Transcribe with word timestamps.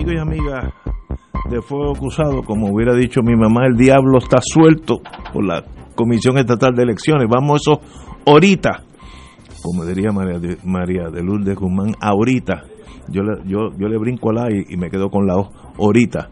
Amigos 0.00 0.14
y 0.14 0.18
amigas 0.18 0.72
de 1.50 1.60
Fuego 1.60 1.94
Cruzado. 1.94 2.42
Como 2.42 2.72
hubiera 2.72 2.94
dicho 2.94 3.22
mi 3.22 3.36
mamá, 3.36 3.66
el 3.66 3.76
diablo 3.76 4.18
está 4.18 4.38
suelto 4.40 5.00
por 5.32 5.44
la 5.44 5.62
Comisión 5.94 6.38
Estatal 6.38 6.74
de 6.74 6.84
Elecciones. 6.84 7.28
Vamos 7.28 7.60
eso 7.60 7.80
ahorita, 8.26 8.82
como 9.62 9.84
diría 9.84 10.10
María 10.12 10.38
de, 10.38 10.56
María 10.64 11.10
de 11.10 11.22
Lourdes 11.22 11.54
Guzmán, 11.54 11.94
ahorita. 12.00 12.62
Yo 13.08 13.22
le, 13.22 13.42
yo, 13.46 13.70
yo 13.76 13.88
le 13.88 13.98
brinco 13.98 14.32
la 14.32 14.50
y, 14.50 14.74
y 14.74 14.76
me 14.76 14.88
quedo 14.88 15.10
con 15.10 15.26
la 15.26 15.36
O, 15.36 15.50
ahorita. 15.78 16.30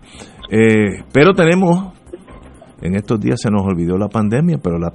Eh, 0.51 1.03
pero 1.13 1.35
tenemos, 1.35 1.93
en 2.81 2.95
estos 2.95 3.21
días 3.21 3.41
se 3.41 3.51
nos 3.51 3.63
olvidó 3.63 3.99
la 3.99 4.09
pandemia, 4.09 4.59
pero 4.63 4.79
la, 4.79 4.93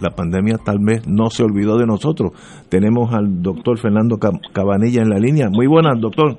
la 0.00 0.10
pandemia 0.10 0.58
tal 0.58 0.80
vez 0.80 1.06
no 1.06 1.30
se 1.30 1.44
olvidó 1.44 1.78
de 1.78 1.86
nosotros. 1.86 2.32
Tenemos 2.68 3.14
al 3.14 3.40
doctor 3.40 3.78
Fernando 3.78 4.18
Cabanilla 4.52 5.00
en 5.00 5.08
la 5.08 5.18
línea. 5.18 5.48
Muy 5.50 5.66
buenas, 5.66 5.98
doctor. 6.00 6.36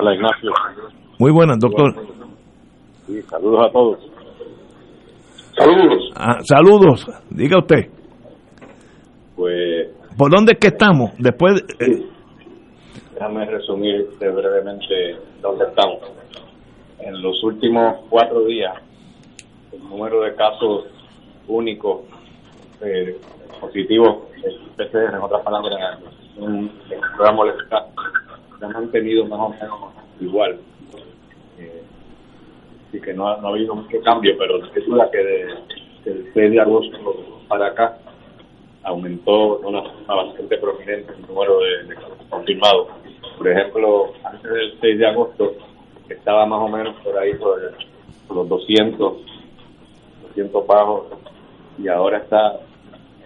Hola, 0.00 0.14
Ignacio. 0.14 0.52
Muy 1.18 1.32
buenas, 1.32 1.58
doctor. 1.58 1.92
Sí, 3.04 3.20
saludos 3.22 3.66
a 3.66 3.72
todos. 3.72 3.98
Saludos. 5.56 6.12
Ah, 6.14 6.38
saludos, 6.44 7.04
diga 7.30 7.58
usted. 7.58 7.90
Pues. 9.34 9.88
¿Por 10.16 10.30
dónde 10.30 10.52
es 10.52 10.58
que 10.60 10.68
estamos? 10.68 11.10
Después. 11.18 11.64
Eh... 11.80 12.06
Déjame 13.12 13.44
resumir 13.46 14.06
brevemente 14.20 15.16
dónde 15.42 15.64
estamos. 15.64 15.98
En 17.00 17.20
los 17.20 17.42
últimos 17.42 17.96
cuatro 18.08 18.44
días, 18.44 18.76
el 19.72 19.82
número 19.82 20.20
de 20.20 20.36
casos 20.36 20.84
únicos 21.48 22.02
eh, 22.82 23.18
positivos, 23.60 24.28
PCR, 24.76 25.16
en 25.16 25.22
otras 25.22 25.42
palabras, 25.42 25.98
un 26.36 26.70
programa 27.16 27.38
molecular, 27.38 27.86
se 28.58 28.64
ha 28.64 28.68
mantenido 28.68 29.26
más 29.26 29.40
o 29.40 29.48
menos 29.50 29.92
igual. 30.20 30.58
Eh, 31.58 31.82
así 32.88 33.00
que 33.00 33.14
no 33.14 33.28
ha, 33.28 33.36
no 33.38 33.48
ha, 33.48 33.50
habido 33.50 33.74
mucho 33.74 34.00
cambio, 34.02 34.34
pero 34.38 34.64
es 34.64 34.86
duda 34.86 35.10
que 35.10 35.18
de, 35.18 35.54
del 36.04 36.30
6 36.34 36.50
de 36.52 36.60
agosto 36.60 36.98
para 37.48 37.68
acá 37.68 37.98
aumentó 38.82 39.58
de 39.58 39.66
una 39.66 39.82
forma 39.82 40.14
bastante 40.24 40.56
prominente 40.58 41.12
el 41.12 41.26
número 41.26 41.58
de, 41.60 41.94
confirmados. 42.28 42.88
Por 43.36 43.48
ejemplo, 43.48 44.12
antes 44.24 44.50
del 44.50 44.80
6 44.80 44.98
de 44.98 45.06
agosto 45.06 45.54
estaba 46.08 46.46
más 46.46 46.60
o 46.60 46.68
menos 46.68 46.96
por 47.02 47.16
ahí 47.18 47.34
por, 47.34 47.60
por 48.26 48.36
los 48.38 48.48
200, 48.48 49.14
200 50.28 50.66
bajos 50.66 51.06
y 51.78 51.88
ahora 51.88 52.18
está 52.18 52.60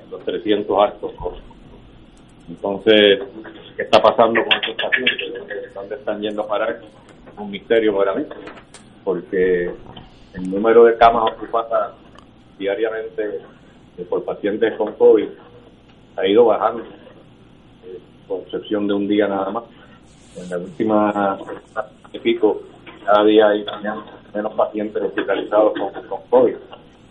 en 0.03 0.11
los 0.11 0.25
300 0.25 0.79
altos. 0.79 1.13
Entonces, 2.49 3.21
¿qué 3.83 3.87
está 3.87 4.01
pasando 4.01 4.45
con 4.45 4.53
estos 4.53 4.77
pacientes? 4.77 5.75
¿Dónde 5.75 5.97
están 5.97 6.21
yendo 6.21 6.43
a 6.43 6.49
parar? 6.49 6.81
Es 6.81 7.39
un 7.39 7.51
misterio 7.51 7.97
para 7.97 8.15
mí, 8.15 8.25
porque 9.03 9.73
el 10.35 10.51
número 10.51 10.85
de 10.85 10.97
camas 10.97 11.33
ocupadas 11.33 11.95
diariamente 12.59 13.41
por 14.09 14.25
pacientes 14.25 14.75
con 14.77 14.93
COVID 14.93 15.29
ha 16.17 16.27
ido 16.27 16.45
bajando, 16.45 16.85
eh, 16.85 17.99
con 18.29 18.43
excepción 18.43 18.87
de 18.87 18.95
un 18.95 19.09
día 19.09 19.27
nada 19.27 19.51
más. 19.51 19.65
En 20.37 20.49
la 20.49 20.59
última 20.59 21.39
y 22.13 22.19
pico, 22.21 22.63
cada 23.05 23.25
día 23.25 23.49
hay 23.49 23.67
menos 24.33 24.55
pacientes 24.55 25.03
hospitalizados 25.03 25.73
con, 25.77 26.07
con 26.07 26.21
COVID. 26.31 26.55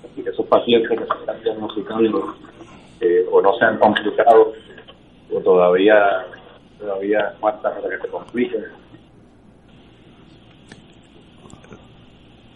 Así 0.06 0.24
que 0.24 0.30
esos 0.30 0.46
pacientes 0.46 0.90
que 0.90 1.06
se 1.06 1.20
están 1.20 1.44
diagnosticando 1.44 2.34
eh, 3.02 3.26
o 3.30 3.42
no 3.42 3.58
se 3.58 3.66
han 3.66 3.78
complicado 3.78 4.54
o 5.34 5.40
todavía 5.40 6.26
todavía 6.82 7.34
falta 7.40 7.70
para 7.74 7.90
que 7.90 8.02
se 8.02 8.08
compliquen. 8.10 8.64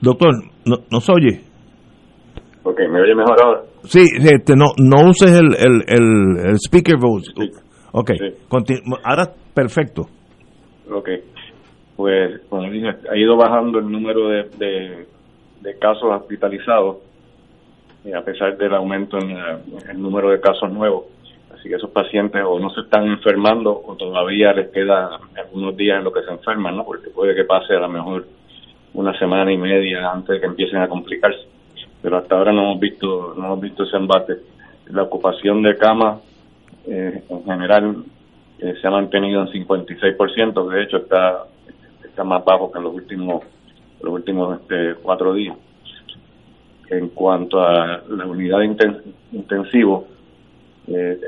Doctor, 0.02 0.32
¿no, 0.66 0.78
¿nos 0.92 1.10
oye? 1.10 1.42
Ok, 2.64 2.80
¿me 2.92 3.02
oye 3.02 3.16
mejor 3.16 3.42
ahora? 3.42 3.62
Sí, 3.84 4.02
este, 4.20 4.56
no, 4.56 4.66
no 4.78 5.10
uses 5.10 5.32
el, 5.32 5.54
el, 5.56 5.84
el, 5.88 6.48
el 6.50 6.56
speaker 6.56 6.96
voice. 7.00 7.32
Sí. 7.38 7.52
Ok, 7.92 8.12
Sí. 8.18 8.34
ahora 9.04 9.32
perfecto. 9.54 10.04
Ok, 10.92 11.10
pues 11.96 12.42
como 12.50 12.70
dije, 12.70 12.88
ha 13.10 13.18
ido 13.18 13.38
bajando 13.38 13.80
el 13.80 13.90
número 13.90 14.28
de, 14.30 14.44
de, 14.58 15.08
de 15.62 15.80
casos 15.80 16.04
hospitalizados, 16.12 16.98
y 18.04 18.14
a 18.14 18.22
pesar 18.22 18.58
del 18.58 18.74
aumento 18.76 19.18
en 19.18 19.34
la- 19.36 19.60
el 19.92 20.00
número 20.02 20.30
de 20.30 20.40
casos 20.40 20.72
nuevos. 20.72 21.06
Así 21.66 21.72
que 21.72 21.78
esos 21.78 21.90
pacientes 21.90 22.44
o 22.46 22.60
no 22.60 22.70
se 22.70 22.82
están 22.82 23.08
enfermando 23.08 23.72
o 23.88 23.96
todavía 23.96 24.54
les 24.54 24.70
queda 24.70 25.20
algunos 25.36 25.76
días 25.76 25.98
en 25.98 26.04
lo 26.04 26.14
que 26.14 26.22
se 26.22 26.30
enferman, 26.30 26.78
¿no? 26.78 26.86
Porque 26.86 27.10
puede 27.10 27.34
que 27.34 27.44
pase 27.44 27.74
a 27.74 27.80
lo 27.80 27.90
mejor 27.90 28.28
una 28.94 29.18
semana 29.18 29.52
y 29.52 29.58
media 29.58 30.12
antes 30.12 30.36
de 30.36 30.42
que 30.42 30.46
empiecen 30.46 30.78
a 30.78 30.88
complicarse. 30.88 31.40
Pero 32.04 32.18
hasta 32.18 32.38
ahora 32.38 32.52
no 32.54 32.66
hemos 32.66 32.80
visto, 32.80 33.34
no 33.36 33.46
hemos 33.46 33.62
visto 33.62 33.82
ese 33.82 33.98
embate. 33.98 34.34
La 34.92 35.02
ocupación 35.02 35.64
de 35.64 35.76
camas 35.76 36.22
eh, 36.86 37.24
en 37.28 37.44
general 37.44 38.04
eh, 38.60 38.76
se 38.80 38.88
ha 38.88 38.92
mantenido 38.92 39.42
en 39.42 39.48
56%, 39.48 40.70
de 40.70 40.84
hecho 40.84 40.98
está 40.98 41.48
está 42.04 42.24
más 42.24 42.46
bajo 42.46 42.72
que 42.72 42.78
en 42.78 42.84
los 42.84 42.94
últimos 42.94 43.44
los 44.04 44.14
últimos 44.14 44.62
este, 44.62 45.02
cuatro 45.02 45.34
días. 45.34 45.58
En 46.92 47.10
cuanto 47.10 47.60
a 47.60 48.04
la 48.08 48.26
unidad 48.28 48.60
de 48.60 48.66
inten- 48.68 49.02
intensivo, 49.32 50.06
eh, 50.88 51.20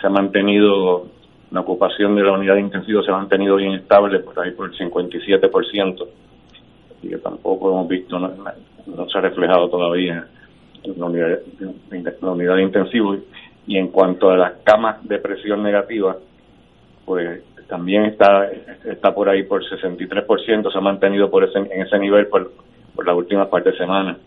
se 0.00 0.06
ha 0.06 0.10
mantenido 0.10 1.06
la 1.50 1.60
ocupación 1.60 2.14
de 2.16 2.22
la 2.22 2.32
unidad 2.32 2.54
de 2.54 2.62
intensivo 2.62 3.02
se 3.02 3.10
ha 3.10 3.16
mantenido 3.16 3.56
bien 3.56 3.72
estable 3.72 4.20
por 4.20 4.38
ahí 4.40 4.52
por 4.52 4.70
el 4.70 4.78
57%, 4.78 6.06
así 6.96 7.08
que 7.08 7.18
tampoco 7.18 7.70
hemos 7.70 7.88
visto, 7.88 8.18
no, 8.18 8.32
no 8.86 9.08
se 9.08 9.18
ha 9.18 9.20
reflejado 9.20 9.68
todavía 9.68 10.26
en 10.82 10.98
la 10.98 11.06
unidad, 11.06 11.38
en 11.90 12.04
la 12.20 12.30
unidad 12.30 12.56
de 12.56 12.62
intensivo. 12.62 13.16
Y 13.66 13.78
en 13.78 13.88
cuanto 13.88 14.30
a 14.30 14.36
las 14.36 14.52
camas 14.64 15.06
de 15.06 15.18
presión 15.18 15.62
negativa, 15.62 16.16
pues 17.04 17.42
también 17.68 18.06
está 18.06 18.50
está 18.84 19.14
por 19.14 19.28
ahí 19.28 19.44
por 19.44 19.62
63%, 19.64 20.72
se 20.72 20.78
ha 20.78 20.80
mantenido 20.80 21.30
por 21.30 21.44
ese, 21.44 21.58
en 21.58 21.82
ese 21.82 21.98
nivel 21.98 22.26
por, 22.26 22.52
por 22.94 23.06
las 23.06 23.16
últimas 23.16 23.48
par 23.48 23.62
de 23.62 23.76
semanas. 23.76 24.18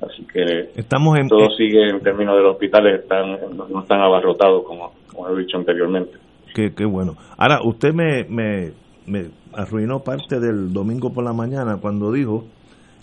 Así 0.00 0.26
que 0.26 0.70
Estamos 0.76 1.18
en, 1.18 1.28
todo 1.28 1.48
sigue 1.56 1.88
en 1.88 2.00
términos 2.00 2.36
de 2.36 2.42
los 2.42 2.52
hospitales, 2.52 3.00
están 3.00 3.36
no 3.56 3.80
están 3.80 4.00
abarrotados 4.00 4.64
como, 4.64 4.92
como 5.12 5.28
he 5.28 5.38
dicho 5.40 5.56
anteriormente. 5.56 6.12
Qué, 6.54 6.74
qué 6.74 6.84
bueno. 6.84 7.14
Ahora, 7.38 7.60
usted 7.64 7.92
me, 7.92 8.24
me, 8.24 8.72
me 9.06 9.30
arruinó 9.54 10.00
parte 10.00 10.38
del 10.38 10.72
domingo 10.72 11.12
por 11.12 11.24
la 11.24 11.32
mañana 11.32 11.78
cuando 11.80 12.12
dijo, 12.12 12.44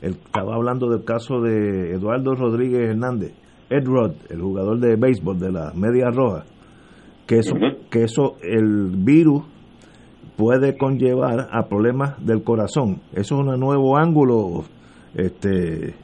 él 0.01 0.17
estaba 0.25 0.55
hablando 0.55 0.89
del 0.89 1.03
caso 1.03 1.41
de 1.41 1.91
Eduardo 1.93 2.35
Rodríguez 2.35 2.89
Hernández, 2.89 3.33
Ed 3.69 3.85
Rod, 3.85 4.11
el 4.29 4.41
jugador 4.41 4.79
de 4.79 4.95
béisbol 4.95 5.39
de 5.39 5.51
la 5.51 5.71
Media 5.73 6.09
Roja, 6.11 6.43
que 7.25 7.39
eso, 7.39 7.55
que 7.89 8.03
eso, 8.03 8.35
el 8.41 8.91
virus 8.97 9.43
puede 10.35 10.77
conllevar 10.77 11.47
a 11.51 11.67
problemas 11.67 12.23
del 12.25 12.43
corazón. 12.43 13.01
Eso 13.13 13.35
es 13.35 13.47
un 13.47 13.59
nuevo 13.59 13.97
ángulo, 13.97 14.63
este 15.15 15.95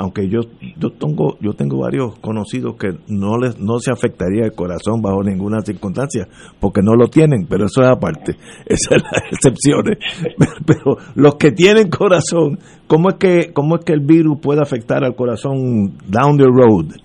aunque 0.00 0.28
yo 0.28 0.40
yo 0.78 0.88
tengo 0.98 1.36
yo 1.40 1.52
tengo 1.52 1.78
varios 1.80 2.18
conocidos 2.20 2.76
que 2.76 2.88
no 3.08 3.36
les 3.36 3.60
no 3.60 3.78
se 3.78 3.92
afectaría 3.92 4.44
el 4.44 4.52
corazón 4.52 5.02
bajo 5.02 5.22
ninguna 5.22 5.60
circunstancia 5.60 6.26
porque 6.58 6.80
no 6.82 6.94
lo 6.94 7.08
tienen 7.08 7.46
pero 7.48 7.66
eso 7.66 7.82
es 7.82 7.88
aparte 7.88 8.32
esas 8.66 8.88
son 8.88 8.98
las 9.04 9.22
excepciones 9.30 9.98
pero 10.66 10.96
los 11.14 11.34
que 11.34 11.52
tienen 11.52 11.90
corazón 11.90 12.58
cómo 12.86 13.10
es 13.10 13.16
que 13.16 13.52
cómo 13.52 13.76
es 13.76 13.84
que 13.84 13.92
el 13.92 14.00
virus 14.00 14.40
puede 14.40 14.62
afectar 14.62 15.04
al 15.04 15.14
corazón 15.14 15.98
down 16.08 16.38
the 16.38 16.48
road 16.48 16.96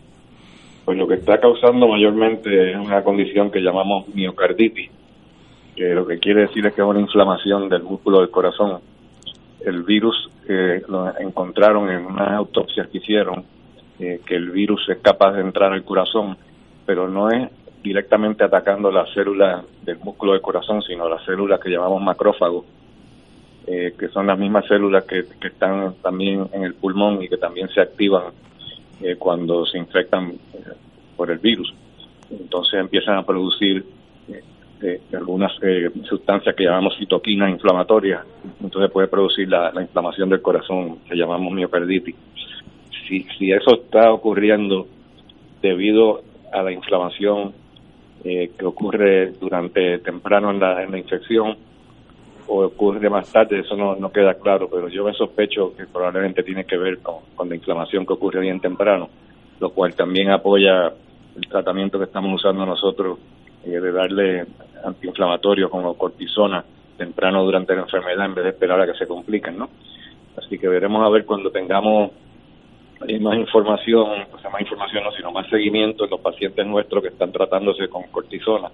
Pues 0.86 0.98
lo 0.98 1.06
que 1.06 1.16
está 1.16 1.38
causando 1.40 1.88
mayormente 1.90 2.72
es 2.72 2.78
una 2.78 3.04
condición 3.04 3.52
que 3.52 3.60
llamamos 3.60 4.08
miocarditis, 4.16 4.90
que 5.76 5.84
lo 5.96 6.06
que 6.06 6.20
quiere 6.20 6.42
decir 6.42 6.66
es 6.66 6.74
que 6.74 6.82
es 6.82 6.88
una 6.88 7.02
inflamación 7.02 7.68
del 7.70 7.82
músculo 7.82 8.20
del 8.20 8.30
corazón. 8.30 8.82
El 9.66 9.82
virus 9.82 10.30
eh, 10.48 10.84
lo 10.88 11.18
encontraron 11.20 11.90
en 11.90 12.06
unas 12.06 12.32
autopsias 12.32 12.88
que 12.88 13.00
hicieron, 13.00 13.44
eh, 14.00 14.22
que 14.26 14.36
el 14.36 14.52
virus 14.52 14.88
es 14.90 14.98
capaz 15.00 15.34
de 15.34 15.42
entrar 15.42 15.72
al 15.72 15.84
corazón, 15.84 16.38
pero 16.86 17.08
no 17.08 17.30
es 17.30 17.50
directamente 17.82 18.44
atacando 18.44 18.92
las 18.92 19.10
células 19.14 19.64
del 19.84 20.00
músculo 20.00 20.34
del 20.34 20.42
corazón, 20.42 20.82
sino 20.82 21.08
las 21.08 21.24
células 21.24 21.60
que 21.60 21.70
llamamos 21.70 22.02
macrófagos, 22.02 22.66
eh, 23.68 23.94
que 23.98 24.10
son 24.10 24.28
las 24.28 24.38
mismas 24.38 24.66
células 24.68 25.06
que, 25.06 25.26
están 25.42 25.96
también 26.02 26.48
en 26.52 26.64
el 26.64 26.74
pulmón 26.74 27.22
y 27.24 27.30
que 27.30 27.38
también 27.38 27.70
se 27.70 27.82
activan 27.82 28.26
eh, 29.02 29.16
cuando 29.18 29.66
se 29.66 29.78
infectan 29.78 30.34
por 31.16 31.32
el 31.32 31.38
virus. 31.38 31.74
Entonces 32.30 32.80
empiezan 32.80 33.18
a 33.18 33.24
producir 33.24 33.86
algunas 35.14 35.52
sustancias 36.04 36.56
que 36.56 36.64
llamamos 36.64 36.98
citoquinas 36.98 37.50
inflamatorias, 37.50 38.26
entonces 38.62 38.92
puede 38.92 39.08
producir 39.08 39.48
la, 39.50 39.72
inflamación 39.82 40.30
del 40.30 40.42
corazón, 40.42 41.00
que 41.08 41.16
llamamos 41.16 41.54
miocarditis. 41.54 42.16
Si, 43.08 43.24
si 43.38 43.52
eso 43.52 43.76
está 43.76 44.12
ocurriendo 44.12 44.88
debido 45.62 46.22
a 46.52 46.62
la 46.62 46.72
inflamación 46.72 47.54
eh, 48.24 48.52
que 48.58 48.66
ocurre 48.66 49.32
durante 49.34 50.00
temprano 50.00 50.52
en 50.52 50.60
la, 50.60 50.84
en 50.84 50.92
la 50.92 50.98
infección 50.98 51.58
o 52.48 52.66
ocurre 52.66 53.10
más 53.10 53.32
tarde, 53.32 53.60
eso 53.60 53.76
no, 53.76 53.96
no 53.96 54.12
queda 54.12 54.36
claro, 54.36 54.68
pero 54.70 54.88
yo 54.88 55.04
me 55.04 55.14
sospecho 55.14 55.76
que 55.76 55.86
probablemente 55.86 56.44
tiene 56.44 56.66
que 56.66 56.78
ver 56.78 57.00
con, 57.00 57.50
la 57.50 57.56
inflamación 57.56 58.06
que 58.06 58.14
ocurre 58.14 58.42
bien 58.42 58.60
temprano, 58.60 59.10
lo 59.60 59.70
cual 59.72 59.96
también 59.96 60.32
apoya 60.32 60.88
el 61.36 61.48
tratamiento 61.50 61.98
que 61.98 62.06
estamos 62.06 62.34
usando 62.34 62.66
nosotros 62.66 63.20
eh, 63.66 63.80
de 63.80 63.92
darle 63.92 64.46
antiinflamatorio 64.84 65.70
como 65.70 65.98
cortisona 65.98 66.64
temprano 66.98 67.44
durante 67.44 67.76
la 67.76 67.82
enfermedad 67.82 68.26
en 68.26 68.36
vez 68.36 68.44
de 68.44 68.50
esperar 68.52 68.80
a 68.82 68.86
que 68.86 68.98
se 68.98 69.08
compliquen, 69.08 69.58
¿no? 69.58 69.70
Así 70.38 70.58
que 70.58 70.68
veremos 70.68 71.06
a 71.06 71.10
ver 71.10 71.26
cuando 71.26 71.50
tengamos 71.50 72.12
hay 73.02 73.20
más 73.20 73.38
información, 73.38 74.26
o 74.34 74.40
sea, 74.40 74.50
más 74.50 74.62
información 74.62 75.04
no, 75.04 75.12
sino 75.12 75.32
más 75.32 75.48
seguimiento 75.50 76.06
en 76.06 76.10
los 76.12 76.22
pacientes 76.22 76.66
nuestros 76.66 77.04
que 77.04 77.10
están 77.10 77.32
tratándose 77.32 77.88
con 77.90 78.04
cortisona. 78.04 78.70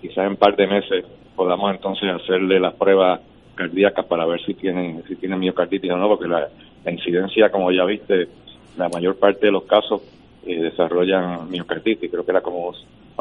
Quizás 0.00 0.18
en 0.18 0.28
un 0.28 0.36
par 0.36 0.56
de 0.56 0.66
meses 0.66 1.04
podamos 1.34 1.70
entonces 1.72 2.08
hacerle 2.10 2.60
las 2.60 2.74
pruebas 2.74 3.20
cardíacas 3.54 4.06
para 4.06 4.26
ver 4.26 4.40
si 4.44 4.54
tienen 4.54 5.02
si 5.06 5.16
tienen 5.16 5.38
miocarditis 5.38 5.90
o 5.90 5.96
no, 5.96 6.08
porque 6.08 6.28
la, 6.28 6.48
incidencia, 6.90 7.50
como 7.50 7.70
ya 7.70 7.84
viste, 7.84 8.28
la 8.76 8.88
mayor 8.88 9.18
parte 9.18 9.46
de 9.46 9.52
los 9.52 9.64
casos 9.64 10.02
eh, 10.46 10.60
desarrollan 10.60 11.48
miocarditis, 11.50 12.10
creo 12.10 12.24
que 12.24 12.30
era 12.30 12.40
como 12.40 12.72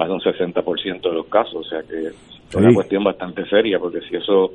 más 0.02 0.08
de 0.08 0.14
un 0.16 0.20
60% 0.20 1.02
de 1.02 1.14
los 1.14 1.28
casos, 1.28 1.56
o 1.56 1.64
sea 1.64 1.82
que 1.84 2.08
es 2.08 2.56
una 2.56 2.74
cuestión 2.74 3.04
bastante 3.04 3.46
seria, 3.46 3.78
porque 3.80 4.02
si 4.02 4.16
eso 4.16 4.52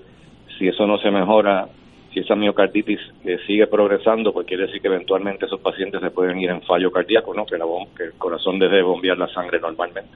si 0.59 0.67
eso 0.67 0.87
no 0.87 0.99
se 0.99 1.11
mejora 1.11 1.69
si 2.13 2.21
esa 2.21 2.35
miocarditis 2.35 2.99
eh, 3.25 3.37
sigue 3.47 3.67
progresando, 3.67 4.33
pues 4.33 4.47
quiere 4.47 4.67
decir 4.67 4.81
que 4.81 4.89
eventualmente 4.89 5.45
esos 5.45 5.61
pacientes 5.61 6.01
se 6.01 6.11
pueden 6.11 6.39
ir 6.41 6.49
en 6.49 6.63
fallo 6.63 6.91
cardíaco, 6.91 7.35
¿no? 7.35 7.45
Que, 7.45 7.59
la 7.59 7.67
que 7.95 8.05
el 8.05 8.13
corazón 8.15 8.59
deje 8.59 8.77
de 8.77 8.83
bombear 8.83 9.19
la 9.19 9.29
sangre 9.29 9.61
normalmente. 9.61 10.09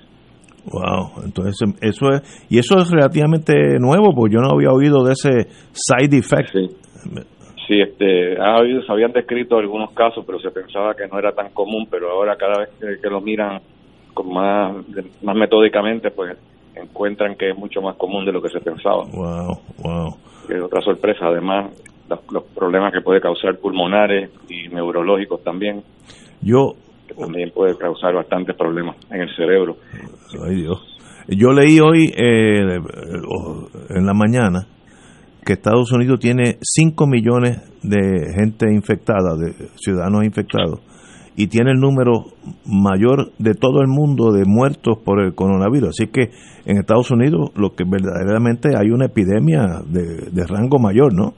Wow, 0.65 1.25
entonces 1.25 1.57
eso 1.83 2.09
es, 2.11 2.47
y 2.49 2.59
eso 2.59 2.79
es 2.79 2.91
relativamente 2.91 3.53
nuevo, 3.79 4.15
porque 4.15 4.35
yo 4.35 4.41
no 4.41 4.51
había 4.55 4.71
oído 4.71 5.05
de 5.05 5.13
ese 5.13 5.51
side 5.73 6.17
effect. 6.17 6.55
Sí, 7.67 7.81
este, 7.81 8.37
ha 8.41 8.57
habido, 8.57 8.83
se 8.83 8.91
habían 8.91 9.13
descrito 9.13 9.59
algunos 9.59 9.93
casos, 9.93 10.25
pero 10.27 10.41
se 10.41 10.51
pensaba 10.51 10.95
que 10.95 11.07
no 11.07 11.19
era 11.19 11.33
tan 11.33 11.51
común, 11.51 11.87
pero 11.91 12.11
ahora 12.11 12.37
cada 12.37 12.61
vez 12.61 12.71
que, 13.01 13.09
lo 13.09 13.21
miran 13.21 13.61
con 14.15 14.33
más, 14.33 14.77
más 15.23 15.37
metódicamente, 15.37 16.11
pues 16.11 16.37
encuentran 16.75 17.37
que 17.37 17.51
es 17.51 17.57
mucho 17.57 17.81
más 17.81 17.97
común 17.97 18.25
de 18.25 18.33
lo 18.33 18.41
que 18.43 18.49
se 18.49 18.61
pensaba. 18.61 19.05
Wow, 19.13 19.59
wow. 19.83 20.17
es 20.49 20.63
otra 20.63 20.81
sorpresa, 20.81 21.27
además, 21.27 21.71
los, 22.31 22.45
problemas 22.55 22.93
que 22.93 23.01
puede 23.01 23.21
causar 23.21 23.57
pulmonares 23.59 24.31
y 24.49 24.69
neurológicos 24.69 25.43
también. 25.43 25.83
Yo 26.41 26.75
que 27.07 27.15
también 27.15 27.51
puede 27.51 27.77
causar 27.77 28.15
bastantes 28.15 28.57
problemas 28.57 28.97
en 29.11 29.23
el 29.23 29.37
cerebro. 29.37 29.77
Ay 30.45 30.63
Dios. 30.63 30.79
Yo 31.29 31.51
leí 31.51 31.79
hoy 31.81 32.13
eh, 32.17 32.79
en 33.91 34.07
la 34.07 34.15
mañana 34.15 34.67
que 35.45 35.55
Estados 35.55 35.93
Unidos 35.93 36.21
tiene 36.21 36.59
5 36.61 37.07
millones 37.07 37.59
de 37.83 38.33
gente 38.35 38.67
infectada, 38.73 39.37
de 39.37 39.53
ciudadanos 39.77 40.25
infectados, 40.25 40.81
y 41.37 41.47
tiene 41.47 41.73
el 41.73 41.79
número 41.79 42.25
mayor 42.67 43.33
de 43.39 43.55
todo 43.55 43.81
el 43.81 43.89
mundo 43.89 44.33
de 44.33 44.45
muertos 44.47 44.99
por 45.05 45.23
el 45.23 45.35
coronavirus. 45.35 45.91
Así 45.91 46.11
que 46.11 46.31
en 46.67 46.79
Estados 46.79 47.11
Unidos 47.11 47.51
lo 47.57 47.71
que 47.71 47.85
verdaderamente 47.85 48.71
hay 48.77 48.91
una 48.91 49.07
epidemia 49.07 49.81
de, 49.87 50.47
rango 50.47 50.79
mayor, 50.79 51.15
¿no? 51.15 51.35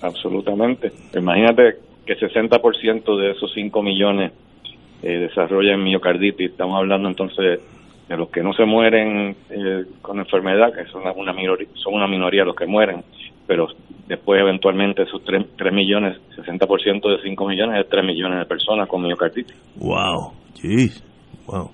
Absolutamente. 0.00 0.92
Imagínate 1.16 1.78
que 2.06 2.16
60% 2.16 3.20
de 3.20 3.30
esos 3.32 3.52
5 3.52 3.82
millones 3.82 4.32
eh, 5.02 5.18
desarrollan 5.18 5.82
miocarditis. 5.82 6.52
Estamos 6.52 6.78
hablando 6.78 7.08
entonces 7.08 7.60
de 8.08 8.16
los 8.16 8.30
que 8.30 8.42
no 8.42 8.52
se 8.54 8.64
mueren 8.64 9.36
eh, 9.50 9.84
con 10.00 10.18
enfermedad, 10.18 10.72
que 10.72 10.90
son 10.90 11.02
una, 11.16 11.32
minoría, 11.32 11.68
son 11.74 11.94
una 11.94 12.08
minoría 12.08 12.44
los 12.44 12.56
que 12.56 12.66
mueren, 12.66 13.02
pero 13.48 13.66
después 14.06 14.40
eventualmente 14.40 15.02
esos 15.02 15.24
3, 15.24 15.56
3 15.56 15.72
millones, 15.72 16.18
60% 16.36 17.08
de 17.08 17.22
5 17.22 17.48
millones 17.48 17.80
es 17.80 17.88
3 17.88 18.04
millones 18.04 18.40
de 18.40 18.44
personas 18.44 18.86
con 18.86 19.02
miocarditis. 19.02 19.56
Wow, 19.80 20.32
jeez, 20.54 21.02
wow. 21.46 21.70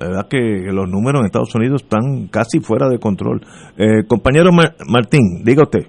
La 0.00 0.06
verdad 0.06 0.28
que 0.30 0.38
los 0.72 0.88
números 0.88 1.20
en 1.20 1.26
Estados 1.26 1.54
Unidos 1.54 1.82
están 1.82 2.28
casi 2.28 2.60
fuera 2.60 2.88
de 2.88 2.98
control. 2.98 3.42
Eh, 3.76 4.06
compañero 4.08 4.48
Martín, 4.88 5.44
diga 5.44 5.64
usted. 5.64 5.86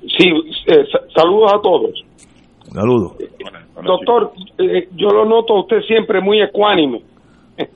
Sí, 0.00 0.28
eh, 0.66 0.84
saludos 1.14 1.52
a 1.54 1.60
todos. 1.62 2.04
Saludos. 2.72 3.12
Doctor, 3.80 4.32
eh, 4.58 4.88
yo 4.96 5.08
lo 5.08 5.24
noto 5.24 5.54
a 5.54 5.60
usted 5.60 5.82
siempre 5.86 6.20
muy 6.20 6.42
ecuánime. 6.42 7.02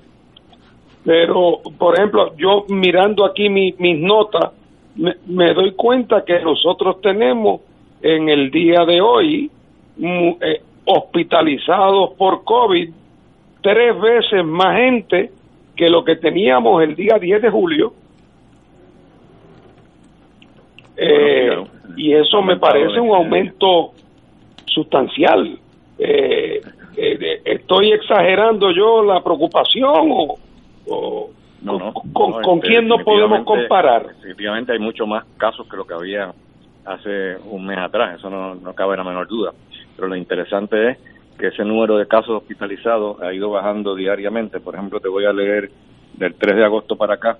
Pero, 1.04 1.60
por 1.78 1.96
ejemplo, 1.96 2.34
yo 2.36 2.64
mirando 2.68 3.24
aquí 3.24 3.48
mis 3.48 4.00
notas, 4.00 4.57
me, 4.98 5.54
doy 5.54 5.72
cuenta 5.72 6.24
que 6.24 6.40
nosotros 6.40 7.00
tenemos 7.00 7.60
en 8.02 8.28
el 8.28 8.50
día 8.50 8.84
de 8.84 9.00
hoy 9.00 9.50
eh, 10.00 10.62
hospitalizados 10.84 12.14
por 12.14 12.44
COVID 12.44 12.90
tres 13.62 14.00
veces 14.00 14.44
más 14.44 14.76
gente 14.76 15.30
que 15.76 15.88
lo 15.88 16.04
que 16.04 16.16
teníamos 16.16 16.82
el 16.82 16.94
día 16.94 17.18
10 17.18 17.42
de 17.42 17.50
julio. 17.50 17.92
Eh, 20.96 21.64
y 21.96 22.12
eso 22.12 22.42
me 22.42 22.56
parece 22.56 22.98
un 23.00 23.14
aumento 23.14 23.92
sustancial. 24.66 25.58
Eh, 25.98 26.60
eh, 26.96 27.40
¿Estoy 27.44 27.92
exagerando 27.92 28.72
yo 28.72 29.02
la 29.04 29.22
preocupación 29.22 30.10
o, 30.88 31.30
con, 32.12 32.60
quién 32.60 32.86
no 32.86 32.98
podemos 32.98 33.44
comparar? 33.44 34.06
Efectivamente 34.20 34.72
hay 34.72 34.78
mucho 34.78 35.06
más 35.06 35.24
casos 35.36 35.68
que 35.68 35.76
lo 35.76 35.86
que 35.86 35.94
había 35.94 36.32
hace 36.84 37.36
un 37.50 37.66
mes 37.66 37.78
atrás, 37.78 38.18
eso 38.18 38.30
no, 38.30 38.54
no 38.54 38.74
cabe 38.74 38.96
la 38.96 39.04
menor 39.04 39.26
duda. 39.26 39.52
Pero 39.96 40.08
lo 40.08 40.16
interesante 40.16 40.90
es 40.90 40.98
que 41.38 41.48
ese 41.48 41.64
número 41.64 41.96
de 41.98 42.06
casos 42.06 42.30
hospitalizados 42.30 43.20
ha 43.22 43.32
ido 43.32 43.50
bajando 43.50 43.94
diariamente. 43.94 44.60
Por 44.60 44.74
ejemplo, 44.74 45.00
te 45.00 45.08
voy 45.08 45.24
a 45.24 45.32
leer 45.32 45.70
del 46.14 46.34
3 46.34 46.56
de 46.56 46.64
agosto 46.64 46.96
para 46.96 47.14
acá, 47.14 47.38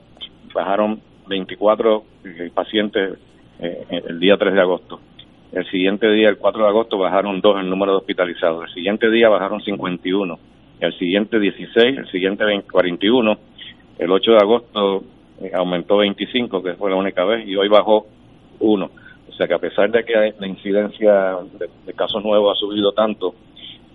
bajaron 0.55 1.01
24 1.27 2.03
pacientes 2.55 3.19
eh, 3.61 4.03
el 4.09 4.21
día 4.21 4.37
3 4.37 4.55
de 4.55 4.61
agosto. 4.61 5.01
El 5.53 5.65
siguiente 5.71 6.11
día, 6.11 6.29
el 6.29 6.37
4 6.37 6.63
de 6.63 6.69
agosto, 6.69 6.99
bajaron 6.99 7.41
dos 7.41 7.59
el 7.59 7.69
número 7.69 7.93
de 7.93 7.99
hospitalizados. 7.99 8.65
El 8.69 8.75
siguiente 8.75 9.11
día 9.11 9.29
bajaron 9.29 9.61
51. 9.61 10.39
El 10.81 10.99
siguiente 10.99 11.41
16, 11.41 11.99
el 11.99 12.11
siguiente 12.11 12.45
41. 12.71 13.39
El 13.99 14.11
8 14.11 14.33
de 14.33 14.37
agosto 14.39 15.05
eh, 15.43 15.51
aumentó 15.55 15.99
25, 15.99 16.63
que 16.63 16.75
fue 16.75 16.91
la 16.91 16.97
única 16.97 17.25
vez, 17.25 17.47
y 17.47 17.57
hoy 17.57 17.69
bajó 17.69 18.07
uno. 18.61 18.91
O 19.29 19.33
sea 19.33 19.47
que 19.47 19.55
a 19.55 19.59
pesar 19.59 19.91
de 19.91 20.05
que 20.05 20.35
la 20.39 20.47
incidencia 20.47 21.39
de, 21.87 21.93
casos 21.95 22.23
nuevos 22.25 22.57
ha 22.57 22.61
subido 22.61 22.93
tanto, 22.93 23.35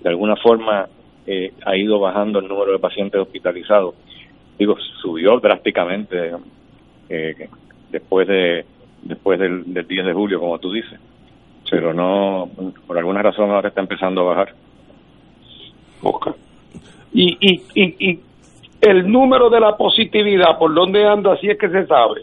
de 0.02 0.10
alguna 0.10 0.36
forma 0.36 0.88
eh, 1.26 1.54
ha 1.66 1.76
ido 1.76 2.00
bajando 2.00 2.40
el 2.40 2.48
número 2.48 2.72
de 2.72 2.80
pacientes 2.80 3.20
hospitalizados. 3.20 3.96
Digo, 4.58 4.76
subió 5.02 5.40
drásticamente 5.40 6.32
después 7.92 8.28
de 8.28 8.66
después 9.04 9.40
del, 9.40 9.74
del 9.74 9.88
10 9.88 10.06
de 10.06 10.14
julio, 10.14 10.40
como 10.40 10.60
tú 10.60 10.72
dices. 10.72 11.00
Pero 11.70 11.94
no, 11.94 12.50
por 12.86 12.98
alguna 12.98 13.22
razón 13.22 13.50
ahora 13.50 13.70
está 13.70 13.82
empezando 13.82 14.22
a 14.22 14.36
bajar. 14.36 14.54
Y, 17.14 17.38
y, 17.40 17.62
y, 17.74 18.12
y 18.12 18.20
el 18.84 19.10
número 19.10 19.50
de 19.50 19.60
la 19.60 19.78
positividad, 19.78 20.58
¿por 20.58 20.74
dónde 20.74 21.06
anda? 21.06 21.38
Si 21.38 21.50
es 21.50 21.58
que 21.58 21.70
se 21.70 21.86
sabe. 21.88 22.22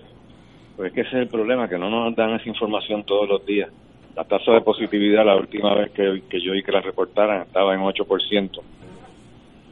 Pues 0.77 0.89
es 0.89 0.95
que 0.95 1.01
ese 1.03 1.11
es 1.11 1.23
el 1.23 1.29
problema, 1.29 1.69
que 1.69 1.79
no 1.79 1.89
nos 1.89 2.15
dan 2.15 2.35
esa 2.35 2.49
información 2.49 3.05
todos 3.05 3.29
los 3.29 3.45
días. 3.47 3.71
La 4.15 4.25
tasa 4.25 4.53
de 4.53 4.61
positividad, 4.61 5.25
la 5.25 5.37
última 5.37 5.75
vez 5.75 5.91
que, 5.93 6.23
que 6.29 6.41
yo 6.41 6.53
vi 6.53 6.63
que 6.63 6.73
la 6.73 6.81
reportaran, 6.81 7.43
estaba 7.43 7.75
en 7.75 7.81
8%. 7.81 8.61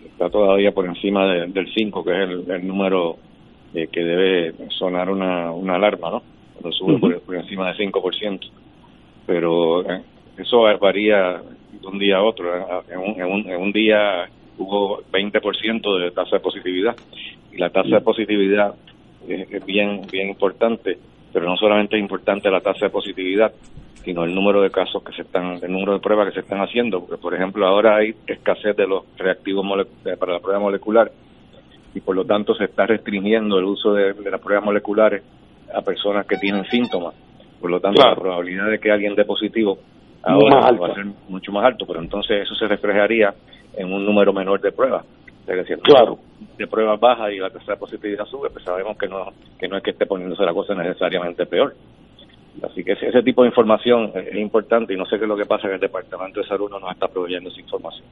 Está 0.07 0.31
todavía 0.31 0.73
por 0.73 0.87
encima 0.87 1.27
del 1.27 1.73
5, 1.75 2.05
que 2.05 2.11
es 2.11 2.31
el, 2.49 2.67
número 2.67 3.17
eh, 3.75 3.89
que 3.93 4.01
debe 4.01 4.55
sonar 4.71 5.11
una, 5.11 5.53
una 5.53 5.75
alarma, 5.75 6.11
¿no? 6.11 6.23
cuando 6.55 6.73
sube 6.73 7.21
por, 7.21 7.37
encima 7.37 7.73
de 7.73 7.87
5%. 7.87 8.41
Pero 9.27 9.83
eh, 9.91 10.03
eso 10.39 10.63
varía 10.81 11.43
de 11.73 11.87
un 11.87 11.99
día 11.99 12.17
a 12.17 12.23
otro. 12.23 12.57
¿eh? 12.57 12.65
En 12.91 12.99
un, 12.99 13.21
en 13.21 13.27
un, 13.27 13.51
en 13.51 13.61
un 13.61 13.73
día 13.73 14.29
hubo 14.59 15.03
20% 15.11 15.99
de 16.01 16.11
tasa 16.11 16.37
de 16.37 16.41
positividad. 16.41 16.97
Y 17.53 17.57
la 17.57 17.71
tasa 17.71 17.97
de 17.97 18.01
positividad 18.01 18.75
es, 19.27 19.65
bien 19.65 20.03
bien 20.11 20.29
importante 20.29 20.99
pero 21.33 21.47
no 21.47 21.57
solamente 21.57 21.97
es 21.97 22.03
importante 22.03 22.51
la 22.51 22.61
tasa 22.61 22.87
de 22.87 22.91
positividad, 22.91 23.53
sino 24.05 24.25
el 24.25 24.35
número 24.35 24.63
de 24.63 24.71
casos 24.71 25.03
que 25.03 25.13
se 25.13 25.23
están, 25.23 25.59
el 25.63 25.73
número 25.73 25.93
de 25.95 26.01
pruebas 26.01 26.29
que 26.29 26.35
se 26.35 26.41
están 26.41 26.61
haciendo, 26.61 27.01
porque 27.01 27.21
por 27.21 27.35
ejemplo 27.35 27.67
ahora 27.67 27.97
hay 27.97 28.15
escasez 28.27 28.77
de 28.77 28.87
los 28.87 29.05
reactivos 29.17 29.67
para 30.19 30.33
la 30.33 30.41
prueba 30.41 30.61
molecular 30.61 31.11
y 31.95 32.01
por 32.01 32.17
lo 32.17 32.25
tanto 32.25 32.55
se 32.55 32.65
está 32.65 32.87
restringiendo 32.87 33.59
el 33.59 33.65
uso 33.65 33.93
de, 33.93 34.15
las 34.31 34.41
pruebas 34.41 34.65
moleculares 34.65 35.23
a 35.75 35.83
personas 35.83 36.27
que 36.27 36.37
tienen 36.37 36.65
síntomas. 36.67 37.15
Por 37.61 37.71
lo 37.71 37.81
tanto, 37.81 38.03
la 38.03 38.15
probabilidad 38.15 38.71
de 38.71 38.79
que 38.79 38.91
alguien 38.91 39.15
dé 39.15 39.25
positivo 39.25 39.79
ahora 40.23 40.71
va 40.73 40.89
a 40.89 40.95
ser 40.95 41.07
mucho 41.29 41.53
más 41.53 41.65
alto, 41.65 41.87
pero 41.87 42.01
entonces 42.01 42.43
eso 42.43 42.55
se 42.55 42.67
reflejaría 42.67 43.35
en 43.79 43.93
un 43.93 44.05
número 44.05 44.33
menor 44.33 44.61
de 44.61 44.73
pruebas. 44.73 45.07
claro. 45.83 46.19
de 46.59 46.67
pruebas 46.67 47.01
bajas 47.01 47.33
y 47.33 47.39
la 47.39 47.49
tasa 47.49 47.73
de 47.73 47.79
positividad 47.79 48.25
sube, 48.27 48.51
pues 48.51 48.65
sabemos 48.65 48.99
que 48.99 49.07
no, 49.07 49.33
que 49.59 49.69
no 49.69 49.77
es 49.77 49.83
que 49.83 49.93
esté 49.93 50.05
poniéndose 50.05 50.43
la 50.43 50.53
cosa 50.53 50.75
necesariamente 50.75 51.47
peor. 51.47 51.75
Así 52.63 52.83
que 52.83 52.93
ese, 52.93 53.23
tipo 53.23 53.43
de 53.43 53.49
información 53.49 54.11
es, 54.17 54.35
importante 54.35 54.93
y 54.93 54.97
no 54.97 55.05
sé 55.07 55.17
qué 55.17 55.25
es 55.25 55.29
lo 55.29 55.37
que 55.37 55.47
pasa 55.47 55.69
en 55.69 55.75
el 55.75 55.81
Departamento 55.81 56.41
de 56.41 56.49
Salud 56.49 56.69
no 56.69 56.81
nos 56.81 56.91
está 56.91 57.07
proveyendo 57.07 57.51
esa 57.51 57.61
información. 57.61 58.05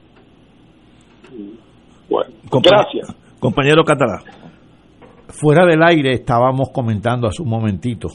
Bueno, 2.09 2.31
gracias. 2.63 3.13
Compañero 3.39 3.83
Catalá. 3.83 4.19
Fuera 5.27 5.65
del 5.65 5.83
aire 5.83 6.13
estábamos 6.13 6.69
comentando 6.69 7.27
hace 7.27 7.43
un 7.43 7.49
momentito, 7.49 8.07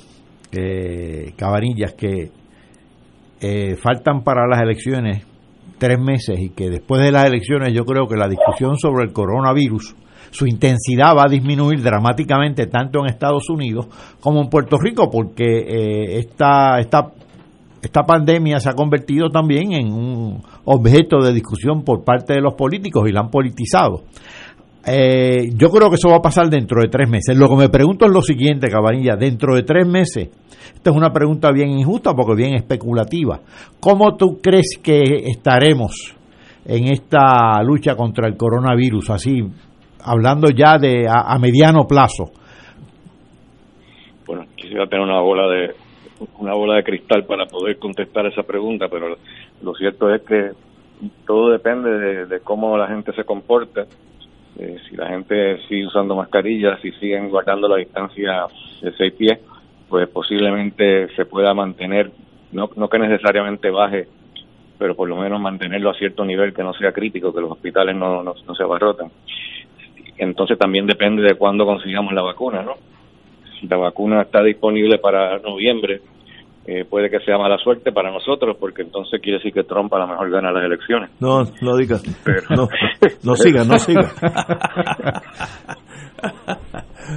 eh, 0.50 1.34
Cabanillas, 1.36 1.92
que 1.92 2.30
eh, 3.42 3.76
faltan 3.76 4.24
para 4.24 4.46
las 4.46 4.62
elecciones 4.62 5.26
tres 5.82 5.98
meses 5.98 6.38
y 6.38 6.50
que 6.50 6.70
después 6.70 7.02
de 7.02 7.10
las 7.10 7.26
elecciones 7.26 7.74
yo 7.74 7.84
creo 7.84 8.06
que 8.06 8.14
la 8.14 8.28
discusión 8.28 8.78
sobre 8.78 9.02
el 9.04 9.12
coronavirus 9.12 9.96
su 10.30 10.46
intensidad 10.46 11.16
va 11.16 11.24
a 11.24 11.28
disminuir 11.28 11.82
dramáticamente 11.82 12.68
tanto 12.68 13.00
en 13.00 13.06
Estados 13.06 13.50
Unidos 13.50 13.88
como 14.20 14.40
en 14.40 14.48
Puerto 14.48 14.78
Rico, 14.78 15.10
porque 15.10 15.44
eh, 15.44 16.18
esta, 16.20 16.78
esta, 16.78 17.10
esta 17.82 18.02
pandemia 18.04 18.60
se 18.60 18.68
ha 18.68 18.74
convertido 18.74 19.28
también 19.28 19.72
en 19.72 19.92
un 19.92 20.40
objeto 20.66 21.18
de 21.18 21.32
discusión 21.32 21.82
por 21.82 22.04
parte 22.04 22.34
de 22.34 22.40
los 22.40 22.54
políticos 22.54 23.02
y 23.08 23.12
la 23.12 23.22
han 23.22 23.30
politizado. 23.30 24.04
Eh, 24.86 25.50
yo 25.54 25.68
creo 25.68 25.88
que 25.88 25.94
eso 25.94 26.08
va 26.08 26.16
a 26.16 26.22
pasar 26.22 26.48
dentro 26.48 26.80
de 26.80 26.88
tres 26.88 27.08
meses. 27.08 27.36
Lo 27.36 27.48
que 27.48 27.56
me 27.56 27.68
pregunto 27.68 28.04
es 28.06 28.12
lo 28.12 28.20
siguiente, 28.20 28.68
Cabanilla, 28.68 29.16
dentro 29.16 29.54
de 29.54 29.62
tres 29.62 29.86
meses, 29.86 30.30
esta 30.74 30.90
es 30.90 30.96
una 30.96 31.10
pregunta 31.10 31.52
bien 31.52 31.70
injusta 31.70 32.12
porque 32.14 32.34
bien 32.34 32.54
especulativa. 32.54 33.40
¿Cómo 33.80 34.16
tú 34.16 34.40
crees 34.42 34.78
que 34.82 35.02
estaremos 35.26 36.16
en 36.64 36.88
esta 36.88 37.62
lucha 37.62 37.94
contra 37.94 38.26
el 38.26 38.36
coronavirus, 38.36 39.10
así 39.10 39.42
hablando 40.04 40.48
ya 40.50 40.78
de 40.78 41.06
a, 41.08 41.38
mediano 41.38 41.86
plazo? 41.86 42.32
Bueno, 44.26 44.46
quisiera 44.56 44.86
tener 44.86 45.04
una 45.04 45.20
bola 45.20 45.48
de 45.48 45.74
una 46.38 46.54
bola 46.54 46.76
de 46.76 46.84
cristal 46.84 47.24
para 47.24 47.46
poder 47.46 47.78
contestar 47.78 48.26
esa 48.26 48.42
pregunta, 48.44 48.86
pero 48.88 49.16
lo 49.62 49.74
cierto 49.74 50.12
es 50.12 50.22
que 50.22 50.50
todo 51.26 51.50
depende 51.50 52.26
de, 52.26 52.40
cómo 52.40 52.76
la 52.76 52.86
gente 52.86 53.12
se 53.12 53.24
comporte. 53.24 53.82
Eh, 54.58 54.76
si 54.88 54.96
la 54.96 55.08
gente 55.08 55.58
sigue 55.68 55.86
usando 55.86 56.14
mascarillas, 56.14 56.80
si 56.80 56.92
siguen 56.92 57.30
guardando 57.30 57.68
la 57.68 57.76
distancia 57.76 58.46
de 58.80 58.92
seis 58.92 59.12
pies, 59.14 59.38
pues 59.88 60.08
posiblemente 60.08 61.08
se 61.14 61.24
pueda 61.24 61.54
mantener, 61.54 62.10
no, 62.52 62.70
no 62.76 62.88
que 62.88 62.98
necesariamente 62.98 63.70
baje, 63.70 64.08
pero 64.78 64.94
por 64.94 65.08
lo 65.08 65.16
menos 65.16 65.40
mantenerlo 65.40 65.90
a 65.90 65.94
cierto 65.94 66.24
nivel 66.24 66.52
que 66.52 66.62
no 66.62 66.74
sea 66.74 66.92
crítico, 66.92 67.32
que 67.32 67.40
los 67.40 67.52
hospitales 67.52 67.96
no, 67.96 68.22
no, 68.22 68.34
se 68.54 68.62
abarroten 68.62 69.10
entonces 70.18 70.58
también 70.58 70.86
depende 70.86 71.22
de 71.22 71.34
cuándo 71.34 71.66
consigamos 71.66 72.12
la 72.12 72.22
vacuna, 72.22 72.62
¿no? 72.62 72.74
Si 73.58 73.66
la 73.66 73.76
vacuna 73.76 74.22
está 74.22 74.42
disponible 74.42 74.98
para 74.98 75.38
noviembre, 75.38 76.00
eh, 76.66 76.84
puede 76.88 77.10
que 77.10 77.18
sea 77.20 77.38
mala 77.38 77.58
suerte 77.58 77.90
para 77.90 78.10
nosotros, 78.10 78.56
porque 78.58 78.82
entonces 78.82 79.20
quiere 79.20 79.38
decir 79.38 79.52
que 79.52 79.64
Trump 79.64 79.92
a 79.94 79.98
lo 79.98 80.06
mejor 80.06 80.30
gana 80.30 80.52
las 80.52 80.64
elecciones. 80.64 81.10
No, 81.20 81.42
no 81.60 81.76
digas. 81.76 82.02
no, 82.50 82.68
no 83.24 83.34
siga, 83.34 83.64
no 83.64 83.78
siga. 83.78 84.12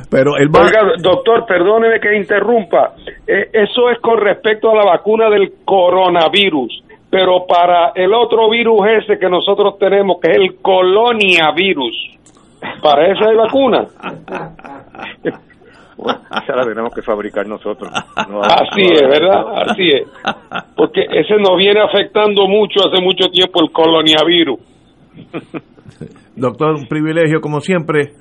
Pero 0.10 0.38
el 0.38 0.50
doctor, 0.50 1.46
perdóneme 1.46 2.00
que 2.00 2.16
interrumpa. 2.18 2.96
Eh, 3.28 3.50
eso 3.54 3.90
es 3.92 4.00
con 4.00 4.20
respecto 4.20 4.72
a 4.72 4.76
la 4.76 4.86
vacuna 4.86 5.30
del 5.30 5.54
coronavirus. 5.64 6.84
Pero 7.10 7.46
para 7.48 7.92
el 7.96 8.14
otro 8.14 8.50
virus 8.50 8.82
ese 9.04 9.20
que 9.20 9.30
nosotros 9.30 9.78
tenemos, 9.78 10.20
que 10.20 10.32
es 10.32 10.38
el 10.38 10.56
coloniavirus, 10.62 12.18
para 12.82 13.12
eso 13.12 13.30
hay 13.30 13.36
vacuna. 13.36 13.86
Esa 15.98 16.56
la 16.56 16.64
tenemos 16.66 16.94
que 16.94 17.02
fabricar 17.02 17.48
nosotros. 17.48 17.90
Así 18.16 18.82
es, 18.82 19.02
¿verdad? 19.02 19.44
Así 19.68 19.88
es. 19.88 20.08
Porque 20.76 21.02
ese 21.02 21.36
nos 21.38 21.58
viene 21.58 21.82
afectando 21.82 22.48
mucho 22.48 22.82
hace 22.82 23.02
mucho 23.02 23.30
tiempo 23.30 23.62
el 23.64 23.72
coloniavirus. 23.72 24.60
Doctor, 26.36 26.76
un 26.76 26.88
privilegio 26.88 27.40
como 27.40 27.60
siempre. 27.60 28.12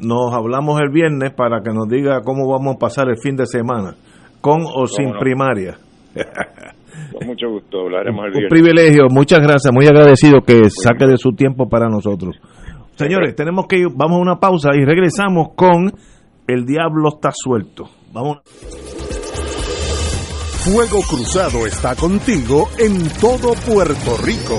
Nos 0.00 0.32
hablamos 0.32 0.80
el 0.80 0.90
viernes 0.90 1.32
para 1.32 1.60
que 1.60 1.72
nos 1.72 1.88
diga 1.88 2.20
cómo 2.22 2.48
vamos 2.48 2.76
a 2.76 2.78
pasar 2.78 3.08
el 3.08 3.18
fin 3.18 3.34
de 3.34 3.46
semana, 3.46 3.94
con 4.40 4.62
o 4.62 4.86
sin 4.86 5.10
primaria. 5.18 5.74
Con 7.12 7.26
mucho 7.26 7.48
gusto, 7.50 7.80
hablaremos 7.80 8.26
el 8.26 8.30
viernes. 8.30 8.52
Un 8.52 8.56
privilegio, 8.56 9.06
muchas 9.10 9.40
gracias, 9.40 9.72
muy 9.74 9.86
agradecido 9.86 10.40
que 10.46 10.70
saque 10.70 11.04
de 11.04 11.16
su 11.16 11.30
tiempo 11.32 11.68
para 11.68 11.88
nosotros. 11.88 12.36
Señores, 12.94 13.34
tenemos 13.34 13.66
que 13.66 13.78
ir, 13.78 13.86
vamos 13.92 14.18
a 14.18 14.22
una 14.22 14.36
pausa 14.36 14.70
y 14.74 14.84
regresamos 14.84 15.48
con 15.56 15.92
El 16.48 16.64
Diablo 16.64 17.10
está 17.10 17.30
suelto. 17.30 17.90
Vamos. 18.10 18.38
Fuego 20.64 21.02
Cruzado 21.02 21.66
está 21.66 21.94
contigo 21.94 22.70
en 22.78 23.06
todo 23.20 23.52
Puerto 23.52 24.16
Rico. 24.24 24.58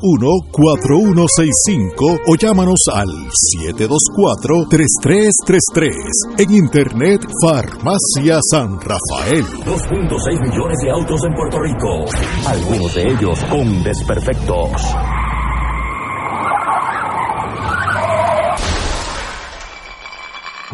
4165 0.00 2.20
o 2.26 2.36
llámanos 2.36 2.80
al 2.92 3.08
724-3333. 3.78 6.38
En 6.38 6.54
Internet, 6.54 7.24
Farmacia 7.42 8.40
San 8.50 8.80
Rafael. 8.80 9.44
2.6 9.64 10.50
millones 10.50 10.78
de 10.82 10.90
autos 10.90 11.22
en 11.24 11.34
Puerto 11.34 11.60
Rico, 11.60 12.04
algunos 12.46 12.94
de 12.94 13.02
ellos 13.02 13.44
con 13.44 13.82
desperfectos. 13.82 14.70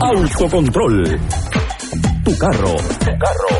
Autocontrol. 0.03 1.21
Tu 2.25 2.39
carro. 2.39 2.75
Tu 2.99 3.19
carro. 3.19 3.60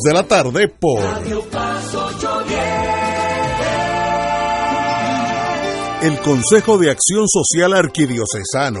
de 0.00 0.14
la 0.14 0.22
tarde 0.22 0.68
por 0.68 1.00
El 6.02 6.18
Consejo 6.20 6.78
de 6.78 6.90
Acción 6.90 7.28
Social 7.28 7.74
Arquidiocesano, 7.74 8.80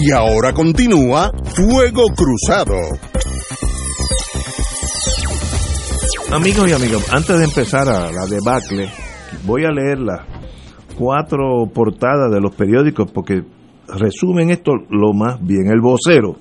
Y 0.00 0.12
ahora 0.12 0.52
continúa 0.52 1.32
Fuego 1.42 2.04
Cruzado. 2.14 2.76
Amigos 6.30 6.68
y 6.68 6.72
amigas, 6.72 7.12
antes 7.12 7.36
de 7.36 7.44
empezar 7.44 7.88
a 7.88 8.12
la 8.12 8.26
debacle, 8.26 8.88
voy 9.44 9.64
a 9.64 9.72
leer 9.72 9.98
las 9.98 10.20
cuatro 10.96 11.66
portadas 11.74 12.30
de 12.32 12.40
los 12.40 12.54
periódicos 12.54 13.10
porque 13.10 13.42
resumen 13.88 14.50
esto 14.50 14.70
lo 14.88 15.14
más 15.14 15.44
bien. 15.44 15.68
El 15.68 15.80
vocero, 15.80 16.36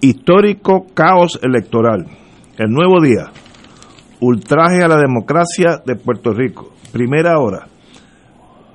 histórico 0.00 0.86
caos 0.94 1.40
electoral, 1.42 2.06
el 2.58 2.70
nuevo 2.70 3.00
día, 3.02 3.32
ultraje 4.20 4.84
a 4.84 4.88
la 4.88 4.98
democracia 4.98 5.82
de 5.84 5.96
Puerto 5.96 6.32
Rico, 6.32 6.74
primera 6.92 7.40
hora, 7.40 7.66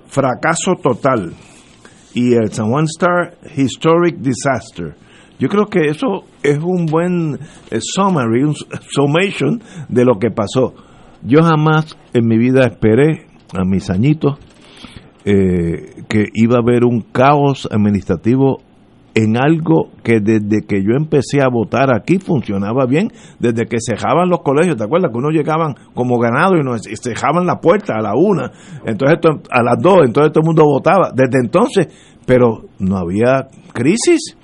fracaso 0.07 0.73
total 0.81 1.33
y 2.13 2.33
el 2.33 2.51
San 2.51 2.69
Juan 2.69 2.85
Star 2.85 3.35
Historic 3.55 4.17
Disaster. 4.17 4.95
Yo 5.39 5.49
creo 5.49 5.65
que 5.65 5.87
eso 5.89 6.25
es 6.43 6.59
un 6.59 6.85
buen 6.85 7.39
eh, 7.71 7.79
summary, 7.81 8.43
un 8.43 8.55
summation 8.89 9.61
de 9.89 10.05
lo 10.05 10.19
que 10.19 10.29
pasó. 10.29 10.73
Yo 11.23 11.41
jamás 11.41 11.97
en 12.13 12.27
mi 12.27 12.37
vida 12.37 12.65
esperé, 12.65 13.27
a 13.53 13.63
mis 13.65 13.89
añitos, 13.89 14.37
eh, 15.25 16.03
que 16.07 16.25
iba 16.33 16.57
a 16.57 16.61
haber 16.61 16.85
un 16.85 17.01
caos 17.01 17.67
administrativo 17.71 18.61
en 19.15 19.37
algo 19.37 19.89
que 20.03 20.19
desde 20.19 20.65
que 20.65 20.81
yo 20.81 20.95
empecé 20.97 21.41
a 21.41 21.47
votar 21.47 21.93
aquí 21.93 22.17
funcionaba 22.17 22.85
bien, 22.85 23.11
desde 23.39 23.65
que 23.65 23.77
cejaban 23.79 24.29
los 24.29 24.41
colegios, 24.41 24.75
¿te 24.75 24.83
acuerdas? 24.83 25.11
Que 25.11 25.17
uno 25.17 25.29
llegaban 25.29 25.75
como 25.93 26.17
ganado 26.17 26.55
y 26.55 26.63
nos 26.63 26.81
cejaban 26.83 27.45
la 27.45 27.59
puerta 27.59 27.93
a 27.95 28.01
la 28.01 28.15
una, 28.15 28.51
entonces 28.85 29.19
a 29.51 29.63
las 29.63 29.77
dos, 29.79 29.99
entonces 30.05 30.31
todo 30.31 30.41
el 30.41 30.47
mundo 30.47 30.63
votaba, 30.65 31.11
desde 31.13 31.39
entonces, 31.39 31.87
pero 32.25 32.63
no 32.79 32.97
había 32.97 33.47
crisis. 33.73 34.37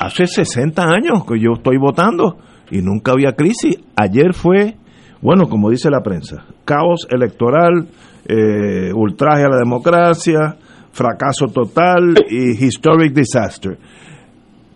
Hace 0.00 0.26
60 0.26 0.82
años 0.82 1.24
que 1.26 1.40
yo 1.40 1.54
estoy 1.56 1.76
votando 1.76 2.36
y 2.70 2.82
nunca 2.82 3.12
había 3.12 3.32
crisis. 3.32 3.78
Ayer 3.96 4.32
fue, 4.32 4.76
bueno, 5.20 5.48
como 5.48 5.70
dice 5.70 5.90
la 5.90 6.02
prensa, 6.02 6.44
caos 6.64 7.06
electoral, 7.10 7.88
eh, 8.26 8.92
ultraje 8.94 9.44
a 9.44 9.48
la 9.48 9.56
democracia, 9.56 10.56
fracaso 10.98 11.46
total 11.46 12.14
y 12.28 12.64
historic 12.64 13.14
disaster. 13.14 13.78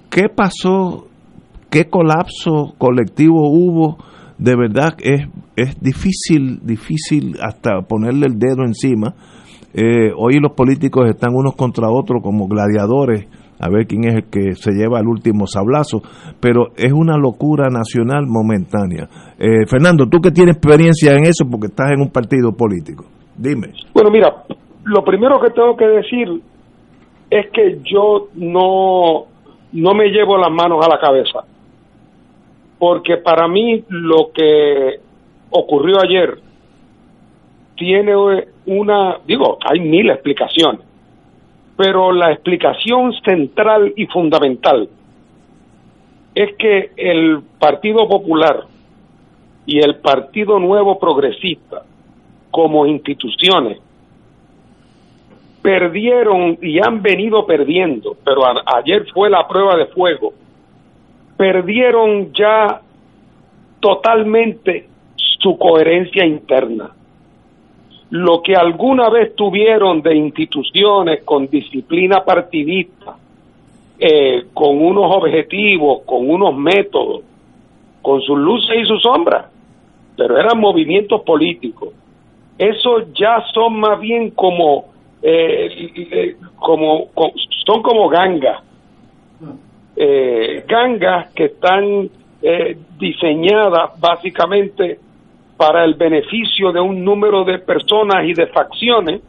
¿Qué 0.09 0.29
pasó? 0.29 1.09
¿Qué 1.69 1.87
colapso 1.91 2.75
colectivo 2.79 3.51
hubo? 3.51 3.99
De 4.39 4.55
verdad 4.55 4.95
es, 5.01 5.27
es 5.57 5.81
difícil, 5.81 6.61
difícil 6.63 7.37
hasta 7.43 7.81
ponerle 7.89 8.27
el 8.27 8.39
dedo 8.39 8.63
encima. 8.65 9.15
Eh, 9.75 10.13
hoy 10.17 10.39
los 10.39 10.53
políticos 10.53 11.09
están 11.09 11.35
unos 11.35 11.57
contra 11.57 11.91
otros 11.91 12.23
como 12.23 12.47
gladiadores 12.47 13.27
a 13.59 13.69
ver 13.71 13.87
quién 13.87 14.05
es 14.05 14.15
el 14.17 14.25
que 14.25 14.55
se 14.57 14.73
lleva 14.73 14.99
el 14.99 15.07
último 15.07 15.47
sablazo, 15.47 16.03
pero 16.41 16.73
es 16.77 16.93
una 16.93 17.17
locura 17.17 17.69
nacional 17.71 18.27
momentánea. 18.27 19.09
Eh, 19.39 19.67
Fernando, 19.69 20.09
tú 20.09 20.19
que 20.21 20.33
tienes 20.33 20.57
experiencia 20.57 21.13
en 21.13 21.27
eso 21.27 21.45
porque 21.49 21.69
estás 21.69 21.93
en 21.93 22.01
un 22.01 22.11
partido 22.11 22.53
político, 22.53 23.05
dime. 23.39 23.69
Bueno, 23.95 24.11
mira, 24.11 24.35
lo 24.85 25.05
primero 25.05 25.41
que 25.41 25.51
tengo 25.51 25.77
que 25.77 25.87
decir 25.87 26.41
es 27.31 27.51
que 27.51 27.79
yo 27.85 28.29
no, 28.35 29.27
no 29.73 29.95
me 29.95 30.09
llevo 30.09 30.37
las 30.37 30.51
manos 30.51 30.85
a 30.85 30.89
la 30.89 30.99
cabeza, 30.99 31.45
porque 32.79 33.17
para 33.19 33.49
mí 33.49 33.85
lo 33.89 34.31
que 34.35 35.01
ocurrió 35.51 36.01
ayer 36.03 36.39
tiene 37.77 38.15
una, 38.67 39.19
digo, 39.27 39.59
hay 39.65 39.81
mil 39.81 40.11
explicaciones, 40.11 40.83
pero 41.77 42.13
la 42.13 42.33
explicación 42.33 43.13
central 43.25 43.93
y 43.97 44.07
fundamental 44.07 44.89
es 46.35 46.55
que 46.57 46.91
el 46.97 47.43
Partido 47.59 48.09
Popular 48.09 48.65
y 49.65 49.79
el 49.79 49.97
Partido 49.97 50.59
Nuevo 50.59 50.99
Progresista 50.99 51.83
como 52.51 52.87
instituciones 52.87 53.79
perdieron 55.63 56.59
y 56.61 56.81
han 56.81 57.01
venido 57.03 57.47
perdiendo, 57.47 58.17
pero 58.25 58.43
ayer 58.77 59.07
fue 59.15 59.31
la 59.31 59.47
prueba 59.47 59.77
de 59.77 59.87
fuego, 59.87 60.35
perdieron 61.37 62.33
ya 62.33 62.81
totalmente 63.81 64.89
su 65.17 65.57
coherencia 65.57 66.27
interna. 66.27 66.91
Lo 68.11 68.43
que 68.43 68.55
alguna 68.55 69.09
vez 69.09 69.35
tuvieron 69.35 70.03
de 70.03 70.15
instituciones 70.15 71.23
con 71.25 71.47
disciplina 71.47 72.23
partidista, 72.25 73.17
eh, 73.99 74.47
con 74.53 74.85
unos 74.85 75.05
objetivos, 75.17 76.03
con 76.05 76.29
unos 76.29 76.55
métodos, 76.57 77.23
con 78.03 78.21
sus 78.21 78.37
luces 78.37 78.81
y 78.83 78.85
sus 78.85 79.01
sombras, 79.01 79.47
pero 80.17 80.37
eran 80.39 80.59
movimientos 80.59 81.23
políticos. 81.23 81.91
Eso 82.59 83.13
ya 83.15 83.43
son 83.55 83.81
más 83.81 83.99
bien 83.99 84.31
como 84.31 84.92
eh, 85.23 86.37
como, 86.59 87.11
son 87.65 87.83
como 87.83 88.09
gangas, 88.09 88.63
eh, 89.97 90.65
gangas 90.67 91.33
que 91.33 91.45
están 91.45 92.11
eh, 92.43 92.77
diseñadas 92.99 94.01
básicamente 94.01 94.99
para 95.57 95.85
el 95.85 95.95
beneficio 95.95 96.73
de 96.73 96.81
un 96.81 97.05
número 97.05 97.45
de 97.45 97.59
personas 97.59 98.25
y 98.25 98.35
de 98.35 98.47
facciones 98.49 99.21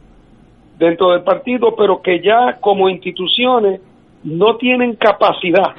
dentro 0.78 1.12
del 1.12 1.22
partido, 1.22 1.76
pero 1.76 2.02
que 2.02 2.20
ya 2.20 2.58
como 2.60 2.88
instituciones 2.88 3.80
no 4.24 4.56
tienen 4.56 4.96
capacidad 4.96 5.74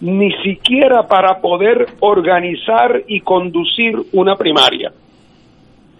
ni 0.00 0.32
siquiera 0.42 1.06
para 1.06 1.40
poder 1.40 1.86
organizar 2.00 3.02
y 3.06 3.20
conducir 3.20 3.96
una 4.12 4.36
primaria 4.36 4.92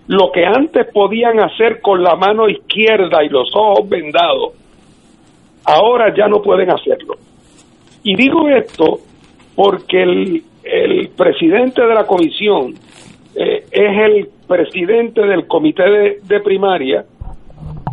lo 0.07 0.31
que 0.33 0.45
antes 0.45 0.87
podían 0.93 1.41
hacer 1.41 1.81
con 1.81 2.03
la 2.03 2.17
mano 2.17 2.49
izquierda 2.49 3.25
y 3.25 3.29
los 3.29 3.49
ojos 3.55 3.89
vendados, 3.89 4.53
ahora 5.65 6.15
ya 6.15 6.29
no 6.29 6.43
pueden 6.43 6.71
hacerlo. 6.71 7.15
Y 8.03 8.15
digo 8.17 8.49
esto 8.49 8.99
porque 9.55 10.03
el, 10.03 10.43
el 10.65 11.09
presidente 11.17 11.83
de 11.83 11.95
la 11.95 12.07
comisión 12.07 12.75
eh, 13.37 13.65
es 13.71 13.99
el 13.99 14.29
presidente 14.47 15.23
del 15.23 15.47
comité 15.47 16.21
de, 16.23 16.41
primaria 16.41 17.05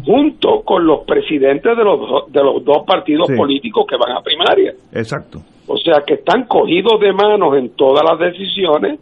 junto 0.06 0.62
con 0.64 0.86
los 0.86 1.02
presidentes 1.06 1.78
de 1.78 1.84
los, 1.84 2.32
de 2.32 2.44
los 2.44 2.64
dos 2.64 2.84
partidos 2.86 3.28
políticos 3.36 3.86
que 3.88 3.96
van 3.98 4.18
a 4.18 4.22
primaria. 4.22 4.74
Exacto. 4.94 5.40
O 5.68 5.78
sea 5.78 6.04
que 6.06 6.16
están 6.16 6.46
cogidos 6.46 7.00
de 7.00 7.14
manos 7.14 7.56
en 7.58 7.70
todas 7.76 8.04
las 8.04 8.20
decisiones 8.20 9.00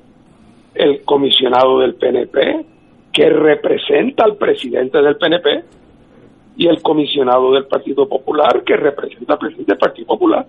el 0.76 1.02
comisionado 1.04 1.80
del 1.80 1.96
PNP, 1.96 2.66
que 3.20 3.30
representa 3.30 4.24
al 4.24 4.38
presidente 4.38 5.02
del 5.02 5.18
PNP 5.18 5.64
y 6.56 6.68
el 6.68 6.82
comisionado 6.82 7.52
del 7.52 7.66
Partido 7.66 8.08
Popular 8.08 8.64
que 8.64 8.78
representa 8.78 9.34
al 9.34 9.40
presidente 9.40 9.74
del 9.74 9.78
Partido 9.78 10.08
Popular. 10.08 10.46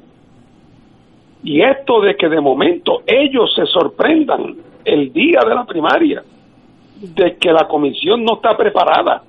Y 1.42 1.62
esto 1.62 2.00
de 2.00 2.14
que 2.14 2.28
de 2.28 2.40
momento 2.40 3.02
ellos 3.04 3.52
se 3.56 3.66
sorprendan 3.66 4.54
el 4.84 5.12
día 5.12 5.40
de 5.40 5.52
la 5.52 5.64
primaria 5.64 6.22
de 7.00 7.36
que 7.38 7.52
la 7.52 7.66
comisión 7.66 8.22
no 8.22 8.34
está 8.34 8.56
preparada. 8.56 9.20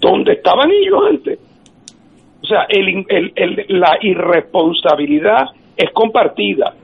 ¿Dónde 0.00 0.32
estaban 0.32 0.68
ellos 0.68 1.00
antes? 1.08 1.38
O 2.42 2.46
sea, 2.48 2.66
el, 2.68 3.06
la 3.68 3.98
irresponsabilidad 4.00 5.46
es 5.76 5.92
compartida. 5.92 6.74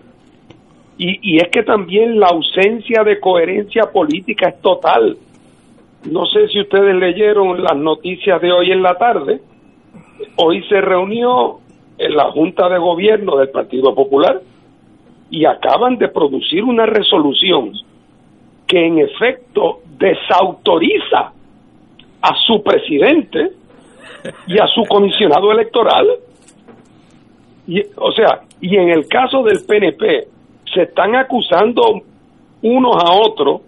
Y, 1.01 1.37
es 1.37 1.49
que 1.51 1.63
también 1.63 2.19
la 2.19 2.27
ausencia 2.27 3.05
de 3.05 3.21
coherencia 3.21 3.85
política 3.93 4.49
es 4.49 4.61
total. 4.61 5.17
No 6.11 6.27
sé 6.27 6.49
si 6.49 6.61
ustedes 6.61 6.95
leyeron 6.97 7.63
las 7.63 7.77
noticias 7.77 8.43
de 8.43 8.51
hoy 8.51 8.73
en 8.73 8.83
la 8.83 8.97
tarde. 8.97 9.41
Hoy 10.37 10.65
se 10.69 10.81
reunió 10.81 11.61
en 11.99 12.17
la 12.17 12.33
Junta 12.33 12.69
de 12.69 12.79
Gobierno 12.79 13.37
del 13.37 13.51
Partido 13.51 13.95
Popular 13.95 14.41
y 15.31 15.45
acaban 15.45 15.99
de 15.99 16.09
producir 16.09 16.65
una 16.65 16.87
resolución 16.87 17.73
que 18.67 18.85
en 18.85 18.99
efecto 18.99 19.81
desautoriza 19.99 21.33
a 22.23 22.35
su 22.45 22.61
presidente 22.61 23.53
y 24.49 24.59
a 24.59 24.67
su 24.67 24.83
comisionado 24.83 25.53
electoral. 25.53 26.09
Y, 27.69 27.83
o 27.97 28.11
sea, 28.13 28.41
y 28.61 28.77
en 28.77 28.89
el 28.89 29.07
caso 29.07 29.45
del 29.45 29.61
PNP, 29.65 30.38
se 30.73 30.83
están 30.83 31.15
acusando 31.17 31.83
unos 32.63 32.97
a 32.97 33.13
otros, 33.13 33.63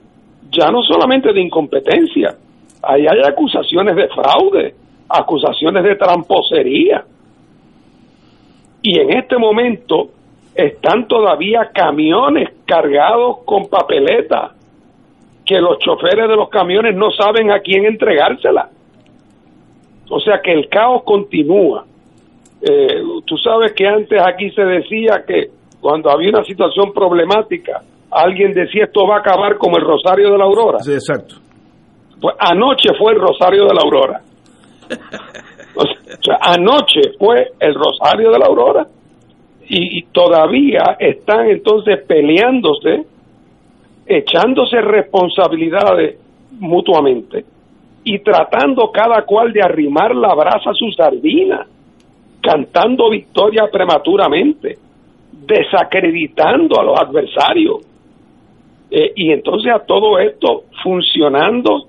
ya 0.51 0.71
no 0.71 0.83
solamente 0.83 1.33
de 1.33 1.41
incompetencia, 1.41 2.37
ahí 2.83 3.07
hay 3.07 3.21
acusaciones 3.27 3.95
de 3.97 4.09
fraude, 4.09 4.75
acusaciones 5.09 5.85
de 5.85 5.97
tramposería. 5.97 7.05
Y 8.83 8.99
en 8.99 9.11
este 9.13 9.37
momento 9.37 10.11
están 10.55 11.07
todavía 11.07 11.71
camiones 11.73 12.49
cargados 12.67 13.39
con 13.45 13.69
papeleta 13.69 14.55
que 15.45 15.61
los 15.61 15.79
choferes 15.79 16.29
de 16.29 16.37
los 16.37 16.49
camiones 16.49 16.95
no 16.95 17.11
saben 17.11 17.51
a 17.51 17.61
quién 17.61 17.85
entregársela. 17.85 18.71
O 20.09 20.21
sea 20.21 20.41
que 20.43 20.53
el 20.53 20.69
caos 20.69 21.03
continúa. 21.05 21.85
Eh, 22.63 23.03
tú 23.25 23.37
sabes 23.39 23.73
que 23.73 23.87
antes 23.87 24.21
aquí 24.25 24.51
se 24.51 24.63
decía 24.63 25.25
que 25.27 25.51
cuando 25.81 26.11
había 26.11 26.31
una 26.31 26.45
situación 26.45 26.93
problemática, 26.93 27.83
alguien 28.11 28.53
decía 28.53 28.85
esto 28.85 29.07
va 29.07 29.17
a 29.17 29.21
acabar 29.21 29.57
como 29.57 29.77
el 29.79 29.85
Rosario 29.85 30.31
de 30.33 30.39
la 30.39 30.45
Aurora. 30.45 30.79
Sí, 30.81 30.93
exacto. 30.93 31.37
Pues 32.21 32.37
anoche 32.39 32.91
fue 32.99 33.13
el 33.13 33.21
Rosario 33.21 33.65
de 33.65 33.75
la 33.75 33.81
Aurora. 33.83 34.21
O 35.73 35.85
sea, 36.21 36.37
anoche 36.43 37.13
fue 37.17 37.53
el 37.61 37.75
Rosario 37.75 38.33
de 38.33 38.39
la 38.41 38.47
Aurora 38.47 38.87
y, 39.69 40.01
y 40.01 40.03
todavía 40.13 40.97
están 40.99 41.49
entonces 41.49 42.01
peleándose, 42.07 43.07
echándose 44.05 44.81
responsabilidades 44.81 46.19
mutuamente 46.59 47.45
y 48.05 48.19
tratando 48.19 48.91
cada 48.91 49.23
cual 49.23 49.53
de 49.53 49.63
arrimar 49.63 50.15
la 50.15 50.35
brasa 50.35 50.71
a 50.71 50.75
su 50.75 50.91
sardina, 50.91 51.67
cantando 52.43 53.11
victoria 53.11 53.69
prematuramente, 53.71 54.77
desacreditando 55.47 56.81
a 56.81 56.85
los 56.85 57.01
adversarios. 57.01 57.79
Eh, 58.91 59.13
y 59.15 59.33
entonces 59.33 59.73
a 59.73 59.81
todo 59.81 60.19
esto 60.19 60.65
funcionando 60.83 61.87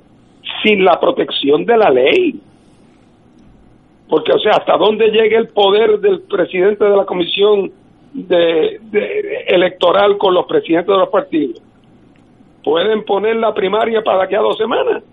sin 0.64 0.84
la 0.84 1.00
protección 1.00 1.66
de 1.66 1.78
la 1.78 1.90
ley. 1.90 2.40
Porque, 4.08 4.34
o 4.34 4.40
sea, 4.40 4.54
hasta 4.60 4.78
dónde 4.78 5.10
llega 5.10 5.38
el 5.38 5.48
poder 5.48 6.00
del 6.00 6.22
presidente 6.22 6.84
de 6.84 6.96
la 6.96 7.06
comisión 7.06 7.72
de, 8.14 8.82
electoral 9.48 10.18
con 10.18 10.34
los 10.34 10.46
presidentes 10.46 10.94
de 10.94 11.00
los 11.00 11.10
partidos. 11.10 11.62
Pueden 12.64 13.04
poner 13.04 13.38
la 13.38 13.54
primaria 13.54 14.02
para 14.02 14.24
aquí 14.24 14.36
a 14.36 14.40
dos 14.40 14.58
semanas. 14.58 15.04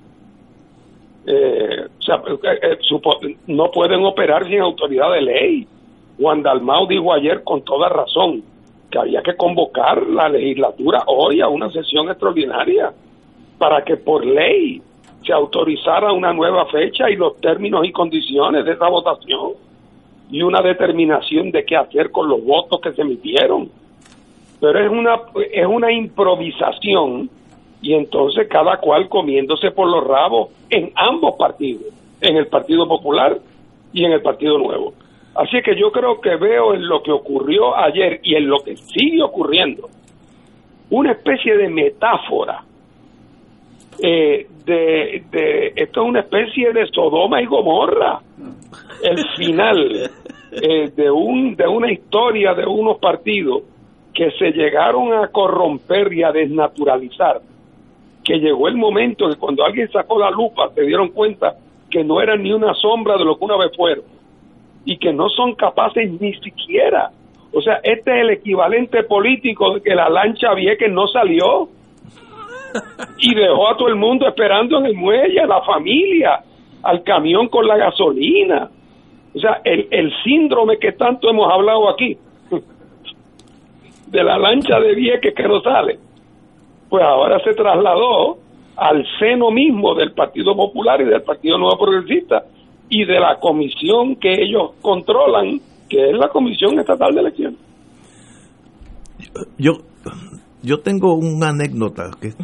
Eh, 1.26 1.86
o 1.98 2.02
sea, 2.02 2.16
eh, 2.16 2.78
eh, 2.80 3.36
no 3.46 3.70
pueden 3.70 4.04
operar 4.04 4.46
sin 4.46 4.60
autoridad 4.60 5.12
de 5.12 5.22
ley. 5.22 5.68
Juan 6.18 6.42
Dalmau 6.42 6.86
dijo 6.86 7.12
ayer 7.12 7.44
con 7.44 7.62
toda 7.62 7.88
razón 7.88 8.42
que 8.90 8.98
había 8.98 9.22
que 9.22 9.36
convocar 9.36 10.02
la 10.02 10.28
legislatura 10.28 11.04
hoy 11.06 11.40
a 11.40 11.48
una 11.48 11.70
sesión 11.70 12.08
extraordinaria 12.08 12.92
para 13.58 13.84
que 13.84 13.96
por 13.96 14.24
ley 14.24 14.82
se 15.24 15.32
autorizara 15.32 16.12
una 16.12 16.32
nueva 16.32 16.66
fecha 16.66 17.10
y 17.10 17.16
los 17.16 17.36
términos 17.40 17.84
y 17.84 17.92
condiciones 17.92 18.64
de 18.64 18.72
esa 18.72 18.88
votación 18.88 19.52
y 20.30 20.42
una 20.42 20.60
determinación 20.60 21.50
de 21.50 21.64
qué 21.64 21.76
hacer 21.76 22.10
con 22.10 22.28
los 22.28 22.44
votos 22.44 22.80
que 22.80 22.92
se 22.92 23.02
emitieron. 23.02 23.70
Pero 24.60 24.84
es 24.84 24.90
una 24.90 25.20
es 25.52 25.66
una 25.66 25.92
improvisación 25.92 27.30
y 27.80 27.94
entonces 27.94 28.48
cada 28.48 28.78
cual 28.78 29.08
comiéndose 29.08 29.70
por 29.70 29.88
los 29.88 30.04
rabos 30.04 30.48
en 30.70 30.90
ambos 30.96 31.36
partidos, 31.38 31.84
en 32.20 32.36
el 32.36 32.48
Partido 32.48 32.88
Popular 32.88 33.38
y 33.92 34.04
en 34.04 34.12
el 34.12 34.22
Partido 34.22 34.58
Nuevo. 34.58 34.94
Así 35.38 35.62
que 35.62 35.76
yo 35.76 35.92
creo 35.92 36.20
que 36.20 36.34
veo 36.34 36.74
en 36.74 36.88
lo 36.88 37.00
que 37.00 37.12
ocurrió 37.12 37.76
ayer 37.76 38.18
y 38.24 38.34
en 38.34 38.48
lo 38.48 38.58
que 38.58 38.76
sigue 38.76 39.22
ocurriendo 39.22 39.88
una 40.90 41.12
especie 41.12 41.56
de 41.56 41.68
metáfora 41.68 42.64
eh, 44.02 44.48
de, 44.64 45.22
de 45.30 45.72
esto 45.76 46.02
es 46.02 46.08
una 46.08 46.20
especie 46.20 46.72
de 46.72 46.88
Sodoma 46.88 47.40
y 47.40 47.46
Gomorra 47.46 48.20
el 49.00 49.24
final 49.36 50.10
eh, 50.50 50.90
de 50.96 51.08
un 51.08 51.54
de 51.54 51.68
una 51.68 51.92
historia 51.92 52.52
de 52.54 52.66
unos 52.66 52.98
partidos 52.98 53.62
que 54.12 54.32
se 54.32 54.50
llegaron 54.50 55.12
a 55.12 55.28
corromper 55.28 56.12
y 56.14 56.24
a 56.24 56.32
desnaturalizar 56.32 57.40
que 58.24 58.38
llegó 58.38 58.66
el 58.66 58.76
momento 58.76 59.28
que 59.28 59.36
cuando 59.36 59.64
alguien 59.64 59.88
sacó 59.92 60.18
la 60.18 60.32
lupa 60.32 60.70
se 60.74 60.82
dieron 60.82 61.10
cuenta 61.10 61.54
que 61.88 62.02
no 62.02 62.20
eran 62.20 62.42
ni 62.42 62.52
una 62.52 62.74
sombra 62.74 63.16
de 63.16 63.24
lo 63.24 63.38
que 63.38 63.44
una 63.44 63.56
vez 63.56 63.70
fueron 63.76 64.17
y 64.88 64.96
que 64.96 65.12
no 65.12 65.28
son 65.28 65.54
capaces 65.54 66.10
ni 66.18 66.32
siquiera 66.34 67.10
o 67.52 67.60
sea 67.60 67.80
este 67.82 68.10
es 68.10 68.22
el 68.22 68.30
equivalente 68.30 69.02
político 69.04 69.74
de 69.74 69.82
que 69.82 69.94
la 69.94 70.08
lancha 70.08 70.54
Vieques 70.54 70.90
no 70.90 71.06
salió 71.08 71.68
y 73.18 73.34
dejó 73.34 73.68
a 73.68 73.76
todo 73.76 73.88
el 73.88 73.96
mundo 73.96 74.26
esperando 74.26 74.78
en 74.78 74.86
el 74.86 74.94
muelle, 74.94 75.40
a 75.40 75.46
la 75.46 75.60
familia, 75.62 76.40
al 76.82 77.02
camión 77.02 77.48
con 77.48 77.66
la 77.66 77.76
gasolina. 77.76 78.70
O 79.34 79.38
sea, 79.38 79.60
el, 79.64 79.88
el 79.90 80.12
síndrome 80.24 80.78
que 80.78 80.92
tanto 80.92 81.28
hemos 81.30 81.50
hablado 81.50 81.88
aquí, 81.88 82.16
de 84.06 84.24
la 84.24 84.38
lancha 84.38 84.80
de 84.80 84.94
Vieques 84.94 85.34
que 85.34 85.42
no 85.44 85.60
sale, 85.60 85.98
pues 86.88 87.02
ahora 87.02 87.38
se 87.40 87.54
trasladó 87.54 88.38
al 88.76 89.04
seno 89.18 89.50
mismo 89.50 89.94
del 89.94 90.12
Partido 90.12 90.54
Popular 90.54 91.00
y 91.00 91.04
del 91.04 91.22
Partido 91.22 91.58
Nuevo 91.58 91.78
Progresista 91.78 92.44
y 92.90 93.04
de 93.04 93.20
la 93.20 93.38
comisión 93.40 94.16
que 94.16 94.32
ellos 94.32 94.72
controlan, 94.80 95.60
que 95.88 96.10
es 96.10 96.16
la 96.18 96.28
Comisión 96.28 96.78
Estatal 96.78 97.14
de 97.14 97.20
Elecciones. 97.20 97.58
Yo, 99.58 99.72
yo 100.62 100.80
tengo 100.80 101.14
una 101.14 101.48
anécdota 101.50 102.10
que 102.20 102.28
es 102.28 102.36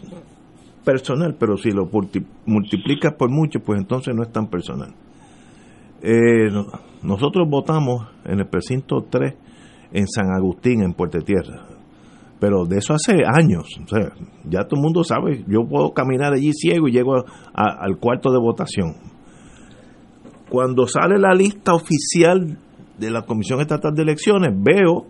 personal, 0.84 1.36
pero 1.38 1.56
si 1.56 1.70
lo 1.70 1.86
multi- 1.86 2.24
multiplicas 2.46 3.14
por 3.14 3.30
mucho, 3.30 3.60
pues 3.60 3.80
entonces 3.80 4.14
no 4.14 4.22
es 4.22 4.32
tan 4.32 4.48
personal. 4.48 4.92
Eh, 6.02 6.50
no- 6.50 6.66
nosotros 7.02 7.48
votamos 7.48 8.06
en 8.24 8.40
el 8.40 8.46
precinto 8.46 9.04
3 9.08 9.34
en 9.92 10.06
San 10.08 10.26
Agustín, 10.36 10.82
en 10.82 10.92
Puerto 10.92 11.18
Tierra. 11.20 11.66
Pero 12.40 12.66
de 12.66 12.78
eso 12.78 12.92
hace 12.94 13.22
años. 13.24 13.64
O 13.84 13.88
sea, 13.88 14.10
ya 14.44 14.64
todo 14.64 14.76
el 14.80 14.82
mundo 14.82 15.04
sabe, 15.04 15.44
yo 15.46 15.60
puedo 15.68 15.92
caminar 15.92 16.34
allí 16.34 16.50
ciego 16.52 16.88
y 16.88 16.92
llego 16.92 17.14
a- 17.16 17.24
al 17.80 17.96
cuarto 17.98 18.30
de 18.32 18.38
votación. 18.38 18.94
Cuando 20.54 20.86
sale 20.86 21.18
la 21.18 21.34
lista 21.34 21.74
oficial 21.74 22.56
de 22.96 23.10
la 23.10 23.22
Comisión 23.22 23.60
Estatal 23.60 23.92
de 23.92 24.02
Elecciones, 24.02 24.52
veo 24.56 25.06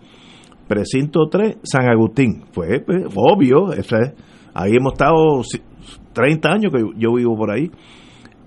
precinto 0.67 1.27
3, 1.31 1.59
San 1.63 1.87
Agustín. 1.87 2.45
Pues, 2.55 2.81
obvio, 3.15 3.71
eso 3.75 3.95
es- 3.99 4.15
ahí 4.55 4.73
hemos 4.75 4.95
estado 4.95 5.43
si- 5.43 5.61
30 6.15 6.49
años 6.49 6.73
que 6.73 6.81
yo 6.97 7.13
vivo 7.13 7.37
por 7.37 7.51
ahí. 7.51 7.71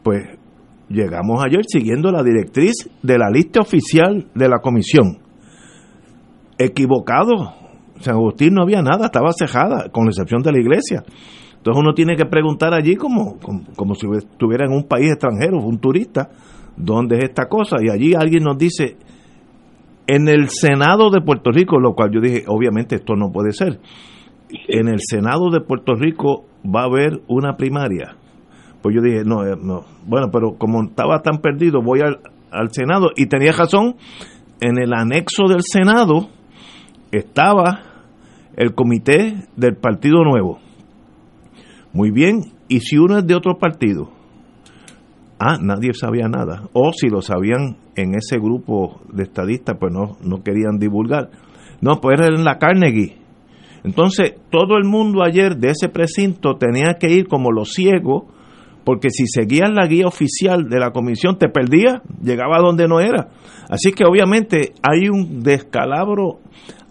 Pues 0.01 0.23
llegamos 0.89 1.45
ayer 1.45 1.61
siguiendo 1.67 2.11
la 2.11 2.23
directriz 2.23 2.89
de 3.03 3.19
la 3.19 3.29
lista 3.29 3.59
oficial 3.61 4.25
de 4.33 4.49
la 4.49 4.57
comisión. 4.57 5.19
Equivocado. 6.57 7.53
San 7.99 8.15
Agustín 8.15 8.55
no 8.55 8.63
había 8.63 8.81
nada, 8.81 9.05
estaba 9.05 9.33
cejada, 9.33 9.89
con 9.91 10.05
la 10.05 10.09
excepción 10.09 10.41
de 10.41 10.51
la 10.51 10.59
iglesia. 10.59 11.03
Entonces 11.57 11.79
uno 11.79 11.93
tiene 11.93 12.15
que 12.15 12.25
preguntar 12.25 12.73
allí 12.73 12.95
como, 12.95 13.37
como 13.75 13.93
si 13.93 14.07
estuviera 14.17 14.65
en 14.65 14.71
un 14.71 14.87
país 14.87 15.11
extranjero, 15.11 15.59
un 15.59 15.77
turista, 15.77 16.29
¿dónde 16.77 17.17
es 17.17 17.23
esta 17.25 17.47
cosa? 17.49 17.77
Y 17.81 17.89
allí 17.89 18.13
alguien 18.13 18.43
nos 18.43 18.57
dice, 18.57 18.97
en 20.07 20.29
el 20.29 20.49
Senado 20.49 21.09
de 21.09 21.21
Puerto 21.21 21.51
Rico, 21.51 21.79
lo 21.79 21.93
cual 21.93 22.11
yo 22.13 22.21
dije, 22.21 22.43
obviamente 22.47 22.95
esto 22.95 23.15
no 23.15 23.31
puede 23.31 23.51
ser. 23.51 23.79
En 24.69 24.87
el 24.87 24.99
Senado 25.01 25.49
de 25.49 25.59
Puerto 25.59 25.93
Rico 25.95 26.45
va 26.63 26.81
a 26.81 26.85
haber 26.85 27.21
una 27.27 27.57
primaria. 27.57 28.15
Pues 28.81 28.95
yo 28.95 29.01
dije, 29.01 29.23
no, 29.25 29.45
eh, 29.45 29.57
no. 29.61 29.83
Bueno, 30.05 30.29
pero 30.31 30.53
como 30.57 30.83
estaba 30.83 31.21
tan 31.21 31.39
perdido, 31.39 31.81
voy 31.81 31.99
al, 31.99 32.19
al 32.51 32.71
Senado. 32.71 33.07
Y 33.17 33.25
tenía 33.25 33.51
razón, 33.51 33.95
en 34.61 34.81
el 34.81 34.93
anexo 34.93 35.47
del 35.49 35.61
Senado 35.63 36.29
estaba 37.11 37.81
el 38.55 38.73
comité 38.73 39.47
del 39.55 39.75
Partido 39.75 40.23
Nuevo. 40.23 40.59
Muy 41.91 42.11
bien, 42.11 42.53
y 42.67 42.79
si 42.81 42.97
uno 42.97 43.17
es 43.17 43.27
de 43.27 43.35
otro 43.35 43.57
partido, 43.57 44.11
ah, 45.39 45.57
nadie 45.61 45.93
sabía 45.93 46.27
nada. 46.27 46.69
O 46.73 46.91
si 46.93 47.09
lo 47.09 47.21
sabían 47.21 47.77
en 47.95 48.15
ese 48.15 48.37
grupo 48.37 49.01
de 49.11 49.23
estadistas, 49.23 49.77
pues 49.79 49.93
no, 49.93 50.17
no 50.23 50.43
querían 50.43 50.77
divulgar. 50.77 51.29
No, 51.81 51.99
pues 52.01 52.19
era 52.19 52.35
en 52.35 52.43
la 52.43 52.57
Carnegie. 52.57 53.17
Entonces, 53.83 54.33
todo 54.49 54.77
el 54.77 54.83
mundo 54.83 55.23
ayer 55.23 55.57
de 55.57 55.69
ese 55.69 55.89
precinto 55.89 56.55
tenía 56.57 56.95
que 56.99 57.11
ir 57.11 57.27
como 57.27 57.51
los 57.51 57.71
ciegos, 57.71 58.23
porque 58.83 59.09
si 59.09 59.27
seguías 59.27 59.69
la 59.69 59.85
guía 59.87 60.07
oficial 60.07 60.69
de 60.69 60.79
la 60.79 60.91
comisión 60.91 61.37
te 61.37 61.49
perdías, 61.49 62.01
llegaba 62.21 62.59
donde 62.59 62.87
no 62.87 62.99
era. 62.99 63.29
Así 63.69 63.91
que 63.91 64.05
obviamente 64.05 64.73
hay 64.81 65.09
un 65.09 65.41
descalabro 65.41 66.39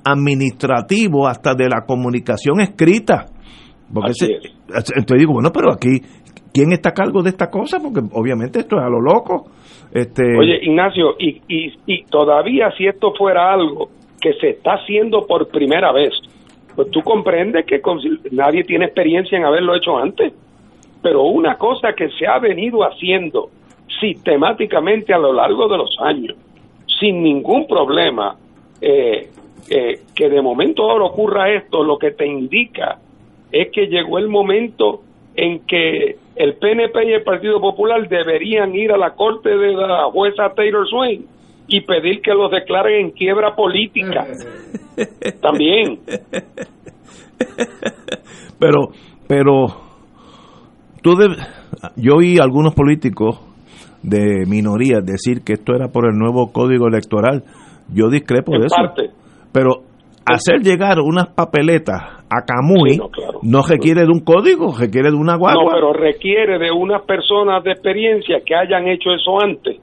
administrativo 0.05 1.27
hasta 1.27 1.55
de 1.55 1.69
la 1.69 1.85
comunicación 1.87 2.61
escrita. 2.61 3.27
Porque 3.93 4.13
entonces 4.69 5.19
digo, 5.19 5.35
bueno, 5.35 5.53
pero 5.53 5.73
aquí 5.73 6.01
¿quién 6.57 6.73
está 6.73 6.89
a 6.89 6.95
cargo 6.95 7.23
de 7.23 7.29
esta 7.31 7.51
cosa? 7.51 7.79
Porque 7.81 8.01
obviamente 8.15 8.61
esto 8.61 8.79
es 8.79 8.83
a 8.83 8.89
lo 8.89 8.99
loco. 8.99 9.51
Este... 9.93 10.23
Oye, 10.39 10.59
Ignacio, 10.63 11.17
y, 11.19 11.43
y, 11.49 11.75
y 11.87 12.05
todavía 12.05 12.71
si 12.79 12.87
esto 12.87 13.13
fuera 13.13 13.53
algo 13.53 13.91
que 14.19 14.33
se 14.41 14.51
está 14.51 14.77
haciendo 14.77 15.27
por 15.27 15.49
primera 15.49 15.93
vez, 15.93 16.15
pues 16.75 16.91
tú 16.91 17.03
comprendes 17.03 17.67
que 17.67 17.81
nadie 18.33 18.65
tiene 18.65 18.87
experiencia 18.87 19.37
en 19.37 19.45
haberlo 19.45 19.77
hecho 19.77 19.99
antes. 19.99 20.33
Pero 21.03 21.25
una 21.25 21.57
cosa 21.57 21.93
que 21.93 22.09
se 22.19 22.27
ha 22.27 22.39
venido 22.39 22.81
haciendo 22.85 23.51
sistemáticamente 24.01 25.13
a 25.13 25.19
lo 25.19 25.35
largo 25.35 25.69
de 25.69 25.77
los 25.77 25.95
años, 26.01 26.37
sin 26.99 27.23
ningún 27.23 27.67
problema, 27.67 28.37
eh, 28.81 29.29
eh, 29.71 30.01
que 30.15 30.29
de 30.31 30.41
momento 30.41 30.91
ahora 30.91 31.05
ocurra 31.05 31.53
esto, 31.53 31.85
lo 31.85 31.99
que 31.99 32.13
te 32.13 32.27
indica 32.27 32.99
es 33.53 33.69
que 33.71 33.87
llegó 33.89 34.19
el 34.19 34.29
momento 34.29 35.03
en 35.37 35.61
que 35.67 36.17
el 36.37 36.55
PNP 36.55 37.09
y 37.09 37.13
el 37.13 37.23
Partido 37.23 37.61
Popular 37.61 38.09
deberían 38.09 38.75
ir 38.75 38.93
a 38.93 38.99
la 38.99 39.15
corte 39.15 39.51
de 39.51 39.73
la 39.75 40.05
jueza 40.11 40.51
Taylor 40.55 40.87
Swain 40.89 41.27
y 41.69 41.81
pedir 41.83 42.21
que 42.23 42.33
los 42.33 42.51
declaren 42.51 43.07
en 43.07 43.11
quiebra 43.11 43.55
política. 43.55 44.27
También. 45.43 45.99
Pero, 48.59 48.89
pero, 49.29 49.67
tú 51.03 51.15
yo 51.97 52.15
oí 52.17 52.39
algunos 52.39 52.75
políticos 52.75 53.41
de 54.03 54.47
minorías 54.47 55.05
decir 55.05 55.43
que 55.45 55.55
esto 55.55 55.75
era 55.75 55.89
por 55.89 56.07
el 56.07 56.17
nuevo 56.17 56.53
código 56.53 56.87
electoral. 56.87 57.45
Yo 57.93 58.09
discrepo 58.09 58.53
de 58.53 58.67
eso. 58.67 59.11
Pero 59.53 59.83
hacer 60.25 60.61
llegar 60.61 61.01
unas 61.01 61.29
papeletas 61.29 62.01
a 62.31 62.45
Camuy 62.45 62.97
no, 62.97 63.11
requiere 63.63 64.03
de 64.03 64.11
un 64.11 64.21
código, 64.21 64.75
requiere 64.79 65.11
de 65.11 65.17
una 65.17 65.37
guagua. 65.37 65.65
No, 65.65 65.71
pero 65.71 65.93
requiere 65.93 66.59
de 66.59 66.71
unas 66.71 67.03
personas 67.03 67.63
de 67.65 67.73
experiencia 67.73 68.41
que 68.45 68.55
hayan 68.55 68.89
hecho 68.89 69.13
eso 69.13 69.41
antes 69.41 69.81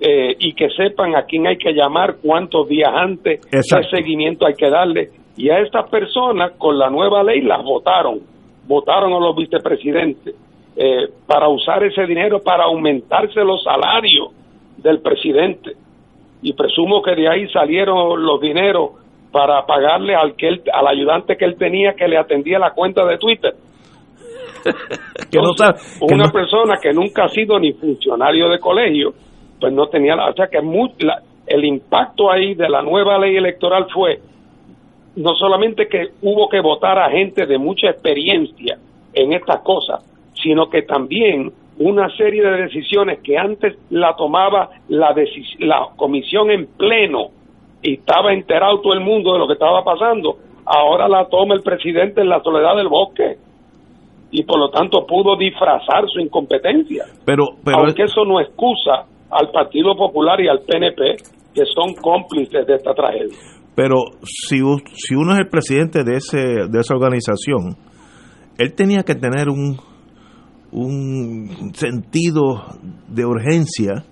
eh, 0.00 0.34
y 0.38 0.54
que 0.54 0.68
sepan 0.70 1.14
a 1.14 1.24
quién 1.24 1.46
hay 1.46 1.56
que 1.56 1.72
llamar, 1.72 2.16
cuántos 2.22 2.68
días 2.68 2.90
antes, 2.92 3.40
qué 3.50 3.60
seguimiento 3.90 4.46
hay 4.46 4.54
que 4.54 4.70
darle. 4.70 5.10
Y 5.36 5.50
a 5.50 5.60
estas 5.60 5.88
personas, 5.88 6.52
con 6.58 6.78
la 6.78 6.90
nueva 6.90 7.22
ley, 7.22 7.40
las 7.40 7.62
votaron. 7.62 8.20
Votaron 8.66 9.12
a 9.12 9.18
los 9.18 9.36
vicepresidentes 9.36 10.34
eh, 10.76 11.08
para 11.26 11.48
usar 11.48 11.84
ese 11.84 12.06
dinero 12.06 12.40
para 12.40 12.64
aumentarse 12.64 13.44
los 13.44 13.62
salarios 13.62 14.30
del 14.78 15.00
presidente. 15.00 15.72
Y 16.42 16.54
presumo 16.54 17.02
que 17.02 17.14
de 17.14 17.28
ahí 17.28 17.48
salieron 17.48 18.24
los 18.24 18.40
dineros 18.40 19.01
para 19.32 19.64
pagarle 19.64 20.14
al, 20.14 20.36
que 20.36 20.60
al 20.72 20.86
ayudante 20.86 21.36
que 21.36 21.46
él 21.46 21.56
tenía 21.56 21.94
que 21.94 22.06
le 22.06 22.18
atendía 22.18 22.58
la 22.58 22.72
cuenta 22.72 23.04
de 23.06 23.18
Twitter. 23.18 23.54
que 25.30 25.38
una 26.02 26.30
persona 26.30 26.76
que 26.80 26.92
nunca 26.92 27.24
ha 27.24 27.28
sido 27.28 27.58
ni 27.58 27.72
funcionario 27.72 28.48
de 28.48 28.60
colegio, 28.60 29.14
pues 29.58 29.72
no 29.72 29.88
tenía 29.88 30.14
la, 30.14 30.28
o 30.28 30.34
sea 30.34 30.46
que 30.46 30.58
el 31.46 31.64
impacto 31.64 32.30
ahí 32.30 32.54
de 32.54 32.68
la 32.68 32.82
nueva 32.82 33.18
ley 33.18 33.36
electoral 33.36 33.86
fue 33.92 34.20
no 35.16 35.34
solamente 35.34 35.88
que 35.88 36.08
hubo 36.22 36.48
que 36.48 36.60
votar 36.60 36.98
a 36.98 37.10
gente 37.10 37.46
de 37.46 37.58
mucha 37.58 37.88
experiencia 37.90 38.78
en 39.12 39.32
estas 39.32 39.60
cosas, 39.62 40.04
sino 40.42 40.70
que 40.70 40.82
también 40.82 41.52
una 41.78 42.08
serie 42.16 42.42
de 42.42 42.62
decisiones 42.62 43.20
que 43.20 43.36
antes 43.36 43.76
la 43.90 44.14
tomaba 44.16 44.70
la, 44.88 45.14
la 45.58 45.88
comisión 45.96 46.50
en 46.50 46.66
pleno 46.66 47.30
y 47.82 47.94
estaba 47.94 48.32
enterado 48.32 48.80
todo 48.80 48.94
el 48.94 49.00
mundo 49.00 49.32
de 49.32 49.38
lo 49.38 49.46
que 49.46 49.54
estaba 49.54 49.82
pasando, 49.84 50.36
ahora 50.64 51.08
la 51.08 51.26
toma 51.28 51.54
el 51.54 51.62
presidente 51.62 52.20
en 52.20 52.28
la 52.28 52.42
soledad 52.42 52.76
del 52.76 52.88
bosque 52.88 53.36
y 54.30 54.44
por 54.44 54.58
lo 54.58 54.70
tanto 54.70 55.04
pudo 55.06 55.36
disfrazar 55.36 56.08
su 56.08 56.20
incompetencia. 56.20 57.04
Pero, 57.24 57.44
pero 57.64 57.78
aunque 57.78 58.04
eso 58.04 58.24
no 58.24 58.40
excusa 58.40 59.06
al 59.30 59.50
Partido 59.50 59.94
Popular 59.96 60.40
y 60.40 60.48
al 60.48 60.60
PNP, 60.60 61.16
que 61.54 61.64
son 61.66 61.94
cómplices 61.94 62.66
de 62.66 62.74
esta 62.74 62.94
tragedia. 62.94 63.36
Pero 63.74 63.96
si, 64.22 64.58
si 64.94 65.14
uno 65.14 65.32
es 65.32 65.40
el 65.40 65.48
presidente 65.48 66.04
de, 66.04 66.16
ese, 66.16 66.68
de 66.68 66.80
esa 66.80 66.94
organización, 66.94 67.76
él 68.58 68.74
tenía 68.74 69.02
que 69.02 69.14
tener 69.14 69.48
un, 69.48 69.78
un 70.72 71.72
sentido 71.74 72.62
de 73.08 73.24
urgencia. 73.24 74.04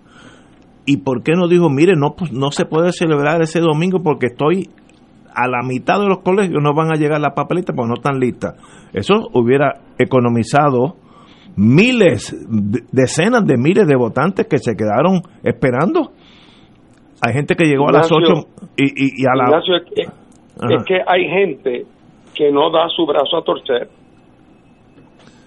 ¿Y 0.86 0.98
por 0.98 1.22
qué 1.22 1.32
no 1.32 1.46
dijo, 1.48 1.68
mire, 1.68 1.94
no, 1.96 2.14
pues, 2.16 2.32
no 2.32 2.50
se 2.50 2.64
puede 2.64 2.92
celebrar 2.92 3.42
ese 3.42 3.60
domingo 3.60 4.02
porque 4.02 4.26
estoy 4.26 4.68
a 5.34 5.46
la 5.46 5.62
mitad 5.62 6.00
de 6.00 6.06
los 6.06 6.20
colegios, 6.20 6.62
no 6.62 6.74
van 6.74 6.92
a 6.92 6.96
llegar 6.96 7.20
las 7.20 7.34
papelitas 7.34 7.74
porque 7.76 7.88
no 7.88 7.94
están 7.94 8.18
listas? 8.18 8.54
Eso 8.92 9.28
hubiera 9.32 9.80
economizado 9.98 10.96
miles, 11.56 12.34
decenas 12.92 13.46
de 13.46 13.56
miles 13.56 13.86
de 13.86 13.96
votantes 13.96 14.46
que 14.46 14.58
se 14.58 14.74
quedaron 14.76 15.22
esperando. 15.42 16.12
Hay 17.20 17.34
gente 17.34 17.54
que 17.54 17.66
llegó 17.66 17.88
a 17.88 17.92
las 17.92 18.10
8 18.10 18.32
y, 18.76 19.26
a 19.26 19.36
la... 19.36 19.58
es, 19.58 20.84
que, 20.84 20.98
hay 21.06 21.28
gente 21.28 21.84
que 22.34 22.50
no 22.50 22.70
da 22.70 22.88
su 22.88 23.04
brazo 23.04 23.36
a 23.36 23.42
torcer, 23.44 23.88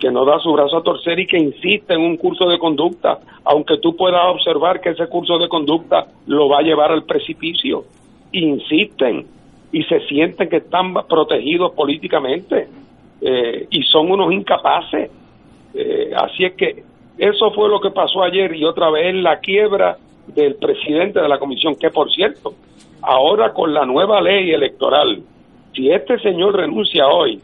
que 0.03 0.11
no 0.11 0.25
da 0.25 0.37
su 0.39 0.51
brazo 0.51 0.75
a 0.75 0.83
torcer 0.83 1.17
y 1.17 1.25
que 1.25 1.37
insiste 1.37 1.93
en 1.93 2.01
un 2.01 2.17
curso 2.17 2.49
de 2.49 2.59
conducta, 2.59 3.19
aunque 3.45 3.77
tú 3.77 3.95
puedas 3.95 4.25
observar 4.27 4.81
que 4.81 4.89
ese 4.89 5.07
curso 5.07 5.37
de 5.37 5.47
conducta 5.47 6.07
lo 6.27 6.49
va 6.49 6.59
a 6.59 6.61
llevar 6.61 6.91
al 6.91 7.05
precipicio. 7.05 7.85
Insisten 8.33 9.25
y 9.71 9.83
se 9.83 10.01
sienten 10.01 10.49
que 10.49 10.57
están 10.57 10.93
protegidos 11.07 11.71
políticamente 11.71 12.67
eh, 13.21 13.67
y 13.69 13.83
son 13.83 14.11
unos 14.11 14.33
incapaces 14.33 15.09
eh, 15.73 16.11
así 16.15 16.43
es 16.43 16.53
que 16.53 16.83
eso 17.17 17.51
fue 17.51 17.69
lo 17.69 17.79
que 17.79 17.91
pasó 17.91 18.23
ayer 18.23 18.53
y 18.55 18.65
otra 18.65 18.89
vez 18.89 19.15
la 19.15 19.39
quiebra 19.39 19.97
del 20.27 20.55
presidente 20.55 21.19
de 21.21 21.27
la 21.27 21.39
comisión, 21.39 21.75
que 21.75 21.89
por 21.89 22.11
cierto, 22.11 22.53
ahora 23.01 23.53
con 23.53 23.73
la 23.73 23.85
nueva 23.85 24.21
ley 24.21 24.51
electoral, 24.51 25.21
si 25.73 25.89
este 25.89 26.19
señor 26.19 26.55
renuncia 26.55 27.07
hoy, 27.07 27.39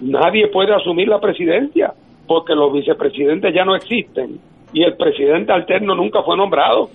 nadie 0.00 0.48
puede 0.48 0.74
asumir 0.74 1.08
la 1.08 1.20
presidencia 1.20 1.92
porque 2.26 2.54
los 2.54 2.72
vicepresidentes 2.72 3.54
ya 3.54 3.64
no 3.64 3.74
existen 3.74 4.38
y 4.72 4.82
el 4.82 4.96
presidente 4.96 5.52
alterno 5.52 5.94
nunca 5.94 6.22
fue 6.22 6.36
nombrado. 6.36 6.88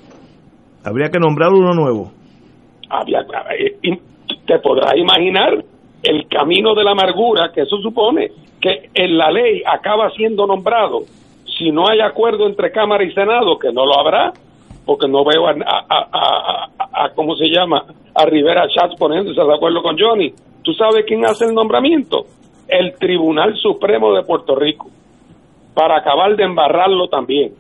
Habría 0.86 1.10
que 1.10 1.20
nombrar 1.20 1.52
uno 1.52 1.74
nuevo. 1.74 2.12
Había, 2.90 3.22
eh, 3.58 3.98
te 4.46 4.60
podrás 4.60 4.96
imaginar 4.96 5.64
el 6.04 6.28
camino 6.28 6.76
de 6.76 6.84
la 6.84 6.92
amargura 6.92 7.52
que 7.54 7.62
eso 7.62 7.78
supone 7.78 8.30
que 8.60 8.90
en 8.94 9.18
la 9.18 9.32
ley 9.32 9.62
acaba 9.66 10.10
siendo 10.12 10.46
nombrado, 10.46 11.00
si 11.58 11.72
no 11.72 11.88
hay 11.90 12.00
acuerdo 12.00 12.48
entre 12.48 12.72
Cámara 12.72 13.04
y 13.04 13.12
Senado, 13.14 13.58
que 13.58 13.72
no 13.72 13.86
lo 13.86 14.00
habrá, 14.00 14.32
porque 14.86 15.08
no 15.08 15.24
veo 15.24 15.48
a, 15.48 15.52
a, 15.52 16.70
a, 16.78 17.10
¿cómo 17.16 17.36
se 17.36 17.48
llama? 17.48 17.84
A 18.16 18.26
Rivera 18.26 18.68
Schatz 18.68 18.96
poniéndose 18.98 19.42
de 19.42 19.54
acuerdo 19.54 19.82
con 19.82 19.98
Johnny. 19.98 20.32
¿Tú 20.64 20.74
sabes 20.74 21.06
quién 21.06 21.26
hace 21.26 21.46
el 21.46 21.54
nombramiento? 21.54 22.26
El 22.80 22.94
Tribunal 23.00 23.56
Supremo 23.58 24.14
de 24.14 24.24
Puerto 24.24 24.56
Rico, 24.56 24.88
para 25.74 25.98
acabar 25.98 26.36
de 26.36 26.44
embarrarlo 26.44 27.08
también. 27.08 27.54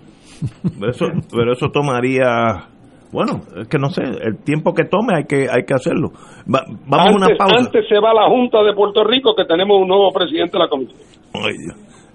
Pero 0.79 0.91
eso, 0.91 1.05
pero 1.31 1.53
eso 1.53 1.69
tomaría 1.69 2.67
bueno, 3.13 3.41
es 3.61 3.67
que 3.67 3.77
no 3.77 3.89
sé, 3.89 4.01
el 4.01 4.43
tiempo 4.43 4.73
que 4.73 4.85
tome 4.85 5.15
hay 5.15 5.25
que 5.25 5.47
hay 5.47 5.63
que 5.65 5.75
hacerlo. 5.75 6.09
vamos 6.47 6.89
a 6.89 7.15
una 7.15 7.27
pausa. 7.37 7.57
Antes 7.59 7.87
se 7.87 7.99
va 7.99 8.09
a 8.09 8.13
la 8.15 8.27
Junta 8.27 8.63
de 8.63 8.73
Puerto 8.73 9.03
Rico 9.03 9.35
que 9.35 9.45
tenemos 9.45 9.79
un 9.79 9.87
nuevo 9.87 10.11
presidente 10.11 10.57
de 10.57 10.63
la 10.63 10.67
comisión. 10.67 10.97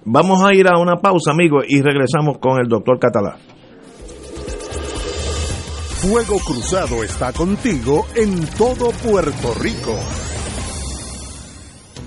vamos 0.03 0.43
a 0.43 0.53
ir 0.53 0.67
a 0.67 0.77
una 0.77 0.97
pausa, 0.97 1.31
amigos, 1.31 1.63
y 1.69 1.81
regresamos 1.81 2.37
con 2.39 2.59
el 2.59 2.67
doctor 2.67 2.99
Catalá. 2.99 3.37
Fuego 6.01 6.37
Cruzado 6.45 7.03
está 7.03 7.31
contigo 7.31 8.03
en 8.15 8.45
todo 8.57 8.91
Puerto 9.03 9.55
Rico. 9.61 9.95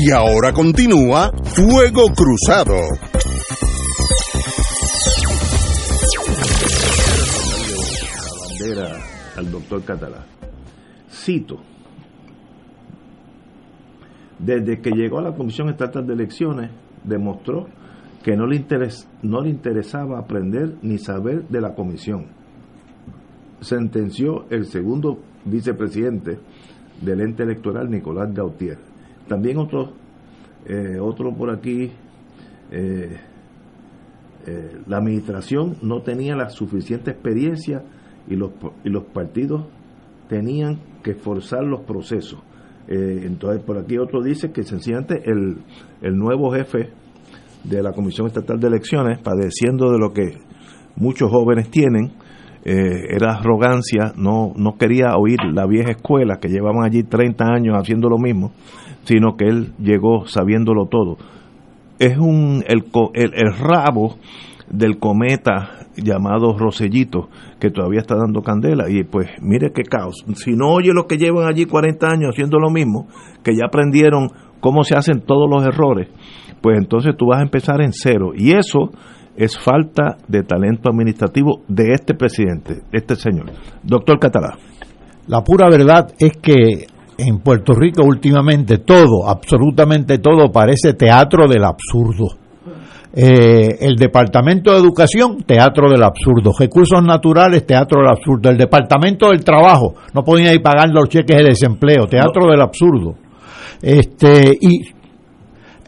Y 0.00 0.12
ahora 0.12 0.52
continúa 0.52 1.32
Fuego 1.42 2.04
Cruzado. 2.14 2.76
La 8.14 8.30
bandera 8.40 9.00
al 9.36 9.50
doctor 9.50 9.82
Catalá. 9.82 10.24
Cito. 11.10 11.58
Desde 14.38 14.80
que 14.80 14.90
llegó 14.90 15.18
a 15.18 15.22
la 15.22 15.34
Comisión 15.34 15.68
Estatal 15.68 16.06
de 16.06 16.12
Elecciones, 16.12 16.70
demostró 17.02 17.66
que 18.22 18.36
no 18.36 18.46
le, 18.46 18.64
no 19.22 19.40
le 19.40 19.50
interesaba 19.50 20.20
aprender 20.20 20.76
ni 20.80 20.98
saber 20.98 21.48
de 21.48 21.60
la 21.60 21.74
comisión. 21.74 22.26
Sentenció 23.60 24.46
el 24.50 24.66
segundo 24.66 25.18
vicepresidente 25.44 26.38
del 27.02 27.20
ente 27.20 27.42
electoral, 27.42 27.90
Nicolás 27.90 28.32
Gautier. 28.32 28.87
También 29.28 29.58
otro, 29.58 29.92
eh, 30.66 30.98
otro 30.98 31.32
por 31.34 31.50
aquí, 31.50 31.90
eh, 32.70 33.16
eh, 34.46 34.80
la 34.86 34.96
administración 34.96 35.76
no 35.82 36.00
tenía 36.00 36.34
la 36.34 36.48
suficiente 36.48 37.10
experiencia 37.10 37.82
y 38.26 38.36
los, 38.36 38.52
y 38.84 38.88
los 38.88 39.04
partidos 39.04 39.66
tenían 40.28 40.78
que 41.02 41.14
forzar 41.14 41.62
los 41.64 41.82
procesos. 41.82 42.40
Entonces, 42.90 43.62
por 43.62 43.76
aquí 43.76 43.98
otro 43.98 44.22
dice 44.22 44.50
que 44.50 44.62
sencillamente 44.62 45.20
el, 45.26 45.58
el 46.00 46.16
nuevo 46.16 46.50
jefe 46.52 46.88
de 47.62 47.82
la 47.82 47.92
Comisión 47.92 48.28
Estatal 48.28 48.58
de 48.58 48.68
Elecciones, 48.68 49.18
padeciendo 49.18 49.92
de 49.92 49.98
lo 49.98 50.14
que 50.14 50.38
muchos 50.96 51.30
jóvenes 51.30 51.70
tienen, 51.70 52.12
era 52.64 53.34
arrogancia, 53.34 54.14
no, 54.16 54.54
no 54.56 54.78
quería 54.78 55.16
oír 55.18 55.36
la 55.52 55.66
vieja 55.66 55.90
escuela 55.90 56.38
que 56.40 56.48
llevaban 56.48 56.84
allí 56.84 57.02
30 57.02 57.44
años 57.44 57.76
haciendo 57.78 58.08
lo 58.08 58.16
mismo, 58.16 58.52
sino 59.08 59.38
que 59.38 59.46
él 59.46 59.72
llegó 59.78 60.26
sabiéndolo 60.26 60.84
todo. 60.84 61.16
Es 61.98 62.18
un 62.18 62.62
el, 62.66 62.84
el 63.14 63.54
rabo 63.58 64.16
del 64.70 64.98
cometa 64.98 65.86
llamado 65.96 66.58
Rosellito, 66.58 67.30
que 67.58 67.70
todavía 67.70 68.00
está 68.00 68.16
dando 68.16 68.42
candela, 68.42 68.90
y 68.90 69.04
pues 69.04 69.28
mire 69.40 69.72
qué 69.74 69.82
caos. 69.82 70.22
Si 70.34 70.52
no 70.52 70.68
oye 70.68 70.92
los 70.92 71.06
que 71.06 71.16
llevan 71.16 71.48
allí 71.48 71.64
40 71.64 72.06
años 72.06 72.32
haciendo 72.34 72.58
lo 72.58 72.70
mismo, 72.70 73.08
que 73.42 73.56
ya 73.56 73.64
aprendieron 73.66 74.28
cómo 74.60 74.84
se 74.84 74.94
hacen 74.94 75.22
todos 75.22 75.48
los 75.50 75.64
errores, 75.64 76.08
pues 76.60 76.76
entonces 76.76 77.16
tú 77.16 77.28
vas 77.28 77.38
a 77.38 77.44
empezar 77.44 77.80
en 77.80 77.94
cero. 77.94 78.32
Y 78.36 78.52
eso 78.52 78.90
es 79.36 79.58
falta 79.58 80.18
de 80.28 80.42
talento 80.42 80.90
administrativo 80.90 81.62
de 81.66 81.92
este 81.92 82.12
presidente, 82.12 82.82
este 82.92 83.16
señor. 83.16 83.46
Doctor 83.82 84.18
Catalá. 84.18 84.58
La 85.28 85.42
pura 85.42 85.70
verdad 85.70 86.12
es 86.18 86.32
que 86.42 86.97
en 87.18 87.40
Puerto 87.40 87.74
Rico 87.74 88.02
últimamente 88.04 88.78
todo, 88.78 89.28
absolutamente 89.28 90.18
todo, 90.18 90.52
parece 90.52 90.94
teatro 90.94 91.48
del 91.48 91.64
absurdo. 91.64 92.28
Eh, 93.12 93.78
el 93.80 93.96
Departamento 93.96 94.70
de 94.72 94.78
Educación, 94.78 95.42
teatro 95.42 95.90
del 95.90 96.04
absurdo. 96.04 96.52
Recursos 96.56 97.02
naturales, 97.02 97.66
teatro 97.66 98.00
del 98.00 98.10
absurdo. 98.10 98.50
El 98.50 98.56
Departamento 98.56 99.30
del 99.30 99.42
Trabajo, 99.42 99.94
no 100.14 100.22
podían 100.22 100.54
ir 100.54 100.62
pagando 100.62 101.00
los 101.00 101.08
cheques 101.08 101.36
de 101.36 101.44
desempleo, 101.44 102.06
teatro 102.06 102.46
del 102.48 102.60
absurdo. 102.60 103.16
Este, 103.82 104.56
y 104.60 104.82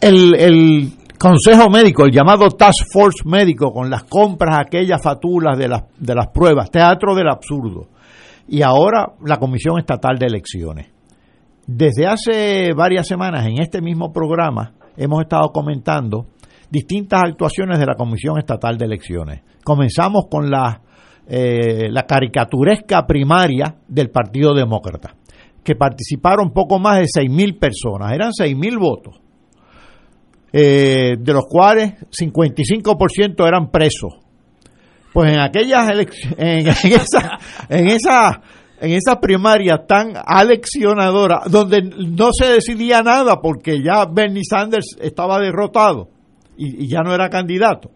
el, 0.00 0.34
el 0.34 0.92
Consejo 1.16 1.70
Médico, 1.70 2.06
el 2.06 2.12
llamado 2.12 2.48
Task 2.48 2.86
Force 2.92 3.22
Médico, 3.24 3.72
con 3.72 3.88
las 3.88 4.04
compras, 4.04 4.58
aquellas 4.58 5.00
fatulas 5.00 5.56
de 5.56 5.68
las, 5.68 5.82
de 5.96 6.14
las 6.14 6.28
pruebas, 6.28 6.70
teatro 6.70 7.14
del 7.14 7.28
absurdo. 7.28 7.86
Y 8.48 8.62
ahora 8.62 9.12
la 9.24 9.36
Comisión 9.36 9.78
Estatal 9.78 10.18
de 10.18 10.26
Elecciones. 10.26 10.99
Desde 11.66 12.06
hace 12.06 12.72
varias 12.74 13.06
semanas 13.06 13.46
en 13.46 13.60
este 13.60 13.80
mismo 13.80 14.12
programa 14.12 14.72
hemos 14.96 15.22
estado 15.22 15.50
comentando 15.52 16.26
distintas 16.70 17.22
actuaciones 17.24 17.78
de 17.78 17.86
la 17.86 17.94
Comisión 17.94 18.38
Estatal 18.38 18.78
de 18.78 18.84
Elecciones. 18.86 19.42
Comenzamos 19.64 20.24
con 20.30 20.50
la, 20.50 20.80
eh, 21.26 21.88
la 21.90 22.04
caricaturesca 22.04 23.06
primaria 23.06 23.76
del 23.88 24.10
Partido 24.10 24.54
Demócrata, 24.54 25.14
que 25.62 25.74
participaron 25.74 26.52
poco 26.52 26.78
más 26.78 26.98
de 26.98 27.04
6.000 27.04 27.58
personas, 27.58 28.12
eran 28.12 28.30
6.000 28.30 28.78
votos, 28.78 29.20
eh, 30.52 31.16
de 31.18 31.32
los 31.32 31.44
cuales 31.46 31.94
55% 32.10 33.46
eran 33.46 33.70
presos. 33.70 34.14
Pues 35.12 35.32
en 35.32 35.40
aquellas 35.40 35.90
en, 35.90 36.08
en 36.38 36.68
esa, 36.68 37.38
en 37.68 37.88
esa 37.88 38.40
en 38.80 38.92
esa 38.92 39.20
primaria 39.20 39.84
tan 39.86 40.14
aleccionadora, 40.24 41.42
donde 41.50 41.82
no 41.82 42.30
se 42.32 42.46
decidía 42.46 43.02
nada 43.02 43.36
porque 43.42 43.82
ya 43.82 44.06
Bernie 44.06 44.42
Sanders 44.48 44.96
estaba 45.00 45.38
derrotado 45.38 46.08
y, 46.56 46.88
ya 46.88 47.00
no 47.02 47.14
era 47.14 47.28
candidato. 47.28 47.90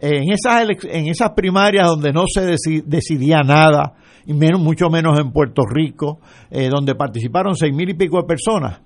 En 0.00 0.30
esas, 0.32 0.66
en 0.84 1.06
esas 1.06 1.30
primarias 1.30 1.86
donde 1.88 2.12
no 2.12 2.24
se 2.26 2.42
deci- 2.54 2.82
decidía 2.84 3.38
nada, 3.44 3.94
y 4.26 4.34
menos, 4.34 4.60
mucho 4.60 4.88
menos 4.90 5.18
en 5.18 5.30
Puerto 5.30 5.62
Rico, 5.64 6.18
eh, 6.50 6.68
donde 6.68 6.94
participaron 6.94 7.54
seis 7.54 7.74
mil 7.74 7.88
y 7.88 7.94
pico 7.94 8.18
de 8.18 8.26
personas, 8.26 8.80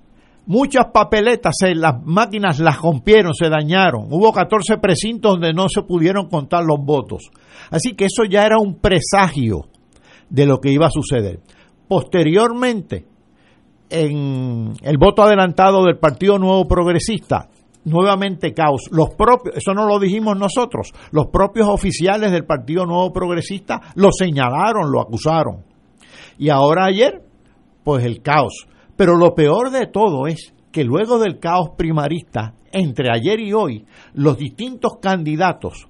muchas 0.47 0.87
papeletas, 0.93 1.55
las 1.75 1.95
máquinas 2.05 2.59
las 2.61 2.79
rompieron, 2.79 3.33
se 3.35 3.49
dañaron. 3.49 4.07
Hubo 4.11 4.33
14 4.33 4.79
precintos 4.79 5.33
donde 5.33 5.53
no 5.53 5.69
se 5.69 5.83
pudieron 5.83 6.29
contar 6.29 6.65
los 6.65 6.79
votos. 6.85 7.31
Así 7.71 7.95
que 7.95 8.07
eso 8.07 8.25
ya 8.25 8.45
era 8.45 8.57
un 8.59 8.79
presagio 8.79 9.67
de 10.31 10.47
lo 10.47 10.59
que 10.59 10.73
iba 10.73 10.87
a 10.87 10.91
suceder. 10.91 11.41
Posteriormente, 11.87 13.07
en 13.91 14.73
el 14.83 14.99
voto 14.99 15.23
adelantado 15.23 15.85
del 15.85 15.99
Partido 15.99 16.39
Nuevo 16.39 16.67
Progresista, 16.67 17.49
nuevamente 17.85 18.53
caos. 18.53 18.89
Los 18.91 19.15
propios, 19.15 19.57
eso 19.57 19.73
no 19.73 19.87
lo 19.87 19.99
dijimos 19.99 20.39
nosotros, 20.39 20.93
los 21.11 21.29
propios 21.29 21.69
oficiales 21.69 22.31
del 22.31 22.45
Partido 22.45 22.85
Nuevo 22.85 23.13
Progresista 23.13 23.81
lo 23.95 24.11
señalaron, 24.13 24.91
lo 24.93 25.01
acusaron. 25.01 25.65
Y 26.39 26.51
ahora 26.51 26.85
ayer, 26.85 27.23
pues 27.83 28.05
el 28.05 28.23
caos. 28.23 28.67
Pero 28.97 29.17
lo 29.17 29.35
peor 29.35 29.71
de 29.71 29.87
todo 29.87 30.27
es 30.27 30.55
que 30.71 30.85
luego 30.85 31.19
del 31.19 31.39
caos 31.39 31.71
primarista, 31.77 32.55
entre 32.73 33.09
ayer 33.11 33.41
y 33.41 33.53
hoy, 33.53 33.87
los 34.13 34.37
distintos 34.37 34.99
candidatos 35.01 35.89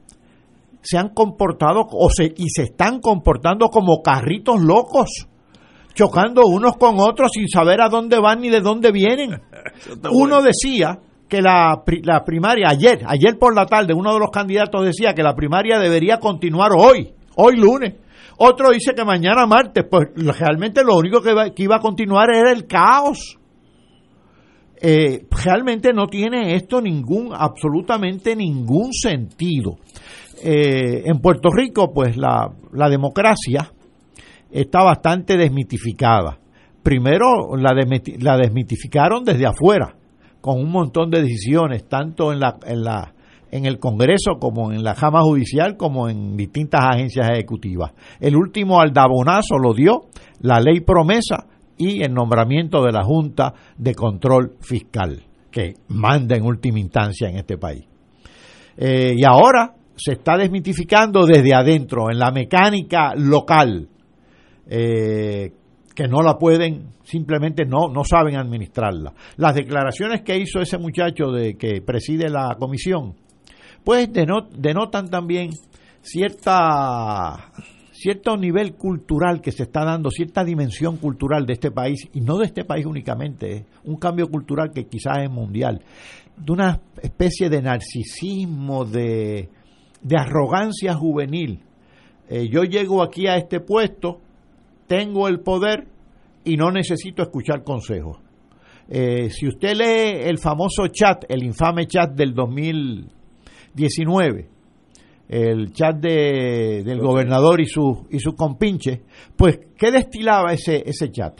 se 0.89 0.97
han 0.97 1.11
comportado 1.11 1.87
o 1.87 2.09
se, 2.09 2.33
y 2.35 2.49
se 2.49 2.63
están 2.63 3.01
comportando 3.01 3.69
como 3.69 4.01
carritos 4.01 4.59
locos, 4.63 5.29
chocando 5.93 6.47
unos 6.47 6.79
con 6.79 6.99
otros 6.99 7.31
sin 7.35 7.47
saber 7.47 7.83
a 7.83 7.91
dónde 7.91 8.19
van 8.19 8.41
ni 8.41 8.49
de 8.49 8.63
dónde 8.63 8.91
vienen. 8.91 9.39
Uno 10.11 10.41
decía 10.41 10.99
que 11.29 11.43
la, 11.43 11.83
la 12.05 12.25
primaria, 12.25 12.71
ayer, 12.71 13.03
ayer 13.07 13.39
por 13.39 13.55
la 13.55 13.67
tarde, 13.67 13.93
uno 13.93 14.15
de 14.15 14.19
los 14.19 14.31
candidatos 14.31 14.83
decía 14.83 15.13
que 15.13 15.23
la 15.23 15.35
primaria 15.35 15.79
debería 15.79 16.21
continuar 16.21 16.71
hoy, 16.75 17.13
hoy 17.37 17.57
lunes. 17.57 17.97
Otro 18.39 18.71
dice 18.71 18.95
que 18.95 19.05
mañana 19.05 19.47
martes, 19.47 19.85
pues 19.91 20.09
realmente 20.17 20.83
lo 20.83 20.97
único 20.97 21.21
que, 21.21 21.53
que 21.55 21.65
iba 21.65 21.77
a 21.77 21.81
continuar 21.81 22.35
era 22.35 22.51
el 22.51 22.67
caos. 22.67 23.37
Eh, 24.81 25.27
realmente 25.45 25.93
no 25.93 26.07
tiene 26.07 26.55
esto 26.55 26.81
ningún, 26.81 27.35
absolutamente 27.35 28.35
ningún 28.35 28.95
sentido. 28.95 29.77
Eh, 30.43 31.03
en 31.07 31.21
Puerto 31.21 31.51
Rico, 31.51 31.93
pues 31.93 32.17
la, 32.17 32.51
la, 32.73 32.89
democracia 32.89 33.73
está 34.51 34.83
bastante 34.83 35.37
desmitificada. 35.37 36.39
Primero 36.83 37.57
la, 37.57 38.37
desmitificaron 38.37 39.25
desde 39.25 39.47
afuera, 39.47 39.97
con 40.41 40.61
un 40.61 40.71
montón 40.71 41.11
de 41.11 41.23
decisiones, 41.23 41.89
tanto 41.89 42.33
en 42.33 42.41
la, 42.41 42.57
en 42.67 42.85
la 42.85 43.15
en 43.51 43.65
el 43.65 43.79
Congreso 43.79 44.39
como 44.39 44.73
en 44.73 44.85
la 44.85 44.95
Jama 44.95 45.23
Judicial 45.23 45.77
como 45.79 46.09
en 46.09 46.37
distintas 46.37 46.83
agencias 46.85 47.31
ejecutivas. 47.31 47.93
El 48.21 48.37
último 48.37 48.79
aldabonazo 48.79 49.57
lo 49.57 49.73
dio 49.73 50.09
la 50.41 50.61
ley 50.61 50.81
promesa 50.81 51.47
y 51.79 52.03
el 52.03 52.13
nombramiento 52.13 52.83
de 52.83 52.93
la 52.93 53.05
Junta 53.05 53.55
de 53.77 53.95
Control 53.95 54.57
Fiscal, 54.61 55.23
que 55.51 55.75
manda 55.89 56.37
en 56.37 56.45
última 56.45 56.79
instancia 56.79 57.29
en 57.29 57.37
este 57.37 57.57
país. 57.57 57.87
Eh, 58.77 59.15
y 59.17 59.25
ahora 59.25 59.75
se 59.99 60.13
está 60.13 60.37
desmitificando 60.37 61.27
desde 61.27 61.55
adentro, 61.55 62.11
en 62.11 62.19
la 62.19 62.31
mecánica 62.31 63.15
local, 63.17 63.89
eh, 64.69 65.53
que 65.95 66.07
no 66.07 66.23
la 66.23 66.39
pueden, 66.39 66.91
simplemente 67.03 67.65
no, 67.65 67.89
no 67.93 68.05
saben 68.05 68.37
administrarla. 68.37 69.13
Las 69.37 69.55
declaraciones 69.55 70.23
que 70.23 70.39
hizo 70.39 70.61
ese 70.61 70.79
muchacho 70.79 71.33
de 71.33 71.57
que 71.57 71.83
preside 71.83 72.29
la 72.29 72.57
comisión, 72.59 73.17
pues 73.83 74.09
denotan 74.13 75.09
también 75.09 75.51
cierta 76.03 77.51
cierto 77.99 78.37
nivel 78.37 78.75
cultural 78.75 79.41
que 79.41 79.51
se 79.51 79.65
está 79.65 79.85
dando, 79.85 80.09
cierta 80.11 80.45
dimensión 80.45 80.99
cultural 80.99 81.45
de 81.47 81.55
este 81.55 81.73
país, 81.73 82.09
y 82.15 82.21
no 82.21 82.39
de 82.39 82.47
este 82.47 82.65
país 82.65 82.87
únicamente, 82.87 83.67
un 83.85 83.97
cambio 83.97 84.29
cultural 84.29 84.71
que 84.73 84.87
quizás 84.87 85.19
es 85.25 85.31
mundial, 85.31 85.83
de 86.37 86.53
una 86.53 86.81
especie 87.03 87.51
de 87.51 87.61
narcisismo, 87.61 88.85
de, 88.85 89.49
arrogancia 90.17 90.95
juvenil. 90.95 91.61
Eh, 92.29 92.49
yo 92.49 92.65
llego 92.65 93.03
aquí 93.03 93.27
a 93.27 93.37
este 93.37 93.61
puesto, 93.61 94.21
tengo 94.87 95.29
el 95.29 95.41
poder 95.41 95.87
y 96.45 96.57
no 96.57 96.71
necesito 96.71 97.23
escuchar 97.23 97.65
consejos. 97.65 98.19
Eh, 98.89 99.29
si 99.31 99.47
usted 99.47 99.77
lee 99.77 100.23
el 100.29 100.39
famoso 100.39 100.89
chat, 100.89 101.25
el 101.29 101.43
infame 101.43 101.87
chat 101.87 102.13
del 102.13 102.33
2019, 102.35 104.49
el 105.29 105.73
chat 105.73 105.97
de, 105.97 106.83
del 106.85 107.01
gobernador 107.01 107.61
y 107.61 107.67
su, 107.67 108.07
y 108.11 108.19
su 108.19 108.35
compinche, 108.35 109.03
pues, 109.37 109.61
¿qué 109.77 109.91
destilaba 109.91 110.55
ese, 110.55 110.83
ese 110.87 111.11
chat? 111.11 111.39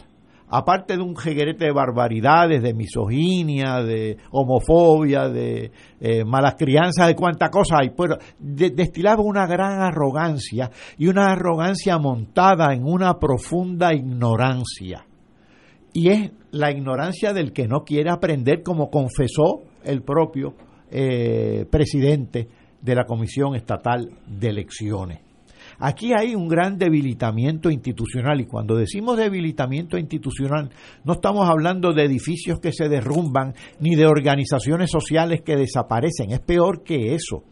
Aparte 0.51 0.97
de 0.97 1.03
un 1.03 1.15
jeguerete 1.15 1.65
de 1.65 1.71
barbaridades, 1.71 2.63
de 2.63 2.73
misoginia, 2.73 3.83
de 3.83 4.17
homofobia, 4.31 5.29
de 5.29 5.71
eh, 5.99 6.25
malas 6.25 6.55
crianzas, 6.57 7.07
de 7.07 7.15
cuánta 7.15 7.49
cosa 7.49 7.77
hay, 7.81 7.91
pero 7.95 8.17
destilaba 8.39 9.21
una 9.21 9.45
gran 9.45 9.81
arrogancia 9.81 10.71
y 10.97 11.07
una 11.07 11.31
arrogancia 11.31 11.99
montada 11.99 12.73
en 12.73 12.83
una 12.83 13.19
profunda 13.19 13.93
ignorancia. 13.93 15.05
Y 15.93 16.09
es 16.09 16.31
la 16.51 16.71
ignorancia 16.71 17.33
del 17.33 17.53
que 17.53 17.67
no 17.67 17.83
quiere 17.83 18.09
aprender, 18.09 18.63
como 18.63 18.89
confesó 18.89 19.61
el 19.83 20.01
propio 20.01 20.55
eh, 20.91 21.65
presidente 21.69 22.47
de 22.81 22.95
la 22.95 23.05
Comisión 23.05 23.55
Estatal 23.55 24.09
de 24.25 24.49
Elecciones. 24.49 25.28
Aquí 25.79 26.11
hay 26.13 26.35
un 26.35 26.49
gran 26.49 26.77
debilitamiento 26.77 27.71
institucional 27.71 28.41
y 28.41 28.45
cuando 28.45 28.75
decimos 28.75 29.17
debilitamiento 29.17 29.97
institucional 29.97 30.69
no 31.05 31.13
estamos 31.13 31.49
hablando 31.49 31.93
de 31.93 32.03
edificios 32.03 32.59
que 32.59 32.73
se 32.73 32.89
derrumban 32.89 33.53
ni 33.79 33.95
de 33.95 34.05
organizaciones 34.05 34.91
sociales 34.91 35.41
que 35.43 35.55
desaparecen, 35.55 36.31
es 36.31 36.41
peor 36.41 36.83
que 36.83 37.15
eso. 37.15 37.43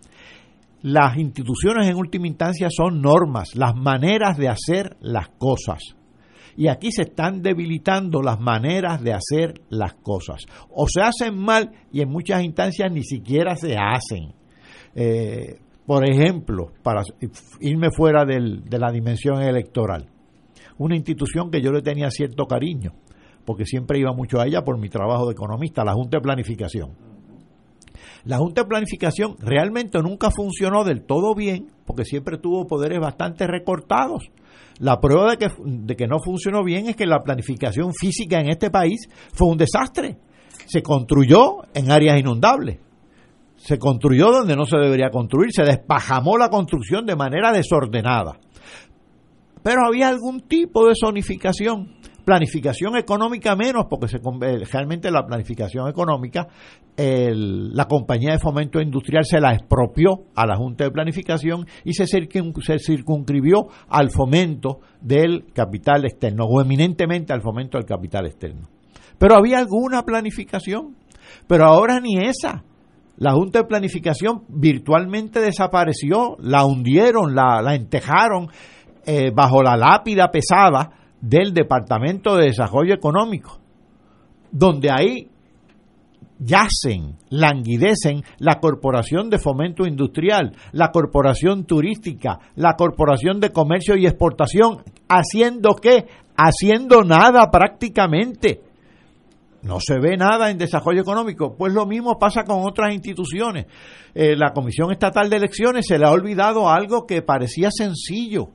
Las 0.81 1.17
instituciones 1.17 1.87
en 1.87 1.95
última 1.95 2.27
instancia 2.27 2.67
son 2.69 3.01
normas, 3.01 3.55
las 3.55 3.75
maneras 3.75 4.37
de 4.37 4.49
hacer 4.49 4.97
las 4.99 5.29
cosas. 5.29 5.79
Y 6.55 6.67
aquí 6.69 6.91
se 6.91 7.03
están 7.03 7.41
debilitando 7.41 8.21
las 8.21 8.39
maneras 8.39 9.01
de 9.01 9.13
hacer 9.13 9.61
las 9.69 9.93
cosas. 9.93 10.41
O 10.69 10.87
se 10.87 11.01
hacen 11.01 11.37
mal 11.37 11.71
y 11.91 12.01
en 12.01 12.09
muchas 12.09 12.43
instancias 12.43 12.91
ni 12.91 13.03
siquiera 13.03 13.55
se 13.55 13.75
hacen. 13.77 14.33
Eh, 14.95 15.59
por 15.87 16.05
ejemplo, 16.05 16.73
para 16.83 17.01
irme 17.61 17.91
fuera 17.91 18.25
de 18.25 18.77
la 18.77 18.91
dimensión 18.91 19.41
electoral, 19.41 20.09
una 20.77 20.97
institución 20.97 21.49
que 21.49 21.61
yo 21.61 21.71
le 21.71 21.81
tenía 21.81 22.11
cierto 22.11 22.45
cariño, 22.45 22.91
porque 23.45 23.65
siempre 23.65 23.97
iba 23.97 24.11
mucho 24.11 24.41
a 24.41 24.45
ella 24.45 24.65
por 24.65 24.77
mi 24.77 24.89
trabajo 24.89 25.27
de 25.27 25.31
economista, 25.31 25.85
la 25.85 25.93
Junta 25.93 26.17
de 26.17 26.23
Planificación. 26.23 26.91
La 28.25 28.37
Junta 28.37 28.63
de 28.63 28.67
Planificación 28.67 29.37
realmente 29.39 29.97
nunca 29.99 30.29
funcionó 30.29 30.83
del 30.83 31.03
todo 31.03 31.33
bien, 31.33 31.67
porque 31.85 32.03
siempre 32.03 32.37
tuvo 32.37 32.67
poderes 32.67 32.99
bastante 32.99 33.47
recortados. 33.47 34.29
La 34.79 34.99
prueba 34.99 35.37
de 35.37 35.95
que, 35.95 36.07
no 36.07 36.19
funcionó 36.19 36.65
bien 36.65 36.89
es 36.89 36.97
que 36.97 37.05
la 37.05 37.23
planificación 37.23 37.93
física 37.93 38.41
en 38.41 38.49
este 38.49 38.69
país 38.69 39.07
fue 39.31 39.47
un 39.47 39.57
desastre. 39.57 40.17
Se 40.65 40.83
construyó 40.83 41.63
en 41.73 41.89
áreas 41.89 42.19
inundables 42.19 42.79
se 43.57 43.77
construyó 43.77 44.31
donde 44.31 44.55
no 44.55 44.65
se 44.65 44.77
debería 44.77 45.09
construir, 45.09 45.51
se 45.51 45.63
despajamó 45.63 46.37
la 46.37 46.49
construcción 46.49 47.05
de 47.05 47.15
manera 47.15 47.51
desordenada. 47.51 48.39
Pero 49.63 49.85
había 49.85 50.07
algún 50.07 50.41
tipo 50.41 50.87
de 50.87 50.93
zonificación, 50.97 51.95
planificación 52.23 52.95
económica 52.95 53.55
menos, 53.55 53.85
porque 53.89 54.07
se, 54.07 54.17
eh, 54.17 54.63
realmente 54.71 55.11
la 55.11 55.25
planificación 55.25 55.89
económica, 55.89 56.47
la 56.97 57.85
compañía 57.85 58.31
de 58.31 58.39
fomento 58.39 58.81
industrial 58.81 59.23
se 59.23 59.39
la 59.39 59.53
expropió 59.53 60.25
a 60.35 60.47
la 60.47 60.55
Junta 60.55 60.83
de 60.83 60.91
Planificación 60.91 61.67
y 61.83 61.93
se, 61.93 62.07
se 62.07 62.79
circunscribió 62.79 63.67
al 63.89 64.09
fomento 64.09 64.79
del 65.01 65.45
capital 65.53 66.05
externo, 66.05 66.45
o 66.45 66.61
eminentemente 66.61 67.33
al 67.33 67.41
fomento 67.41 67.77
del 67.77 67.85
capital 67.85 68.25
externo. 68.25 68.67
Pero 69.17 69.35
había 69.35 69.59
alguna 69.59 70.03
planificación, 70.03 70.95
pero 71.47 71.65
ahora 71.65 71.99
ni 71.99 72.17
esa 72.17 72.63
la 73.17 73.33
Junta 73.33 73.59
de 73.59 73.65
Planificación 73.65 74.43
virtualmente 74.47 75.39
desapareció, 75.39 76.37
la 76.39 76.65
hundieron, 76.65 77.33
la, 77.33 77.73
entejaron 77.73 78.49
eh, 79.05 79.31
bajo 79.33 79.63
la 79.63 79.75
lápida 79.75 80.29
pesada 80.29 80.91
del 81.19 81.53
Departamento 81.53 82.35
de 82.35 82.45
Desarrollo 82.45 82.93
Económico, 82.93 83.59
donde 84.51 84.91
ahí 84.91 85.29
yacen, 86.39 87.15
languidecen 87.29 88.23
la 88.37 88.59
Corporación 88.59 89.31
de 89.31 89.39
Fomento 89.39 89.87
Industrial, 89.87 90.55
la 90.71 90.91
Corporación 90.91 91.65
Turística, 91.65 92.39
la 92.55 92.75
Corporación 92.75 93.39
de 93.39 93.51
Comercio 93.51 93.95
y 93.97 94.05
Exportación, 94.05 94.83
haciendo 95.09 95.73
qué? 95.73 96.05
Haciendo 96.37 97.03
nada 97.03 97.49
prácticamente 97.49 98.61
no 99.61 99.79
se 99.79 99.99
ve 99.99 100.17
nada 100.17 100.49
en 100.49 100.57
desarrollo 100.57 101.01
económico. 101.01 101.55
Pues 101.57 101.73
lo 101.73 101.85
mismo 101.85 102.17
pasa 102.19 102.43
con 102.43 102.61
otras 102.61 102.93
instituciones. 102.93 103.65
Eh, 104.13 104.35
la 104.35 104.53
Comisión 104.53 104.91
Estatal 104.91 105.29
de 105.29 105.37
Elecciones 105.37 105.85
se 105.87 105.97
le 105.97 106.05
ha 106.05 106.11
olvidado 106.11 106.69
algo 106.69 107.05
que 107.05 107.21
parecía 107.21 107.69
sencillo, 107.71 108.49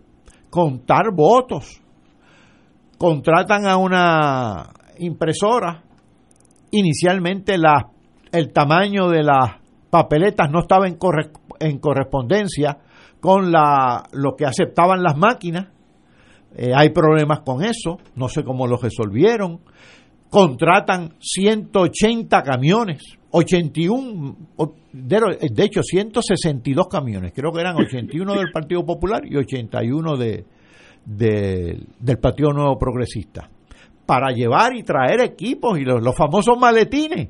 contar 0.51 1.13
votos. 1.15 1.81
Contratan 2.99 3.67
a 3.67 3.77
una 3.77 4.71
impresora. 4.99 5.83
Inicialmente 6.71 7.57
el 8.33 8.53
tamaño 8.53 9.09
de 9.09 9.23
las 9.23 9.57
papeletas 9.91 10.51
no 10.51 10.61
estaba 10.61 10.87
en, 10.87 10.99
en 11.61 11.79
correspondencia 11.79 12.79
con 13.21 13.53
la, 13.53 14.05
lo 14.13 14.37
que 14.37 14.47
aceptaban 14.47 15.03
las 15.03 15.17
máquinas. 15.17 15.69
Eh, 16.55 16.73
hay 16.75 16.91
problemas 16.91 17.41
con 17.41 17.63
eso, 17.65 17.99
no 18.15 18.29
sé 18.29 18.45
cómo 18.45 18.67
lo 18.67 18.77
resolvieron 18.77 19.61
contratan 20.33 21.13
180 21.21 22.43
camiones, 22.43 23.03
81, 23.33 24.35
de 24.95 25.63
hecho 25.63 25.83
162 25.83 26.89
camiones, 26.89 27.35
creo 27.37 27.53
que 27.53 27.61
eran 27.61 27.77
81 27.77 28.37
del 28.37 28.51
Partido 28.51 28.83
Popular 28.83 29.21
y 29.27 29.37
81 29.37 30.17
de, 30.17 30.47
del 31.05 32.19
Partido 32.19 32.51
Nuevo 32.55 32.79
Progresista, 32.79 33.51
para 34.07 34.33
llevar 34.33 34.75
y 34.75 34.83
traer 34.83 35.21
equipos 35.21 35.79
y 35.79 35.83
los, 35.83 36.03
los 36.03 36.17
famosos 36.17 36.57
maletines. 36.59 37.29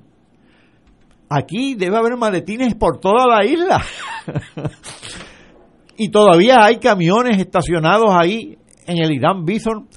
Aquí 1.28 1.74
debe 1.74 1.96
haber 1.96 2.16
maletines 2.16 2.76
por 2.76 3.00
toda 3.00 3.26
la 3.26 3.44
isla. 3.44 3.82
y 5.96 6.08
todavía 6.08 6.64
hay 6.64 6.76
camiones 6.76 7.40
estacionados 7.40 8.10
ahí 8.12 8.56
en 8.86 9.02
el 9.02 9.10
Irán 9.10 9.44
Bison 9.44 9.88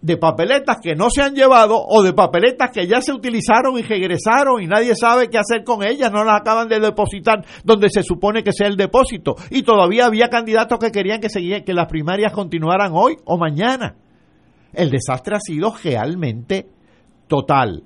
de 0.00 0.16
papeletas 0.16 0.76
que 0.82 0.94
no 0.94 1.08
se 1.10 1.22
han 1.22 1.34
llevado 1.34 1.76
o 1.78 2.02
de 2.02 2.12
papeletas 2.12 2.70
que 2.70 2.86
ya 2.86 3.00
se 3.00 3.12
utilizaron 3.12 3.78
y 3.78 3.82
regresaron 3.82 4.62
y 4.62 4.66
nadie 4.66 4.94
sabe 4.94 5.28
qué 5.28 5.38
hacer 5.38 5.64
con 5.64 5.82
ellas, 5.82 6.12
no 6.12 6.24
las 6.24 6.40
acaban 6.40 6.68
de 6.68 6.80
depositar 6.80 7.44
donde 7.64 7.88
se 7.90 8.02
supone 8.02 8.44
que 8.44 8.52
sea 8.52 8.68
el 8.68 8.76
depósito 8.76 9.36
y 9.50 9.62
todavía 9.62 10.06
había 10.06 10.28
candidatos 10.28 10.78
que 10.78 10.92
querían 10.92 11.20
que 11.20 11.28
que 11.64 11.74
las 11.74 11.86
primarias 11.86 12.32
continuaran 12.32 12.92
hoy 12.94 13.16
o 13.24 13.36
mañana. 13.36 13.96
El 14.72 14.90
desastre 14.90 15.36
ha 15.36 15.40
sido 15.40 15.74
realmente 15.82 16.68
total. 17.28 17.82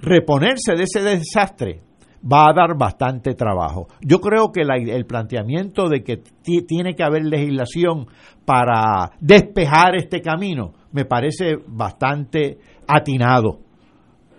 Reponerse 0.00 0.74
de 0.76 0.82
ese 0.82 1.02
desastre 1.02 1.80
va 2.24 2.48
a 2.48 2.54
dar 2.54 2.76
bastante 2.76 3.34
trabajo. 3.34 3.88
Yo 4.00 4.20
creo 4.20 4.50
que 4.52 4.62
el 4.62 5.06
planteamiento 5.06 5.88
de 5.88 6.02
que 6.02 6.22
tiene 6.66 6.94
que 6.94 7.04
haber 7.04 7.24
legislación 7.24 8.06
para 8.44 9.12
despejar 9.20 9.96
este 9.96 10.20
camino 10.20 10.72
me 10.92 11.04
parece 11.04 11.56
bastante 11.66 12.58
atinado. 12.86 13.60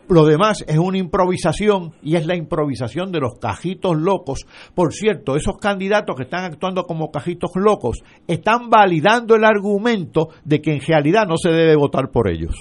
Lo 0.07 0.23
demás 0.23 0.63
es 0.67 0.77
una 0.77 0.99
improvisación 0.99 1.93
y 2.03 2.15
es 2.15 2.27
la 2.27 2.35
improvisación 2.35 3.11
de 3.11 3.19
los 3.19 3.39
cajitos 3.39 3.97
locos. 3.97 4.45
Por 4.75 4.93
cierto, 4.93 5.35
esos 5.35 5.57
candidatos 5.57 6.15
que 6.15 6.23
están 6.23 6.43
actuando 6.43 6.83
como 6.83 7.09
cajitos 7.09 7.51
locos 7.55 8.03
están 8.27 8.69
validando 8.69 9.35
el 9.35 9.43
argumento 9.43 10.29
de 10.43 10.61
que 10.61 10.73
en 10.73 10.81
realidad 10.81 11.25
no 11.27 11.37
se 11.37 11.49
debe 11.49 11.75
votar 11.75 12.11
por 12.11 12.29
ellos. 12.29 12.53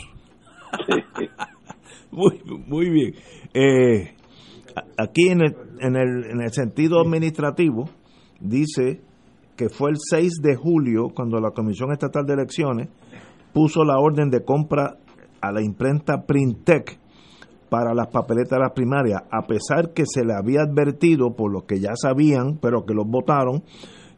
muy, 2.11 2.41
muy 2.67 2.89
bien. 2.89 3.15
Eh, 3.53 4.14
aquí 4.97 5.29
en 5.29 5.43
el, 5.43 5.57
en, 5.81 5.97
el, 5.97 6.25
en 6.31 6.43
el 6.43 6.53
sentido 6.53 7.01
administrativo 7.01 7.89
dice 8.41 9.01
que 9.57 9.69
fue 9.69 9.91
el 9.91 9.97
6 9.99 10.41
de 10.43 10.57
julio 10.57 11.09
cuando 11.15 11.41
la 11.41 11.51
Comisión 11.51 11.93
Estatal 11.93 12.27
de 12.27 12.35
Elecciones 12.35 12.89
puso 13.53 13.85
la 13.85 13.99
orden 13.99 14.31
de 14.31 14.45
compra 14.45 14.97
a 15.41 15.53
la 15.53 15.63
imprenta 15.63 16.25
Printec 16.27 16.99
para 17.71 17.95
las 17.95 18.09
papeletas 18.09 18.59
de 18.59 18.65
las 18.65 18.73
primarias, 18.73 19.23
a 19.31 19.47
pesar 19.47 19.93
que 19.93 20.05
se 20.07 20.25
le 20.25 20.35
había 20.35 20.63
advertido 20.63 21.35
por 21.35 21.53
lo 21.53 21.67
que 21.67 21.81
ya 21.81 21.93
sabían, 21.97 22.59
pero 22.61 22.85
que 22.85 22.95
los 22.95 23.07
votaron, 23.07 23.63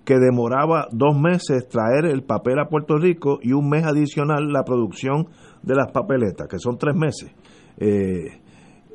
que 0.05 0.19
demoraba 0.19 0.89
dos 0.93 1.19
meses 1.19 1.69
traer 1.69 2.05
el 2.07 2.23
papel 2.23 2.59
a 2.59 2.69
Puerto 2.69 2.97
Rico 2.97 3.39
y 3.43 3.53
un 3.53 3.69
mes 3.69 3.85
adicional 3.85 4.53
la 4.53 4.63
producción 4.65 5.29
de 5.63 5.75
las 5.75 5.91
papeletas, 5.91 6.49
que 6.49 6.59
son 6.59 6.79
tres 6.79 6.95
meses. 6.95 7.33
Eh, 7.79 8.41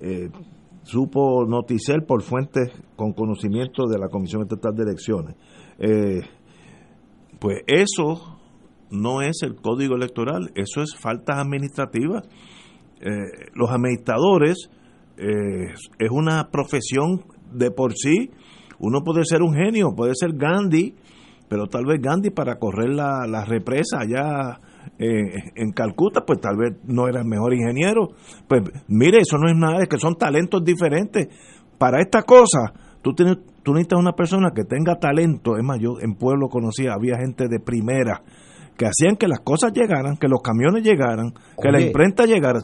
eh, 0.01 0.29
supo 0.83 1.45
Noticel 1.45 2.03
por 2.03 2.21
fuentes 2.21 2.69
con 2.95 3.13
conocimiento 3.13 3.85
de 3.87 3.99
la 3.99 4.07
Comisión 4.07 4.41
Estatal 4.43 4.75
de 4.75 4.83
Elecciones. 4.83 5.35
Eh, 5.79 6.21
pues 7.39 7.61
eso 7.67 8.39
no 8.91 9.21
es 9.21 9.41
el 9.43 9.55
código 9.55 9.95
electoral, 9.95 10.51
eso 10.55 10.81
es 10.81 10.95
faltas 10.95 11.37
administrativas. 11.37 12.27
Eh, 12.99 13.49
los 13.55 13.71
administradores 13.71 14.69
eh, 15.17 15.73
es 15.97 16.09
una 16.11 16.49
profesión 16.51 17.23
de 17.51 17.71
por 17.71 17.93
sí. 17.95 18.31
Uno 18.79 19.01
puede 19.03 19.23
ser 19.25 19.41
un 19.41 19.53
genio, 19.53 19.93
puede 19.95 20.13
ser 20.15 20.33
Gandhi, 20.33 20.95
pero 21.47 21.67
tal 21.67 21.85
vez 21.85 21.99
Gandhi 22.01 22.29
para 22.31 22.57
correr 22.57 22.89
la, 22.89 23.25
la 23.27 23.45
represa 23.45 23.99
allá 23.99 24.59
eh, 25.01 25.51
en 25.55 25.71
Calcuta, 25.71 26.21
pues 26.25 26.39
tal 26.39 26.57
vez 26.57 26.77
no 26.85 27.07
era 27.07 27.21
el 27.21 27.27
mejor 27.27 27.53
ingeniero. 27.53 28.09
Pues 28.47 28.61
mire, 28.87 29.19
eso 29.19 29.37
no 29.37 29.49
es 29.49 29.55
nada, 29.55 29.81
es 29.81 29.89
que 29.89 29.97
son 29.97 30.15
talentos 30.15 30.63
diferentes. 30.63 31.27
Para 31.77 31.99
esta 31.99 32.21
cosa, 32.21 32.71
tú, 33.01 33.13
tienes, 33.13 33.37
tú 33.63 33.73
necesitas 33.73 33.99
una 33.99 34.13
persona 34.13 34.51
que 34.53 34.63
tenga 34.63 34.99
talento. 34.99 35.57
Es 35.57 35.63
más, 35.63 35.79
yo 35.79 35.99
en 35.99 36.13
Pueblo 36.15 36.49
conocía, 36.49 36.93
había 36.93 37.17
gente 37.17 37.47
de 37.49 37.59
primera 37.59 38.21
que 38.77 38.85
hacían 38.85 39.15
que 39.15 39.27
las 39.27 39.39
cosas 39.39 39.73
llegaran, 39.73 40.17
que 40.17 40.27
los 40.27 40.41
camiones 40.41 40.83
llegaran, 40.83 41.33
que 41.61 41.71
la 41.71 41.81
imprenta 41.81 42.25
llegara. 42.25 42.59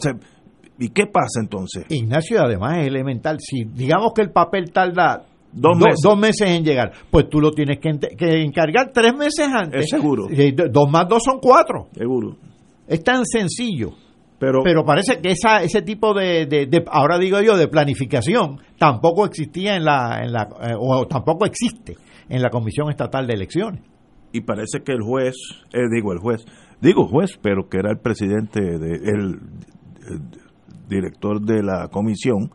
¿Y 0.79 0.89
qué 0.89 1.07
pasa 1.07 1.41
entonces? 1.41 1.85
Ignacio, 1.89 2.41
además 2.41 2.79
es 2.79 2.87
elemental. 2.87 3.37
Si 3.39 3.65
digamos 3.65 4.13
que 4.15 4.21
el 4.21 4.31
papel 4.31 4.71
tarda 4.71 5.25
dos, 5.51 6.17
meses. 6.17 6.49
en 6.49 6.63
llegar, 6.63 6.91
pues 7.09 7.29
tú 7.29 7.39
lo 7.39 7.51
tienes 7.51 7.79
que, 7.79 7.89
encargar 8.43 8.91
tres 8.93 9.15
meses 9.15 9.47
antes. 9.47 9.83
Es 9.83 9.89
seguro. 9.89 10.27
Dos 10.69 10.89
más 10.89 11.07
dos 11.07 11.23
son 11.23 11.39
cuatro. 11.39 11.87
Seguro. 11.93 12.35
Es 12.87 13.03
tan 13.03 13.25
sencillo. 13.25 13.91
Pero, 14.39 14.59
pero 14.63 14.85
parece 14.85 15.19
que 15.19 15.31
esa, 15.31 15.63
ese 15.63 15.81
tipo 15.81 16.13
de, 16.13 16.69
ahora 16.91 17.17
digo 17.17 17.41
yo, 17.41 17.57
de 17.57 17.67
planificación 17.67 18.59
tampoco 18.77 19.25
existía 19.25 19.75
en 19.75 19.83
la, 19.83 20.21
en 20.23 20.31
la 20.31 20.43
eh, 20.61 20.75
o 20.77 21.07
tampoco 21.07 21.45
existe 21.45 21.97
en 22.29 22.43
la 22.43 22.51
Comisión 22.51 22.91
Estatal 22.91 23.25
de 23.25 23.33
Elecciones 23.33 23.81
y 24.31 24.41
parece 24.41 24.83
que 24.83 24.91
el 24.91 25.01
juez, 25.01 25.35
eh, 25.73 25.87
digo 25.93 26.13
el 26.13 26.19
juez, 26.19 26.45
digo 26.81 27.07
juez, 27.07 27.37
pero 27.41 27.67
que 27.69 27.77
era 27.77 27.91
el 27.91 27.99
presidente, 27.99 28.61
de, 28.61 28.95
el, 28.95 29.39
director 30.87 31.41
de 31.41 31.63
la 31.63 31.89
comisión, 31.89 32.51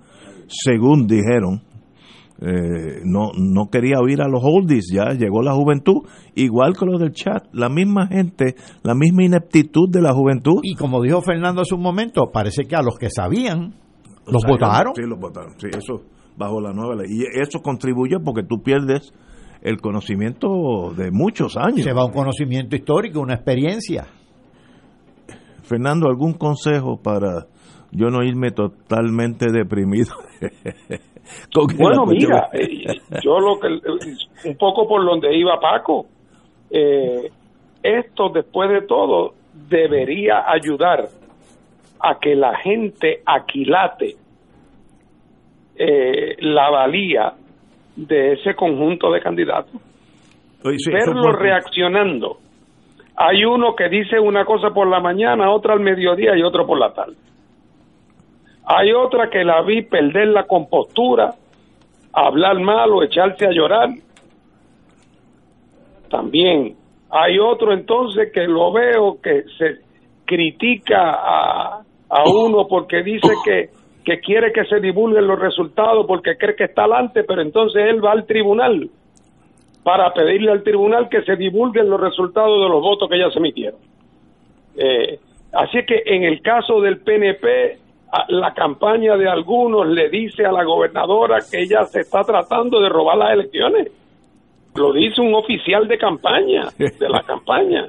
según 0.49 1.07
dijeron, 1.07 1.62
eh, 2.45 3.03
no, 3.05 3.30
no 3.38 3.70
quería 3.70 4.01
oír 4.01 4.20
a 4.20 4.26
los 4.26 4.43
oldies, 4.43 4.90
ya 4.93 5.11
llegó 5.11 5.43
la 5.43 5.55
juventud, 5.55 6.03
igual 6.34 6.76
que 6.76 6.86
los 6.86 7.01
del 7.01 7.12
chat, 7.12 7.47
la 7.53 7.68
misma 7.68 8.09
gente, 8.09 8.57
la 8.82 8.97
misma 8.97 9.22
ineptitud 9.22 9.88
de 9.88 10.03
la 10.03 10.12
juventud. 10.12 10.59
Y 10.64 10.74
como 10.74 11.01
dijo 11.01 11.22
Fernando 11.22 11.62
hace 11.62 11.76
un 11.76 11.82
momento, 11.82 12.32
parece 12.32 12.64
que 12.64 12.74
a 12.74 12.82
los 12.82 12.99
que 12.99 13.11
sabían, 13.11 13.74
los 14.26 14.43
votaron. 14.45 14.93
Sí, 14.97 15.03
los 15.07 15.20
votaron, 15.20 15.53
sí, 15.61 15.68
eso 15.68 16.03
bajo 16.36 16.61
la 16.61 16.72
nueva 16.72 16.97
ley. 16.97 17.07
Y 17.11 17.40
eso 17.40 17.61
contribuyó 17.61 18.18
porque 18.24 18.43
tú 18.43 18.61
pierdes 18.64 19.12
el 19.62 19.80
conocimiento 19.80 20.93
de 20.97 21.12
muchos 21.12 21.57
años. 21.57 21.82
Se 21.84 21.93
va 21.93 22.05
un 22.05 22.12
conocimiento 22.12 22.74
histórico, 22.74 23.20
una 23.20 23.34
experiencia. 23.34 24.07
Fernando, 25.62 26.09
¿algún 26.09 26.32
consejo 26.32 27.01
para 27.01 27.47
yo 27.93 28.09
no 28.09 28.24
irme 28.24 28.51
totalmente 28.51 29.53
deprimido? 29.53 30.12
bueno, 31.77 32.07
mira, 32.07 32.49
eh, 32.53 33.01
yo 33.23 33.39
lo 33.39 33.59
que, 33.61 33.68
un 34.49 34.57
poco 34.57 34.89
por 34.89 35.05
donde 35.05 35.37
iba 35.37 35.59
Paco, 35.61 36.07
eh, 36.70 37.31
esto 37.83 38.29
después 38.31 38.70
de 38.70 38.83
todo 38.83 39.35
debería 39.68 40.45
ayudar 40.51 41.09
a 42.01 42.18
que 42.18 42.35
la 42.35 42.57
gente 42.57 43.23
aquilate 43.25 44.16
eh, 45.77 46.37
la 46.41 46.70
valía 46.70 47.33
de 47.97 48.35
ese 48.35 48.55
conjunto 48.55 49.11
de 49.12 49.20
candidatos. 49.20 49.81
Verlo 50.62 51.33
reaccionando. 51.33 52.39
Hay 53.16 53.45
uno 53.45 53.75
que 53.75 53.89
dice 53.89 54.18
una 54.18 54.45
cosa 54.45 54.70
por 54.70 54.89
la 54.89 55.01
mañana, 55.01 55.51
otra 55.51 55.75
al 55.75 55.81
mediodía 55.81 56.37
y 56.37 56.43
otro 56.43 56.66
por 56.66 56.79
la 56.79 56.93
tarde. 56.93 57.14
Hay 58.64 58.92
otra 58.92 59.28
que 59.30 59.44
la 59.44 59.62
vi 59.62 59.82
perder 59.82 60.28
la 60.28 60.44
compostura, 60.44 61.34
hablar 62.12 62.60
mal 62.60 62.90
o 62.92 63.02
echarse 63.02 63.46
a 63.46 63.50
llorar. 63.50 63.90
También 66.08 66.76
hay 67.10 67.38
otro 67.38 67.72
entonces 67.72 68.30
que 68.32 68.46
lo 68.46 68.72
veo 68.72 69.20
que 69.20 69.44
se 69.58 69.80
critica 70.24 71.12
a, 71.12 71.82
a 72.08 72.24
uno 72.28 72.66
porque 72.68 73.02
dice 73.02 73.28
que 73.44 73.70
que 74.04 74.20
quiere 74.20 74.52
que 74.52 74.64
se 74.64 74.80
divulguen 74.80 75.26
los 75.26 75.38
resultados 75.38 76.06
porque 76.06 76.36
cree 76.36 76.56
que 76.56 76.64
está 76.64 76.82
adelante, 76.82 77.24
pero 77.24 77.42
entonces 77.42 77.82
él 77.88 78.04
va 78.04 78.12
al 78.12 78.26
tribunal 78.26 78.90
para 79.82 80.12
pedirle 80.12 80.50
al 80.50 80.62
tribunal 80.62 81.08
que 81.08 81.22
se 81.22 81.36
divulguen 81.36 81.88
los 81.88 82.00
resultados 82.00 82.62
de 82.62 82.68
los 82.68 82.82
votos 82.82 83.08
que 83.08 83.18
ya 83.18 83.30
se 83.30 83.38
emitieron. 83.38 83.80
Eh, 84.76 85.18
así 85.52 85.84
que 85.86 86.02
en 86.06 86.24
el 86.24 86.40
caso 86.42 86.80
del 86.80 87.00
PNP, 87.00 87.78
la 88.28 88.52
campaña 88.52 89.16
de 89.16 89.28
algunos 89.28 89.86
le 89.86 90.10
dice 90.10 90.44
a 90.44 90.52
la 90.52 90.64
gobernadora 90.64 91.38
que 91.50 91.62
ella 91.62 91.84
se 91.84 92.00
está 92.00 92.22
tratando 92.22 92.80
de 92.80 92.88
robar 92.88 93.16
las 93.16 93.32
elecciones. 93.32 93.90
Lo 94.74 94.92
dice 94.92 95.20
un 95.20 95.34
oficial 95.34 95.86
de 95.86 95.98
campaña, 95.98 96.68
de 96.78 97.08
la 97.08 97.22
campaña. 97.22 97.84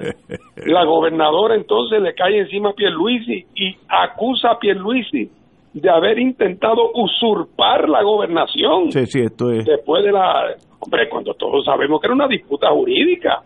La 0.66 0.84
gobernadora 0.84 1.54
entonces 1.54 2.00
le 2.00 2.14
cae 2.14 2.40
encima 2.40 2.70
a 2.70 2.74
Pierluisi 2.74 3.46
y 3.54 3.76
acusa 3.88 4.52
a 4.52 4.58
Pierluisi 4.58 5.30
de 5.74 5.90
haber 5.90 6.18
intentado 6.18 6.90
usurpar 6.94 7.88
la 7.88 8.02
gobernación. 8.02 8.92
Sí, 8.92 9.06
sí, 9.06 9.20
esto 9.20 9.50
es. 9.50 9.64
Después 9.64 10.04
de 10.04 10.12
la. 10.12 10.54
Hombre, 10.78 11.08
cuando 11.08 11.34
todos 11.34 11.64
sabemos 11.64 12.00
que 12.00 12.06
era 12.06 12.14
una 12.14 12.28
disputa 12.28 12.70
jurídica, 12.70 13.42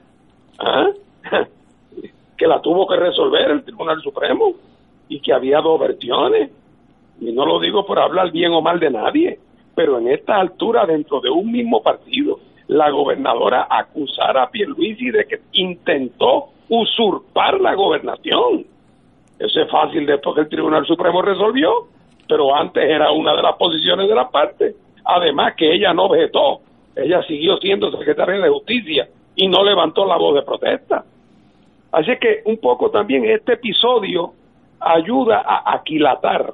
¿ah? 0.59 0.87
que 2.37 2.47
la 2.47 2.61
tuvo 2.61 2.87
que 2.87 2.97
resolver 2.97 3.51
el 3.51 3.65
Tribunal 3.65 4.01
Supremo 4.03 4.53
y 5.09 5.21
que 5.21 5.33
había 5.33 5.61
dos 5.61 5.81
versiones. 5.81 6.51
Y 7.21 7.33
no 7.33 7.45
lo 7.45 7.61
digo 7.61 7.85
por 7.85 7.99
hablar 7.99 8.31
bien 8.31 8.53
o 8.53 8.61
mal 8.61 8.79
de 8.79 8.91
nadie, 8.91 9.39
pero 9.75 9.99
en 9.99 10.09
esta 10.09 10.37
altura, 10.37 10.87
dentro 10.87 11.21
de 11.21 11.31
un 11.31 11.51
mismo 11.51 11.83
partido, 11.83 12.39
la 12.69 12.91
gobernadora 12.91 13.67
acusara 13.71 14.45
a 14.45 14.51
Pierluisi 14.51 15.11
de 15.11 15.25
que 15.25 15.41
intentó 15.53 16.51
usurpar 16.69 17.61
la 17.61 17.75
gobernación. 17.75 18.67
Eso 19.39 19.61
es 19.61 19.71
fácil 19.71 20.05
después 20.05 20.35
que 20.35 20.43
el 20.43 20.49
Tribunal 20.49 20.87
Supremo 20.87 21.23
resolvió 21.23 21.89
pero 22.29 22.55
antes 22.55 22.85
era 22.85 23.11
una 23.11 23.35
de 23.35 23.43
las 23.43 23.57
posiciones 23.57 24.07
de 24.07 24.15
la 24.15 24.29
parte. 24.29 24.75
Además 25.05 25.55
que 25.57 25.73
ella 25.73 25.95
no 25.95 26.05
objetó, 26.05 26.61
ella 26.95 27.23
siguió 27.23 27.57
siendo 27.57 27.91
secretaria 27.91 28.39
de 28.39 28.51
justicia 28.51 29.09
y 29.35 29.49
no 29.49 29.65
levantó 29.65 30.05
la 30.05 30.19
voz 30.19 30.35
de 30.35 30.43
protesta. 30.43 31.05
Así 31.91 32.11
que 32.21 32.43
un 32.45 32.59
poco 32.59 32.91
también 32.91 33.25
este 33.25 33.55
episodio 33.55 34.33
ayuda 34.79 35.43
a 35.45 35.75
aquilatar 35.75 36.53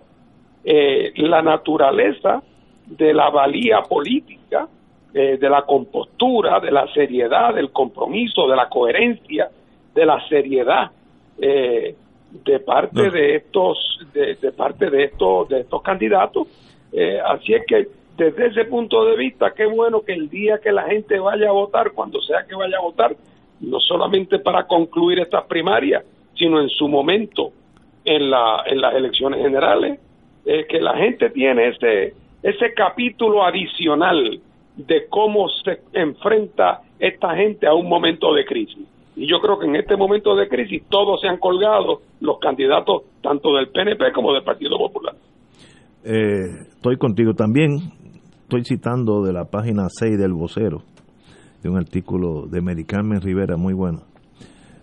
eh, 0.64 1.12
la 1.16 1.42
naturaleza 1.42 2.42
de 2.86 3.12
la 3.12 3.28
valía 3.30 3.82
política, 3.82 4.66
eh, 5.12 5.36
de 5.36 5.50
la 5.50 5.62
compostura, 5.62 6.58
de 6.60 6.70
la 6.70 6.86
seriedad, 6.92 7.54
del 7.54 7.70
compromiso, 7.70 8.48
de 8.48 8.56
la 8.56 8.68
coherencia, 8.68 9.48
de 9.94 10.06
la 10.06 10.26
seriedad 10.28 10.90
eh, 11.38 11.94
de 12.30 12.60
parte 12.60 13.10
de 13.10 13.36
estos, 13.36 14.00
de, 14.12 14.52
parte 14.52 14.90
de 14.90 15.04
estos, 15.04 15.48
de 15.48 15.60
estos 15.60 15.82
candidatos. 15.82 16.48
así 17.26 17.52
es 17.52 17.64
que 17.66 17.88
desde 18.16 18.46
ese 18.46 18.64
punto 18.64 19.04
de 19.04 19.16
vista, 19.16 19.52
qué 19.52 19.66
bueno 19.66 20.00
que 20.02 20.14
el 20.14 20.28
día 20.28 20.58
que 20.58 20.72
la 20.72 20.84
gente 20.84 21.18
vaya 21.18 21.48
a 21.48 21.52
votar, 21.52 21.92
cuando 21.92 22.20
sea 22.22 22.44
que 22.48 22.54
vaya 22.54 22.78
a 22.78 22.82
votar, 22.82 23.14
no 23.60 23.80
solamente 23.80 24.38
para 24.38 24.66
concluir 24.66 25.20
estas 25.20 25.44
primarias, 25.44 26.04
sino 26.36 26.60
en 26.60 26.68
su 26.68 26.88
momento 26.88 27.52
en, 28.04 28.30
la, 28.30 28.62
en 28.66 28.80
las 28.80 28.94
elecciones 28.94 29.40
generales, 29.40 29.98
eh, 30.44 30.66
que 30.68 30.80
la 30.80 30.96
gente 30.96 31.30
tiene 31.30 31.68
ese, 31.68 32.14
ese 32.42 32.74
capítulo 32.74 33.44
adicional 33.44 34.40
de 34.76 35.06
cómo 35.08 35.48
se 35.48 35.80
enfrenta 35.92 36.80
esta 36.98 37.34
gente 37.34 37.66
a 37.66 37.74
un 37.74 37.88
momento 37.88 38.34
de 38.34 38.44
crisis. 38.44 38.86
Y 39.16 39.28
yo 39.28 39.40
creo 39.40 39.58
que 39.58 39.66
en 39.66 39.76
este 39.76 39.96
momento 39.96 40.34
de 40.34 40.48
crisis 40.48 40.82
todos 40.88 41.20
se 41.20 41.28
han 41.28 41.38
colgado, 41.38 42.00
los 42.20 42.38
candidatos 42.38 43.02
tanto 43.22 43.54
del 43.54 43.68
PNP 43.68 44.12
como 44.12 44.32
del 44.32 44.42
Partido 44.42 44.76
Popular. 44.76 45.14
Eh, 46.04 46.66
estoy 46.68 46.96
contigo 46.96 47.34
también. 47.34 47.78
Estoy 48.42 48.64
citando 48.64 49.22
de 49.22 49.32
la 49.32 49.46
página 49.46 49.86
6 49.88 50.18
del 50.18 50.32
vocero, 50.32 50.82
de 51.62 51.70
un 51.70 51.78
artículo 51.78 52.46
de 52.46 52.60
Medicarmen 52.60 53.20
Rivera 53.20 53.56
muy 53.56 53.72
bueno. 53.72 54.02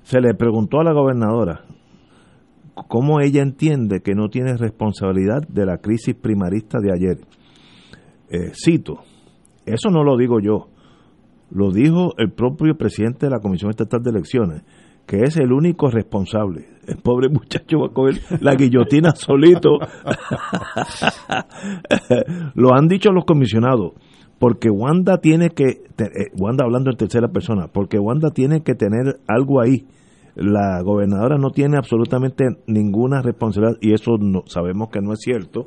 Se 0.04 0.20
le 0.20 0.34
preguntó 0.34 0.80
a 0.80 0.84
la 0.84 0.94
gobernadora 0.94 1.62
cómo 2.88 3.20
ella 3.20 3.42
entiende 3.42 4.02
que 4.02 4.16
no 4.16 4.30
tiene 4.30 4.58
responsabilidad 4.58 5.48
de 5.48 5.66
la 5.66 5.78
crisis 5.78 6.16
primarista 6.16 6.80
de 6.80 6.92
ayer. 6.92 7.18
Eh, 8.30 8.52
cito, 8.54 9.00
eso 9.66 9.90
no 9.90 10.04
lo 10.04 10.18
digo 10.18 10.40
yo, 10.40 10.70
lo 11.52 11.72
dijo 11.72 12.14
el 12.18 12.32
propio 12.32 12.76
presidente 12.76 13.26
de 13.26 13.32
la 13.32 13.40
Comisión 13.40 13.70
Estatal 13.70 14.02
de 14.02 14.10
Elecciones, 14.12 14.64
que 15.06 15.24
es 15.24 15.38
el 15.38 15.52
único 15.52 15.90
responsable. 15.90 16.68
El 16.88 16.98
pobre 16.98 17.30
muchacho 17.30 17.80
va 17.80 17.88
a 17.88 17.94
coger 17.94 18.22
la 18.40 18.56
guillotina 18.56 19.12
solito. 19.16 19.78
lo 22.56 22.74
han 22.74 22.88
dicho 22.88 23.12
los 23.12 23.26
comisionados, 23.26 23.94
porque 24.40 24.70
Wanda 24.70 25.18
tiene 25.18 25.50
que, 25.50 25.84
eh, 25.98 26.32
Wanda 26.38 26.64
hablando 26.64 26.90
en 26.90 26.98
tercera 26.98 27.28
persona, 27.28 27.68
porque 27.68 28.00
Wanda 28.00 28.32
tiene 28.32 28.64
que 28.64 28.74
tener 28.74 29.20
algo 29.28 29.62
ahí 29.62 29.86
la 30.36 30.82
gobernadora 30.84 31.38
no 31.38 31.50
tiene 31.50 31.78
absolutamente 31.78 32.46
ninguna 32.68 33.22
responsabilidad 33.22 33.78
y 33.82 33.94
eso 33.94 34.18
no, 34.20 34.44
sabemos 34.46 34.90
que 34.90 35.02
no 35.02 35.14
es 35.14 35.20
cierto. 35.20 35.66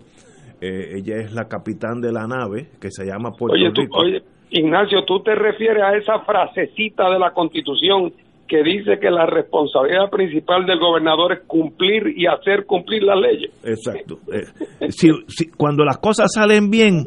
Eh, 0.60 0.98
ella 0.98 1.16
es 1.16 1.32
la 1.32 1.48
capitán 1.48 2.00
de 2.00 2.12
la 2.12 2.26
nave 2.26 2.68
que 2.80 2.90
se 2.90 3.04
llama 3.04 3.32
Puerto 3.38 3.54
oye, 3.54 3.70
Rico. 3.74 3.98
oye, 3.98 4.22
Ignacio, 4.50 5.04
tú 5.04 5.22
te 5.22 5.34
refieres 5.34 5.82
a 5.82 5.96
esa 5.96 6.20
frasecita 6.20 7.10
de 7.10 7.18
la 7.18 7.32
Constitución 7.32 8.12
que 8.46 8.62
dice 8.62 8.98
que 9.00 9.10
la 9.10 9.26
responsabilidad 9.26 10.10
principal 10.10 10.66
del 10.66 10.78
gobernador 10.78 11.32
es 11.32 11.40
cumplir 11.46 12.14
y 12.16 12.26
hacer 12.26 12.66
cumplir 12.66 13.02
las 13.02 13.18
leyes. 13.18 13.50
Exacto. 13.64 14.18
Eh, 14.32 14.90
si, 14.90 15.10
cuando 15.56 15.84
las 15.84 15.98
cosas 15.98 16.30
salen 16.32 16.70
bien, 16.70 17.06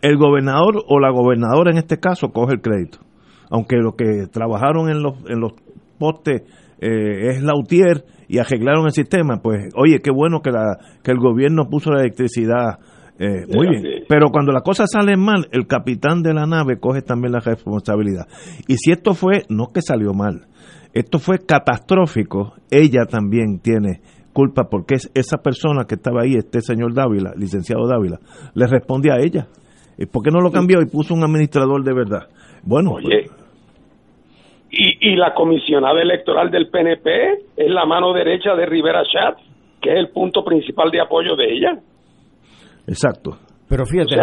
el 0.00 0.16
gobernador 0.16 0.84
o 0.88 0.98
la 1.00 1.10
gobernadora 1.10 1.70
en 1.70 1.78
este 1.78 1.98
caso 1.98 2.28
coge 2.32 2.54
el 2.54 2.60
crédito. 2.60 2.98
Aunque 3.50 3.76
los 3.76 3.94
que 3.94 4.26
trabajaron 4.32 4.88
en 4.88 5.02
los, 5.02 5.14
en 5.28 5.40
los 5.40 5.52
postes 5.98 6.42
eh, 6.80 7.30
es 7.30 7.42
Lautier 7.42 8.04
y 8.28 8.38
arreglaron 8.38 8.86
el 8.86 8.92
sistema, 8.92 9.40
pues 9.42 9.72
oye, 9.76 10.00
qué 10.00 10.10
bueno 10.10 10.40
que, 10.40 10.50
la, 10.50 10.78
que 11.02 11.12
el 11.12 11.18
gobierno 11.18 11.68
puso 11.68 11.90
la 11.90 12.00
electricidad. 12.00 12.78
Eh, 13.18 13.46
muy 13.48 13.68
bien, 13.68 14.04
pero 14.08 14.28
cuando 14.30 14.52
las 14.52 14.62
cosas 14.62 14.90
salen 14.92 15.20
mal, 15.20 15.48
el 15.52 15.66
capitán 15.66 16.22
de 16.22 16.34
la 16.34 16.46
nave 16.46 16.78
coge 16.78 17.00
también 17.00 17.32
la 17.32 17.40
responsabilidad. 17.40 18.26
Y 18.68 18.76
si 18.76 18.90
esto 18.90 19.14
fue, 19.14 19.44
no 19.48 19.68
que 19.72 19.80
salió 19.80 20.12
mal, 20.12 20.46
esto 20.92 21.18
fue 21.18 21.38
catastrófico, 21.38 22.54
ella 22.70 23.06
también 23.08 23.60
tiene 23.60 24.00
culpa 24.34 24.64
porque 24.70 24.96
es 24.96 25.10
esa 25.14 25.38
persona 25.38 25.84
que 25.88 25.94
estaba 25.94 26.22
ahí, 26.22 26.34
este 26.34 26.60
señor 26.60 26.92
Dávila, 26.92 27.32
licenciado 27.36 27.88
Dávila, 27.88 28.18
le 28.54 28.66
responde 28.66 29.10
a 29.10 29.18
ella. 29.18 29.48
¿Por 30.12 30.22
qué 30.22 30.30
no 30.30 30.40
lo 30.40 30.50
cambió 30.50 30.82
y 30.82 30.86
puso 30.86 31.14
un 31.14 31.24
administrador 31.24 31.82
de 31.82 31.94
verdad? 31.94 32.28
Bueno, 32.62 32.92
Oye, 32.92 33.30
y, 34.78 35.12
y 35.12 35.16
la 35.16 35.32
comisionada 35.32 36.00
electoral 36.02 36.50
del 36.50 36.68
PNP 36.68 37.32
es 37.56 37.70
la 37.70 37.86
mano 37.86 38.12
derecha 38.12 38.54
de 38.54 38.66
Rivera 38.66 39.02
Chat, 39.04 39.38
que 39.80 39.90
es 39.90 39.98
el 39.98 40.10
punto 40.10 40.44
principal 40.44 40.90
de 40.90 41.00
apoyo 41.00 41.34
de 41.34 41.52
ella. 41.52 41.80
Exacto. 42.86 43.38
Pero 43.68 43.84
fíjate, 43.84 44.14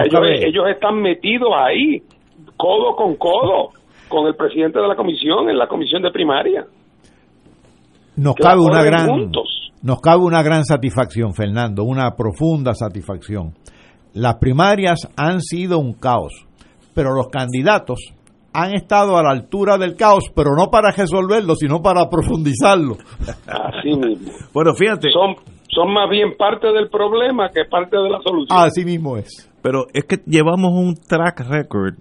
ellos, 0.47 0.67
están 0.69 1.01
metidos 1.01 1.49
ahí, 1.55 2.01
codo 2.55 2.95
con 2.95 3.15
codo, 3.15 3.69
con 4.07 4.27
el 4.27 4.35
presidente 4.35 4.79
de 4.79 4.87
la 4.87 4.95
comisión 4.95 5.49
en 5.49 5.57
la 5.57 5.67
comisión 5.67 6.01
de 6.01 6.11
primaria. 6.11 6.65
Nos 8.15 8.35
cabe 8.35 8.61
una 8.61 8.83
gran 8.83 9.31
nos 9.81 9.99
cabe 9.99 10.21
una 10.23 10.41
gran 10.43 10.63
satisfacción, 10.63 11.33
Fernando, 11.33 11.83
una 11.83 12.11
profunda 12.15 12.73
satisfacción. 12.73 13.53
Las 14.13 14.35
primarias 14.35 15.11
han 15.17 15.41
sido 15.41 15.77
un 15.79 15.93
caos, 15.93 16.31
pero 16.95 17.13
los 17.13 17.27
candidatos 17.27 17.99
han 18.53 18.73
estado 18.73 19.17
a 19.17 19.23
la 19.23 19.31
altura 19.31 19.77
del 19.77 19.95
caos, 19.95 20.25
pero 20.35 20.51
no 20.55 20.69
para 20.69 20.91
resolverlo, 20.91 21.55
sino 21.55 21.81
para 21.81 22.09
profundizarlo. 22.09 22.97
Así 23.47 23.89
mismo. 23.89 24.31
Bueno, 24.53 24.73
fíjate. 24.75 25.09
Son, 25.11 25.35
son 25.69 25.93
más 25.93 26.09
bien 26.09 26.35
parte 26.37 26.67
del 26.67 26.89
problema 26.89 27.49
que 27.49 27.65
parte 27.65 27.97
de 27.97 28.09
la 28.09 28.19
solución. 28.21 28.57
Así 28.57 28.85
mismo 28.85 29.17
es. 29.17 29.49
Pero 29.61 29.85
es 29.93 30.03
que 30.05 30.17
llevamos 30.25 30.71
un 30.73 30.95
track 30.95 31.41
record 31.49 31.95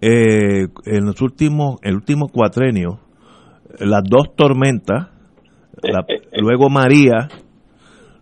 eh, 0.00 0.68
en 0.86 1.04
los 1.04 1.20
últimos, 1.20 1.76
el 1.82 1.96
último 1.96 2.28
cuatrenio, 2.28 3.00
las 3.78 4.02
dos 4.08 4.34
tormentas, 4.36 5.08
luego 6.32 6.70
María, 6.70 7.28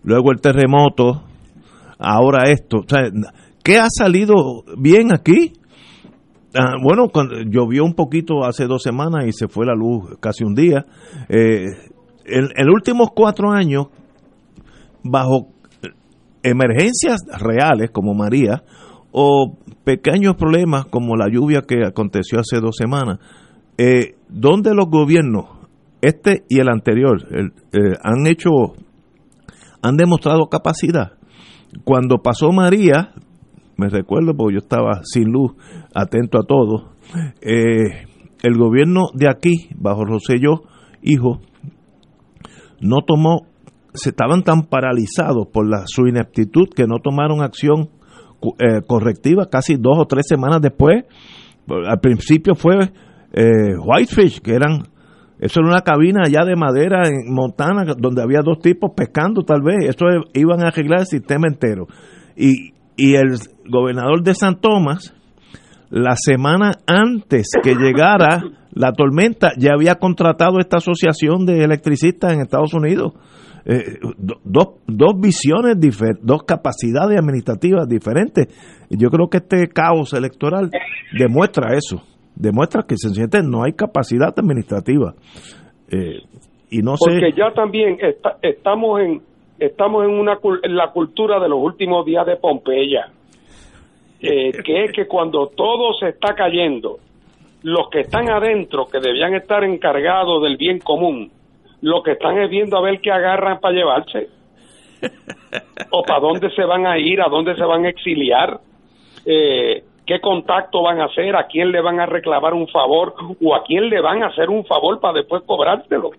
luego 0.03 0.33
el 0.33 0.41
terremoto, 0.41 1.23
ahora 1.99 2.51
esto. 2.51 2.79
O 2.79 2.89
sea, 2.89 3.11
¿Qué 3.63 3.79
ha 3.79 3.89
salido 3.91 4.65
bien 4.79 5.13
aquí? 5.13 5.53
Ah, 6.55 6.75
bueno, 6.83 7.09
cuando 7.09 7.37
llovió 7.43 7.85
un 7.85 7.95
poquito 7.95 8.45
hace 8.45 8.67
dos 8.67 8.83
semanas 8.83 9.25
y 9.27 9.33
se 9.33 9.47
fue 9.47 9.67
la 9.67 9.75
luz 9.75 10.17
casi 10.19 10.43
un 10.45 10.55
día. 10.55 10.85
Eh, 11.29 11.67
en, 12.25 12.67
los 12.67 12.75
últimos 12.75 13.11
cuatro 13.15 13.53
años, 13.53 13.87
bajo 15.05 15.49
emergencias 16.43 17.21
reales 17.39 17.91
como 17.93 18.15
María 18.15 18.65
o 19.13 19.57
pequeños 19.85 20.35
problemas 20.37 20.87
como 20.87 21.17
la 21.17 21.29
lluvia 21.29 21.63
que 21.63 21.85
aconteció 21.87 22.41
hace 22.41 22.61
dos 22.61 22.77
semanas, 22.77 23.19
eh, 23.79 24.17
donde 24.29 24.75
los 24.75 24.87
gobiernos, 24.87 25.47
este 26.01 26.45
y 26.49 26.59
el 26.59 26.69
anterior, 26.69 27.27
eh, 27.31 27.79
han 28.03 28.27
hecho, 28.27 28.51
han 29.83 29.97
demostrado 29.97 30.49
capacidad. 30.49 31.13
Cuando 31.85 32.19
pasó 32.19 32.51
María, 32.51 33.13
me 33.81 33.89
recuerdo 33.89 34.35
porque 34.37 34.55
yo 34.55 34.59
estaba 34.59 35.01
sin 35.05 35.33
luz, 35.33 35.53
atento 35.95 36.39
a 36.39 36.43
todo, 36.43 36.93
eh, 37.41 38.07
el 38.43 38.59
gobierno 38.59 39.07
de 39.15 39.29
aquí, 39.29 39.71
bajo 39.75 40.05
Roselló, 40.05 40.65
hijo, 41.03 41.41
no 42.81 42.99
tomó, 43.07 43.47
se 43.95 44.11
estaban 44.11 44.43
tan 44.43 44.67
paralizados 44.67 45.47
por 45.51 45.67
la, 45.67 45.85
su 45.87 46.07
ineptitud 46.07 46.69
que 46.75 46.87
no 46.87 46.99
tomaron 47.03 47.43
acción 47.43 47.89
eh, 48.59 48.83
correctiva 48.87 49.49
casi 49.51 49.77
dos 49.77 49.99
o 49.99 50.07
tres 50.07 50.27
semanas 50.29 50.61
después. 50.61 51.05
Al 51.69 52.01
principio 52.01 52.55
fue 52.55 52.93
eh, 53.33 53.77
Whitefish, 53.79 54.41
que 54.41 54.55
eran, 54.55 54.83
eso 55.39 55.61
era 55.61 55.69
una 55.69 55.81
cabina 55.81 56.23
allá 56.27 56.45
de 56.45 56.55
madera 56.55 57.09
en 57.09 57.33
Montana, 57.33 57.85
donde 57.97 58.23
había 58.23 58.41
dos 58.43 58.59
tipos 58.61 58.93
pescando 58.95 59.43
tal 59.43 59.63
vez, 59.63 59.89
eso 59.89 60.05
iban 60.35 60.63
a 60.63 60.69
arreglar 60.69 61.01
el 61.01 61.07
sistema 61.07 61.49
entero. 61.49 61.87
Y, 62.37 62.73
y 63.01 63.15
el 63.15 63.39
gobernador 63.67 64.23
de 64.23 64.35
San 64.35 64.61
Tomás, 64.61 65.17
la 65.89 66.17
semana 66.17 66.73
antes 66.87 67.49
que 67.63 67.75
llegara 67.75 68.43
la 68.73 68.93
tormenta, 68.93 69.53
ya 69.59 69.73
había 69.73 69.95
contratado 69.95 70.59
esta 70.59 70.77
asociación 70.77 71.47
de 71.47 71.65
electricistas 71.65 72.35
en 72.35 72.43
Estados 72.43 72.75
Unidos. 72.75 73.15
Eh, 73.65 73.99
dos, 74.45 75.21
visiones, 75.21 75.77
dos 76.21 76.43
capacidades 76.43 77.19
administrativas 77.19 77.89
diferentes. 77.89 78.49
Y 78.91 79.01
yo 79.03 79.09
creo 79.09 79.29
que 79.29 79.39
este 79.39 79.69
caos 79.69 80.13
electoral 80.13 80.71
demuestra 81.19 81.75
eso, 81.75 82.03
demuestra 82.37 82.83
que 82.87 82.97
sencillamente 82.99 83.43
no 83.43 83.65
hay 83.65 83.73
capacidad 83.73 84.39
administrativa. 84.39 85.15
Eh, 85.91 86.21
y 86.71 86.83
no 86.83 86.95
Porque 86.99 87.33
ya 87.37 87.51
también 87.55 87.97
estamos 88.43 89.01
en 89.01 89.23
estamos 89.61 90.05
en 90.05 90.11
una 90.11 90.39
en 90.63 90.77
la 90.77 90.91
cultura 90.91 91.39
de 91.39 91.49
los 91.49 91.59
últimos 91.61 92.05
días 92.05 92.27
de 92.27 92.37
Pompeya 92.37 93.11
eh, 94.21 94.53
que 94.65 94.85
es 94.85 94.93
que 94.93 95.07
cuando 95.07 95.49
todo 95.49 95.95
se 95.95 96.09
está 96.09 96.35
cayendo, 96.35 96.99
los 97.63 97.89
que 97.91 98.01
están 98.01 98.31
adentro, 98.31 98.87
que 98.87 99.01
debían 99.01 99.35
estar 99.35 99.65
encargados 99.65 100.43
del 100.43 100.57
bien 100.57 100.79
común, 100.79 101.31
lo 101.83 102.03
que 102.03 102.13
están 102.13 102.39
es 102.39 102.51
viendo 102.51 102.77
a 102.77 102.83
ver 102.83 103.01
qué 103.01 103.11
agarran 103.11 103.61
para 103.61 103.75
llevarse. 103.75 104.29
¿O 105.91 106.03
para 106.03 106.21
dónde 106.21 106.51
se 106.51 106.65
van 106.65 106.87
a 106.87 106.99
ir? 106.99 107.21
¿A 107.21 107.29
dónde 107.29 107.55
se 107.57 107.65
van 107.65 107.85
a 107.87 107.89
exiliar? 107.89 108.61
Eh, 109.25 109.83
¿Qué 110.07 110.21
contacto 110.21 110.83
van 110.83 111.01
a 111.01 111.07
hacer? 111.07 111.37
¿A 111.37 111.47
quién 111.47 111.73
le 111.73 111.81
van 111.81 112.01
a 112.01 112.07
reclamar 112.07 112.53
un 112.53 112.69
favor? 112.69 113.15
¿O 113.43 113.55
a 113.55 113.63
quién 113.65 113.89
le 113.89 114.01
van 114.01 114.23
a 114.23 114.27
hacer 114.27 114.51
un 114.51 114.65
favor 114.65 115.01
para 115.01 115.15
después 115.15 115.43
cobrárselo? 115.47 116.11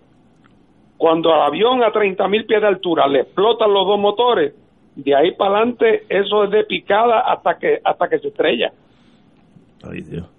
Cuando 1.02 1.34
al 1.34 1.42
avión 1.42 1.82
a 1.82 1.90
30 1.90 2.28
mil 2.28 2.46
pies 2.46 2.60
de 2.60 2.68
altura 2.68 3.08
le 3.08 3.22
explotan 3.22 3.74
los 3.74 3.84
dos 3.88 3.98
motores, 3.98 4.54
de 4.94 5.16
ahí 5.16 5.34
para 5.34 5.56
adelante 5.56 6.04
eso 6.08 6.44
es 6.44 6.50
de 6.52 6.62
picada 6.62 7.22
hasta 7.26 7.58
que 7.58 7.78
hasta 7.82 8.08
que 8.08 8.20
se 8.20 8.28
estrella. 8.28 8.70
Ay 9.82 10.02
Dios. 10.08 10.30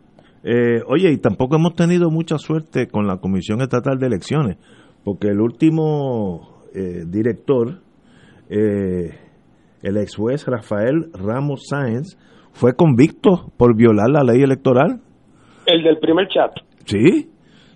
Eh, 0.41 0.79
oye, 0.87 1.11
y 1.11 1.17
tampoco 1.17 1.57
hemos 1.57 1.75
tenido 1.75 2.09
mucha 2.09 2.37
suerte 2.37 2.87
con 2.87 3.07
la 3.07 3.17
Comisión 3.17 3.59
Estatal 3.59 3.97
de 3.99 4.07
Elecciones, 4.07 4.57
porque 5.03 5.27
el 5.27 5.41
último 5.41 6.63
eh, 6.73 7.03
director, 7.07 7.81
eh, 8.49 9.19
el 9.81 9.97
ex 9.97 10.15
juez 10.15 10.47
Rafael 10.47 11.11
Ramos 11.13 11.67
Sáenz, 11.67 12.15
fue 12.53 12.71
convicto 12.73 13.51
por 13.57 13.75
violar 13.75 14.09
la 14.09 14.23
ley 14.23 14.41
electoral. 14.41 15.01
El 15.65 15.83
del 15.83 15.97
primer 15.99 16.29
chat. 16.29 16.53
Sí. 16.85 17.32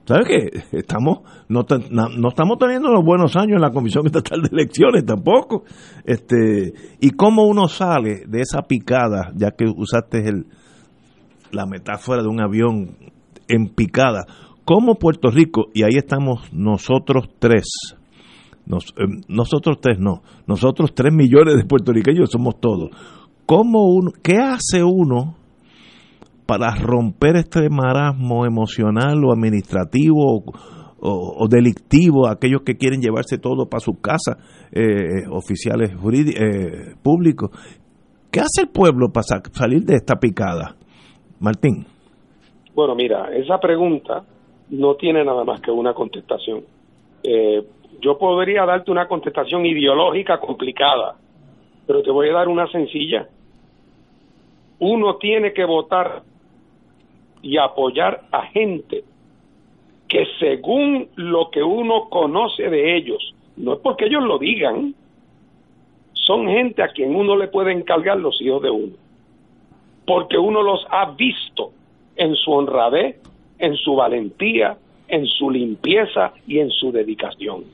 ¿Sabes 0.08 0.26
qué? 0.26 0.78
Estamos, 0.78 1.20
no, 1.50 1.66
no, 1.92 2.30
estamos 2.30 2.58
teniendo 2.58 2.90
los 2.90 3.04
buenos 3.04 3.36
años 3.36 3.56
en 3.56 3.62
la 3.62 3.72
Comisión 3.72 4.06
Estatal 4.06 4.42
de 4.42 4.48
Elecciones 4.54 5.06
tampoco. 5.06 5.66
Este, 6.06 6.74
y 7.02 7.10
cómo 7.12 7.44
uno 7.44 7.68
sale 7.68 8.24
de 8.26 8.40
esa 8.40 8.62
picada, 8.62 9.34
ya 9.36 9.52
que 9.52 9.66
usaste 9.66 10.30
el, 10.30 10.46
la 11.52 11.66
metáfora 11.66 12.22
de 12.22 12.30
un 12.30 12.40
avión 12.40 12.96
en 13.50 13.68
picada, 13.68 14.26
como 14.64 14.96
Puerto 14.96 15.30
Rico, 15.30 15.66
y 15.74 15.84
ahí 15.84 15.98
estamos 15.98 16.54
nosotros 16.54 17.30
tres, 17.40 17.66
eh, 18.66 19.04
nosotros 19.28 19.80
tres 19.82 20.00
no, 20.00 20.22
nosotros 20.46 20.94
tres 20.96 21.14
millones 21.14 21.58
de 21.58 21.66
puertorriqueños 21.66 22.30
somos 22.30 22.62
todos. 22.62 22.92
¿Cómo 23.46 23.90
uno, 23.90 24.12
¿Qué 24.22 24.38
hace 24.38 24.84
uno 24.84 25.37
para 26.48 26.74
romper 26.74 27.36
este 27.36 27.70
marasmo 27.70 28.46
emocional 28.46 29.24
o 29.24 29.34
administrativo 29.34 30.44
o, 31.00 31.48
delictivo, 31.48 32.28
aquellos 32.28 32.62
que 32.66 32.76
quieren 32.76 33.02
llevarse 33.02 33.38
todo 33.38 33.70
para 33.70 33.82
su 33.82 34.02
casa, 34.02 34.38
eh, 34.72 35.28
oficiales 35.30 35.92
eh, 35.92 36.96
públicos? 37.04 37.52
¿Qué 38.32 38.40
hace 38.40 38.62
el 38.64 38.70
pueblo 38.70 39.10
para 39.14 39.42
salir 39.52 39.84
de 39.84 39.96
esta 39.96 40.16
picada? 40.16 40.76
Martín. 41.40 41.86
Bueno, 42.74 42.96
mira, 42.96 43.30
esa 43.36 43.60
pregunta 43.60 44.24
no 44.70 44.96
tiene 44.96 45.24
nada 45.24 45.44
más 45.44 45.62
que 45.62 45.72
una 45.72 45.94
contestación. 45.94 46.64
Eh, 47.24 47.64
yo 48.02 48.18
podría 48.18 48.66
darte 48.66 48.92
una 48.92 49.08
contestación 49.08 49.66
ideológica 49.66 50.40
complicada, 50.40 51.16
pero 51.86 52.02
te 52.02 52.12
voy 52.12 52.30
a 52.30 52.34
dar 52.34 52.48
una 52.48 52.68
sencilla. 52.72 53.28
Uno 54.80 55.18
tiene 55.18 55.54
que 55.54 55.66
votar 55.66 56.22
y 57.42 57.58
apoyar 57.58 58.24
a 58.32 58.44
gente 58.48 59.04
que 60.08 60.26
según 60.40 61.10
lo 61.16 61.50
que 61.52 61.64
uno 61.64 62.10
conoce 62.10 62.70
de 62.70 62.96
ellos, 62.96 63.34
no 63.58 63.74
es 63.74 63.80
porque 63.80 64.06
ellos 64.06 64.24
lo 64.24 64.38
digan, 64.40 64.96
son 66.14 66.48
gente 66.48 66.82
a 66.82 66.90
quien 66.90 67.16
uno 67.16 67.36
le 67.36 67.48
puede 67.48 67.72
encargar 67.72 68.18
los 68.18 68.42
hijos 68.42 68.62
de 68.62 68.70
uno 68.70 69.08
porque 70.08 70.38
uno 70.38 70.64
los 70.64 70.88
ha 70.90 71.12
visto 71.12 71.72
en 72.16 72.34
su 72.36 72.52
honradez, 72.54 73.18
en 73.60 73.76
su 73.76 73.96
valentía, 73.96 74.78
en 75.10 75.26
su 75.28 75.52
limpieza 75.52 76.32
y 76.48 76.60
en 76.60 76.72
su 76.72 76.94
dedicación. 76.94 77.66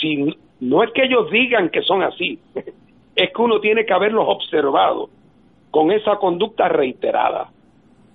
Si 0.00 0.32
no 0.60 0.82
es 0.84 0.92
que 0.92 1.04
ellos 1.04 1.28
digan 1.30 1.70
que 1.70 1.82
son 1.82 2.04
así, 2.04 2.38
es 3.16 3.32
que 3.32 3.42
uno 3.42 3.60
tiene 3.60 3.84
que 3.84 3.92
haberlos 3.92 4.26
observado 4.28 5.10
con 5.72 5.90
esa 5.90 6.16
conducta 6.16 6.68
reiterada. 6.68 7.50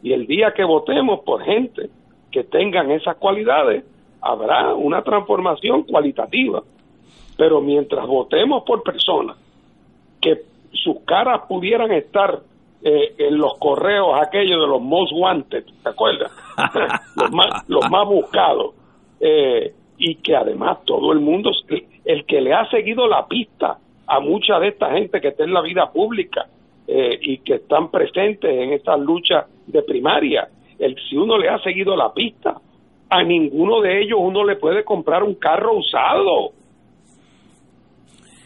Y 0.02 0.14
el 0.14 0.28
día 0.28 0.54
que 0.56 0.64
votemos 0.64 1.22
por 1.22 1.44
gente 1.44 1.90
que 2.32 2.44
tengan 2.44 2.92
esas 2.92 3.18
cualidades, 3.18 3.84
habrá 4.22 4.74
una 4.74 5.02
transformación 5.02 5.84
cualitativa. 5.84 6.64
Pero 7.38 7.62
mientras 7.62 8.06
votemos 8.06 8.64
por 8.64 8.84
personas 8.84 9.38
que 10.22 10.42
sus 10.74 11.02
caras 11.06 11.42
pudieran 11.48 11.92
estar 11.92 12.42
eh, 12.82 13.16
en 13.18 13.38
los 13.38 13.58
correos 13.58 14.20
aquellos 14.22 14.62
de 14.62 14.68
los 14.68 14.82
most 14.82 15.12
wanted, 15.14 15.66
¿te 15.84 15.90
acuerdas? 15.90 16.32
los, 17.16 17.32
más, 17.32 17.68
los 17.68 17.90
más 17.90 18.08
buscados. 18.08 18.74
Eh, 19.20 19.74
y 19.98 20.16
que 20.16 20.36
además 20.36 20.80
todo 20.86 21.12
el 21.12 21.20
mundo, 21.20 21.52
el 22.06 22.26
que 22.26 22.42
le 22.42 22.54
ha 22.54 22.70
seguido 22.70 23.08
la 23.08 23.28
pista 23.28 23.78
a 24.08 24.20
mucha 24.22 24.60
de 24.60 24.70
esta 24.70 24.92
gente 24.92 25.20
que 25.20 25.28
está 25.30 25.44
en 25.44 25.54
la 25.54 25.62
vida 25.62 25.92
pública 25.92 26.48
eh, 26.88 27.20
y 27.22 27.40
que 27.40 27.56
están 27.56 27.92
presentes 27.92 28.50
en 28.50 28.74
esta 28.74 28.96
lucha 28.96 29.46
de 29.72 29.84
primaria, 29.84 30.50
el, 30.78 30.96
si 31.10 31.18
uno 31.18 31.38
le 31.38 31.50
ha 31.50 31.60
seguido 31.60 31.96
la 31.96 32.14
pista, 32.14 32.60
a 33.10 33.24
ninguno 33.24 33.82
de 33.82 34.02
ellos 34.02 34.20
uno 34.22 34.44
le 34.46 34.56
puede 34.56 34.84
comprar 34.84 35.24
un 35.24 35.36
carro 35.36 35.78
usado. 35.78 36.52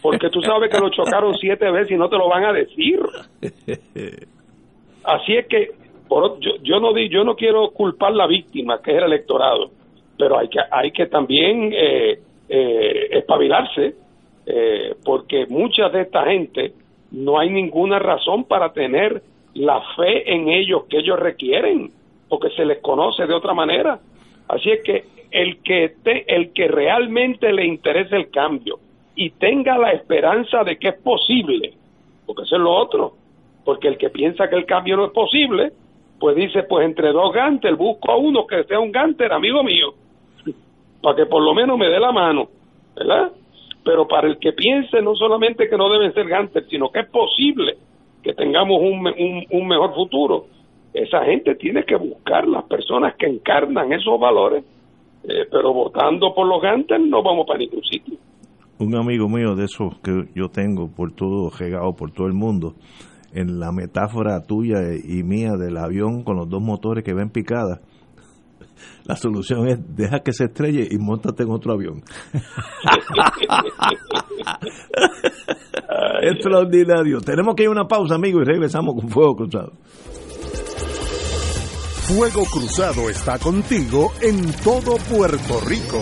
Porque 0.02 0.30
tú 0.30 0.42
sabes 0.42 0.70
que 0.70 0.80
lo 0.80 0.90
chocaron 0.90 1.34
siete 1.36 1.70
veces 1.72 1.92
y 1.92 1.98
no 1.98 2.10
te 2.10 2.18
lo 2.18 2.28
van 2.28 2.46
a 2.46 2.54
decir. 2.54 3.00
Así 5.04 5.36
es 5.36 5.48
que 5.48 5.72
por, 6.08 6.40
yo, 6.40 6.52
yo 6.62 6.80
no 6.80 6.98
yo 6.98 7.24
no 7.24 7.36
quiero 7.36 7.70
culpar 7.72 8.14
la 8.14 8.28
víctima, 8.28 8.82
que 8.82 8.92
es 8.92 8.98
el 8.98 9.06
electorado, 9.06 9.72
pero 10.18 10.38
hay 10.38 10.48
que 10.50 10.60
hay 10.70 10.92
que 10.92 11.08
también 11.08 11.72
eh, 11.74 12.20
eh, 12.50 13.08
espabilarse, 13.12 13.96
eh, 14.46 14.96
porque 15.04 15.46
mucha 15.48 15.90
de 15.90 16.02
esta 16.02 16.26
gente 16.26 16.74
no 17.12 17.40
hay 17.40 17.50
ninguna 17.50 18.00
razón 18.00 18.44
para 18.46 18.74
tener 18.74 19.22
la 19.56 19.82
fe 19.96 20.34
en 20.34 20.50
ellos 20.50 20.86
que 20.90 21.00
ellos 21.00 21.20
requieren, 21.20 21.92
porque 22.28 22.50
se 22.52 22.66
les 22.66 22.80
conoce 22.80 23.26
de 23.26 23.34
otra 23.34 23.54
manera. 23.54 24.00
Así 24.48 24.72
es 24.72 24.84
que 24.84 25.06
el 25.32 25.62
que 25.64 25.96
te, 26.04 26.26
el 26.34 26.54
que 26.54 26.68
realmente 26.68 27.52
le 27.52 27.66
interese 27.66 28.16
el 28.16 28.30
cambio 28.30 28.80
y 29.16 29.32
tenga 29.32 29.78
la 29.78 29.92
esperanza 29.92 30.64
de 30.64 30.78
que 30.78 30.90
es 30.90 31.02
posible, 31.02 31.74
porque 32.26 32.44
eso 32.44 32.56
es 32.56 32.62
lo 32.62 32.72
otro, 32.72 33.14
porque 33.64 33.88
el 33.88 33.98
que 33.98 34.10
piensa 34.10 34.50
que 34.50 34.56
el 34.56 34.66
cambio 34.66 34.98
no 34.98 35.06
es 35.06 35.12
posible, 35.12 35.72
pues 36.20 36.36
dice, 36.36 36.64
pues 36.64 36.86
entre 36.86 37.12
dos 37.12 37.34
Ganter 37.34 37.76
busco 37.76 38.12
a 38.12 38.18
uno 38.18 38.48
que 38.48 38.64
sea 38.64 38.80
un 38.80 38.92
Ganter, 38.92 39.32
amigo 39.32 39.64
mío, 39.64 39.94
para 41.02 41.16
que 41.16 41.26
por 41.26 41.44
lo 41.44 41.54
menos 41.54 41.78
me 41.78 41.90
dé 41.90 42.00
la 42.00 42.12
mano, 42.12 42.48
¿verdad? 42.96 43.32
Pero 43.84 44.08
para 44.08 44.28
el 44.28 44.38
que 44.40 44.54
piense 44.54 45.02
no 45.02 45.16
solamente 45.16 45.70
que 45.70 45.78
no 45.78 45.90
deben 45.90 46.14
ser 46.14 46.28
Ganter, 46.28 46.66
sino 46.70 46.90
que 46.92 47.02
es 47.02 47.10
posible 47.10 47.78
que 48.24 48.34
tengamos 48.34 48.78
un, 48.82 49.46
un, 49.52 49.68
mejor 49.68 49.94
futuro, 49.94 50.46
esa 50.94 51.24
gente 51.26 51.56
tiene 51.56 51.84
que 51.84 51.96
buscar 51.96 52.48
las 52.48 52.64
personas 52.64 53.16
que 53.18 53.28
encarnan 53.28 53.92
esos 53.92 54.20
valores, 54.20 54.64
eh, 55.24 55.46
pero 55.52 55.74
votando 55.74 56.34
por 56.34 56.48
los 56.48 56.62
Ganter 56.62 57.00
no 57.02 57.22
vamos 57.22 57.46
para 57.46 57.60
ningún 57.60 57.84
sitio. 57.84 58.18
Un 58.80 58.96
amigo 58.96 59.28
mío 59.30 59.56
de 59.56 59.66
esos 59.66 60.00
que 60.00 60.26
yo 60.34 60.50
tengo 60.50 60.90
por 60.90 61.14
todo, 61.14 61.52
regado 61.58 61.94
por 61.94 62.12
todo 62.12 62.28
el 62.28 62.34
mundo, 62.34 62.74
en 63.34 63.60
la 63.60 63.72
metáfora 63.72 64.42
tuya 64.46 64.80
y 65.04 65.24
mía 65.24 65.54
del 65.54 65.78
avión 65.78 66.24
con 66.24 66.38
los 66.38 66.50
dos 66.50 66.62
motores 66.62 67.04
que 67.04 67.14
ven 67.14 67.30
picadas, 67.30 67.82
la 69.06 69.16
solución 69.16 69.68
es 69.68 69.80
deja 69.96 70.20
que 70.20 70.34
se 70.34 70.46
estrelle 70.46 70.88
y 70.90 70.98
montate 70.98 71.44
en 71.44 71.52
otro 71.52 71.74
avión. 71.74 72.02
Extraordinario. 76.22 77.22
Tenemos 77.22 77.56
que 77.56 77.64
ir 77.64 77.70
a 77.70 77.72
una 77.72 77.88
pausa, 77.88 78.16
amigo, 78.16 78.42
y 78.42 78.46
regresamos 78.46 78.96
con 78.96 79.10
Fuego 79.10 79.36
Cruzado. 79.36 79.74
Fuego 82.08 82.44
Cruzado 82.52 83.10
está 83.10 83.40
contigo 83.40 84.12
en 84.22 84.52
todo 84.64 84.98
Puerto 85.10 85.60
Rico. 85.66 86.02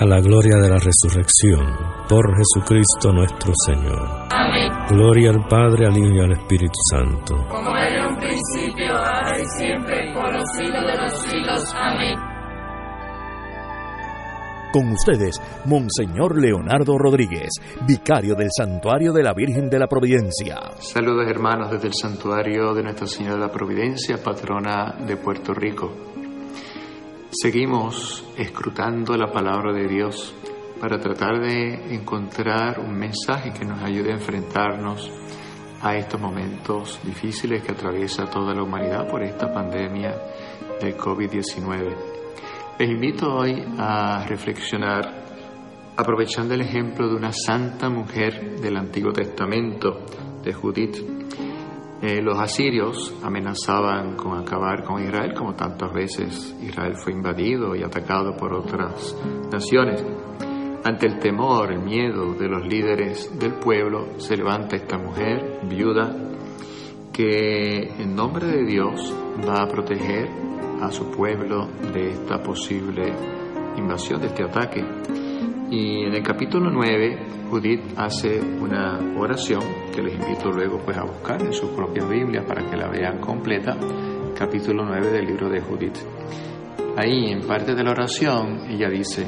a 0.00 0.04
la 0.04 0.20
gloria 0.20 0.58
de 0.58 0.68
la 0.68 0.78
resurrección, 0.78 1.74
por 2.08 2.32
Jesucristo 2.36 3.12
nuestro 3.12 3.52
Señor. 3.66 4.28
Amén. 4.30 4.70
Gloria 4.90 5.30
al 5.30 5.44
Padre, 5.48 5.86
al 5.86 5.96
Hijo 5.96 6.14
y 6.14 6.20
al 6.20 6.32
Espíritu 6.32 6.78
Santo. 6.88 7.34
Como 7.48 7.76
era 7.76 8.04
en 8.04 8.12
un 8.12 8.16
principio, 8.16 8.96
ahora 8.96 9.40
y 9.40 9.44
siempre, 9.58 10.12
por 10.14 10.32
los 10.32 10.44
siglos 10.56 10.84
de 10.86 11.02
los 11.02 11.12
siglos. 11.22 11.74
Amén. 11.74 12.14
Con 14.72 14.88
ustedes, 14.92 15.40
Monseñor 15.64 16.40
Leonardo 16.40 16.96
Rodríguez, 16.96 17.48
vicario 17.84 18.36
del 18.36 18.50
Santuario 18.56 19.12
de 19.12 19.24
la 19.24 19.32
Virgen 19.34 19.68
de 19.68 19.80
la 19.80 19.88
Providencia. 19.88 20.60
Saludos 20.78 21.26
hermanos 21.28 21.72
desde 21.72 21.88
el 21.88 21.94
Santuario 21.94 22.72
de 22.72 22.84
Nuestra 22.84 23.06
Señora 23.08 23.34
de 23.34 23.40
la 23.40 23.50
Providencia, 23.50 24.22
patrona 24.22 24.94
de 25.04 25.16
Puerto 25.16 25.54
Rico. 25.54 26.07
Seguimos 27.30 28.24
escrutando 28.38 29.14
la 29.14 29.30
palabra 29.30 29.70
de 29.74 29.86
Dios 29.86 30.34
para 30.80 30.98
tratar 30.98 31.38
de 31.38 31.94
encontrar 31.94 32.80
un 32.80 32.98
mensaje 32.98 33.52
que 33.52 33.66
nos 33.66 33.82
ayude 33.82 34.12
a 34.12 34.14
enfrentarnos 34.14 35.12
a 35.82 35.94
estos 35.94 36.18
momentos 36.18 36.98
difíciles 37.04 37.62
que 37.62 37.72
atraviesa 37.72 38.24
toda 38.24 38.54
la 38.54 38.62
humanidad 38.62 39.06
por 39.06 39.22
esta 39.22 39.52
pandemia 39.52 40.16
del 40.80 40.96
COVID-19. 40.96 41.96
Les 42.78 42.88
invito 42.88 43.34
hoy 43.34 43.62
a 43.76 44.24
reflexionar 44.26 45.26
aprovechando 45.98 46.54
el 46.54 46.62
ejemplo 46.62 47.08
de 47.08 47.16
una 47.16 47.32
santa 47.32 47.90
mujer 47.90 48.58
del 48.58 48.78
Antiguo 48.78 49.12
Testamento, 49.12 50.00
de 50.42 50.54
Judith. 50.54 50.96
Eh, 52.00 52.22
los 52.22 52.38
asirios 52.38 53.12
amenazaban 53.24 54.14
con 54.14 54.38
acabar 54.38 54.84
con 54.84 55.02
Israel, 55.02 55.34
como 55.34 55.54
tantas 55.54 55.92
veces 55.92 56.56
Israel 56.62 56.94
fue 56.96 57.12
invadido 57.12 57.74
y 57.74 57.82
atacado 57.82 58.36
por 58.36 58.52
otras 58.52 59.16
naciones. 59.50 60.04
Ante 60.84 61.06
el 61.06 61.18
temor, 61.18 61.72
el 61.72 61.80
miedo 61.80 62.34
de 62.34 62.48
los 62.48 62.64
líderes 62.66 63.36
del 63.36 63.54
pueblo, 63.54 64.18
se 64.18 64.36
levanta 64.36 64.76
esta 64.76 64.96
mujer 64.96 65.60
viuda 65.64 66.14
que 67.12 67.94
en 67.98 68.14
nombre 68.14 68.46
de 68.46 68.64
Dios 68.64 69.12
va 69.46 69.62
a 69.62 69.68
proteger 69.68 70.28
a 70.80 70.92
su 70.92 71.10
pueblo 71.10 71.66
de 71.92 72.10
esta 72.10 72.40
posible 72.40 73.12
invasión, 73.76 74.20
de 74.20 74.28
este 74.28 74.44
ataque. 74.44 74.84
Y 75.70 76.06
en 76.06 76.14
el 76.14 76.22
capítulo 76.22 76.70
9, 76.70 77.18
Judith 77.50 77.82
hace 77.98 78.40
una 78.40 78.98
oración 79.18 79.60
que 79.94 80.00
les 80.00 80.14
invito 80.14 80.50
luego 80.50 80.78
pues 80.78 80.96
a 80.96 81.04
buscar 81.04 81.42
en 81.42 81.52
sus 81.52 81.68
propias 81.72 82.08
Biblias 82.08 82.46
para 82.46 82.64
que 82.64 82.74
la 82.74 82.88
vean 82.88 83.18
completa, 83.18 83.76
capítulo 84.34 84.86
9 84.86 85.10
del 85.10 85.26
libro 85.26 85.50
de 85.50 85.60
Judith. 85.60 85.98
Ahí 86.96 87.30
en 87.30 87.46
parte 87.46 87.74
de 87.74 87.84
la 87.84 87.90
oración 87.90 88.62
ella 88.70 88.88
dice, 88.88 89.26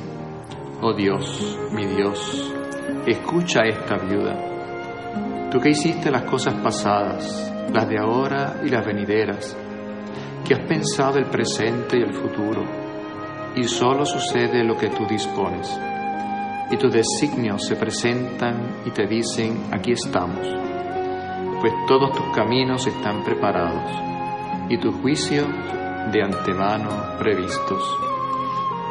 oh 0.81 0.95
Dios, 0.95 1.59
mi 1.75 1.85
Dios, 1.85 2.55
escucha 3.07 3.61
a 3.61 3.69
esta 3.69 3.99
viuda. 3.99 5.51
Tú 5.51 5.61
que 5.61 5.71
hiciste 5.71 6.11
las 6.11 6.23
cosas 6.23 6.55
pasadas, 6.55 7.53
las 7.71 7.87
de 7.87 7.99
ahora 7.99 8.63
y 8.65 8.71
las 8.71 8.87
venideras, 8.87 9.55
que 10.49 10.55
has 10.55 10.65
pensado 10.65 11.19
el 11.19 11.27
presente 11.27 11.99
y 11.99 12.03
el 12.03 12.15
futuro, 12.15 12.65
y 13.55 13.65
solo 13.65 14.07
sucede 14.07 14.65
lo 14.65 14.79
que 14.79 14.89
tú 14.89 15.05
dispones. 15.07 15.90
Y 16.71 16.77
tus 16.77 16.93
designios 16.93 17.67
se 17.67 17.77
presentan 17.77 18.83
y 18.87 18.91
te 18.91 19.07
dicen, 19.07 19.65
aquí 19.73 19.93
estamos, 19.93 20.47
pues 21.61 21.73
todos 21.89 22.13
tus 22.13 22.35
caminos 22.35 22.87
están 22.87 23.25
preparados 23.25 23.91
y 24.69 24.79
tus 24.79 24.95
juicios 24.97 25.47
de 26.13 26.23
antemano 26.23 27.19
previstos. 27.19 27.83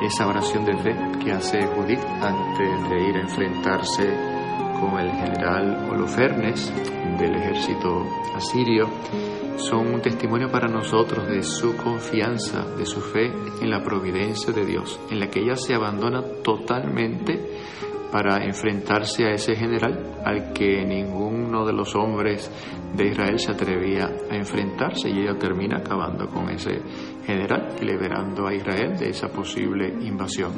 Esa 0.04 0.28
oración 0.28 0.66
de 0.66 0.78
fe 0.78 0.96
que 1.24 1.32
hace 1.32 1.66
Judith 1.68 2.04
antes 2.22 2.90
de 2.90 3.10
ir 3.10 3.16
a 3.16 3.22
enfrentarse 3.22 4.40
con 4.80 5.00
el 5.00 5.12
general 5.12 5.90
Holofernes 5.90 6.72
del 7.18 7.36
ejército 7.36 8.06
asirio 8.36 8.88
son 9.58 9.94
un 9.94 10.02
testimonio 10.02 10.50
para 10.50 10.68
nosotros 10.68 11.28
de 11.28 11.44
su 11.44 11.76
confianza, 11.76 12.64
de 12.78 12.86
su 12.86 13.02
fe 13.02 13.34
en 13.62 13.70
la 13.70 13.84
providencia 13.84 14.54
de 14.54 14.66
Dios, 14.66 15.00
en 15.10 15.20
la 15.20 15.30
que 15.30 15.42
ella 15.42 15.58
se 15.58 15.74
abandona 15.74 16.22
totalmente 16.44 17.49
para 18.12 18.44
enfrentarse 18.44 19.26
a 19.26 19.34
ese 19.34 19.56
general 19.56 20.22
al 20.26 20.52
que 20.54 20.84
ninguno 20.86 21.66
de 21.66 21.74
los 21.74 21.96
hombres 21.96 22.52
de 22.96 23.08
Israel 23.08 23.40
se 23.40 23.52
atrevía 23.52 24.10
a 24.30 24.36
enfrentarse 24.36 25.10
y 25.10 25.20
ella 25.20 25.38
termina 25.38 25.78
acabando 25.78 26.28
con 26.28 26.50
ese 26.50 26.82
general 27.26 27.76
y 27.80 27.86
liberando 27.86 28.48
a 28.48 28.54
Israel 28.54 28.98
de 28.98 29.10
esa 29.10 29.28
posible 29.28 29.88
invasión. 30.02 30.52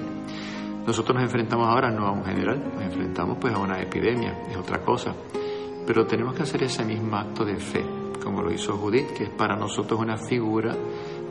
Nosotros 0.85 1.15
nos 1.15 1.25
enfrentamos 1.25 1.67
ahora 1.67 1.91
no 1.91 2.07
a 2.07 2.11
un 2.11 2.23
general, 2.23 2.71
nos 2.73 2.83
enfrentamos 2.83 3.37
pues 3.39 3.53
a 3.53 3.59
una 3.59 3.79
epidemia, 3.81 4.41
es 4.49 4.57
otra 4.57 4.81
cosa, 4.81 5.13
pero 5.85 6.05
tenemos 6.05 6.33
que 6.33 6.43
hacer 6.43 6.63
ese 6.63 6.83
mismo 6.85 7.17
acto 7.17 7.45
de 7.45 7.57
fe, 7.57 7.83
como 8.23 8.41
lo 8.41 8.51
hizo 8.51 8.77
Judith, 8.77 9.11
que 9.11 9.25
es 9.25 9.29
para 9.29 9.55
nosotros 9.55 9.99
una 9.99 10.17
figura 10.17 10.75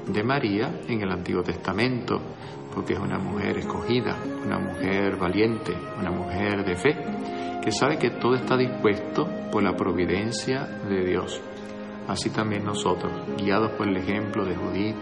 de 0.07 0.23
María 0.23 0.81
en 0.87 1.03
el 1.03 1.11
Antiguo 1.11 1.43
Testamento, 1.43 2.21
porque 2.75 2.95
es 2.95 2.99
una 2.99 3.19
mujer 3.19 3.59
escogida, 3.59 4.17
una 4.45 4.59
mujer 4.59 5.17
valiente, 5.17 5.77
una 5.99 6.11
mujer 6.11 6.65
de 6.65 6.77
fe, 6.77 6.97
que 7.63 7.73
sabe 7.73 7.99
que 7.99 8.11
todo 8.11 8.35
está 8.35 8.57
dispuesto 8.57 9.29
por 9.51 9.63
la 9.63 9.75
providencia 9.77 10.65
de 10.89 11.05
Dios. 11.05 11.41
Así 12.09 12.31
también 12.31 12.65
nosotros, 12.65 13.13
guiados 13.37 13.73
por 13.73 13.89
el 13.89 13.97
ejemplo 13.97 14.45
de 14.45 14.57
Judith, 14.57 14.97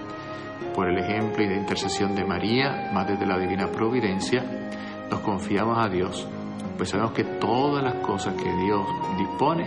por 0.74 0.88
el 0.88 0.98
ejemplo 0.98 1.42
y 1.44 1.48
de 1.48 1.56
intercesión 1.56 2.14
de 2.14 2.24
María, 2.24 2.90
Madre 2.92 3.16
de 3.16 3.26
la 3.26 3.38
Divina 3.38 3.70
Providencia, 3.70 4.44
nos 5.10 5.20
confiamos 5.20 5.78
a 5.78 5.88
Dios, 5.88 6.28
pues 6.76 6.90
sabemos 6.90 7.12
que 7.12 7.24
todas 7.24 7.82
las 7.82 7.94
cosas 8.06 8.34
que 8.34 8.50
Dios 8.64 8.86
dispone 9.16 9.66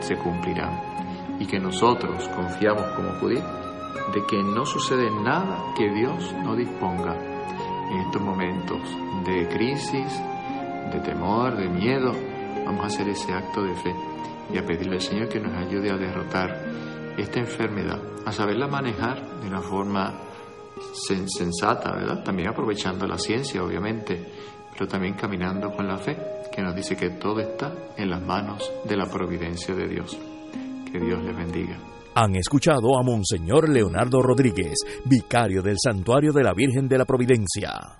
se 0.00 0.16
cumplirán 0.16 0.80
y 1.38 1.46
que 1.46 1.58
nosotros 1.58 2.28
confiamos 2.28 2.84
como 2.96 3.12
Judith 3.20 3.63
de 4.12 4.24
que 4.26 4.42
no 4.42 4.64
sucede 4.64 5.10
nada 5.10 5.74
que 5.76 5.90
Dios 5.90 6.32
no 6.44 6.54
disponga 6.54 7.16
en 7.90 8.00
estos 8.00 8.22
momentos 8.22 8.80
de 9.24 9.48
crisis, 9.48 10.22
de 10.92 11.00
temor, 11.00 11.56
de 11.56 11.68
miedo. 11.68 12.12
Vamos 12.64 12.84
a 12.84 12.86
hacer 12.86 13.08
ese 13.08 13.32
acto 13.32 13.62
de 13.62 13.74
fe 13.74 13.94
y 14.52 14.58
a 14.58 14.64
pedirle 14.64 14.96
al 14.96 15.00
Señor 15.00 15.28
que 15.28 15.40
nos 15.40 15.54
ayude 15.54 15.90
a 15.90 15.96
derrotar 15.96 16.50
esta 17.16 17.40
enfermedad, 17.40 18.00
a 18.26 18.32
saberla 18.32 18.66
manejar 18.66 19.40
de 19.40 19.48
una 19.48 19.60
forma 19.60 20.14
sensata, 20.92 21.92
¿verdad? 21.92 22.24
También 22.24 22.48
aprovechando 22.48 23.06
la 23.06 23.18
ciencia, 23.18 23.62
obviamente, 23.62 24.32
pero 24.72 24.88
también 24.88 25.14
caminando 25.14 25.70
con 25.70 25.86
la 25.86 25.98
fe, 25.98 26.16
que 26.52 26.62
nos 26.62 26.74
dice 26.74 26.96
que 26.96 27.10
todo 27.10 27.40
está 27.40 27.72
en 27.96 28.10
las 28.10 28.22
manos 28.22 28.70
de 28.84 28.96
la 28.96 29.06
providencia 29.06 29.74
de 29.74 29.88
Dios. 29.88 30.18
Que 30.90 30.98
Dios 30.98 31.22
les 31.22 31.36
bendiga. 31.36 31.93
Han 32.14 32.36
escuchado 32.36 32.96
a 32.98 33.02
Monseñor 33.02 33.68
Leonardo 33.68 34.22
Rodríguez, 34.22 34.74
vicario 35.04 35.62
del 35.62 35.76
Santuario 35.82 36.32
de 36.32 36.44
la 36.44 36.54
Virgen 36.54 36.86
de 36.86 36.98
la 36.98 37.04
Providencia. 37.04 37.98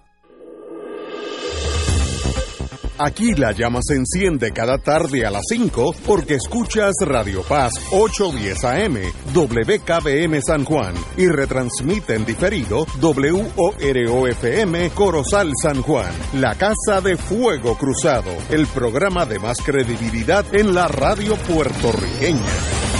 Aquí 2.96 3.34
la 3.34 3.50
llama 3.50 3.80
se 3.82 3.96
enciende 3.96 4.52
cada 4.52 4.78
tarde 4.78 5.26
a 5.26 5.30
las 5.32 5.42
5 5.48 5.96
porque 6.06 6.34
escuchas 6.34 6.94
Radio 7.00 7.42
Paz 7.42 7.72
810 7.90 8.64
AM, 8.64 8.98
WKBM 9.34 10.40
San 10.40 10.64
Juan 10.64 10.94
y 11.16 11.26
retransmite 11.26 12.14
en 12.14 12.24
diferido 12.24 12.86
WOROFM 13.02 14.90
Corozal 14.94 15.50
San 15.60 15.82
Juan, 15.82 16.12
la 16.34 16.54
Casa 16.54 17.00
de 17.02 17.16
Fuego 17.16 17.76
Cruzado, 17.76 18.30
el 18.50 18.68
programa 18.68 19.26
de 19.26 19.40
más 19.40 19.58
credibilidad 19.58 20.46
en 20.54 20.72
la 20.72 20.86
radio 20.86 21.34
puertorriqueña. 21.34 22.93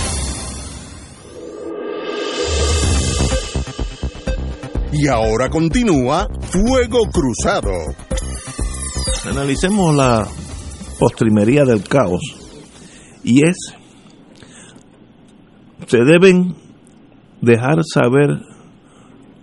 Y 4.97 5.09
ahora 5.09 5.51
continúa 5.51 6.29
Fuego 6.41 7.01
Cruzado. 7.13 7.73
Analicemos 9.29 9.97
la 9.97 10.25
postrimería 11.01 11.65
del 11.65 11.83
caos. 11.83 12.21
Y 13.25 13.45
es, 13.45 13.57
se 15.89 15.99
deben 16.05 16.55
dejar 17.43 17.83
saber 17.83 18.39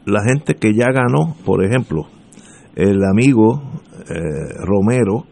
la 0.05 0.23
gente 0.23 0.55
que 0.55 0.73
ya 0.73 0.87
ganó, 0.93 1.35
por 1.43 1.65
ejemplo, 1.65 2.07
el 2.75 3.03
amigo 3.03 3.61
eh, 4.09 4.53
Romero, 4.63 5.25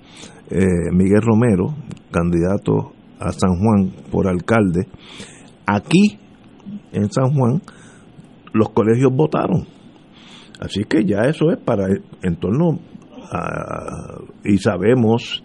eh, 0.49 0.91
Miguel 0.91 1.21
Romero, 1.21 1.75
candidato 2.11 2.91
a 3.21 3.31
San 3.31 3.57
Juan 3.57 3.93
por 4.11 4.27
alcalde, 4.27 4.85
aquí 5.65 6.19
en 6.91 7.09
San 7.09 7.33
Juan 7.33 7.61
los 8.51 8.69
colegios 8.71 9.13
votaron 9.13 9.78
Así 10.59 10.83
que 10.83 11.05
ya 11.05 11.21
eso 11.21 11.51
es 11.51 11.57
para 11.57 11.87
en 11.87 12.35
torno 12.35 12.79
y 14.43 14.57
sabemos 14.57 15.43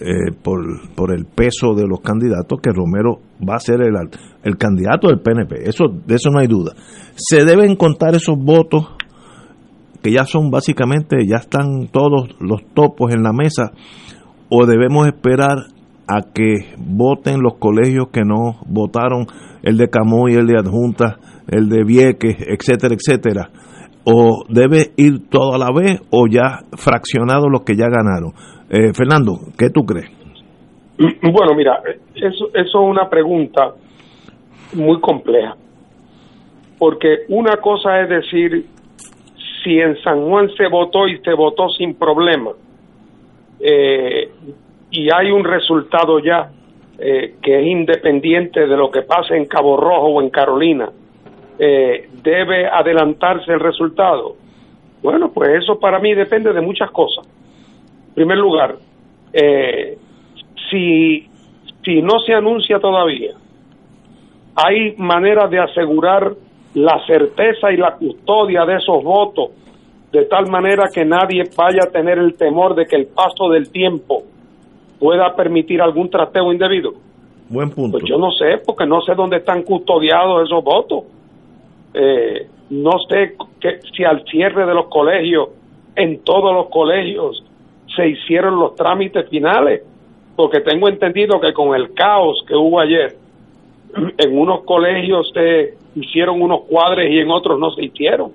eh, 0.00 0.32
por, 0.42 0.60
por 0.94 1.14
el 1.14 1.24
peso 1.24 1.74
de 1.74 1.86
los 1.86 2.00
candidatos 2.00 2.60
que 2.60 2.70
Romero 2.70 3.20
va 3.48 3.54
a 3.56 3.60
ser 3.60 3.80
el, 3.80 3.94
el 4.42 4.56
candidato 4.56 5.08
del 5.08 5.20
PNP. 5.20 5.68
Eso, 5.68 5.84
de 6.06 6.16
eso 6.16 6.30
no 6.30 6.40
hay 6.40 6.48
duda. 6.48 6.72
Se 7.14 7.44
deben 7.44 7.76
contar 7.76 8.14
esos 8.14 8.36
votos 8.36 8.88
que 10.02 10.12
ya 10.12 10.24
son 10.24 10.50
básicamente, 10.50 11.16
ya 11.26 11.36
están 11.36 11.88
todos 11.90 12.36
los 12.40 12.60
topos 12.74 13.12
en 13.12 13.22
la 13.22 13.32
mesa, 13.32 13.72
o 14.48 14.66
debemos 14.66 15.06
esperar 15.06 15.56
a 16.06 16.22
que 16.32 16.74
voten 16.78 17.40
los 17.40 17.54
colegios 17.58 18.08
que 18.12 18.22
no 18.22 18.60
votaron, 18.66 19.26
el 19.62 19.76
de 19.76 19.88
Camuy, 19.88 20.34
el 20.34 20.46
de 20.46 20.58
Adjunta, 20.58 21.18
el 21.48 21.68
de 21.68 21.82
Vieques, 21.84 22.36
etcétera, 22.46 22.94
etcétera 22.94 23.50
o 24.08 24.44
debe 24.48 24.92
ir 24.96 25.28
todo 25.28 25.54
a 25.54 25.58
la 25.58 25.72
vez 25.72 26.00
o 26.10 26.28
ya 26.28 26.60
fraccionado 26.76 27.48
los 27.48 27.64
que 27.64 27.76
ya 27.76 27.88
ganaron. 27.88 28.32
Eh, 28.70 28.92
Fernando, 28.94 29.32
¿qué 29.58 29.68
tú 29.70 29.84
crees? 29.84 30.10
Bueno, 30.98 31.54
mira, 31.56 31.82
eso, 32.14 32.48
eso 32.54 32.54
es 32.54 32.74
una 32.74 33.10
pregunta 33.10 33.74
muy 34.74 35.00
compleja, 35.00 35.56
porque 36.78 37.24
una 37.28 37.56
cosa 37.56 38.00
es 38.00 38.08
decir 38.08 38.66
si 39.62 39.78
en 39.78 40.00
San 40.02 40.24
Juan 40.28 40.48
se 40.56 40.68
votó 40.68 41.06
y 41.08 41.18
se 41.18 41.34
votó 41.34 41.68
sin 41.70 41.94
problema, 41.94 42.52
eh, 43.60 44.30
y 44.90 45.08
hay 45.12 45.30
un 45.32 45.44
resultado 45.44 46.20
ya 46.20 46.50
eh, 46.98 47.34
que 47.42 47.60
es 47.60 47.66
independiente 47.66 48.60
de 48.60 48.76
lo 48.76 48.90
que 48.90 49.02
pase 49.02 49.36
en 49.36 49.46
Cabo 49.46 49.76
Rojo 49.76 50.06
o 50.06 50.22
en 50.22 50.30
Carolina, 50.30 50.90
eh, 51.58 52.08
debe 52.22 52.66
adelantarse 52.66 53.52
el 53.52 53.60
resultado. 53.60 54.36
Bueno, 55.02 55.30
pues 55.32 55.62
eso 55.62 55.78
para 55.78 55.98
mí 55.98 56.14
depende 56.14 56.52
de 56.52 56.60
muchas 56.60 56.90
cosas. 56.90 57.26
En 58.08 58.14
primer 58.14 58.38
lugar, 58.38 58.76
eh, 59.32 59.98
si, 60.70 61.28
si 61.84 62.02
no 62.02 62.18
se 62.20 62.34
anuncia 62.34 62.78
todavía, 62.78 63.32
hay 64.54 64.94
maneras 64.96 65.50
de 65.50 65.60
asegurar 65.60 66.32
la 66.74 67.04
certeza 67.06 67.72
y 67.72 67.76
la 67.76 67.94
custodia 67.96 68.64
de 68.64 68.76
esos 68.76 69.02
votos, 69.02 69.50
de 70.12 70.24
tal 70.24 70.50
manera 70.50 70.84
que 70.92 71.04
nadie 71.04 71.44
vaya 71.56 71.84
a 71.84 71.90
tener 71.90 72.18
el 72.18 72.36
temor 72.36 72.74
de 72.74 72.86
que 72.86 72.96
el 72.96 73.06
paso 73.06 73.48
del 73.50 73.70
tiempo 73.70 74.22
pueda 74.98 75.34
permitir 75.34 75.80
algún 75.82 76.08
trateo 76.08 76.52
indebido. 76.52 76.92
Buen 77.48 77.70
punto. 77.70 77.98
Pues 77.98 78.04
yo 78.08 78.18
no 78.18 78.30
sé, 78.32 78.62
porque 78.64 78.86
no 78.86 79.00
sé 79.02 79.14
dónde 79.14 79.36
están 79.36 79.62
custodiados 79.62 80.46
esos 80.46 80.64
votos. 80.64 81.04
Eh, 81.98 82.46
no 82.68 82.90
sé 83.08 83.36
que, 83.58 83.80
si 83.96 84.04
al 84.04 84.22
cierre 84.26 84.66
de 84.66 84.74
los 84.74 84.88
colegios, 84.88 85.48
en 85.94 86.22
todos 86.24 86.52
los 86.52 86.68
colegios, 86.68 87.42
se 87.94 88.08
hicieron 88.08 88.60
los 88.60 88.74
trámites 88.74 89.26
finales, 89.30 89.82
porque 90.36 90.60
tengo 90.60 90.90
entendido 90.90 91.40
que 91.40 91.54
con 91.54 91.74
el 91.74 91.94
caos 91.94 92.44
que 92.46 92.54
hubo 92.54 92.80
ayer, 92.80 93.16
en 94.18 94.38
unos 94.38 94.64
colegios 94.64 95.30
se 95.32 95.74
hicieron 95.94 96.42
unos 96.42 96.64
cuadres 96.68 97.10
y 97.10 97.18
en 97.18 97.30
otros 97.30 97.58
no 97.58 97.70
se 97.70 97.86
hicieron. 97.86 98.32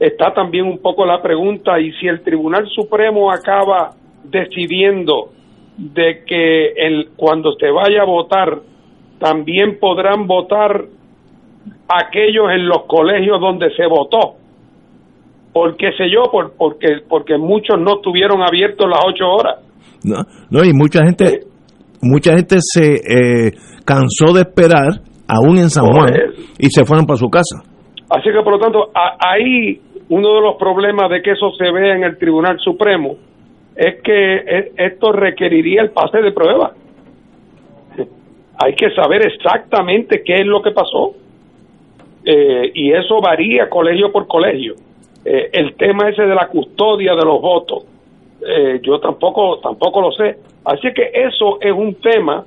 Está 0.00 0.34
también 0.34 0.66
un 0.66 0.78
poco 0.78 1.06
la 1.06 1.22
pregunta, 1.22 1.78
y 1.78 1.92
si 1.92 2.08
el 2.08 2.22
Tribunal 2.22 2.68
Supremo 2.70 3.30
acaba 3.30 3.92
decidiendo 4.24 5.30
de 5.76 6.24
que 6.26 6.72
el, 6.72 7.10
cuando 7.16 7.52
se 7.52 7.70
vaya 7.70 8.02
a 8.02 8.06
votar, 8.06 8.58
también 9.20 9.78
podrán 9.78 10.26
votar 10.26 10.86
aquellos 11.88 12.50
en 12.50 12.66
los 12.68 12.84
colegios 12.86 13.40
donde 13.40 13.70
se 13.74 13.86
votó. 13.86 14.36
¿Por 15.52 15.76
qué 15.76 15.90
sé 15.96 16.10
yo? 16.10 16.30
Por, 16.30 16.52
porque, 16.56 16.98
porque 17.08 17.38
muchos 17.38 17.78
no 17.78 17.96
estuvieron 17.96 18.42
abiertos 18.42 18.88
las 18.88 19.00
ocho 19.06 19.24
horas. 19.26 19.64
No, 20.04 20.16
no 20.50 20.64
y 20.64 20.72
mucha 20.72 21.04
gente, 21.04 21.40
mucha 22.02 22.34
gente 22.34 22.56
se 22.60 22.94
eh, 22.94 23.52
cansó 23.84 24.34
de 24.34 24.42
esperar, 24.42 25.00
aún 25.26 25.58
en 25.58 25.70
San 25.70 25.86
Juan, 25.86 26.12
y 26.58 26.66
se 26.66 26.84
fueron 26.84 27.06
para 27.06 27.16
su 27.16 27.28
casa. 27.28 27.62
Así 28.10 28.30
que, 28.30 28.42
por 28.44 28.52
lo 28.52 28.58
tanto, 28.58 28.90
ahí 28.94 29.80
uno 30.08 30.34
de 30.34 30.40
los 30.40 30.56
problemas 30.56 31.10
de 31.10 31.22
que 31.22 31.32
eso 31.32 31.50
se 31.58 31.70
vea 31.72 31.96
en 31.96 32.04
el 32.04 32.18
Tribunal 32.18 32.58
Supremo 32.60 33.16
es 33.74 34.02
que 34.02 34.36
e, 34.36 34.72
esto 34.76 35.12
requeriría 35.12 35.82
el 35.82 35.90
pase 35.90 36.18
de 36.18 36.32
prueba. 36.32 36.72
Hay 38.58 38.74
que 38.74 38.90
saber 38.90 39.26
exactamente 39.26 40.22
qué 40.24 40.36
es 40.36 40.46
lo 40.46 40.62
que 40.62 40.70
pasó. 40.70 41.14
Eh, 42.28 42.72
y 42.74 42.92
eso 42.92 43.20
varía 43.20 43.68
colegio 43.70 44.10
por 44.10 44.26
colegio. 44.26 44.74
Eh, 45.24 45.48
el 45.52 45.76
tema 45.76 46.08
ese 46.08 46.22
de 46.22 46.34
la 46.34 46.48
custodia 46.48 47.14
de 47.14 47.24
los 47.24 47.40
votos, 47.40 47.84
eh, 48.44 48.80
yo 48.82 48.98
tampoco, 48.98 49.60
tampoco 49.60 50.00
lo 50.00 50.10
sé. 50.10 50.36
Así 50.64 50.88
que 50.92 51.10
eso 51.14 51.58
es 51.60 51.72
un 51.72 51.94
tema 51.94 52.44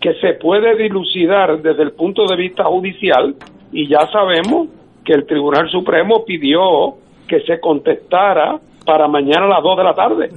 que 0.00 0.14
se 0.14 0.34
puede 0.34 0.76
dilucidar 0.76 1.62
desde 1.62 1.84
el 1.84 1.92
punto 1.92 2.26
de 2.26 2.34
vista 2.34 2.64
judicial 2.64 3.36
y 3.72 3.88
ya 3.88 4.08
sabemos 4.10 4.68
que 5.04 5.12
el 5.12 5.26
Tribunal 5.26 5.70
Supremo 5.70 6.24
pidió 6.24 6.94
que 7.28 7.40
se 7.42 7.60
contestara 7.60 8.58
para 8.84 9.06
mañana 9.06 9.46
a 9.46 9.48
las 9.48 9.62
2 9.62 9.76
de 9.76 9.84
la 9.84 9.94
tarde. 9.94 10.28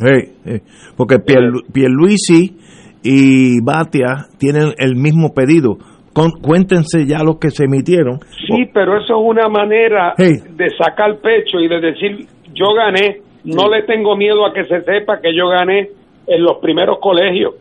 porque 0.96 1.18
Pier, 1.18 1.50
Pierluisi 1.74 2.58
y 3.04 3.60
Batia 3.64 4.28
tienen 4.38 4.74
el 4.78 4.96
mismo 4.96 5.34
pedido. 5.34 5.78
Cuéntense 6.14 7.05
ya 7.05 7.24
los 7.24 7.39
que 7.39 7.49
se 7.49 7.66
emitieron. 7.66 8.20
Sí, 8.47 8.70
pero 8.74 8.97
eso 8.97 9.14
es 9.16 9.22
una 9.24 9.49
manera 9.49 10.14
de 10.18 10.70
sacar 10.78 11.18
pecho 11.18 11.59
y 11.59 11.68
de 11.68 11.80
decir, 11.80 12.28
yo 12.53 12.74
gané, 12.74 13.22
no 13.43 13.70
le 13.70 13.84
tengo 13.84 14.16
miedo 14.16 14.45
a 14.45 14.53
que 14.53 14.64
se 14.66 14.82
sepa 14.82 15.20
que 15.20 15.36
yo 15.36 15.49
gané 15.49 15.89
en 16.28 16.43
los 16.43 16.57
primeros 16.57 16.99
colegios 16.99 17.55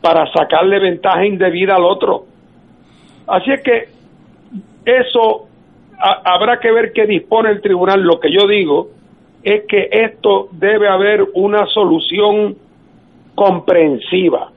para 0.00 0.30
sacarle 0.32 0.80
ventaja 0.80 1.24
indebida 1.24 1.76
al 1.76 1.84
otro. 1.84 2.24
Así 3.26 3.50
es 3.52 3.62
que 3.62 3.88
eso 4.84 5.48
habrá 5.98 6.58
que 6.60 6.70
ver 6.70 6.92
qué 6.92 7.06
dispone 7.06 7.50
el 7.50 7.62
tribunal. 7.62 8.02
Lo 8.02 8.20
que 8.20 8.30
yo 8.30 8.46
digo 8.46 8.88
es 9.42 9.62
que 9.66 9.88
esto 9.90 10.48
debe 10.52 10.88
haber 10.88 11.24
una 11.34 11.66
solución 11.66 12.56
comprensiva. 13.34 14.50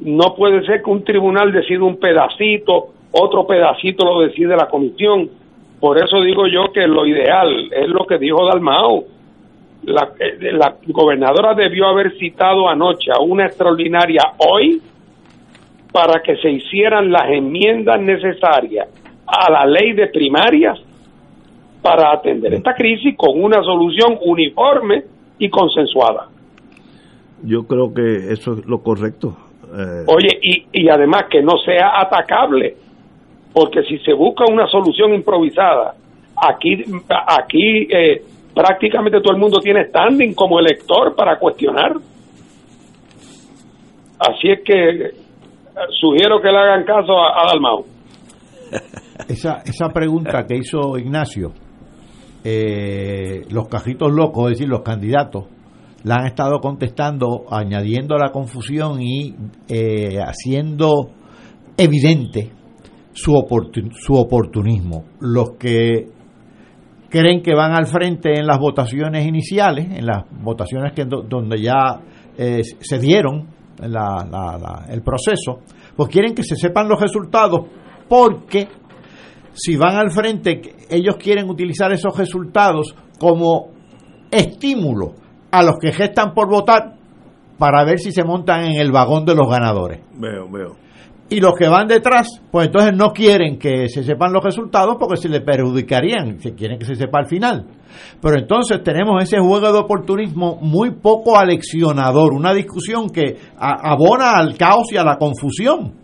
No 0.00 0.34
puede 0.34 0.64
ser 0.64 0.82
que 0.82 0.90
un 0.90 1.04
tribunal 1.04 1.52
decida 1.52 1.84
un 1.84 1.98
pedacito, 1.98 2.88
otro 3.12 3.46
pedacito 3.46 4.04
lo 4.04 4.20
decide 4.20 4.56
la 4.56 4.68
comisión. 4.68 5.28
Por 5.78 5.98
eso 5.98 6.20
digo 6.22 6.46
yo 6.46 6.72
que 6.72 6.86
lo 6.86 7.06
ideal 7.06 7.70
es 7.72 7.88
lo 7.88 8.06
que 8.06 8.18
dijo 8.18 8.46
Dalmao. 8.46 9.04
La, 9.82 10.10
eh, 10.18 10.52
la 10.52 10.76
gobernadora 10.88 11.54
debió 11.54 11.86
haber 11.86 12.16
citado 12.18 12.68
anoche 12.68 13.10
a 13.10 13.20
una 13.20 13.46
extraordinaria 13.46 14.22
hoy 14.38 14.80
para 15.90 16.22
que 16.22 16.36
se 16.36 16.50
hicieran 16.50 17.10
las 17.10 17.28
enmiendas 17.30 18.00
necesarias 18.00 18.88
a 19.26 19.50
la 19.50 19.64
ley 19.64 19.92
de 19.92 20.08
primarias 20.08 20.78
para 21.82 22.12
atender 22.12 22.54
esta 22.54 22.74
crisis 22.74 23.16
con 23.16 23.42
una 23.42 23.62
solución 23.62 24.18
uniforme 24.22 25.04
y 25.38 25.48
consensuada. 25.48 26.28
Yo 27.42 27.66
creo 27.66 27.94
que 27.94 28.32
eso 28.32 28.52
es 28.52 28.66
lo 28.66 28.82
correcto. 28.82 29.36
Eh, 29.72 30.04
Oye, 30.06 30.38
y, 30.42 30.66
y 30.72 30.88
además 30.88 31.24
que 31.30 31.42
no 31.42 31.52
sea 31.64 32.00
atacable, 32.00 32.76
porque 33.52 33.82
si 33.84 33.98
se 33.98 34.12
busca 34.12 34.44
una 34.50 34.66
solución 34.66 35.14
improvisada, 35.14 35.94
aquí, 36.36 36.84
aquí 37.08 37.88
eh, 37.90 38.22
prácticamente 38.54 39.20
todo 39.20 39.34
el 39.34 39.40
mundo 39.40 39.58
tiene 39.60 39.86
standing 39.86 40.34
como 40.34 40.58
elector 40.58 41.14
para 41.14 41.38
cuestionar. 41.38 41.92
Así 44.18 44.50
es 44.50 44.60
que 44.64 44.90
eh, 44.90 45.12
sugiero 46.00 46.40
que 46.40 46.48
le 46.48 46.58
hagan 46.58 46.84
caso 46.84 47.18
a, 47.18 47.42
a 47.42 47.46
Dalmau. 47.50 47.84
Esa, 49.28 49.58
esa 49.66 49.90
pregunta 49.90 50.46
que 50.46 50.56
hizo 50.56 50.96
Ignacio 50.96 51.52
eh, 52.42 53.42
los 53.50 53.68
cajitos 53.68 54.10
locos, 54.12 54.50
es 54.50 54.58
decir, 54.58 54.68
los 54.68 54.82
candidatos, 54.82 55.44
la 56.04 56.16
han 56.16 56.26
estado 56.26 56.60
contestando, 56.60 57.44
añadiendo 57.50 58.16
la 58.16 58.30
confusión 58.30 59.00
y 59.02 59.34
eh, 59.68 60.18
haciendo 60.18 61.10
evidente 61.76 62.52
su, 63.12 63.32
su 63.98 64.14
oportunismo. 64.14 65.04
Los 65.20 65.56
que 65.58 66.06
creen 67.08 67.42
que 67.42 67.54
van 67.54 67.72
al 67.72 67.86
frente 67.86 68.38
en 68.38 68.46
las 68.46 68.58
votaciones 68.58 69.26
iniciales, 69.26 69.86
en 69.90 70.06
las 70.06 70.24
votaciones 70.42 70.92
que 70.94 71.04
donde 71.04 71.60
ya 71.60 72.00
eh, 72.38 72.62
se 72.80 72.98
dieron 72.98 73.48
el 73.82 75.02
proceso, 75.02 75.60
pues 75.96 76.08
quieren 76.08 76.34
que 76.34 76.44
se 76.44 76.56
sepan 76.56 76.88
los 76.88 77.00
resultados 77.00 77.66
porque 78.08 78.68
si 79.52 79.76
van 79.76 79.96
al 79.96 80.10
frente, 80.10 80.60
ellos 80.88 81.16
quieren 81.16 81.48
utilizar 81.50 81.92
esos 81.92 82.16
resultados 82.16 82.94
como 83.18 83.70
estímulo 84.30 85.14
a 85.50 85.62
los 85.62 85.76
que 85.80 85.92
gestan 85.92 86.32
por 86.34 86.48
votar 86.48 86.94
para 87.58 87.84
ver 87.84 87.98
si 87.98 88.12
se 88.12 88.24
montan 88.24 88.64
en 88.64 88.80
el 88.80 88.90
vagón 88.90 89.24
de 89.24 89.34
los 89.34 89.48
ganadores. 89.48 90.00
Veo, 90.14 90.48
veo. 90.50 90.76
Y 91.28 91.38
los 91.38 91.54
que 91.54 91.68
van 91.68 91.86
detrás, 91.86 92.42
pues 92.50 92.66
entonces 92.66 92.92
no 92.96 93.12
quieren 93.12 93.56
que 93.56 93.88
se 93.88 94.02
sepan 94.02 94.32
los 94.32 94.42
resultados 94.42 94.96
porque 94.98 95.16
se 95.16 95.28
les 95.28 95.42
perjudicarían, 95.42 96.40
si 96.40 96.52
quieren 96.52 96.78
que 96.78 96.84
se 96.84 96.96
sepa 96.96 97.20
al 97.20 97.26
final. 97.26 97.66
Pero 98.20 98.40
entonces 98.40 98.82
tenemos 98.82 99.22
ese 99.22 99.38
juego 99.38 99.72
de 99.72 99.78
oportunismo 99.78 100.58
muy 100.60 100.90
poco 100.90 101.38
aleccionador, 101.38 102.32
una 102.32 102.52
discusión 102.52 103.10
que 103.10 103.36
abona 103.56 104.32
al 104.38 104.56
caos 104.56 104.92
y 104.92 104.96
a 104.96 105.04
la 105.04 105.18
confusión 105.18 105.99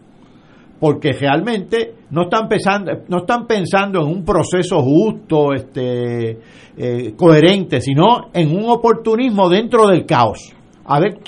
porque 0.78 1.12
realmente 1.12 1.94
no 2.10 2.24
están 2.24 2.48
pensando, 2.48 2.92
no 3.08 3.18
están 3.18 3.46
pensando 3.46 4.00
en 4.00 4.08
un 4.08 4.24
proceso 4.24 4.82
justo, 4.82 5.52
este, 5.54 6.38
eh, 6.76 7.14
coherente, 7.16 7.80
sino 7.80 8.30
en 8.32 8.54
un 8.54 8.68
oportunismo 8.68 9.48
dentro 9.48 9.86
del 9.86 10.04
caos. 10.04 10.52
A 10.84 11.00
ver 11.00 11.18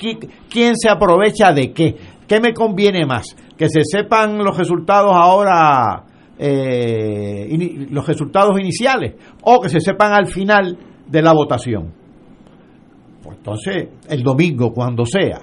quién 0.49 0.75
se 0.77 0.89
aprovecha 0.89 1.51
de 1.51 1.73
qué, 1.73 1.95
qué 2.27 2.39
me 2.39 2.53
conviene 2.53 3.05
más, 3.05 3.35
que 3.57 3.67
se 3.67 3.81
sepan 3.83 4.37
los 4.37 4.57
resultados 4.57 5.11
ahora, 5.13 6.05
eh, 6.37 7.87
los 7.89 8.07
resultados 8.07 8.57
iniciales, 8.59 9.15
o 9.41 9.59
que 9.59 9.69
se 9.69 9.81
sepan 9.81 10.13
al 10.13 10.27
final 10.27 10.77
de 11.07 11.21
la 11.21 11.33
votación. 11.33 11.91
Pues 13.21 13.37
entonces, 13.37 13.89
el 14.07 14.23
domingo, 14.23 14.71
cuando 14.71 15.05
sea, 15.05 15.41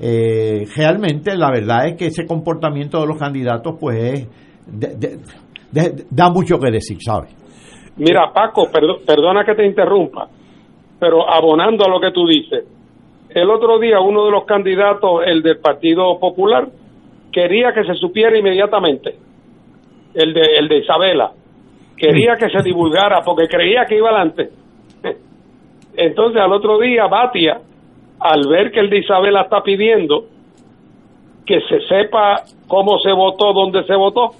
eh, 0.00 0.64
realmente 0.76 1.36
la 1.36 1.50
verdad 1.50 1.86
es 1.88 1.96
que 1.96 2.06
ese 2.06 2.26
comportamiento 2.26 3.00
de 3.00 3.06
los 3.06 3.18
candidatos 3.18 3.76
pues 3.80 4.28
da 6.10 6.30
mucho 6.30 6.58
que 6.58 6.70
decir, 6.70 6.98
¿sabes? 7.00 7.34
Mira, 7.96 8.30
Paco, 8.32 8.68
perdona 8.70 9.44
que 9.44 9.54
te 9.54 9.64
interrumpa, 9.64 10.28
pero 11.00 11.28
abonando 11.28 11.84
a 11.84 11.88
lo 11.88 11.98
que 11.98 12.10
tú 12.10 12.26
dices, 12.26 12.64
el 13.30 13.50
otro 13.50 13.78
día 13.78 14.00
uno 14.00 14.26
de 14.26 14.30
los 14.32 14.44
candidatos, 14.44 15.22
el 15.26 15.42
del 15.42 15.58
Partido 15.58 16.18
Popular, 16.18 16.68
quería 17.32 17.72
que 17.72 17.84
se 17.84 17.94
supiera 17.94 18.36
inmediatamente, 18.38 19.16
el 20.14 20.34
de, 20.34 20.42
el 20.58 20.68
de 20.68 20.78
Isabela, 20.78 21.32
quería 21.96 22.34
que 22.34 22.50
se 22.50 22.62
divulgara 22.62 23.20
porque 23.24 23.46
creía 23.48 23.84
que 23.86 23.96
iba 23.96 24.10
adelante. 24.10 24.50
Entonces 25.96 26.40
al 26.40 26.52
otro 26.52 26.78
día 26.78 27.06
Batia 27.06 27.60
al 28.20 28.48
ver 28.48 28.70
que 28.70 28.80
el 28.80 28.90
de 28.90 28.98
Isabela 28.98 29.42
está 29.42 29.62
pidiendo 29.62 30.24
que 31.46 31.60
se 31.60 31.80
sepa 31.86 32.42
cómo 32.66 32.98
se 32.98 33.12
votó, 33.12 33.52
dónde 33.52 33.84
se 33.84 33.94
votó, 33.94 34.32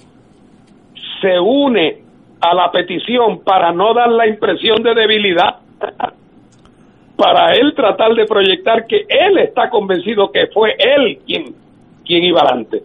se 1.20 1.38
une 1.38 1.98
a 2.40 2.54
la 2.54 2.70
petición 2.70 3.42
para 3.44 3.72
no 3.72 3.94
dar 3.94 4.10
la 4.10 4.26
impresión 4.26 4.82
de 4.82 4.94
debilidad, 4.94 5.56
para 7.16 7.52
él 7.52 7.72
tratar 7.74 8.14
de 8.14 8.26
proyectar 8.26 8.86
que 8.86 9.06
él 9.08 9.38
está 9.38 9.70
convencido 9.70 10.30
que 10.32 10.48
fue 10.52 10.74
él 10.78 11.18
quien, 11.24 11.54
quien 12.04 12.24
iba 12.24 12.40
adelante. 12.40 12.82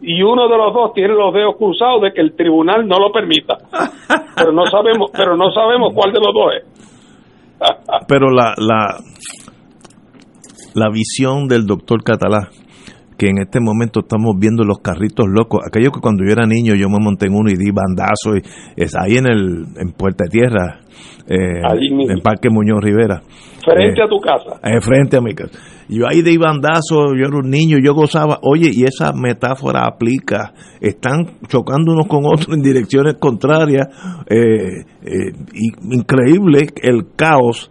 Y 0.00 0.22
uno 0.22 0.48
de 0.48 0.56
los 0.56 0.72
dos 0.72 0.92
tiene 0.94 1.14
los 1.14 1.34
dedos 1.34 1.56
cruzados 1.56 2.02
de 2.02 2.12
que 2.12 2.20
el 2.20 2.36
tribunal 2.36 2.86
no 2.86 3.00
lo 3.00 3.10
permita. 3.10 3.56
Pero 4.36 4.52
no 4.52 4.64
sabemos, 4.66 5.10
pero 5.12 5.36
no 5.36 5.50
sabemos 5.50 5.92
cuál 5.92 6.12
de 6.12 6.20
los 6.20 6.32
dos 6.32 6.54
es. 6.54 6.78
pero 8.08 8.30
la, 8.30 8.54
la, 8.56 8.96
la 10.74 10.90
visión 10.90 11.48
del 11.48 11.66
doctor 11.66 12.02
Catalá, 12.02 12.50
que 13.18 13.28
en 13.28 13.38
este 13.38 13.60
momento 13.60 14.00
estamos 14.00 14.36
viendo 14.38 14.64
los 14.64 14.78
carritos 14.78 15.26
locos. 15.28 15.60
Aquello 15.66 15.90
que 15.90 16.00
cuando 16.00 16.24
yo 16.24 16.30
era 16.30 16.46
niño 16.46 16.74
yo 16.74 16.88
me 16.88 16.98
monté 17.00 17.26
en 17.26 17.34
uno 17.34 17.50
y 17.50 17.56
di 17.56 17.72
bandazo. 17.72 18.36
Y, 18.36 18.42
es 18.76 18.94
ahí 18.96 19.16
en 19.16 19.26
el 19.26 19.64
en 19.76 19.92
Puerta 19.92 20.24
Tierra, 20.30 20.80
eh, 21.26 21.60
en 22.08 22.20
Parque 22.20 22.48
Muñoz 22.48 22.82
Rivera. 22.82 23.20
Frente 23.64 24.00
eh, 24.00 24.04
a 24.04 24.08
tu 24.08 24.20
casa. 24.20 24.60
Eh, 24.62 24.80
frente 24.80 25.16
a 25.16 25.20
mi 25.20 25.34
casa. 25.34 25.58
Yo 25.88 26.06
ahí 26.06 26.22
di 26.22 26.36
bandazo, 26.36 27.14
yo 27.16 27.26
era 27.26 27.36
un 27.42 27.50
niño, 27.50 27.78
yo 27.82 27.92
gozaba. 27.92 28.38
Oye, 28.42 28.70
y 28.72 28.84
esa 28.84 29.12
metáfora 29.12 29.86
aplica. 29.86 30.52
Están 30.80 31.26
chocando 31.48 31.92
unos 31.92 32.06
con 32.06 32.24
otros 32.24 32.54
en 32.54 32.62
direcciones 32.62 33.16
contrarias. 33.18 33.88
Eh, 34.30 34.84
increíble 35.90 36.68
el 36.82 37.08
caos. 37.16 37.68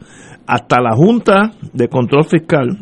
Hasta 0.47 0.81
la 0.81 0.95
Junta 0.95 1.51
de 1.73 1.89
Control 1.89 2.23
Fiscal 2.23 2.77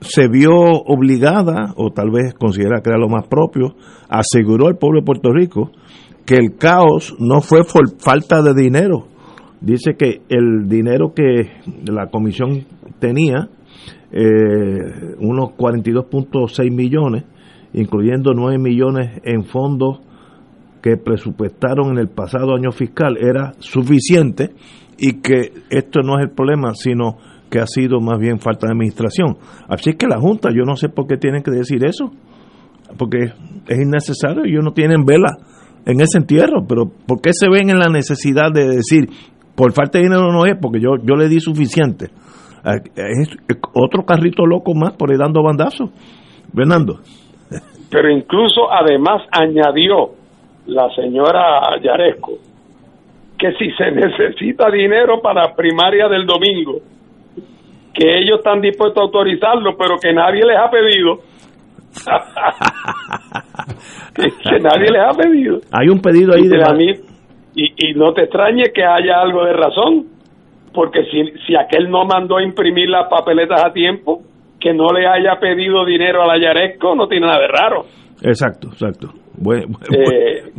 se 0.00 0.28
vio 0.28 0.52
obligada, 0.52 1.72
o 1.76 1.90
tal 1.90 2.10
vez 2.10 2.34
considera 2.34 2.80
que 2.82 2.90
era 2.90 2.98
lo 2.98 3.08
más 3.08 3.26
propio, 3.28 3.76
aseguró 4.08 4.66
al 4.66 4.76
pueblo 4.76 5.00
de 5.00 5.06
Puerto 5.06 5.30
Rico 5.32 5.70
que 6.26 6.34
el 6.34 6.56
caos 6.56 7.14
no 7.18 7.40
fue 7.40 7.60
por 7.64 7.98
falta 7.98 8.42
de 8.42 8.54
dinero. 8.54 9.06
Dice 9.60 9.94
que 9.96 10.22
el 10.28 10.68
dinero 10.68 11.12
que 11.14 11.50
la 11.86 12.08
comisión 12.08 12.66
tenía, 12.98 13.48
eh, 14.12 15.14
unos 15.20 15.50
42.6 15.56 16.70
millones, 16.70 17.24
incluyendo 17.72 18.32
9 18.34 18.58
millones 18.58 19.20
en 19.24 19.44
fondos 19.44 20.00
que 20.82 20.96
presupuestaron 20.96 21.92
en 21.92 21.98
el 21.98 22.08
pasado 22.08 22.54
año 22.54 22.72
fiscal, 22.72 23.16
era 23.18 23.54
suficiente 23.58 24.50
y 24.98 25.20
que 25.20 25.52
esto 25.70 26.00
no 26.02 26.18
es 26.18 26.24
el 26.24 26.30
problema, 26.30 26.74
sino 26.74 27.16
que 27.50 27.58
ha 27.58 27.66
sido 27.66 28.00
más 28.00 28.18
bien 28.18 28.38
falta 28.38 28.66
de 28.66 28.72
administración. 28.72 29.36
Así 29.68 29.90
es 29.90 29.96
que 29.96 30.06
la 30.06 30.18
Junta, 30.18 30.50
yo 30.50 30.64
no 30.64 30.76
sé 30.76 30.88
por 30.88 31.06
qué 31.06 31.16
tienen 31.16 31.42
que 31.42 31.50
decir 31.50 31.84
eso, 31.84 32.10
porque 32.98 33.32
es 33.68 33.78
innecesario, 33.78 34.44
ellos 34.44 34.64
no 34.64 34.72
tienen 34.72 35.04
vela 35.04 35.36
en 35.86 36.00
ese 36.00 36.18
entierro, 36.18 36.64
pero 36.66 36.86
¿por 37.06 37.20
qué 37.20 37.32
se 37.32 37.48
ven 37.48 37.70
en 37.70 37.78
la 37.78 37.88
necesidad 37.88 38.50
de 38.52 38.66
decir, 38.66 39.08
por 39.54 39.72
falta 39.72 39.98
de 39.98 40.04
dinero 40.04 40.32
no 40.32 40.46
es, 40.46 40.56
porque 40.60 40.80
yo, 40.80 40.96
yo 41.02 41.14
le 41.14 41.28
di 41.28 41.40
suficiente? 41.40 42.06
Es 42.96 43.28
otro 43.74 44.04
carrito 44.04 44.46
loco 44.46 44.74
más 44.74 44.96
por 44.96 45.12
ir 45.12 45.18
dando 45.18 45.42
bandazos. 45.42 45.90
Fernando. 46.54 47.00
Pero 47.90 48.10
incluso 48.10 48.72
además 48.72 49.22
añadió 49.30 50.12
la 50.66 50.88
señora 50.94 51.60
Yaresco 51.82 52.32
que 53.44 53.52
si 53.58 53.70
se 53.72 53.90
necesita 53.90 54.70
dinero 54.70 55.20
para 55.20 55.54
primaria 55.54 56.08
del 56.08 56.24
domingo, 56.24 56.78
que 57.92 58.18
ellos 58.18 58.38
están 58.38 58.62
dispuestos 58.62 59.02
a 59.02 59.04
autorizarlo, 59.04 59.76
pero 59.76 59.96
que 60.02 60.14
nadie 60.14 60.46
les 60.46 60.56
ha 60.56 60.70
pedido. 60.70 61.18
que, 64.14 64.30
nadie 64.60 64.86
les 64.90 65.02
ha 65.02 65.10
pedido. 65.10 65.58
Hay 65.72 65.90
un 65.90 66.00
pedido 66.00 66.32
ahí 66.34 66.48
de... 66.48 66.56
La... 66.56 66.74
Y, 67.54 67.74
y 67.76 67.92
no 67.94 68.14
te 68.14 68.22
extrañe 68.22 68.72
que 68.74 68.82
haya 68.82 69.20
algo 69.20 69.44
de 69.44 69.52
razón, 69.52 70.06
porque 70.72 71.04
si, 71.10 71.24
si 71.46 71.54
aquel 71.54 71.90
no 71.90 72.06
mandó 72.06 72.38
a 72.38 72.42
imprimir 72.42 72.88
las 72.88 73.10
papeletas 73.10 73.62
a 73.62 73.74
tiempo, 73.74 74.22
que 74.58 74.72
no 74.72 74.88
le 74.88 75.06
haya 75.06 75.38
pedido 75.38 75.84
dinero 75.84 76.22
a 76.22 76.28
la 76.28 76.38
Yaresco 76.40 76.94
no 76.94 77.08
tiene 77.08 77.26
nada 77.26 77.40
de 77.40 77.48
raro. 77.48 77.84
Exacto, 78.22 78.68
exacto. 78.68 79.08
Eh, 79.36 80.52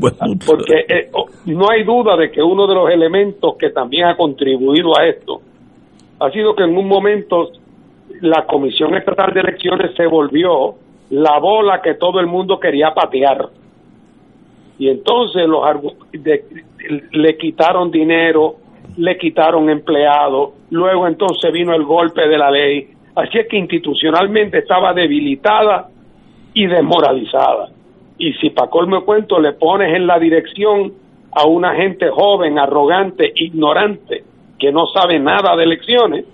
porque 0.46 0.86
eh, 0.88 1.10
oh, 1.14 1.28
no 1.46 1.70
hay 1.70 1.84
duda 1.84 2.18
de 2.18 2.30
que 2.30 2.42
uno 2.42 2.68
de 2.68 2.76
los 2.76 2.90
elementos 2.90 3.56
que 3.58 3.70
también 3.70 4.06
ha 4.06 4.18
contribuido 4.18 4.98
a 5.00 5.08
esto 5.08 5.42
ha 6.20 6.30
sido 6.32 6.56
que 6.56 6.64
en 6.64 6.78
un 6.78 6.88
momento 6.88 7.52
la 8.22 8.46
Comisión 8.46 8.96
Estatal 8.96 9.34
de 9.34 9.42
Elecciones 9.42 9.96
se 9.96 10.06
volvió 10.08 10.76
la 11.10 11.40
bola 11.40 11.82
que 11.82 11.96
todo 11.96 12.20
el 12.20 12.28
mundo 12.28 12.60
quería 12.60 12.94
patear. 12.94 13.50
Y 14.78 14.90
entonces 14.90 15.48
los 15.48 15.64
le 17.12 17.38
quitaron 17.38 17.92
dinero, 17.92 18.56
le 18.98 19.18
quitaron 19.18 19.70
empleados, 19.70 20.52
luego 20.70 21.08
entonces 21.08 21.52
vino 21.52 21.74
el 21.74 21.84
golpe 21.84 22.28
de 22.28 22.38
la 22.38 22.52
ley. 22.52 22.90
Así 23.16 23.38
es 23.38 23.48
que 23.48 23.58
institucionalmente 23.58 24.60
estaba 24.60 24.94
debilitada 24.94 25.90
y 26.54 26.68
desmoralizada. 26.68 27.70
Y 28.18 28.34
si 28.34 28.50
para 28.50 28.70
colmo 28.70 29.04
cuento 29.04 29.40
le 29.40 29.54
pones 29.54 29.96
en 29.96 30.08
la 30.08 30.20
dirección 30.20 30.94
a 31.32 31.46
una 31.48 31.76
gente 31.76 32.10
joven, 32.10 32.58
arrogante, 32.58 33.32
ignorante, 33.36 34.24
que 34.58 34.72
no 34.72 34.88
sabe 34.88 35.20
nada 35.20 35.56
de 35.56 35.64
elecciones, 35.64 36.26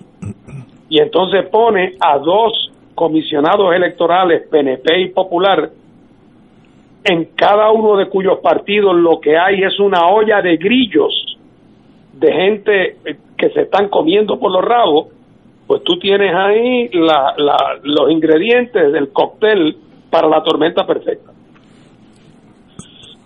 y 0.90 1.00
entonces 1.00 1.48
pone 1.50 1.96
a 2.00 2.18
dos 2.20 2.72
comisionados 2.94 3.74
electorales, 3.74 4.48
PNP 4.50 5.02
y 5.02 5.10
Popular, 5.10 5.72
en 7.04 7.26
cada 7.36 7.72
uno 7.72 7.98
de 7.98 8.08
cuyos 8.10 8.40
partidos 8.40 8.96
lo 8.96 9.20
que 9.20 9.38
hay 9.38 9.64
es 9.64 9.80
una 9.80 10.06
olla 10.08 10.42
de 10.42 10.58
grillos 10.58 11.38
de 12.14 12.32
gente 12.32 12.98
eh, 13.06 13.18
que 13.38 13.50
se 13.50 13.62
están 13.62 13.90
comiendo 13.90 14.40
por 14.40 14.52
los 14.52 14.64
rabos, 14.64 15.08
pues 15.66 15.84
tú 15.84 15.98
tienes 15.98 16.36
ahí 16.36 16.90
la, 16.90 17.34
los 17.84 18.12
ingredientes 18.12 18.92
del 18.92 19.12
cóctel 19.12 19.78
para 20.12 20.28
la 20.28 20.44
tormenta 20.44 20.86
perfecta. 20.86 21.31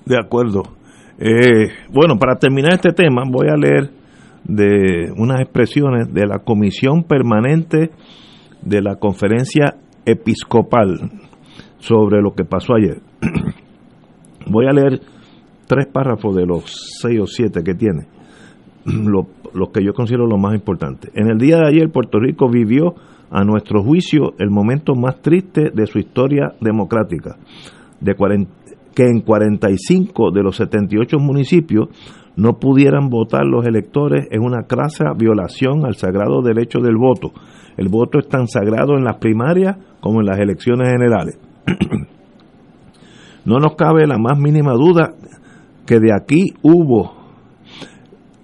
De 0.05 0.17
acuerdo. 0.17 0.63
Eh, 1.17 1.69
bueno, 1.91 2.17
para 2.17 2.35
terminar 2.35 2.73
este 2.73 2.91
tema, 2.91 3.23
voy 3.27 3.47
a 3.47 3.57
leer 3.57 3.91
de 4.43 5.11
unas 5.17 5.41
expresiones 5.41 6.13
de 6.13 6.27
la 6.27 6.39
Comisión 6.39 7.03
Permanente 7.03 7.91
de 8.61 8.81
la 8.81 8.97
Conferencia 8.97 9.75
Episcopal 10.05 11.11
sobre 11.79 12.21
lo 12.21 12.33
que 12.33 12.45
pasó 12.45 12.75
ayer. 12.75 13.01
Voy 14.47 14.67
a 14.67 14.73
leer 14.73 15.01
tres 15.65 15.87
párrafos 15.87 16.35
de 16.35 16.45
los 16.45 16.63
seis 17.01 17.19
o 17.19 17.25
siete 17.25 17.63
que 17.63 17.73
tiene, 17.73 18.07
los 18.85 19.69
que 19.69 19.83
yo 19.83 19.93
considero 19.93 20.27
lo 20.27 20.37
más 20.37 20.53
importante. 20.53 21.09
En 21.15 21.27
el 21.27 21.39
día 21.39 21.57
de 21.57 21.67
ayer 21.67 21.89
Puerto 21.91 22.19
Rico 22.19 22.47
vivió, 22.47 22.93
a 23.31 23.43
nuestro 23.43 23.83
juicio, 23.83 24.33
el 24.39 24.49
momento 24.49 24.95
más 24.95 25.21
triste 25.21 25.71
de 25.73 25.87
su 25.87 25.99
historia 25.99 26.53
democrática, 26.61 27.37
de 27.99 28.15
que 28.95 29.03
en 29.03 29.19
45 29.21 30.31
de 30.31 30.41
los 30.41 30.55
78 30.55 31.19
municipios 31.19 31.89
no 32.35 32.53
pudieran 32.59 33.09
votar 33.09 33.45
los 33.45 33.65
electores 33.65 34.27
es 34.31 34.39
una 34.39 34.63
crasa 34.63 35.13
violación 35.17 35.85
al 35.85 35.95
sagrado 35.95 36.41
derecho 36.41 36.79
del 36.79 36.95
voto. 36.97 37.31
El 37.77 37.89
voto 37.89 38.19
es 38.19 38.27
tan 38.27 38.47
sagrado 38.47 38.97
en 38.97 39.03
las 39.03 39.17
primarias 39.17 39.77
como 39.99 40.21
en 40.21 40.27
las 40.27 40.39
elecciones 40.39 40.89
generales. 40.89 41.37
no 43.45 43.59
nos 43.59 43.75
cabe 43.75 44.07
la 44.07 44.17
más 44.17 44.39
mínima 44.39 44.73
duda 44.73 45.13
que 45.85 45.99
de 45.99 46.13
aquí 46.13 46.53
hubo 46.61 47.13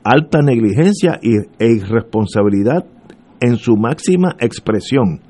alta 0.03 0.41
negligencia 0.41 1.19
e 1.21 1.65
irresponsabilidad 1.65 2.85
en 3.39 3.57
su 3.57 3.75
máxima 3.75 4.35
expresión. 4.39 5.21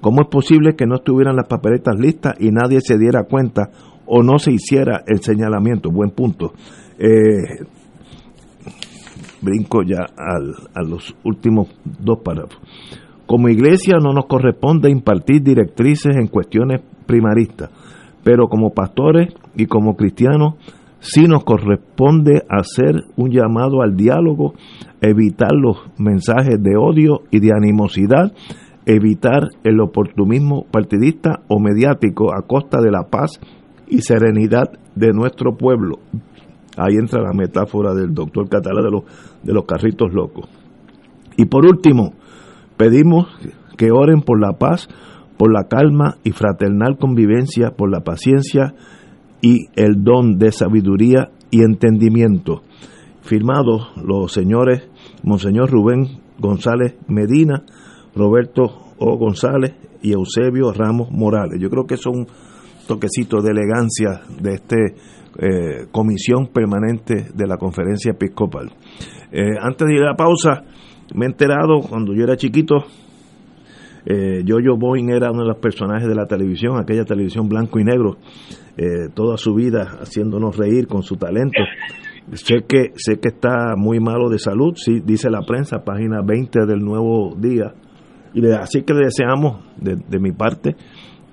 ¿Cómo 0.00 0.22
es 0.22 0.28
posible 0.28 0.74
que 0.74 0.86
no 0.86 0.96
estuvieran 0.96 1.36
las 1.36 1.46
papeletas 1.46 1.94
listas 1.98 2.34
y 2.40 2.50
nadie 2.50 2.80
se 2.80 2.98
diera 2.98 3.24
cuenta 3.24 3.70
o 4.14 4.22
no 4.22 4.38
se 4.38 4.52
hiciera 4.52 5.04
el 5.06 5.22
señalamiento? 5.22 5.90
Buen 5.90 6.10
punto. 6.10 6.52
Eh, 6.98 7.64
brinco 9.40 9.82
ya 9.82 10.04
a 10.04 10.82
los 10.82 11.16
últimos 11.24 11.68
dos 11.82 12.18
párrafos. 12.22 12.60
Como 13.24 13.48
iglesia 13.48 13.96
no 14.02 14.12
nos 14.12 14.26
corresponde 14.26 14.90
impartir 14.90 15.42
directrices 15.42 16.14
en 16.14 16.26
cuestiones 16.26 16.82
primaristas, 17.06 17.70
pero 18.22 18.48
como 18.48 18.74
pastores 18.74 19.32
y 19.56 19.64
como 19.64 19.96
cristianos 19.96 20.56
sí 20.98 21.22
nos 21.22 21.42
corresponde 21.44 22.42
hacer 22.50 22.94
un 23.16 23.30
llamado 23.30 23.80
al 23.80 23.96
diálogo, 23.96 24.52
evitar 25.00 25.52
los 25.54 25.78
mensajes 25.96 26.62
de 26.62 26.76
odio 26.76 27.22
y 27.30 27.40
de 27.40 27.52
animosidad, 27.56 28.30
evitar 28.84 29.44
el 29.64 29.80
oportunismo 29.80 30.66
partidista 30.70 31.40
o 31.48 31.58
mediático 31.58 32.34
a 32.34 32.42
costa 32.42 32.82
de 32.82 32.90
la 32.90 33.04
paz 33.04 33.40
y 33.92 34.00
serenidad 34.00 34.70
de 34.94 35.12
nuestro 35.12 35.58
pueblo. 35.58 35.98
Ahí 36.78 36.96
entra 36.98 37.20
la 37.20 37.34
metáfora 37.34 37.92
del 37.92 38.14
doctor 38.14 38.48
Catalá 38.48 38.80
de 38.82 38.90
los, 38.90 39.02
de 39.42 39.52
los 39.52 39.66
carritos 39.66 40.14
locos. 40.14 40.48
Y 41.36 41.44
por 41.44 41.66
último, 41.66 42.14
pedimos 42.78 43.26
que 43.76 43.90
oren 43.92 44.22
por 44.22 44.40
la 44.40 44.54
paz, 44.54 44.88
por 45.36 45.52
la 45.52 45.64
calma 45.68 46.16
y 46.24 46.32
fraternal 46.32 46.96
convivencia, 46.98 47.72
por 47.76 47.90
la 47.90 48.00
paciencia 48.00 48.74
y 49.42 49.66
el 49.76 50.02
don 50.02 50.38
de 50.38 50.52
sabiduría 50.52 51.30
y 51.50 51.60
entendimiento. 51.60 52.62
Firmados 53.20 53.92
los 54.02 54.32
señores 54.32 54.88
Monseñor 55.22 55.70
Rubén 55.70 56.22
González 56.38 56.96
Medina, 57.08 57.64
Roberto 58.16 58.62
O. 58.96 59.18
González 59.18 59.74
y 60.00 60.12
Eusebio 60.12 60.72
Ramos 60.72 61.10
Morales. 61.10 61.60
Yo 61.60 61.68
creo 61.68 61.84
que 61.84 61.98
son 61.98 62.26
un 62.92 63.00
toquecito 63.00 63.40
de 63.40 63.50
elegancia 63.50 64.20
de 64.40 64.54
este 64.54 64.76
eh, 65.38 65.86
comisión 65.90 66.48
permanente 66.48 67.28
de 67.34 67.46
la 67.46 67.56
conferencia 67.56 68.12
episcopal. 68.12 68.70
Eh, 69.30 69.56
antes 69.60 69.88
de 69.88 69.94
ir 69.94 70.02
a 70.02 70.10
la 70.10 70.16
pausa, 70.16 70.64
me 71.14 71.26
he 71.26 71.28
enterado 71.28 71.80
cuando 71.80 72.14
yo 72.14 72.24
era 72.24 72.36
chiquito, 72.36 72.84
Eh, 74.04 74.42
Jojo 74.44 74.76
Boeing 74.76 75.10
era 75.10 75.30
uno 75.30 75.42
de 75.42 75.50
los 75.50 75.58
personajes 75.58 76.08
de 76.08 76.16
la 76.16 76.26
televisión, 76.26 76.76
aquella 76.76 77.04
televisión 77.04 77.48
blanco 77.48 77.78
y 77.78 77.84
negro, 77.84 78.16
eh, 78.76 79.08
toda 79.14 79.36
su 79.36 79.54
vida 79.54 79.98
haciéndonos 80.00 80.56
reír 80.56 80.88
con 80.88 81.04
su 81.04 81.14
talento. 81.16 81.62
Sé 82.32 82.64
que, 82.66 82.90
sé 82.96 83.20
que 83.20 83.28
está 83.28 83.76
muy 83.76 84.00
malo 84.00 84.28
de 84.28 84.40
salud, 84.40 84.74
sí, 84.74 85.00
dice 85.04 85.30
la 85.30 85.42
prensa, 85.42 85.84
página 85.84 86.20
20 86.20 86.66
del 86.66 86.80
Nuevo 86.80 87.36
Día. 87.38 87.74
Y 88.34 88.44
así 88.50 88.82
que 88.82 88.92
le 88.92 89.04
deseamos, 89.04 89.62
de, 89.76 89.94
de 89.94 90.18
mi 90.18 90.32
parte, 90.32 90.74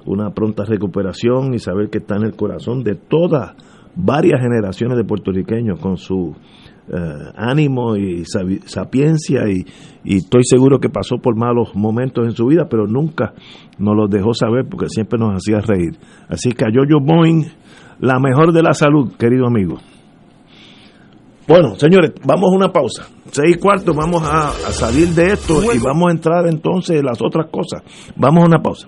una 0.06 0.32
pronta 0.32 0.64
recuperación 0.66 1.54
y 1.54 1.60
saber 1.60 1.90
que 1.90 2.00
está 2.00 2.16
en 2.16 2.24
el 2.24 2.36
corazón 2.36 2.84
de 2.84 2.96
todas 2.96 3.54
varias 3.96 4.42
generaciones 4.42 4.98
de 4.98 5.04
puertorriqueños 5.04 5.80
con 5.80 5.98
su 5.98 6.36
eh, 6.92 7.32
ánimo 7.36 7.96
y 7.96 8.24
sapiencia 8.26 9.48
y, 9.48 9.64
estoy 10.04 10.42
seguro 10.44 10.80
que 10.80 10.90
pasó 10.90 11.18
por 11.18 11.36
malos 11.36 11.76
momentos 11.76 12.26
en 12.26 12.32
su 12.32 12.48
vida, 12.48 12.68
pero 12.68 12.88
nunca 12.88 13.34
nos 13.78 13.96
los 13.96 14.10
dejó 14.10 14.34
saber 14.34 14.66
porque 14.68 14.88
siempre 14.90 15.20
nos 15.20 15.36
hacía 15.36 15.60
reír. 15.60 16.00
Así 16.28 16.52
que 16.52 16.66
a 16.66 16.70
Jojo 16.74 17.00
Boeing, 17.04 17.46
la 18.00 18.20
mejor 18.20 18.54
de 18.54 18.64
la 18.64 18.74
salud, 18.74 19.12
querido 19.20 19.46
amigo. 19.46 19.78
Bueno, 21.48 21.76
señores, 21.76 22.14
vamos 22.26 22.52
a 22.52 22.56
una 22.56 22.72
pausa. 22.72 23.08
Seis 23.32 23.58
cuartos, 23.58 23.96
vamos 23.96 24.24
a, 24.24 24.50
a 24.50 24.72
salir 24.72 25.10
de 25.10 25.34
esto 25.34 25.62
y 25.72 25.78
vamos 25.78 26.10
a 26.10 26.12
entrar 26.12 26.48
entonces 26.48 27.00
en 27.00 27.06
las 27.06 27.22
otras 27.22 27.52
cosas. 27.52 27.84
Vamos 28.16 28.44
a 28.44 28.48
una 28.48 28.62
pausa. 28.64 28.88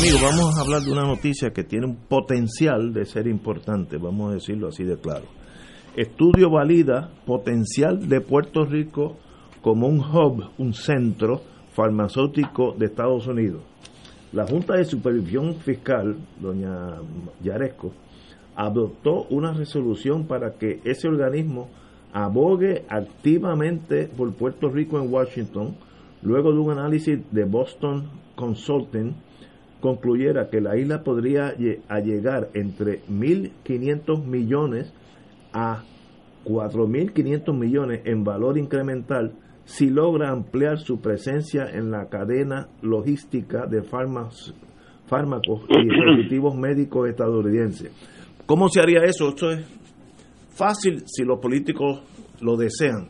Amigos, 0.00 0.22
vamos 0.22 0.56
a 0.56 0.62
hablar 0.62 0.80
de 0.80 0.92
una 0.92 1.04
noticia 1.04 1.50
que 1.50 1.62
tiene 1.62 1.84
un 1.84 1.96
potencial 1.96 2.94
de 2.94 3.04
ser 3.04 3.26
importante, 3.26 3.98
vamos 3.98 4.30
a 4.30 4.34
decirlo 4.36 4.68
así 4.68 4.82
de 4.82 4.96
claro. 4.96 5.26
Estudio 5.94 6.48
valida 6.48 7.10
potencial 7.26 8.08
de 8.08 8.22
Puerto 8.22 8.64
Rico 8.64 9.18
como 9.60 9.88
un 9.88 10.00
hub, 10.00 10.52
un 10.56 10.72
centro 10.72 11.42
farmacéutico 11.74 12.74
de 12.78 12.86
Estados 12.86 13.26
Unidos. 13.26 13.60
La 14.32 14.46
Junta 14.46 14.76
de 14.76 14.86
Supervisión 14.86 15.56
Fiscal, 15.56 16.16
doña 16.40 16.94
Yaresco, 17.42 17.92
adoptó 18.56 19.26
una 19.28 19.52
resolución 19.52 20.26
para 20.26 20.54
que 20.54 20.80
ese 20.84 21.08
organismo 21.08 21.68
abogue 22.14 22.86
activamente 22.88 24.06
por 24.06 24.32
Puerto 24.32 24.70
Rico 24.70 24.98
en 24.98 25.12
Washington, 25.12 25.76
luego 26.22 26.52
de 26.52 26.58
un 26.58 26.70
análisis 26.70 27.18
de 27.30 27.44
Boston 27.44 28.08
Consulting 28.34 29.14
concluyera 29.80 30.48
que 30.48 30.60
la 30.60 30.76
isla 30.76 31.02
podría 31.02 31.54
llegar 31.54 32.48
entre 32.54 33.02
1.500 33.06 34.24
millones 34.24 34.92
a 35.52 35.82
4.500 36.44 37.58
millones 37.58 38.02
en 38.04 38.24
valor 38.24 38.58
incremental 38.58 39.32
si 39.64 39.90
logra 39.90 40.30
ampliar 40.30 40.78
su 40.78 41.00
presencia 41.00 41.68
en 41.70 41.90
la 41.90 42.08
cadena 42.08 42.68
logística 42.82 43.66
de 43.66 43.82
fármacos, 43.82 44.54
fármacos 45.06 45.62
y 45.68 45.84
dispositivos 45.84 46.56
médicos 46.56 47.08
estadounidenses. 47.08 47.92
¿Cómo 48.46 48.68
se 48.68 48.80
haría 48.80 49.00
eso? 49.04 49.28
Esto 49.28 49.50
es 49.50 49.64
fácil 50.50 51.04
si 51.06 51.24
los 51.24 51.38
políticos 51.38 52.02
lo 52.40 52.56
desean. 52.56 53.08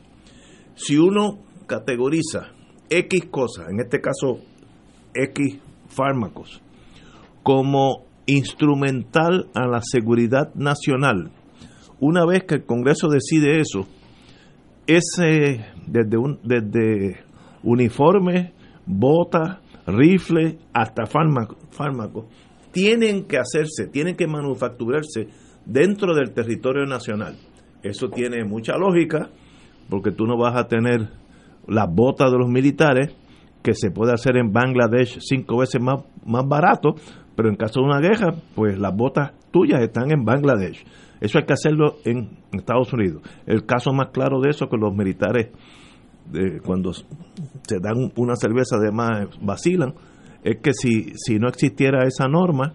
Si 0.74 0.98
uno 0.98 1.38
categoriza 1.66 2.48
X 2.90 3.26
cosas, 3.30 3.70
en 3.70 3.80
este 3.80 4.00
caso 4.00 4.40
X 5.14 5.60
fármacos 5.90 6.62
como 7.42 8.04
instrumental 8.26 9.48
a 9.54 9.66
la 9.66 9.80
seguridad 9.82 10.54
nacional. 10.54 11.30
Una 11.98 12.24
vez 12.24 12.44
que 12.44 12.56
el 12.56 12.64
Congreso 12.64 13.08
decide 13.08 13.60
eso, 13.60 13.86
ese 14.86 15.66
desde 15.86 16.16
un 16.16 16.38
desde 16.42 17.20
uniforme, 17.62 18.52
bota, 18.86 19.60
rifle 19.86 20.58
hasta 20.72 21.06
fármacos 21.06 21.58
fármaco, 21.70 22.26
tienen 22.72 23.24
que 23.24 23.38
hacerse, 23.38 23.86
tienen 23.90 24.16
que 24.16 24.26
manufacturarse 24.26 25.28
dentro 25.66 26.14
del 26.14 26.32
territorio 26.32 26.86
nacional. 26.86 27.36
Eso 27.82 28.08
tiene 28.10 28.44
mucha 28.44 28.76
lógica 28.76 29.30
porque 29.88 30.12
tú 30.12 30.26
no 30.26 30.36
vas 30.36 30.56
a 30.56 30.68
tener 30.68 31.08
las 31.66 31.92
botas 31.92 32.30
de 32.30 32.38
los 32.38 32.48
militares 32.48 33.14
que 33.62 33.74
se 33.74 33.90
puede 33.90 34.12
hacer 34.12 34.36
en 34.36 34.52
Bangladesh 34.52 35.18
cinco 35.20 35.58
veces 35.58 35.80
más, 35.80 36.04
más 36.24 36.46
barato, 36.46 36.94
pero 37.36 37.48
en 37.48 37.56
caso 37.56 37.80
de 37.80 37.86
una 37.86 38.00
guerra, 38.00 38.34
pues 38.54 38.78
las 38.78 38.94
botas 38.94 39.32
tuyas 39.50 39.82
están 39.82 40.10
en 40.10 40.24
Bangladesh. 40.24 40.84
Eso 41.20 41.38
hay 41.38 41.44
que 41.44 41.52
hacerlo 41.52 41.96
en 42.04 42.38
Estados 42.52 42.92
Unidos. 42.92 43.22
El 43.46 43.66
caso 43.66 43.92
más 43.92 44.08
claro 44.12 44.40
de 44.40 44.50
eso 44.50 44.64
es 44.64 44.70
que 44.70 44.76
los 44.78 44.94
militares 44.94 45.50
cuando 46.64 46.92
se 46.92 47.80
dan 47.80 48.12
una 48.16 48.36
cerveza 48.36 48.78
de 48.78 48.92
más 48.92 49.28
vacilan, 49.40 49.94
es 50.42 50.58
que 50.62 50.72
si, 50.72 51.12
si 51.16 51.38
no 51.38 51.48
existiera 51.48 52.06
esa 52.06 52.28
norma, 52.28 52.72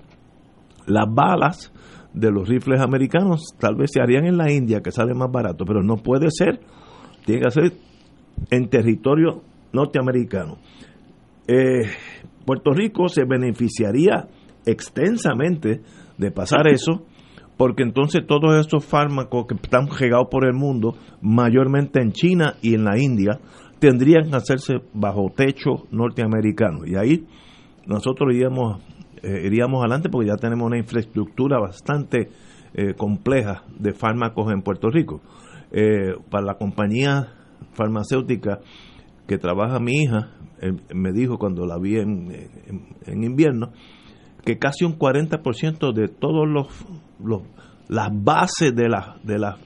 las 0.88 1.06
balas 1.10 1.72
de 2.14 2.32
los 2.32 2.48
rifles 2.48 2.82
americanos 2.82 3.56
tal 3.60 3.76
vez 3.76 3.92
se 3.94 4.02
harían 4.02 4.26
en 4.26 4.38
la 4.38 4.52
India, 4.52 4.82
que 4.82 4.92
sale 4.92 5.14
más 5.14 5.32
barato, 5.32 5.66
pero 5.66 5.82
no 5.82 5.98
puede 5.98 6.28
ser, 6.30 6.60
tiene 7.26 7.42
que 7.42 7.52
ser 7.52 7.74
en 8.52 8.70
territorio 8.70 9.42
norteamericano. 9.74 10.58
Eh, 11.48 11.84
Puerto 12.46 12.72
Rico 12.74 13.08
se 13.08 13.24
beneficiaría 13.26 14.28
extensamente 14.66 15.82
de 16.18 16.32
pasar 16.32 16.68
eso, 16.68 17.06
porque 17.58 17.84
entonces 17.84 18.26
todos 18.28 18.66
esos 18.66 18.86
fármacos 18.86 19.46
que 19.48 19.56
están 19.56 19.88
regados 19.88 20.28
por 20.30 20.46
el 20.46 20.54
mundo, 20.54 20.96
mayormente 21.22 22.02
en 22.02 22.12
China 22.12 22.56
y 22.62 22.76
en 22.76 22.84
la 22.84 23.00
India, 23.00 23.40
tendrían 23.80 24.30
que 24.30 24.36
hacerse 24.36 24.76
bajo 24.94 25.32
techo 25.36 25.86
norteamericano. 25.92 26.86
Y 26.86 26.96
ahí 26.96 27.26
nosotros 27.86 28.34
iríamos, 28.34 28.82
eh, 29.22 29.44
iríamos 29.46 29.82
adelante 29.82 30.10
porque 30.10 30.30
ya 30.30 30.36
tenemos 30.36 30.66
una 30.66 30.78
infraestructura 30.78 31.60
bastante 31.60 32.30
eh, 32.74 32.94
compleja 32.96 33.64
de 33.78 33.94
fármacos 33.94 34.52
en 34.52 34.62
Puerto 34.62 34.90
Rico. 34.90 35.22
Eh, 35.72 36.14
para 36.30 36.46
la 36.46 36.56
compañía 36.56 37.34
farmacéutica 37.74 38.60
que 39.28 39.38
trabaja 39.38 39.80
mi 39.80 40.04
hija, 40.04 40.32
me 40.94 41.12
dijo 41.12 41.38
cuando 41.38 41.66
la 41.66 41.78
vi 41.78 41.98
en, 41.98 42.32
en, 43.06 43.24
invierno, 43.24 43.72
que 44.44 44.58
casi 44.58 44.86
un 44.86 44.98
40% 44.98 45.94
de 45.94 46.08
todos 46.08 46.48
los, 46.48 46.68
los 47.20 47.42
las 47.88 48.10
bases 48.12 48.76
de 48.76 48.90
la, 48.90 49.18
de 49.24 49.40
la, 49.40 49.58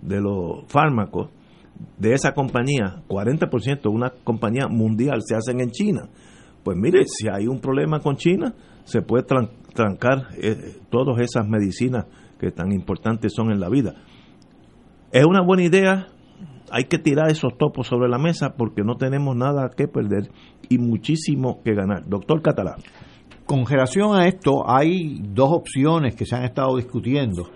de 0.00 0.20
los 0.20 0.64
fármacos 0.68 1.30
de 1.98 2.12
esa 2.12 2.32
compañía, 2.32 3.02
40%, 3.08 3.90
una 3.90 4.10
compañía 4.24 4.66
mundial, 4.68 5.20
se 5.24 5.34
hacen 5.34 5.60
en 5.60 5.70
China. 5.70 6.08
Pues 6.62 6.76
mire, 6.76 7.04
si 7.06 7.28
hay 7.28 7.46
un 7.46 7.60
problema 7.60 8.00
con 8.00 8.16
China, 8.16 8.54
se 8.84 9.02
puede 9.02 9.24
trancar 9.74 10.28
eh, 10.42 10.76
todas 10.90 11.18
esas 11.20 11.46
medicinas 11.48 12.06
que 12.38 12.50
tan 12.50 12.72
importantes 12.72 13.32
son 13.34 13.50
en 13.50 13.60
la 13.60 13.68
vida. 13.68 13.94
Es 15.12 15.24
una 15.24 15.42
buena 15.42 15.64
idea, 15.64 16.08
hay 16.70 16.84
que 16.84 16.98
tirar 16.98 17.30
esos 17.30 17.56
topos 17.58 17.86
sobre 17.86 18.08
la 18.08 18.18
mesa 18.18 18.54
porque 18.56 18.82
no 18.82 18.96
tenemos 18.96 19.36
nada 19.36 19.70
que 19.76 19.88
perder 19.88 20.30
y 20.68 20.78
muchísimo 20.78 21.60
que 21.64 21.74
ganar. 21.74 22.08
Doctor 22.08 22.42
Catalán. 22.42 22.76
Con 23.44 23.66
relación 23.66 24.14
a 24.14 24.28
esto, 24.28 24.62
hay 24.68 25.20
dos 25.20 25.50
opciones 25.52 26.14
que 26.14 26.24
se 26.24 26.36
han 26.36 26.44
estado 26.44 26.76
discutiendo. 26.76 27.50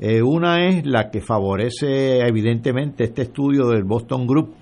Eh, 0.00 0.22
una 0.22 0.66
es 0.66 0.84
la 0.86 1.10
que 1.10 1.20
favorece 1.20 2.20
evidentemente 2.26 3.04
este 3.04 3.22
estudio 3.22 3.68
del 3.68 3.84
Boston 3.84 4.26
Group, 4.26 4.54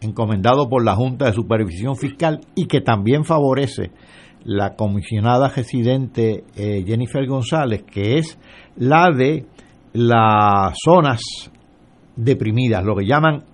encomendado 0.00 0.68
por 0.68 0.84
la 0.84 0.94
Junta 0.94 1.26
de 1.26 1.32
Supervisión 1.32 1.96
Fiscal 1.96 2.40
y 2.54 2.66
que 2.66 2.80
también 2.80 3.24
favorece 3.24 3.90
la 4.44 4.76
comisionada 4.76 5.48
residente 5.48 6.44
eh, 6.54 6.84
Jennifer 6.86 7.26
González, 7.26 7.82
que 7.82 8.18
es 8.18 8.38
la 8.76 9.10
de 9.10 9.44
las 9.92 10.76
zonas 10.84 11.20
deprimidas, 12.16 12.84
lo 12.84 12.96
que 12.96 13.06
llaman 13.06 13.44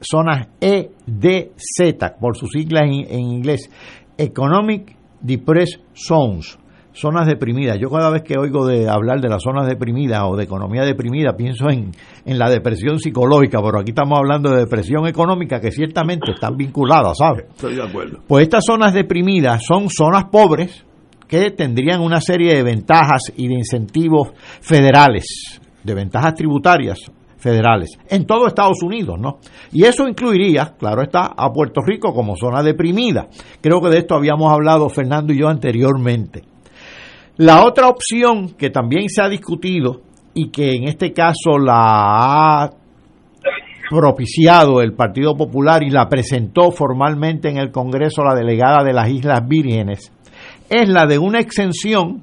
zonas 0.00 0.48
EDZ, 0.60 2.16
por 2.20 2.36
sus 2.36 2.50
siglas 2.50 2.84
en, 2.84 3.06
en 3.08 3.20
inglés, 3.20 3.70
Economic 4.16 4.96
Depressed 5.20 5.80
Zones 5.94 6.58
zonas 6.94 7.26
deprimidas. 7.26 7.78
Yo 7.80 7.90
cada 7.90 8.10
vez 8.10 8.22
que 8.22 8.36
oigo 8.38 8.66
de 8.66 8.88
hablar 8.88 9.20
de 9.20 9.28
las 9.28 9.42
zonas 9.42 9.66
deprimidas 9.66 10.22
o 10.24 10.36
de 10.36 10.44
economía 10.44 10.82
deprimida, 10.84 11.34
pienso 11.36 11.68
en, 11.70 11.90
en 12.24 12.38
la 12.38 12.50
depresión 12.50 12.98
psicológica, 12.98 13.60
pero 13.62 13.80
aquí 13.80 13.90
estamos 13.90 14.18
hablando 14.18 14.50
de 14.50 14.60
depresión 14.60 15.06
económica 15.06 15.60
que 15.60 15.70
ciertamente 15.70 16.32
están 16.32 16.56
vinculadas, 16.56 17.16
¿sabes? 17.18 17.46
Estoy 17.50 17.76
de 17.76 17.82
acuerdo. 17.82 18.18
Pues 18.26 18.44
estas 18.44 18.64
zonas 18.64 18.92
deprimidas 18.92 19.62
son 19.66 19.88
zonas 19.88 20.24
pobres 20.30 20.84
que 21.26 21.50
tendrían 21.50 22.02
una 22.02 22.20
serie 22.20 22.54
de 22.54 22.62
ventajas 22.62 23.32
y 23.36 23.48
de 23.48 23.54
incentivos 23.54 24.32
federales, 24.60 25.60
de 25.82 25.94
ventajas 25.94 26.34
tributarias 26.34 26.98
federales 27.42 27.98
en 28.08 28.24
todo 28.24 28.46
Estados 28.46 28.82
Unidos, 28.82 29.18
¿no? 29.18 29.38
Y 29.72 29.84
eso 29.84 30.06
incluiría, 30.06 30.74
claro 30.78 31.02
está, 31.02 31.32
a 31.36 31.52
Puerto 31.52 31.80
Rico 31.84 32.14
como 32.14 32.36
zona 32.36 32.62
deprimida. 32.62 33.26
Creo 33.60 33.80
que 33.80 33.90
de 33.90 33.98
esto 33.98 34.14
habíamos 34.14 34.52
hablado 34.52 34.88
Fernando 34.88 35.32
y 35.32 35.40
yo 35.40 35.48
anteriormente. 35.48 36.44
La 37.36 37.64
otra 37.64 37.88
opción 37.88 38.50
que 38.50 38.70
también 38.70 39.08
se 39.08 39.22
ha 39.22 39.28
discutido 39.28 40.02
y 40.34 40.50
que 40.50 40.74
en 40.76 40.84
este 40.84 41.12
caso 41.12 41.58
la 41.58 42.62
ha 42.62 42.70
propiciado 43.90 44.80
el 44.80 44.94
Partido 44.94 45.34
Popular 45.36 45.82
y 45.82 45.90
la 45.90 46.08
presentó 46.08 46.70
formalmente 46.70 47.50
en 47.50 47.58
el 47.58 47.72
Congreso 47.72 48.22
la 48.22 48.34
delegada 48.34 48.84
de 48.84 48.92
las 48.92 49.08
Islas 49.10 49.40
Vírgenes, 49.46 50.12
es 50.70 50.88
la 50.88 51.06
de 51.06 51.18
una 51.18 51.40
exención 51.40 52.22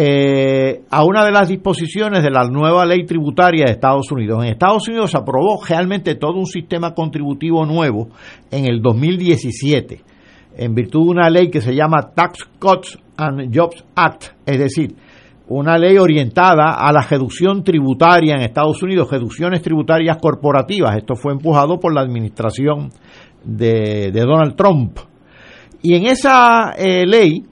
eh, 0.00 0.82
a 0.90 1.04
una 1.04 1.24
de 1.24 1.32
las 1.32 1.48
disposiciones 1.48 2.22
de 2.22 2.30
la 2.30 2.44
nueva 2.44 2.86
ley 2.86 3.04
tributaria 3.04 3.64
de 3.64 3.72
Estados 3.72 4.12
Unidos. 4.12 4.44
En 4.44 4.50
Estados 4.50 4.86
Unidos 4.86 5.10
se 5.10 5.16
aprobó 5.18 5.60
realmente 5.68 6.14
todo 6.14 6.38
un 6.38 6.46
sistema 6.46 6.94
contributivo 6.94 7.66
nuevo 7.66 8.08
en 8.52 8.66
el 8.66 8.80
2017 8.80 10.00
en 10.56 10.74
virtud 10.74 11.02
de 11.02 11.10
una 11.10 11.28
ley 11.28 11.50
que 11.50 11.60
se 11.60 11.74
llama 11.74 12.12
Tax 12.14 12.48
Cuts 12.60 12.96
and 13.16 13.52
Jobs 13.52 13.84
Act, 13.96 14.36
es 14.46 14.58
decir, 14.60 14.94
una 15.48 15.76
ley 15.76 15.96
orientada 15.98 16.74
a 16.74 16.92
la 16.92 17.00
reducción 17.00 17.64
tributaria 17.64 18.36
en 18.36 18.42
Estados 18.42 18.80
Unidos, 18.80 19.10
reducciones 19.10 19.62
tributarias 19.62 20.18
corporativas. 20.18 20.96
Esto 20.96 21.16
fue 21.16 21.32
empujado 21.32 21.80
por 21.80 21.92
la 21.92 22.02
administración 22.02 22.90
de, 23.42 24.12
Donald 24.12 24.54
Trump. 24.54 24.98
Y 25.82 25.96
en 25.96 26.06
esa 26.06 26.74
eh, 26.78 27.04
ley 27.04 27.42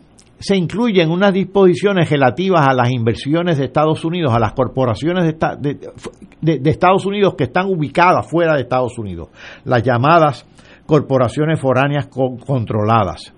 se 0.46 0.56
incluyen 0.56 1.10
unas 1.10 1.32
disposiciones 1.32 2.08
relativas 2.08 2.68
a 2.68 2.72
las 2.72 2.88
inversiones 2.92 3.58
de 3.58 3.64
Estados 3.64 4.04
Unidos, 4.04 4.32
a 4.32 4.38
las 4.38 4.52
corporaciones 4.52 5.24
de, 5.24 6.70
Estados 6.70 7.04
Unidos 7.04 7.34
que 7.36 7.42
están 7.44 7.66
ubicadas 7.66 8.30
fuera 8.30 8.54
de 8.54 8.60
Estados 8.60 8.96
Unidos, 8.96 9.30
las 9.64 9.82
llamadas 9.82 10.46
corporaciones 10.86 11.58
foráneas 11.58 12.06
controladas. 12.46 13.34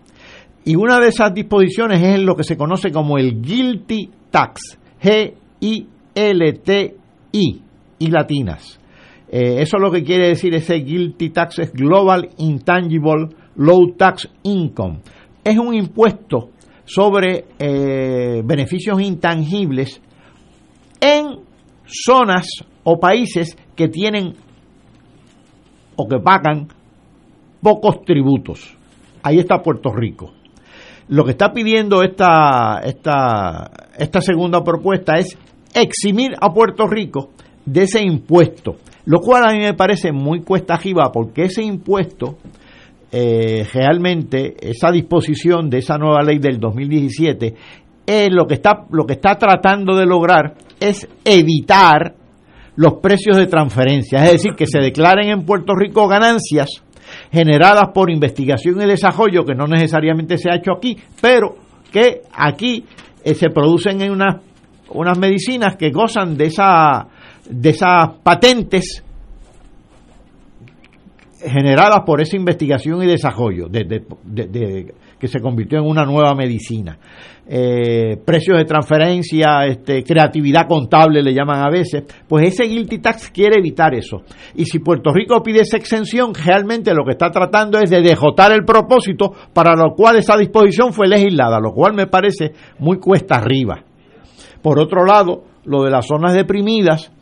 Y 0.66 0.76
una 0.76 1.01
de 1.01 1.09
esas 1.09 1.32
disposiciones 1.32 2.02
es 2.02 2.20
lo 2.20 2.36
que 2.36 2.44
se 2.44 2.59
conoce 2.59 2.93
como 2.93 3.16
el 3.16 3.40
Guilty 3.40 4.10
Tax, 4.30 4.78
G-I-L-T-I, 5.01 5.89
y 8.01 8.10
latinas. 8.10 8.78
Eh, 9.30 9.62
eso 9.62 9.78
lo 9.78 9.90
que 9.90 10.05
quiere 10.05 10.28
decir 10.28 10.55
ese 10.55 10.74
Guilty 10.74 11.30
Tax 11.30 11.59
es 11.60 11.72
Global 11.72 12.28
Intangible 12.36 13.28
Low 13.56 13.94
Tax 13.97 14.28
Income. 14.43 14.98
Es 15.43 15.56
un 15.56 15.74
impuesto 15.74 16.51
sobre 16.89 17.44
eh, 17.59 18.40
beneficios 18.43 18.98
intangibles 19.02 20.01
en 21.01 21.40
zonas 21.85 22.47
o 22.82 22.98
países 22.98 23.56
que 23.77 23.89
tienen 23.89 24.35
o 25.97 26.09
que 26.09 26.19
pagan 26.19 26.69
pocos 27.60 28.02
tributos. 28.06 28.74
Ahí 29.23 29.39
está 29.39 29.62
Puerto 29.62 29.93
Rico. 29.93 30.32
Lo 31.09 31.24
que 31.24 31.32
está 31.32 31.52
pidiendo 31.52 32.02
esta, 32.02 32.81
esta, 32.82 33.70
esta 33.98 34.23
segunda 34.23 34.65
propuesta 34.65 35.19
es 35.19 35.36
eximir 35.74 36.36
a 36.40 36.51
Puerto 36.55 36.86
Rico 36.86 37.31
de 37.66 37.82
ese 37.82 38.02
impuesto, 38.02 38.77
lo 39.05 39.20
cual 39.20 39.44
a 39.44 39.52
mí 39.52 39.59
me 39.59 39.74
parece 39.74 40.10
muy 40.10 40.40
cuesta 40.40 40.74
arriba 40.74 41.12
porque 41.12 41.43
ese 41.44 41.62
impuesto, 41.62 42.39
eh, 43.10 43.66
realmente, 43.72 44.55
esa 44.60 44.90
disposición 44.90 45.70
de 45.70 45.78
esa 45.78 45.97
nueva 45.97 46.22
ley 46.22 46.39
del 46.39 46.59
2017, 46.59 47.55
es 48.06 48.28
lo 48.32 48.47
que 48.47 48.55
está, 48.55 48.86
lo 48.90 49.05
que 49.06 49.14
está 49.14 49.36
tratando 49.36 49.97
de 49.97 50.06
lograr 50.06 50.55
es 50.80 51.09
evitar 51.24 52.14
los 52.76 52.94
precios 53.02 53.36
de 53.36 53.47
transferencia, 53.47 54.24
es 54.24 54.32
decir, 54.32 54.52
que 54.56 54.66
se 54.66 54.78
declaren 54.78 55.30
en 55.30 55.44
Puerto 55.44 55.74
Rico 55.74 56.06
ganancias 56.06 56.82
generadas 57.32 57.89
por 57.93 58.10
investigación 58.10 58.80
y 58.80 58.86
desarrollo, 58.86 59.44
que 59.44 59.55
no 59.55 59.66
necesariamente 59.66 60.39
se 60.39 60.51
ha 60.51 60.56
hecho 60.56 60.72
aquí, 60.76 60.97
pero 61.20 61.56
que 61.90 62.22
aquí 62.32 62.85
eh, 63.24 63.35
se 63.35 63.51
producen 63.51 64.01
en 64.02 64.12
unas, 64.12 64.36
unas 64.90 65.18
medicinas 65.18 65.76
que 65.76 65.90
gozan 65.90 66.36
de, 66.36 66.47
esa, 66.47 67.09
de 67.48 67.70
esas 67.70 68.10
patentes 68.22 69.02
generadas 71.40 72.01
por 72.05 72.20
esa 72.20 72.36
investigación 72.36 73.02
y 73.02 73.06
desarrollo 73.06 73.69
de, 73.69 74.93
que 75.19 75.28
se 75.28 75.40
convirtió 75.40 75.78
en 75.78 75.86
una 75.86 76.05
nueva 76.05 76.35
medicina. 76.35 76.98
Eh, 77.47 78.16
precios 78.24 78.59
de 78.59 78.65
transferencia, 78.65 79.66
este, 79.66 80.02
creatividad 80.02 80.66
contable 80.69 81.23
le 81.23 81.32
llaman 81.32 81.62
a 81.62 81.70
veces, 81.70 82.05
pues 82.28 82.48
ese 82.48 82.65
guilty 82.65 82.98
tax 82.98 83.31
quiere 83.31 83.59
evitar 83.59 83.94
eso. 83.94 84.23
Y 84.55 84.66
si 84.66 84.81
Puerto 84.81 85.12
Rico 85.12 85.43
pide 85.43 85.60
esa 85.60 85.77
exención, 85.77 86.32
realmente 86.35 86.93
lo 86.93 87.05
que 87.05 87.12
está 87.12 87.31
tratando 87.31 87.78
es 87.78 87.90
de 87.90 88.02
dejotar 88.02 88.52
el 88.52 88.65
propósito 88.65 89.32
para 89.52 89.74
lo 89.74 89.94
cual 89.94 90.16
esa 90.16 90.36
disposición 90.36 90.93
fue 90.93 91.09
legislada, 91.09 91.59
lo 91.60 91.73
cual 91.73 91.94
me 91.94 92.06
parece 92.06 92.52
muy 92.78 92.98
cuesta 92.98 93.36
arriba. 93.36 93.82
Por 94.62 94.78
otro 94.81 95.05
lado, 95.05 95.44
lo 95.65 95.85
de 95.85 95.90
las 95.90 96.06
zonas 96.06 96.35
deprimidas, 96.35 97.12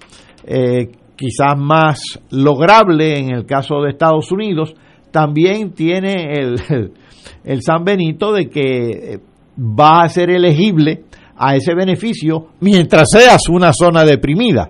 eh, 0.45 0.89
quizás 1.17 1.57
más 1.57 2.21
lograble 2.31 3.19
en 3.19 3.31
el 3.31 3.47
caso 3.47 3.81
de 3.81 3.91
Estados 3.91 4.31
Unidos, 4.31 4.75
también 5.11 5.73
tiene 5.73 6.35
el, 6.35 6.61
el, 7.45 7.63
San 7.63 7.85
Benito 7.85 8.33
de 8.33 8.49
que 8.49 8.89
eh, 9.15 9.19
va 9.59 10.03
a 10.03 10.09
ser 10.09 10.31
elegible 10.31 11.05
a 11.37 11.57
ese 11.57 11.75
beneficio 11.75 12.49
mientras 12.61 13.11
seas 13.11 13.49
una 13.49 13.73
zona 13.73 14.05
deprimida. 14.05 14.69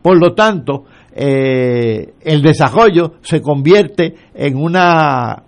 Por 0.00 0.18
lo 0.20 0.34
tanto, 0.34 0.84
eh, 1.12 2.14
el 2.20 2.42
desarrollo 2.42 3.14
se 3.22 3.40
convierte 3.40 4.14
en 4.34 4.56
una 4.56 5.42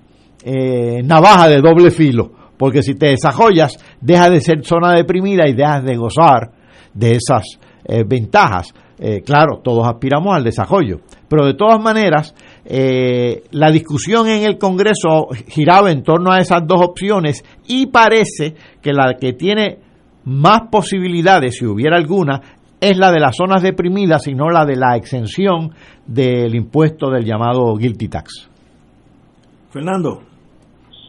eh, 0.44 1.02
navaja 1.05 1.48
de 1.48 1.60
doble 1.60 1.90
filo, 1.90 2.32
porque 2.56 2.82
si 2.82 2.94
te 2.94 3.06
desarrollas, 3.06 3.77
deja 4.01 4.31
de 4.31 4.40
ser 4.40 4.64
zona 4.64 4.94
deprimida 4.94 5.48
y 5.48 5.55
dejas 5.55 5.85
de 5.85 5.97
gozar 5.97 6.51
de 6.93 7.12
esas 7.12 7.44
ventajas. 8.06 8.72
Claro, 9.24 9.60
todos 9.62 9.89
aspiramos 9.89 10.36
al 10.36 10.44
desarrollo, 10.44 10.98
pero 11.28 11.47
de 11.47 11.55
todas 11.55 11.81
maneras, 11.81 12.35
eh, 12.64 13.44
la 13.52 13.70
discusión 13.70 14.28
en 14.28 14.43
el 14.43 14.59
Congreso 14.59 15.28
giraba 15.48 15.90
en 15.90 16.02
torno 16.02 16.32
a 16.32 16.40
esas 16.40 16.66
dos 16.66 16.81
opciones 16.82 17.44
y 17.66 17.86
parece 17.86 18.55
que 18.82 18.93
la 18.93 19.14
que 19.14 19.32
tiene 19.32 19.78
más 20.24 20.68
posibilidades, 20.70 21.56
si 21.56 21.66
hubiera 21.66 21.97
alguna, 21.97 22.40
es 22.81 22.98
la 22.98 23.10
de 23.12 23.20
las 23.20 23.36
zonas 23.36 23.62
deprimidas 23.62 24.27
y 24.27 24.35
no 24.35 24.51
la 24.51 24.64
de 24.66 24.77
la 24.77 24.97
exención 24.97 25.70
del 26.06 26.55
impuesto 26.55 27.10
del 27.10 27.24
llamado 27.24 27.74
guilty 27.77 28.09
tax. 28.09 28.51
Fernando. 29.70 30.22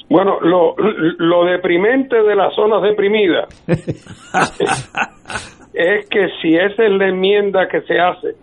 Bueno, 0.09 0.39
lo, 0.41 0.76
lo 0.77 1.45
deprimente 1.45 2.22
de 2.22 2.35
las 2.35 2.53
zonas 2.53 2.84
deprimidas 2.84 3.47
es 5.73 6.10
que 6.10 6.27
si 6.41 6.56
esa 6.56 6.85
es 6.85 6.91
la 6.91 7.07
enmienda 7.07 7.68
que 7.68 7.81
se 7.81 7.99
hace, 7.99 8.35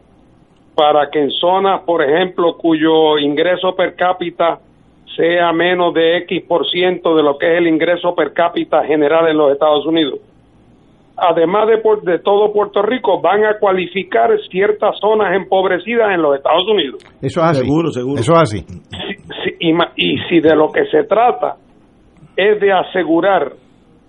para 0.74 1.10
que 1.10 1.20
en 1.20 1.30
zonas, 1.30 1.82
por 1.82 2.02
ejemplo, 2.02 2.56
cuyo 2.56 3.18
ingreso 3.18 3.74
per 3.74 3.96
cápita 3.96 4.60
sea 5.16 5.52
menos 5.52 5.92
de 5.92 6.18
X 6.18 6.44
por 6.46 6.68
ciento 6.70 7.16
de 7.16 7.22
lo 7.24 7.36
que 7.36 7.52
es 7.52 7.58
el 7.58 7.66
ingreso 7.66 8.14
per 8.14 8.32
cápita 8.32 8.84
general 8.84 9.28
en 9.28 9.36
los 9.36 9.52
Estados 9.52 9.84
Unidos. 9.86 10.20
Además 11.16 11.66
de, 11.66 12.10
de 12.12 12.20
todo 12.20 12.52
Puerto 12.52 12.80
Rico, 12.80 13.20
van 13.20 13.44
a 13.44 13.58
cualificar 13.58 14.30
ciertas 14.48 14.96
zonas 15.00 15.34
empobrecidas 15.34 16.14
en 16.14 16.22
los 16.22 16.36
Estados 16.36 16.68
Unidos. 16.68 17.02
Eso 17.20 17.40
es 17.40 17.46
así. 17.46 17.62
Seguro, 17.62 17.90
seguro. 17.90 18.20
Eso 18.20 18.34
es 18.34 18.40
así. 18.40 18.64
y, 19.58 19.72
y 19.96 20.18
si 20.28 20.38
de 20.38 20.54
lo 20.54 20.70
que 20.70 20.84
se 20.86 21.02
trata 21.04 21.56
es 22.36 22.60
de 22.60 22.72
asegurar 22.72 23.50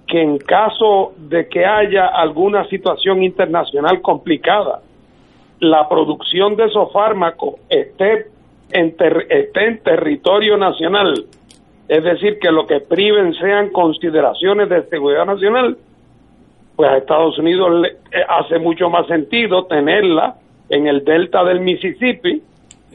que 0.09 0.21
en 0.21 0.39
caso 0.39 1.13
de 1.17 1.47
que 1.47 1.65
haya 1.65 2.07
alguna 2.07 2.67
situación 2.67 3.23
internacional 3.23 4.01
complicada, 4.01 4.81
la 5.59 5.87
producción 5.87 6.55
de 6.55 6.65
esos 6.65 6.91
fármacos 6.91 7.55
esté 7.69 8.25
en, 8.71 8.95
esté 9.29 9.67
en 9.67 9.83
territorio 9.83 10.57
nacional, 10.57 11.13
es 11.87 12.03
decir, 12.03 12.39
que 12.39 12.51
lo 12.51 12.65
que 12.65 12.79
priven 12.79 13.33
sean 13.35 13.69
consideraciones 13.69 14.67
de 14.69 14.83
seguridad 14.89 15.25
nacional, 15.25 15.77
pues 16.75 16.89
a 16.89 16.97
Estados 16.97 17.37
Unidos 17.37 17.81
le, 17.81 17.87
eh, 17.89 18.25
hace 18.27 18.57
mucho 18.57 18.89
más 18.89 19.05
sentido 19.07 19.65
tenerla 19.65 20.35
en 20.69 20.87
el 20.87 21.03
delta 21.03 21.43
del 21.43 21.59
Mississippi 21.59 22.41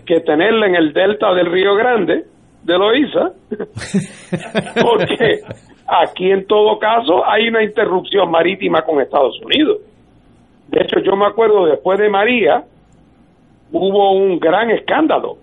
que 0.04 0.20
tenerla 0.20 0.66
en 0.66 0.74
el 0.74 0.92
delta 0.92 1.32
del 1.32 1.46
Río 1.46 1.74
Grande, 1.76 2.24
de 2.62 2.78
Loíza, 2.78 3.32
porque 4.82 5.40
aquí 5.86 6.31
en 6.31 6.47
todo 6.47 6.78
caso 6.78 7.27
hay 7.27 7.48
una 7.48 7.62
interrupción 7.62 8.31
marítima 8.31 8.82
con 8.82 9.01
Estados 9.01 9.39
Unidos. 9.44 9.78
De 10.69 10.81
hecho, 10.82 11.01
yo 11.01 11.16
me 11.16 11.27
acuerdo 11.27 11.66
después 11.66 11.98
de 11.98 12.09
María, 12.09 12.65
hubo 13.70 14.12
un 14.12 14.39
gran 14.39 14.70
escándalo, 14.70 15.36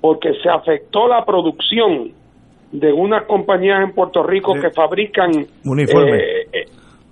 porque 0.00 0.32
se 0.42 0.48
afectó 0.48 1.06
la 1.08 1.24
producción 1.24 2.12
de 2.72 2.92
unas 2.92 3.24
compañías 3.24 3.82
en 3.82 3.92
Puerto 3.92 4.22
Rico 4.22 4.54
que 4.54 4.70
fabrican 4.70 5.30
uniforme, 5.64 6.18
eh, 6.52 6.66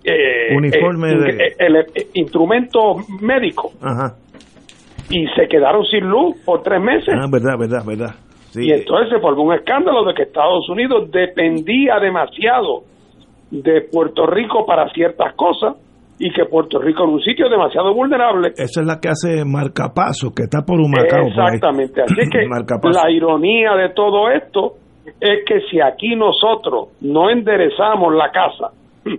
eh, 0.04 0.56
uniforme 0.56 1.12
eh, 1.12 1.56
de... 1.58 2.06
instrumentos 2.14 3.08
médicos. 3.20 3.72
Y 5.10 5.26
se 5.36 5.46
quedaron 5.48 5.84
sin 5.84 6.08
luz 6.08 6.36
por 6.44 6.62
tres 6.62 6.80
meses. 6.80 7.14
Ah, 7.14 7.26
verdad, 7.30 7.58
verdad, 7.58 7.84
verdad. 7.84 8.14
Y 8.56 8.72
entonces 8.72 9.10
se 9.10 9.20
formó 9.20 9.44
un 9.44 9.54
escándalo 9.54 10.04
de 10.04 10.14
que 10.14 10.22
Estados 10.24 10.68
Unidos 10.68 11.10
dependía 11.10 11.98
demasiado 11.98 12.84
de 13.50 13.82
Puerto 13.90 14.26
Rico 14.26 14.64
para 14.66 14.88
ciertas 14.90 15.34
cosas 15.34 15.76
y 16.18 16.32
que 16.32 16.44
Puerto 16.44 16.78
Rico 16.78 17.04
es 17.04 17.10
un 17.10 17.20
sitio 17.20 17.48
demasiado 17.48 17.92
vulnerable. 17.92 18.48
Esa 18.56 18.80
es 18.80 18.86
la 18.86 18.98
que 19.00 19.08
hace 19.08 19.44
Marcapaso, 19.44 20.32
que 20.34 20.44
está 20.44 20.62
por 20.64 20.78
Humacao. 20.80 21.26
Exactamente, 21.26 22.02
así 22.02 22.30
que 22.30 22.46
la 22.92 23.10
ironía 23.10 23.72
de 23.74 23.90
todo 23.90 24.30
esto 24.30 24.74
es 25.20 25.44
que 25.46 25.60
si 25.70 25.80
aquí 25.80 26.14
nosotros 26.14 26.90
no 27.00 27.30
enderezamos 27.30 28.14
la 28.14 28.30
casa, 28.30 28.70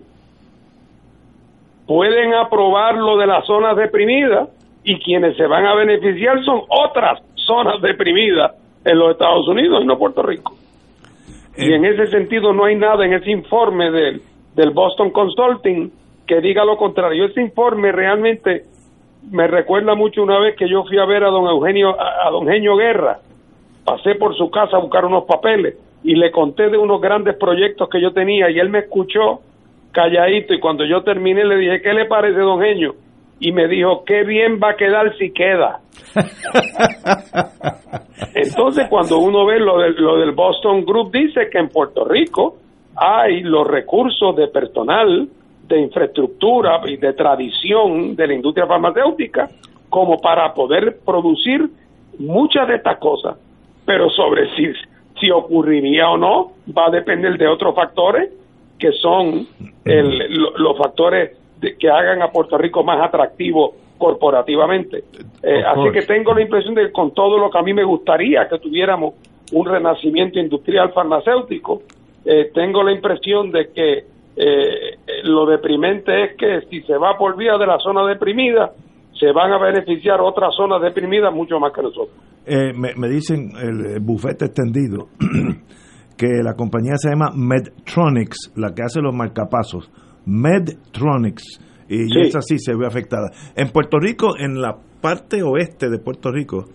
pueden 1.88 2.34
aprobar 2.34 2.96
lo 2.96 3.18
de 3.18 3.28
las 3.28 3.46
zonas 3.46 3.76
deprimidas 3.76 4.50
y 4.84 5.00
quienes 5.00 5.36
se 5.36 5.48
van 5.48 5.66
a 5.66 5.76
beneficiar 5.76 6.44
son 6.44 6.62
otras 6.70 7.22
zonas 7.36 7.82
deprimidas 7.82 8.54
en 8.86 9.00
los 9.00 9.12
Estados 9.12 9.48
Unidos 9.48 9.82
y 9.84 9.88
no 9.88 9.98
Puerto 9.98 10.22
Rico. 10.22 10.54
y 11.58 11.72
eh. 11.72 11.76
en 11.76 11.86
ese 11.86 12.08
sentido 12.08 12.54
no 12.54 12.66
hay 12.66 12.76
nada 12.76 13.06
en 13.06 13.14
ese 13.14 13.32
informe 13.32 13.92
del, 13.92 14.22
del 14.56 14.72
Boston 14.72 15.12
Consulting 15.12 15.92
que 16.26 16.42
diga 16.42 16.64
lo 16.66 16.78
contrario. 16.78 17.26
Ese 17.26 17.42
informe 17.42 17.92
realmente 17.92 18.64
me 19.32 19.48
recuerda 19.48 19.96
mucho 19.96 20.24
una 20.24 20.40
vez 20.40 20.56
que 20.56 20.70
yo 20.70 20.84
fui 20.84 20.98
a 20.98 21.06
ver 21.06 21.24
a 21.24 21.30
don 21.30 21.48
Eugenio, 21.48 21.96
a, 22.00 22.30
don 22.30 22.48
Genio 22.48 22.76
Guerra. 22.76 23.20
Pasé 23.84 24.16
por 24.16 24.36
su 24.36 24.50
casa 24.50 24.78
a 24.78 24.82
buscar 24.82 25.06
unos 25.06 25.26
papeles 25.26 25.76
y 26.04 26.16
le 26.16 26.32
conté 26.32 26.70
de 26.70 26.78
unos 26.78 27.02
grandes 27.02 27.36
proyectos 27.38 27.90
que 27.90 28.02
yo 28.02 28.12
tenía 28.12 28.50
y 28.50 28.60
él 28.60 28.70
me 28.70 28.80
escuchó 28.80 29.42
calladito 29.92 30.54
y 30.54 30.60
cuando 30.60 30.86
yo 30.86 31.04
terminé 31.04 31.46
le 31.46 31.58
dije, 31.58 31.82
¿qué 31.82 31.94
le 31.94 32.06
parece, 32.06 32.40
don 32.40 32.62
Genio? 32.62 32.96
Y 33.40 33.52
me 33.52 33.68
dijo, 33.68 34.04
qué 34.06 34.24
bien 34.24 34.60
va 34.64 34.72
a 34.72 34.76
quedar 34.76 35.16
si 35.18 35.32
queda. 35.32 35.82
Entonces, 38.34 38.88
cuando 38.90 39.20
uno 39.20 39.46
ve 39.46 39.60
lo, 39.60 39.78
de, 39.80 39.90
lo 39.92 40.18
del 40.18 40.32
Boston 40.32 40.86
Group, 40.86 41.12
dice 41.12 41.50
que 41.52 41.60
en 41.60 41.70
Puerto 41.70 42.06
Rico 42.06 42.58
hay 42.96 43.42
los 43.42 43.68
recursos 43.68 44.36
de 44.36 44.48
personal, 44.48 45.28
de 45.68 45.82
infraestructura 45.82 46.82
y 46.86 46.98
de 46.98 47.14
tradición 47.14 48.16
de 48.16 48.28
la 48.28 48.34
industria 48.34 48.68
farmacéutica 48.68 49.50
como 49.90 50.18
para 50.20 50.54
poder 50.54 51.00
producir 51.06 51.70
muchas 52.20 52.68
de 52.68 52.76
estas 52.76 52.98
cosas. 53.00 53.38
Pero 53.86 54.10
sobre 54.10 54.56
si, 54.56 54.68
si 55.20 55.30
ocurriría 55.32 56.10
o 56.10 56.18
no 56.18 56.52
va 56.76 56.88
a 56.88 56.92
depender 56.92 57.38
de 57.38 57.48
otros 57.48 57.76
factores 57.76 58.32
que 58.78 58.92
son 58.92 59.48
los 59.86 60.78
factores 60.78 61.38
que 61.62 61.90
hagan 61.90 62.22
a 62.22 62.28
Puerto 62.30 62.58
Rico 62.58 62.84
más 62.84 63.02
atractivo 63.06 63.74
corporativamente. 63.98 65.04
Eh, 65.42 65.64
así 65.64 65.92
que 65.94 66.02
tengo 66.06 66.34
la 66.34 66.42
impresión 66.42 66.76
de 66.76 66.88
que 66.88 66.92
con 66.92 67.14
todo 67.14 67.38
lo 67.38 67.50
que 67.50 67.58
a 67.58 67.62
mí 67.62 67.74
me 67.74 67.84
gustaría 67.84 68.48
que 68.50 68.60
tuviéramos 68.60 69.14
un 69.54 69.66
renacimiento 69.66 70.40
industrial 70.40 70.92
farmacéutico, 70.94 71.82
eh, 72.26 72.52
tengo 72.54 72.84
la 72.84 72.92
impresión 72.92 73.52
de 73.52 73.70
que 73.74 74.04
eh, 74.38 74.98
lo 75.24 75.46
deprimente 75.46 76.24
es 76.24 76.38
que 76.38 76.62
si 76.70 76.82
se 76.82 76.98
va 76.98 77.18
por 77.18 77.38
vía 77.38 77.58
de 77.58 77.68
la 77.68 77.78
zona 77.80 78.06
deprimida, 78.06 78.72
se 79.20 79.32
van 79.32 79.52
a 79.54 79.58
beneficiar 79.58 80.20
otras 80.22 80.54
zonas 80.56 80.82
deprimidas 80.82 81.34
mucho 81.34 81.60
más 81.60 81.72
que 81.74 81.82
nosotros. 81.82 82.16
Eh, 82.46 82.74
me, 82.74 83.10
dicen 83.10 83.50
el, 83.60 84.00
bufete 84.02 84.46
extendido 84.46 85.08
que 86.18 86.28
la 86.44 86.54
compañía 86.54 86.94
se 86.98 87.10
llama 87.10 87.32
Medtronics, 87.36 88.54
la 88.56 88.74
que 88.76 88.84
hace 88.84 89.02
los 89.02 89.16
marcapasos. 89.16 89.90
Medtronics. 90.26 91.60
Y 91.88 92.20
esa 92.20 92.42
sí 92.42 92.58
se 92.58 92.76
ve 92.76 92.88
afectada. 92.88 93.30
En 93.56 93.70
Puerto 93.70 94.00
Rico, 94.00 94.38
en 94.38 94.60
la 94.60 94.76
parte 95.02 95.44
oeste 95.44 95.90
de 95.90 96.00
Puerto 96.00 96.32
Rico, 96.32 96.66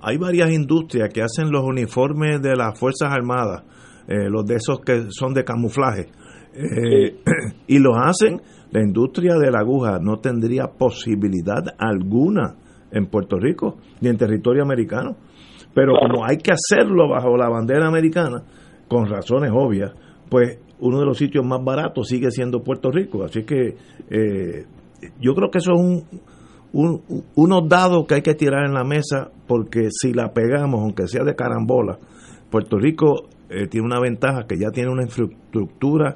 hay 0.00 0.16
varias 0.16 0.52
industrias 0.52 1.10
que 1.12 1.22
hacen 1.22 1.50
los 1.50 1.64
uniformes 1.64 2.40
de 2.40 2.56
las 2.56 2.78
Fuerzas 2.78 3.12
Armadas, 3.12 3.64
eh, 4.06 4.30
los 4.30 4.46
de 4.46 4.56
esos 4.56 4.80
que 4.80 5.06
son 5.10 5.34
de 5.34 5.44
camuflaje 5.44 6.08
eh, 6.52 7.16
y 7.66 7.78
lo 7.78 7.96
hacen, 7.96 8.40
la 8.70 8.82
industria 8.82 9.34
de 9.36 9.50
la 9.50 9.60
aguja 9.60 9.98
no 10.00 10.18
tendría 10.18 10.66
posibilidad 10.66 11.62
alguna 11.78 12.56
en 12.90 13.06
Puerto 13.06 13.38
Rico 13.38 13.78
ni 14.00 14.08
en 14.08 14.16
territorio 14.16 14.62
americano. 14.62 15.16
Pero 15.74 15.92
como 16.00 16.24
hay 16.24 16.38
que 16.38 16.52
hacerlo 16.52 17.08
bajo 17.08 17.36
la 17.36 17.48
bandera 17.48 17.86
americana, 17.86 18.42
con 18.88 19.06
razones 19.06 19.50
obvias, 19.54 19.92
pues 20.28 20.58
uno 20.80 20.98
de 21.00 21.06
los 21.06 21.18
sitios 21.18 21.44
más 21.44 21.62
baratos 21.62 22.08
sigue 22.08 22.30
siendo 22.30 22.62
Puerto 22.62 22.90
Rico. 22.90 23.24
Así 23.24 23.44
que 23.44 23.76
eh, 24.10 24.66
yo 25.20 25.34
creo 25.34 25.50
que 25.50 25.58
eso 25.58 25.72
es 25.72 25.80
un, 25.80 26.04
un, 26.72 27.24
unos 27.34 27.68
dados 27.68 28.06
que 28.06 28.14
hay 28.14 28.22
que 28.22 28.34
tirar 28.34 28.66
en 28.66 28.74
la 28.74 28.84
mesa 28.84 29.30
porque 29.46 29.88
si 29.90 30.12
la 30.12 30.32
pegamos, 30.32 30.80
aunque 30.80 31.08
sea 31.08 31.24
de 31.24 31.34
carambola, 31.34 31.98
Puerto 32.50 32.78
Rico 32.78 33.28
eh, 33.48 33.66
tiene 33.66 33.86
una 33.86 34.00
ventaja 34.00 34.46
que 34.46 34.58
ya 34.58 34.70
tiene 34.70 34.90
una 34.90 35.02
infraestructura 35.02 36.14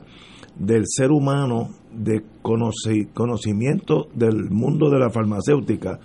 del 0.56 0.84
ser 0.86 1.10
humano, 1.10 1.70
de 1.92 2.22
conocimiento 2.42 4.08
del 4.14 4.50
mundo 4.50 4.88
de 4.90 4.98
la 4.98 5.10
farmacéutica, 5.10 5.98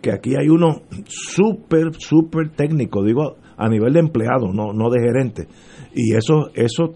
que 0.00 0.12
aquí 0.12 0.34
hay 0.36 0.48
uno 0.48 0.82
súper, 1.06 1.92
súper 1.98 2.50
técnico, 2.50 3.02
digo, 3.02 3.36
a 3.56 3.68
nivel 3.68 3.94
de 3.94 4.00
empleado, 4.00 4.52
no, 4.52 4.72
no 4.72 4.90
de 4.90 5.00
gerente. 5.00 5.48
Y 5.94 6.14
eso, 6.14 6.50
eso 6.54 6.92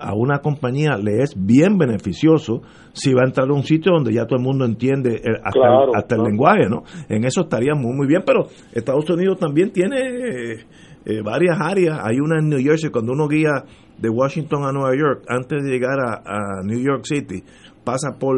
a 0.00 0.14
una 0.14 0.38
compañía 0.38 0.96
le 0.96 1.22
es 1.22 1.34
bien 1.36 1.78
beneficioso 1.78 2.62
si 2.92 3.12
va 3.12 3.22
a 3.22 3.26
entrar 3.26 3.48
a 3.48 3.52
un 3.52 3.62
sitio 3.62 3.92
donde 3.92 4.12
ya 4.12 4.26
todo 4.26 4.38
el 4.38 4.44
mundo 4.44 4.64
entiende 4.64 5.20
hasta, 5.44 6.16
el, 6.16 6.22
lenguaje, 6.22 6.68
¿no? 6.68 6.82
En 7.08 7.24
eso 7.24 7.42
estaría 7.42 7.74
muy, 7.74 7.94
muy 7.94 8.06
bien, 8.06 8.22
pero 8.24 8.46
Estados 8.72 9.08
Unidos 9.10 9.38
también 9.38 9.70
tiene 9.72 9.96
eh, 9.98 10.66
eh, 11.04 11.22
varias 11.22 11.58
áreas. 11.60 11.98
Hay 12.02 12.18
una 12.20 12.38
en 12.38 12.48
New 12.48 12.60
Jersey, 12.60 12.90
cuando 12.90 13.12
uno 13.12 13.28
guía 13.28 13.64
de 13.98 14.08
Washington 14.08 14.64
a 14.64 14.72
Nueva 14.72 14.96
York, 14.96 15.24
antes 15.28 15.62
de 15.62 15.70
llegar 15.70 15.98
a, 16.00 16.62
New 16.64 16.80
York 16.80 17.04
City, 17.04 17.42
pasa 17.84 18.18
por 18.18 18.36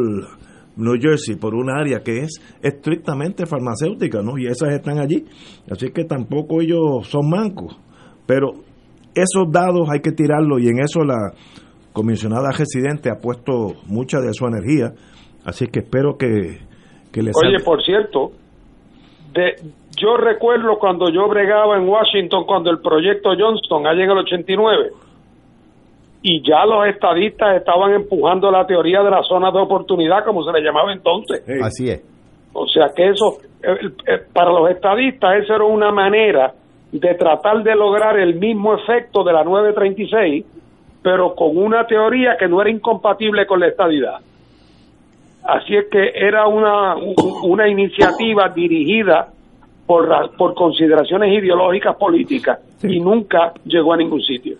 New 0.75 0.95
Jersey, 0.99 1.35
por 1.35 1.55
un 1.55 1.69
área 1.69 2.01
que 2.01 2.19
es 2.19 2.41
estrictamente 2.61 3.45
farmacéutica, 3.45 4.21
¿no? 4.21 4.37
Y 4.37 4.47
esas 4.47 4.69
están 4.73 4.99
allí. 4.99 5.25
Así 5.69 5.91
que 5.91 6.05
tampoco 6.05 6.61
ellos 6.61 7.07
son 7.07 7.29
mancos. 7.29 7.77
Pero 8.25 8.53
esos 9.15 9.51
dados 9.51 9.89
hay 9.91 10.01
que 10.01 10.11
tirarlos 10.11 10.61
y 10.61 10.69
en 10.69 10.79
eso 10.79 11.03
la 11.03 11.33
comisionada 11.93 12.51
residente 12.51 13.09
ha 13.09 13.21
puesto 13.21 13.73
mucha 13.87 14.19
de 14.19 14.33
su 14.33 14.45
energía. 14.45 14.93
Así 15.45 15.67
que 15.67 15.79
espero 15.79 16.17
que, 16.17 16.59
que 17.11 17.21
les... 17.21 17.35
Oye, 17.37 17.63
por 17.63 17.83
cierto, 17.83 18.31
de, 19.33 19.55
yo 19.97 20.17
recuerdo 20.17 20.77
cuando 20.79 21.09
yo 21.09 21.27
bregaba 21.27 21.77
en 21.77 21.87
Washington, 21.87 22.45
cuando 22.45 22.71
el 22.71 22.79
proyecto 22.79 23.31
Johnston, 23.37 23.85
allá 23.85 24.03
en 24.03 24.11
el 24.11 24.17
89, 24.19 24.89
y 26.23 26.41
ya 26.47 26.65
los 26.65 26.87
estadistas 26.87 27.57
estaban 27.57 27.93
empujando 27.93 28.49
la 28.49 28.65
teoría 28.65 29.03
de 29.03 29.11
las 29.11 29.27
zonas 29.27 29.53
de 29.53 29.59
oportunidad, 29.59 30.23
como 30.23 30.43
se 30.43 30.51
le 30.53 30.61
llamaba 30.61 30.93
entonces. 30.93 31.43
Así 31.61 31.89
es. 31.89 32.01
O 32.53 32.67
sea 32.67 32.89
que 32.95 33.09
eso, 33.09 33.37
para 34.31 34.51
los 34.51 34.69
estadistas, 34.69 35.43
eso 35.43 35.55
era 35.55 35.65
una 35.65 35.91
manera 35.91 36.53
de 36.93 37.15
tratar 37.15 37.63
de 37.63 37.75
lograr 37.75 38.19
el 38.19 38.35
mismo 38.35 38.75
efecto 38.75 39.23
de 39.23 39.33
la 39.33 39.43
936, 39.43 40.45
pero 41.01 41.33
con 41.35 41.57
una 41.57 41.85
teoría 41.85 42.37
que 42.39 42.47
no 42.47 42.61
era 42.61 42.69
incompatible 42.69 43.45
con 43.47 43.59
la 43.59 43.67
estadidad. 43.67 44.19
Así 45.43 45.75
es 45.75 45.85
que 45.91 46.11
era 46.15 46.47
una, 46.47 46.95
una 47.43 47.67
iniciativa 47.67 48.47
dirigida 48.49 49.27
por, 49.87 50.07
por 50.37 50.53
consideraciones 50.53 51.33
ideológicas 51.33 51.97
políticas 51.97 52.59
y 52.83 52.99
nunca 52.99 53.53
llegó 53.65 53.93
a 53.93 53.97
ningún 53.97 54.21
sitio. 54.21 54.57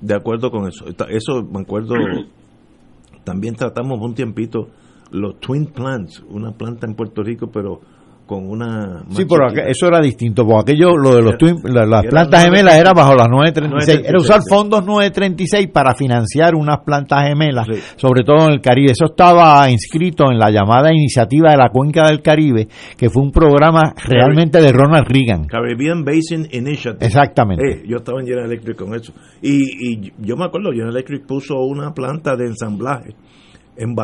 De 0.00 0.14
acuerdo 0.14 0.50
con 0.50 0.66
eso. 0.66 0.86
Eso 1.08 1.42
me 1.50 1.60
acuerdo, 1.60 1.94
también 3.24 3.54
tratamos 3.54 4.00
un 4.00 4.14
tiempito 4.14 4.66
los 5.12 5.38
Twin 5.40 5.66
Plants, 5.66 6.22
una 6.28 6.52
planta 6.52 6.86
en 6.86 6.94
Puerto 6.94 7.22
Rico, 7.22 7.48
pero 7.52 7.80
con 8.30 8.48
una... 8.48 9.02
Sí, 9.10 9.24
pero 9.28 9.48
eso 9.66 9.88
era 9.88 10.00
distinto, 10.00 10.46
porque 10.46 10.70
aquello, 10.70 10.96
lo 10.96 11.16
de 11.16 11.20
los 11.20 11.34
las 11.64 12.06
plantas 12.06 12.44
gemelas 12.44 12.76
era 12.76 12.92
bajo 12.92 13.16
las 13.16 13.28
936, 13.28 14.08
era 14.08 14.18
usar 14.18 14.40
fondos 14.48 14.86
936 14.86 15.66
para 15.72 15.96
financiar 15.96 16.54
unas 16.54 16.78
plantas 16.84 17.26
gemelas, 17.26 17.66
sobre 17.96 18.22
todo 18.22 18.46
en 18.46 18.52
el 18.52 18.60
Caribe. 18.60 18.92
Eso 18.92 19.06
estaba 19.06 19.68
inscrito 19.68 20.30
en 20.30 20.38
la 20.38 20.48
llamada 20.52 20.92
iniciativa 20.92 21.50
de 21.50 21.56
la 21.56 21.70
Cuenca 21.70 22.06
del 22.06 22.22
Caribe, 22.22 22.68
que 22.96 23.10
fue 23.10 23.20
un 23.20 23.32
programa 23.32 23.94
realmente 24.06 24.62
de 24.62 24.70
Ronald 24.70 25.08
Reagan. 25.08 25.46
Caribbean 25.46 26.04
Basin 26.04 26.46
Initiative. 26.52 27.04
Exactamente. 27.04 27.68
Eh, 27.68 27.82
yo 27.84 27.96
estaba 27.96 28.20
en 28.20 28.28
General 28.28 28.46
Electric 28.46 28.76
con 28.76 28.94
eso. 28.94 29.12
Y, 29.42 30.04
y 30.04 30.12
yo 30.18 30.36
me 30.36 30.44
acuerdo, 30.44 30.70
General 30.70 30.92
Electric 30.92 31.26
puso 31.26 31.56
una 31.56 31.92
planta 31.92 32.36
de 32.36 32.46
ensamblaje 32.46 33.16
en 33.80 33.94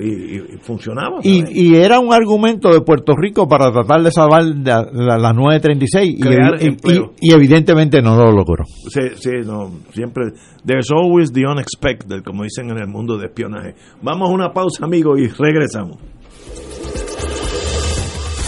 y, 0.00 0.58
funcionaba. 0.58 1.20
Y, 1.22 1.44
y, 1.48 1.76
era 1.76 2.00
un 2.00 2.12
argumento 2.12 2.70
de 2.72 2.80
Puerto 2.80 3.14
Rico 3.16 3.46
para 3.46 3.72
tratar 3.72 4.02
de 4.02 4.10
salvar 4.10 4.42
las 4.44 5.34
936 5.34 6.16
y, 6.18 7.28
y, 7.28 7.32
evidentemente 7.32 8.02
no 8.02 8.16
lo 8.16 8.32
logró. 8.32 8.64
Sí, 8.88 9.00
sí, 9.14 9.30
no, 9.46 9.70
siempre. 9.92 10.32
There's 10.66 10.90
always 10.90 11.32
the 11.32 11.46
unexpected, 11.46 12.22
como 12.24 12.42
dicen 12.42 12.70
en 12.70 12.78
el 12.78 12.88
mundo 12.88 13.16
de 13.16 13.26
espionaje. 13.26 13.74
Vamos 14.02 14.28
a 14.28 14.32
una 14.32 14.52
pausa, 14.52 14.84
amigos, 14.84 15.20
y 15.20 15.28
regresamos. 15.28 15.98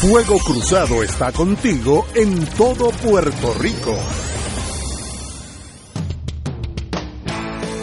Fuego 0.00 0.36
Cruzado 0.44 1.02
está 1.02 1.32
contigo 1.32 2.04
en 2.14 2.44
todo 2.56 2.90
Puerto 2.90 3.54
Rico. 3.60 3.96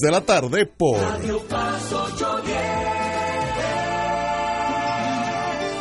de 0.00 0.10
la 0.10 0.20
tarde 0.20 0.66
por 0.66 0.98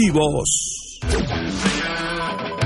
vivos 0.00 0.80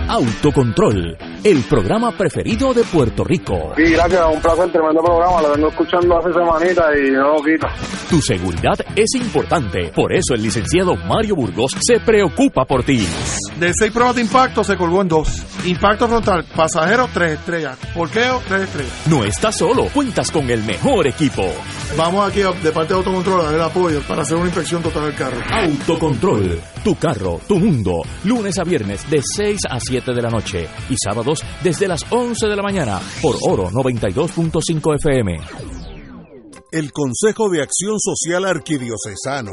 Autocontrol, 0.09 1.17
el 1.43 1.63
programa 1.63 2.13
preferido 2.17 2.73
de 2.73 2.85
Puerto 2.85 3.25
Rico. 3.25 3.73
Sí, 3.75 3.83
gracias, 3.91 4.23
un 4.33 4.41
placer, 4.41 4.71
tremendo 4.71 5.03
programa, 5.03 5.43
lo 5.43 5.53
vengo 5.55 5.69
escuchando 5.69 6.19
hace 6.19 6.33
semanitas 6.33 6.87
y 6.97 7.11
no 7.11 7.35
lo 7.35 7.43
quito. 7.43 7.67
Tu 8.11 8.21
seguridad 8.21 8.77
es 8.95 9.15
importante, 9.15 9.91
por 9.95 10.13
eso 10.13 10.35
el 10.35 10.43
licenciado 10.43 10.95
Mario 10.95 11.35
Burgos 11.35 11.75
se 11.81 11.99
preocupa 11.99 12.65
por 12.65 12.85
ti. 12.85 13.05
De 13.59 13.73
seis 13.73 13.91
pruebas 13.91 14.15
de 14.15 14.23
impacto 14.23 14.63
se 14.63 14.77
colgó 14.77 15.03
en 15.03 15.09
dos. 15.09 15.43
Impacto 15.65 16.07
frontal, 16.07 16.45
pasajero, 16.55 17.09
tres 17.13 17.39
estrellas. 17.39 17.77
Porqueo, 17.95 18.41
tres 18.47 18.63
estrellas. 18.63 18.93
No 19.09 19.25
estás 19.25 19.57
solo, 19.57 19.87
cuentas 19.93 20.31
con 20.31 20.49
el 20.49 20.63
mejor 20.63 21.07
equipo. 21.07 21.43
vamos 21.97 22.29
aquí 22.29 22.41
de 22.41 22.71
parte 22.71 22.93
de 22.93 22.99
Autocontrol 22.99 23.41
a 23.41 23.45
dar 23.45 23.55
el 23.55 23.63
apoyo 23.63 24.01
para 24.03 24.23
hacer 24.23 24.37
una 24.37 24.47
inspección 24.47 24.83
total 24.83 25.07
del 25.07 25.15
carro. 25.15 25.39
Autocontrol, 25.51 26.61
tu 26.85 26.95
carro, 26.97 27.41
tu 27.49 27.59
mundo. 27.59 28.03
Lunes 28.25 28.59
a 28.59 28.63
viernes 28.63 29.09
de 29.11 29.23
6 29.23 29.61
a 29.71 29.81
7 29.81 30.13
de 30.13 30.23
la 30.23 30.29
noche 30.29 30.69
y 30.91 30.97
sábados 31.03 31.43
desde 31.63 31.89
las 31.89 32.05
11 32.11 32.47
de 32.47 32.57
la 32.57 32.63
mañana 32.63 33.01
por 33.23 33.37
Oro 33.41 33.71
92.5 33.71 34.97
FM. 34.97 35.41
El 36.71 36.93
Consejo 36.93 37.49
de 37.49 37.63
Acción 37.63 37.97
Social 37.99 38.45
Arquidiocesano, 38.45 39.53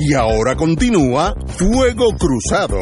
Y 0.00 0.14
ahora 0.14 0.54
continúa 0.54 1.34
Fuego 1.48 2.06
Cruzado. 2.16 2.78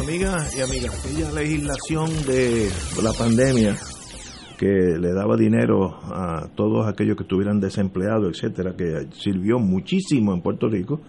Amigas 0.00 0.56
y 0.56 0.60
amigas, 0.60 1.04
aquella 1.04 1.32
legislación 1.32 2.08
de 2.26 2.68
la 3.02 3.12
pandemia 3.12 3.74
que 4.56 4.66
le 4.66 5.12
daba 5.12 5.36
dinero 5.36 5.96
a 6.00 6.48
todos 6.54 6.86
aquellos 6.86 7.16
que 7.16 7.24
estuvieran 7.24 7.58
desempleados, 7.58 8.36
etcétera, 8.36 8.76
que 8.76 9.08
sirvió 9.10 9.58
muchísimo 9.58 10.32
en 10.32 10.42
Puerto 10.42 10.68
Rico 10.68 11.00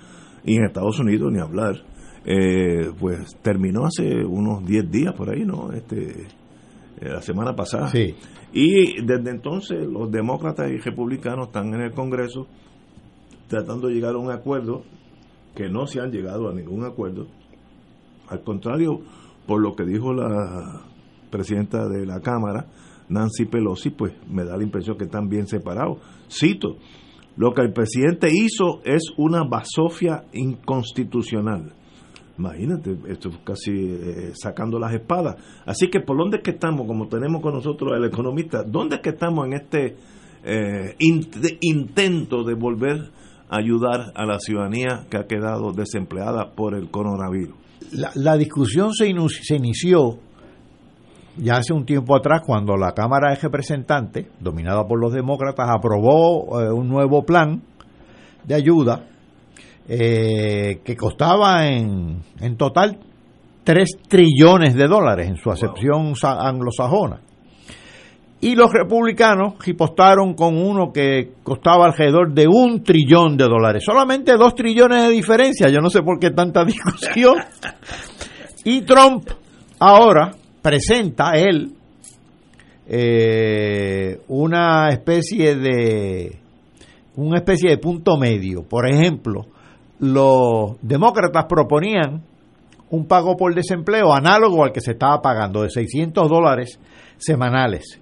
y 0.44 0.56
en 0.56 0.66
Estados 0.66 1.00
Unidos, 1.00 1.32
ni 1.32 1.40
hablar, 1.40 1.76
eh, 2.26 2.92
pues 3.00 3.38
terminó 3.44 3.86
hace 3.86 4.26
unos 4.26 4.66
10 4.66 4.90
días 4.90 5.14
por 5.14 5.30
ahí, 5.30 5.46
¿no? 5.46 5.72
Este, 5.74 6.26
eh, 7.02 7.10
la 7.10 7.22
semana 7.22 7.56
pasada. 7.56 7.90
Sí. 7.90 8.16
Y 8.52 9.00
desde 9.04 9.30
entonces 9.30 9.86
los 9.86 10.12
demócratas 10.12 10.72
y 10.72 10.78
republicanos 10.78 11.50
están 11.50 11.72
en 11.76 11.82
el 11.82 11.92
Congreso 11.92 12.48
tratando 13.50 13.88
de 13.88 13.96
llegar 13.96 14.16
a 14.16 14.20
un 14.20 14.32
acuerdo 14.32 14.84
que 15.56 15.68
no 15.70 15.88
se 15.88 16.00
han 16.00 16.12
llegado 16.12 16.48
a 16.48 16.54
ningún 16.54 16.86
acuerdo. 16.86 17.28
Al 18.30 18.44
contrario, 18.44 19.02
por 19.46 19.62
lo 19.62 19.76
que 19.76 19.84
dijo 19.84 20.14
la 20.14 20.84
presidenta 21.30 21.90
de 21.90 22.06
la 22.06 22.22
Cámara, 22.22 22.68
Nancy 23.10 23.46
Pelosi, 23.46 23.90
pues 23.90 24.14
me 24.30 24.46
da 24.46 24.56
la 24.56 24.64
impresión 24.64 24.98
que 24.98 25.06
están 25.06 25.28
bien 25.28 25.48
separados. 25.48 25.98
Cito, 26.30 26.78
lo 27.36 27.54
que 27.54 27.64
el 27.64 27.74
presidente 27.74 28.30
hizo 28.32 28.82
es 28.86 29.12
una 29.18 29.44
basofia 29.44 30.26
inconstitucional. 30.32 31.74
Imagínate, 32.38 32.96
esto 33.08 33.30
es 33.30 33.38
casi 33.44 33.72
eh, 33.72 34.32
sacando 34.34 34.80
las 34.80 34.94
espadas. 34.94 35.36
Así 35.66 35.90
que, 35.90 36.00
¿por 36.02 36.18
dónde 36.18 36.38
es 36.38 36.44
que 36.44 36.52
estamos? 36.52 36.86
Como 36.88 37.08
tenemos 37.08 37.42
con 37.42 37.54
nosotros 37.54 37.92
el 37.98 38.06
economista, 38.06 38.64
¿dónde 38.64 38.98
es 38.98 39.02
que 39.02 39.10
estamos 39.10 39.48
en 39.48 39.54
este 39.54 39.96
eh, 40.44 40.96
int- 41.00 41.58
intento 41.62 42.44
de 42.44 42.54
volver 42.54 43.10
ayudar 43.50 44.12
a 44.16 44.26
la 44.26 44.40
ciudadanía 44.40 45.06
que 45.10 45.18
ha 45.18 45.28
quedado 45.28 45.72
desempleada 45.74 46.52
por 46.52 46.76
el 46.76 46.90
coronavirus? 46.90 47.56
La, 47.94 48.12
la 48.16 48.38
discusión 48.38 48.94
se, 48.94 49.08
inició 49.08 50.20
ya 51.38 51.58
hace 51.58 51.74
un 51.74 51.86
tiempo 51.86 52.16
atrás 52.16 52.42
cuando 52.46 52.76
la 52.76 52.92
Cámara 52.94 53.30
de 53.30 53.36
Representantes, 53.38 54.28
dominada 54.40 54.86
por 54.88 55.00
los 55.00 55.14
demócratas, 55.14 55.70
aprobó 55.70 56.62
eh, 56.62 56.72
un 56.72 56.88
nuevo 56.90 57.24
plan 57.24 57.62
de 58.46 58.56
ayuda 58.56 59.06
eh, 59.88 60.82
que 60.84 60.96
costaba 60.96 61.68
en, 61.68 62.22
en 62.42 62.58
total 62.58 63.00
3 63.64 63.90
trillones 64.08 64.76
de 64.76 64.88
dólares 64.88 65.28
en 65.30 65.38
su 65.38 65.50
acepción 65.50 66.16
sa- 66.16 66.40
anglosajona. 66.48 67.22
Y 68.42 68.56
los 68.56 68.72
republicanos 68.72 69.56
ripostaron 69.60 70.34
con 70.34 70.58
uno 70.58 70.94
que 70.94 71.34
costaba 71.44 71.86
alrededor 71.86 72.34
de 72.34 72.48
un 72.48 72.84
trillón 72.84 73.36
de 73.36 73.46
dólares. 73.46 73.84
Solamente 73.86 74.38
dos 74.38 74.56
trillones 74.56 75.04
de 75.04 75.10
diferencia. 75.10 75.68
Yo 75.70 75.80
no 75.82 75.90
sé 75.90 76.02
por 76.02 76.20
qué 76.20 76.32
tanta 76.32 76.64
discusión. 76.66 77.36
Y 78.64 78.82
Trump 78.82 79.30
ahora 79.80 80.32
presenta 80.62 81.32
él 81.34 81.74
eh, 82.88 84.22
una 84.30 84.90
especie 84.90 85.56
de 85.56 86.40
una 87.16 87.38
especie 87.38 87.70
de 87.72 87.78
punto 87.78 88.18
medio. 88.18 88.64
Por 88.64 88.90
ejemplo, 88.90 89.46
los 90.00 90.78
demócratas 90.82 91.46
proponían 91.46 92.24
un 92.90 93.06
pago 93.06 93.36
por 93.38 93.54
desempleo 93.54 94.14
análogo 94.14 94.64
al 94.64 94.72
que 94.72 94.82
se 94.82 94.92
estaba 94.92 95.22
pagando 95.22 95.62
de 95.62 95.70
600 95.70 96.30
dólares 96.30 96.80
semanales. 97.18 98.00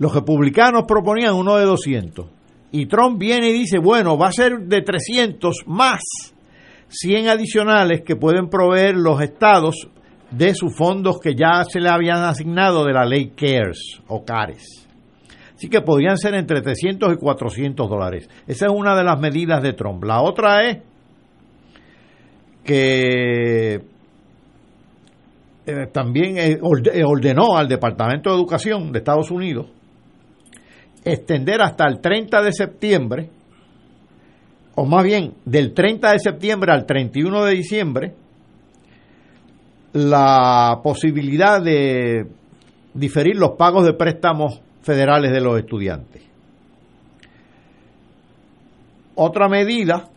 Los 0.00 0.14
republicanos 0.14 0.84
proponían 0.88 1.34
uno 1.34 1.58
de 1.58 1.66
200. 1.66 2.26
Y 2.72 2.86
Trump 2.86 3.18
viene 3.18 3.50
y 3.50 3.52
dice, 3.52 3.78
bueno, 3.78 4.16
va 4.16 4.28
a 4.28 4.32
ser 4.32 4.60
de 4.60 4.80
300 4.80 5.64
más 5.66 6.00
100 6.88 7.28
adicionales 7.28 8.00
que 8.00 8.16
pueden 8.16 8.48
proveer 8.48 8.96
los 8.96 9.20
estados 9.20 9.88
de 10.30 10.54
sus 10.54 10.74
fondos 10.74 11.20
que 11.20 11.34
ya 11.34 11.64
se 11.64 11.80
le 11.80 11.90
habían 11.90 12.24
asignado 12.24 12.86
de 12.86 12.94
la 12.94 13.04
ley 13.04 13.32
CARES 13.36 14.00
o 14.08 14.24
CARES. 14.24 14.88
Así 15.54 15.68
que 15.68 15.82
podrían 15.82 16.16
ser 16.16 16.32
entre 16.34 16.62
300 16.62 17.12
y 17.12 17.16
400 17.16 17.90
dólares. 17.90 18.26
Esa 18.46 18.66
es 18.68 18.72
una 18.72 18.96
de 18.96 19.04
las 19.04 19.20
medidas 19.20 19.62
de 19.62 19.74
Trump. 19.74 20.02
La 20.04 20.22
otra 20.22 20.66
es 20.66 20.78
que 22.64 23.74
eh, 25.66 25.86
también 25.92 26.38
eh, 26.38 26.58
eh, 26.58 27.04
ordenó 27.04 27.58
al 27.58 27.68
Departamento 27.68 28.30
de 28.30 28.36
Educación 28.36 28.92
de 28.92 29.00
Estados 29.00 29.30
Unidos 29.30 29.66
extender 31.04 31.62
hasta 31.62 31.86
el 31.86 32.00
30 32.00 32.42
de 32.42 32.52
septiembre, 32.52 33.30
o 34.74 34.84
más 34.84 35.04
bien 35.04 35.34
del 35.44 35.72
30 35.72 36.12
de 36.12 36.18
septiembre 36.18 36.72
al 36.72 36.86
31 36.86 37.44
de 37.44 37.52
diciembre, 37.52 38.14
la 39.92 40.80
posibilidad 40.82 41.62
de 41.62 42.26
diferir 42.94 43.36
los 43.36 43.52
pagos 43.52 43.84
de 43.84 43.94
préstamos 43.94 44.60
federales 44.82 45.32
de 45.32 45.40
los 45.40 45.58
estudiantes. 45.58 46.22
Otra 49.14 49.48
medida 49.48 50.08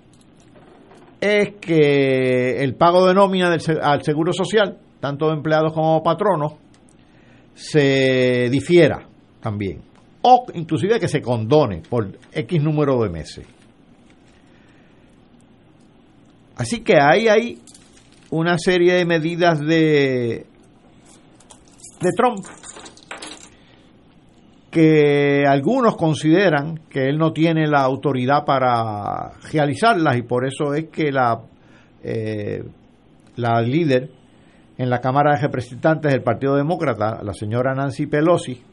es 1.19 1.55
que 1.59 2.63
el 2.63 2.75
pago 2.75 3.05
de 3.07 3.13
nómina 3.13 3.55
al 3.81 4.03
Seguro 4.03 4.33
Social, 4.33 4.77
tanto 4.99 5.27
de 5.27 5.33
empleados 5.33 5.73
como 5.73 6.03
patronos, 6.03 6.53
se 7.53 8.49
difiera 8.49 9.07
también. 9.41 9.92
O 10.23 10.45
inclusive 10.53 10.99
que 10.99 11.07
se 11.07 11.21
condone 11.21 11.81
por 11.87 12.17
X 12.31 12.61
número 12.61 13.01
de 13.03 13.09
meses. 13.09 13.45
Así 16.55 16.81
que 16.81 16.95
ahí 16.99 17.27
hay 17.27 17.59
una 18.29 18.57
serie 18.57 18.93
de 18.93 19.05
medidas 19.05 19.59
de, 19.59 20.45
de 21.99 22.09
Trump 22.15 22.45
que 24.73 25.43
algunos 25.47 25.95
consideran 25.95 26.79
que 26.89 27.07
él 27.07 27.17
no 27.17 27.31
tiene 27.31 27.67
la 27.67 27.81
autoridad 27.81 28.43
para 28.43 29.33
realizarlas 29.51 30.17
y 30.17 30.23
por 30.23 30.47
eso 30.47 30.73
es 30.73 30.85
que 30.89 31.11
la, 31.11 31.41
eh, 32.03 32.63
la 33.35 33.61
líder 33.61 34.09
en 34.77 34.89
la 34.89 34.99
Cámara 34.99 35.35
de 35.35 35.41
Representantes 35.41 36.11
del 36.11 36.23
Partido 36.23 36.55
Demócrata, 36.55 37.21
la 37.23 37.33
señora 37.33 37.75
Nancy 37.75 38.07
Pelosi, 38.07 38.63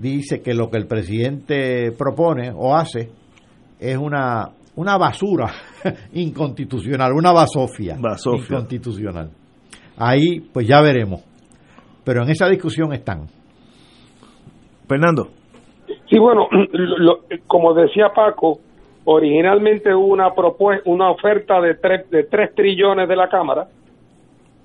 dice 0.00 0.42
que 0.42 0.54
lo 0.54 0.70
que 0.70 0.78
el 0.78 0.86
presidente 0.86 1.92
propone 1.92 2.50
o 2.54 2.74
hace 2.74 3.10
es 3.78 3.96
una, 3.96 4.50
una 4.76 4.96
basura 4.96 5.50
inconstitucional, 6.14 7.12
una 7.12 7.32
basofia, 7.32 7.96
Basofia. 7.98 8.56
inconstitucional. 8.56 9.30
Ahí 9.96 10.40
pues 10.52 10.66
ya 10.66 10.80
veremos. 10.80 11.22
Pero 12.04 12.22
en 12.22 12.30
esa 12.30 12.48
discusión 12.48 12.92
están. 12.92 13.26
Fernando. 14.88 15.28
Sí, 16.08 16.18
bueno, 16.18 16.48
lo- 16.72 17.20
como 17.46 17.74
decía 17.74 18.08
Paco, 18.14 18.60
originalmente 19.04 19.94
hubo 19.94 20.06
una 20.06 20.34
propuesta, 20.34 20.82
una 20.90 21.10
oferta 21.10 21.60
de 21.60 21.74
tres, 21.74 22.10
de 22.10 22.24
tres 22.24 22.54
trillones 22.54 23.08
de 23.08 23.16
la 23.16 23.28
Cámara 23.28 23.68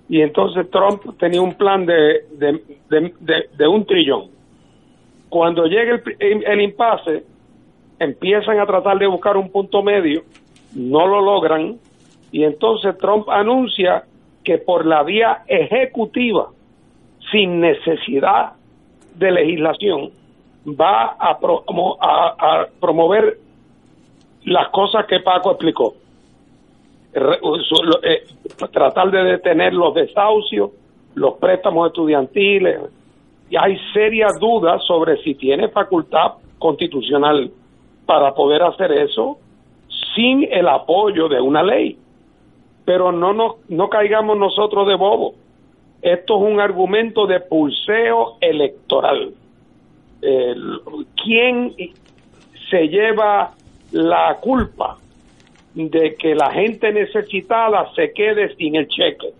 y 0.07 0.22
entonces 0.22 0.70
Trump 0.70 1.18
tenía 1.20 1.41
un 1.41 1.56
plan 1.56 1.86
de, 1.86 2.26
de, 2.38 2.52
de, 2.90 3.14
de- 3.20 3.49
de 3.57 3.68
un 3.68 3.86
trillón. 3.86 4.30
Cuando 5.30 5.65
llegue 5.65 6.02
el, 6.19 6.43
el 6.45 6.61
impasse, 6.61 7.23
empiezan 7.99 8.60
a 8.60 8.65
tratar 8.65 8.97
de 8.97 9.07
buscar 9.07 9.38
un 9.38 9.52
punto 9.52 9.81
medio, 9.81 10.23
no 10.73 11.07
lo 11.07 11.22
logran 11.22 11.77
y 12.31 12.43
entonces 12.43 12.97
Trump 12.97 13.30
anuncia 13.30 14.03
que 14.43 14.57
por 14.57 14.85
la 14.85 15.03
vía 15.03 15.43
ejecutiva, 15.47 16.49
sin 17.31 17.61
necesidad 17.61 18.53
de 19.15 19.31
legislación, 19.31 20.11
va 20.68 21.15
a, 21.19 21.38
a, 21.39 22.68
promover 22.80 23.38
las 24.43 24.69
cosas 24.69 25.06
que 25.06 25.19
Paco 25.22 25.52
explicó. 25.52 25.95
Eh, 27.14 28.23
tratar 28.72 29.11
de 29.11 29.23
detener 29.23 29.73
los 29.73 29.93
desahucios, 29.93 30.72
los 31.14 31.35
préstamos 31.35 31.88
estudiantiles. 31.88 32.81
Y 33.49 33.57
hay 33.57 33.77
serias 33.93 34.34
dudas 34.39 34.81
sobre 34.85 35.17
si 35.23 35.35
tiene 35.35 35.69
facultad 35.69 36.34
constitucional 36.57 37.51
para 38.05 38.34
poder 38.34 38.63
hacer 38.63 38.91
eso 38.91 39.38
sin 40.15 40.47
el 40.51 40.67
apoyo 40.67 41.27
de 41.27 41.41
una 41.41 41.63
ley. 41.63 41.97
Pero 42.85 43.11
no, 43.11 43.34
no, 43.34 43.57
no 43.67 43.89
caigamos 43.89 44.38
nosotros 44.38 44.88
de 44.88 44.95
bobo. 44.95 45.35
Esto 46.01 46.38
es 46.38 46.53
un 46.53 46.59
argumento 46.59 47.26
de 47.26 47.39
pulseo 47.39 48.38
electoral. 48.39 49.34
¿Quién 51.23 51.73
se 52.69 52.88
lleva 52.88 53.51
la 53.91 54.38
culpa 54.41 54.97
de 55.73 56.15
que 56.15 56.35
la 56.35 56.51
gente 56.51 56.91
necesitada 56.91 57.91
se 57.95 58.13
quede 58.13 58.55
sin 58.55 58.76
el 58.76 58.88
cheque? 58.88 59.34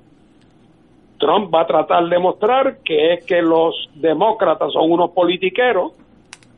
Trump 1.20 1.54
va 1.54 1.62
a 1.62 1.68
tratar 1.68 2.08
de 2.08 2.20
mostrar 2.20 2.78
que 2.84 3.14
es 3.14 3.26
que 3.26 3.42
los 3.42 3.90
demócratas 3.96 4.74
son 4.74 4.92
unos 4.92 5.12
politiqueros 5.12 5.94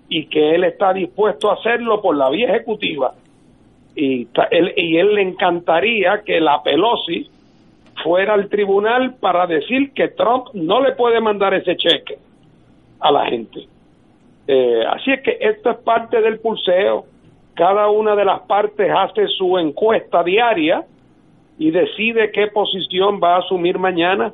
y 0.09 0.25
que 0.27 0.55
él 0.55 0.63
está 0.63 0.93
dispuesto 0.93 1.49
a 1.49 1.55
hacerlo 1.55 2.01
por 2.01 2.15
la 2.15 2.29
vía 2.29 2.49
ejecutiva. 2.49 3.13
Y 3.95 4.27
él, 4.51 5.15
le 5.15 5.21
encantaría 5.21 6.21
que 6.23 6.39
la 6.39 6.61
Pelosi 6.61 7.29
fuera 8.03 8.35
al 8.35 8.47
tribunal 8.47 9.15
para 9.15 9.47
decir 9.47 9.91
que 9.93 10.09
Trump 10.09 10.49
no 10.53 10.81
le 10.81 10.93
puede 10.93 11.19
mandar 11.19 11.53
ese 11.55 11.75
cheque 11.75 12.17
a 12.99 13.11
la 13.11 13.25
gente. 13.25 13.67
Eh, 14.47 14.83
así 14.87 15.11
es 15.11 15.21
que 15.21 15.37
esto 15.41 15.71
es 15.71 15.77
parte 15.77 16.21
del 16.21 16.39
pulseo. 16.39 17.05
Cada 17.55 17.89
una 17.89 18.15
de 18.15 18.23
las 18.23 18.41
partes 18.41 18.89
hace 18.95 19.27
su 19.27 19.57
encuesta 19.57 20.23
diaria 20.23 20.85
y 21.57 21.71
decide 21.71 22.31
qué 22.31 22.47
posición 22.47 23.19
va 23.21 23.35
a 23.35 23.39
asumir 23.39 23.79
mañana. 23.79 24.31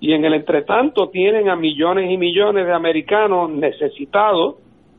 Y 0.00 0.12
en 0.12 0.24
el 0.24 0.32
entretanto 0.32 1.10
tienen 1.10 1.50
a 1.50 1.56
millones 1.56 2.10
y 2.10 2.16
millones 2.16 2.66
de 2.66 2.72
americanos 2.72 3.50
necesitados 3.50 4.56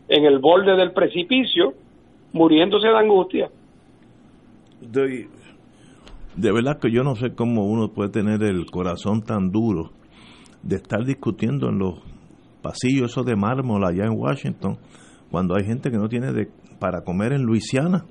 en 0.07 0.26
el 0.26 0.40
borde 0.40 0.76
del 0.76 0.91
precipicio, 0.91 1.73
muriéndose 2.34 2.88
de 2.88 2.98
angustia. 2.98 3.49
De, 4.82 6.52
verdad 6.52 6.80
que 6.80 6.91
yo 6.91 7.03
no 7.03 7.15
sé 7.15 7.34
cómo 7.34 7.65
uno 7.65 7.90
puede 7.94 8.10
tener 8.10 8.44
el 8.44 8.65
corazón 8.69 9.22
tan 9.23 9.52
duro 9.52 9.91
de 10.64 10.76
estar 10.76 11.03
discutiendo 11.03 11.69
en 11.69 11.80
los 11.80 11.99
pasillos 12.61 13.11
esos 13.11 13.26
de 13.26 13.36
mármol 13.36 13.84
allá 13.84 14.06
en 14.06 14.19
Washington, 14.19 14.78
cuando 15.32 15.56
hay 15.56 15.65
gente 15.65 15.90
que 15.90 15.98
no 15.98 16.07
tiene 16.10 16.32
de, 16.32 16.49
para 16.80 17.02
comer 17.02 17.34
en 17.34 17.44
Luisiana 17.44 18.06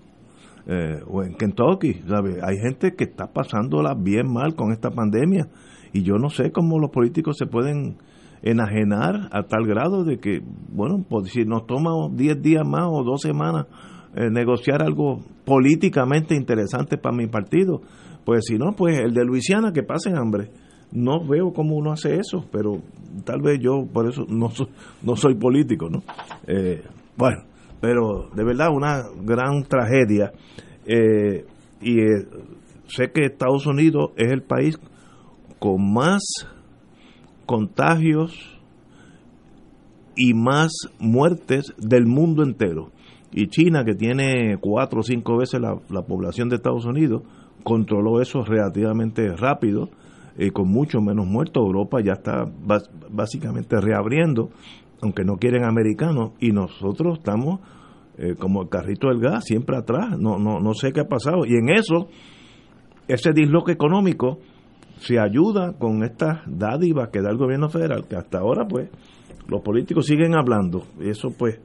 eh, 0.66 1.00
o 1.06 1.22
en 1.22 1.34
Kentucky, 1.34 2.02
Hay 2.42 2.56
gente 2.58 2.94
que 2.96 3.04
está 3.04 3.26
pasándola 3.32 3.94
bien 3.94 4.32
mal 4.32 4.54
con 4.54 4.72
esta 4.72 4.90
pandemia 4.90 5.46
y 5.92 6.02
yo 6.02 6.14
no 6.14 6.30
sé 6.30 6.52
cómo 6.52 6.78
los 6.78 6.90
políticos 6.90 7.36
se 7.38 7.46
pueden 7.46 7.96
enajenar 8.42 9.28
a 9.32 9.42
tal 9.42 9.66
grado 9.66 10.04
de 10.04 10.18
que, 10.18 10.40
bueno, 10.72 11.04
pues 11.08 11.30
si 11.30 11.44
nos 11.44 11.66
toma 11.66 11.90
10 12.12 12.42
días 12.42 12.66
más 12.66 12.86
o 12.88 13.02
dos 13.04 13.20
semanas 13.20 13.66
eh, 14.14 14.30
negociar 14.30 14.82
algo 14.82 15.20
políticamente 15.44 16.34
interesante 16.34 16.96
para 16.96 17.16
mi 17.16 17.26
partido, 17.26 17.82
pues 18.24 18.44
si 18.46 18.56
no, 18.56 18.72
pues 18.76 18.98
el 18.98 19.12
de 19.12 19.24
Luisiana 19.24 19.72
que 19.72 19.82
pasen 19.82 20.16
hambre. 20.16 20.50
No 20.92 21.24
veo 21.24 21.52
cómo 21.52 21.76
uno 21.76 21.92
hace 21.92 22.16
eso, 22.16 22.44
pero 22.50 22.78
tal 23.24 23.40
vez 23.42 23.60
yo 23.60 23.86
por 23.92 24.08
eso 24.08 24.24
no, 24.28 24.50
soy, 24.50 24.66
no 25.02 25.14
soy 25.14 25.36
político, 25.36 25.88
¿no? 25.88 26.02
Eh, 26.48 26.82
bueno, 27.16 27.44
pero 27.80 28.28
de 28.34 28.44
verdad 28.44 28.70
una 28.74 29.04
gran 29.22 29.62
tragedia. 29.62 30.32
Eh, 30.86 31.44
y 31.80 31.96
sé 32.88 33.12
que 33.12 33.26
Estados 33.26 33.66
Unidos 33.66 34.10
es 34.16 34.32
el 34.32 34.42
país 34.42 34.76
con 35.60 35.92
más 35.92 36.22
contagios 37.46 38.60
y 40.16 40.34
más 40.34 40.72
muertes 40.98 41.72
del 41.78 42.06
mundo 42.06 42.42
entero. 42.42 42.90
Y 43.32 43.46
China, 43.46 43.84
que 43.84 43.94
tiene 43.94 44.56
cuatro 44.60 45.00
o 45.00 45.02
cinco 45.04 45.36
veces 45.36 45.60
la, 45.60 46.02
población 46.02 46.48
de 46.48 46.56
Estados 46.56 46.84
Unidos, 46.86 47.22
controló 47.62 48.20
eso 48.20 48.42
relativamente 48.42 49.36
rápido 49.36 49.90
y 50.36 50.50
con 50.50 50.68
mucho 50.68 51.00
menos 51.00 51.26
muertos. 51.26 51.62
Europa 51.64 52.00
ya 52.02 52.14
está 52.14 52.44
básicamente 53.10 53.80
reabriendo, 53.80 54.50
aunque 55.02 55.24
no 55.24 55.36
quieren 55.36 55.64
americanos, 55.64 56.32
y 56.40 56.50
nosotros 56.50 57.18
estamos 57.18 57.60
eh, 58.18 58.34
como 58.38 58.62
el 58.62 58.68
carrito 58.68 59.08
del 59.08 59.20
gas, 59.20 59.44
siempre 59.44 59.76
atrás. 59.76 60.18
No, 60.18 60.38
no, 60.38 60.58
no 60.58 60.74
sé 60.74 60.92
qué 60.92 61.00
ha 61.00 61.08
pasado. 61.08 61.44
Y 61.46 61.54
en 61.54 61.68
eso, 61.70 62.08
ese 63.06 63.32
disloque 63.32 63.72
económico 63.72 64.38
se 65.01 65.18
ayuda 65.18 65.72
con 65.78 66.05
estas 66.05 66.40
dádivas 66.47 67.09
que 67.09 67.22
da 67.22 67.31
el 67.31 67.39
gobierno 67.39 67.68
federal, 67.68 68.05
que 68.09 68.16
hasta 68.16 68.39
ahora 68.39 68.66
pues 68.68 68.89
los 69.48 69.62
políticos 69.62 70.06
siguen 70.06 70.35
hablando, 70.35 70.85
y 71.01 71.09
eso 71.09 71.28
pues 71.36 71.59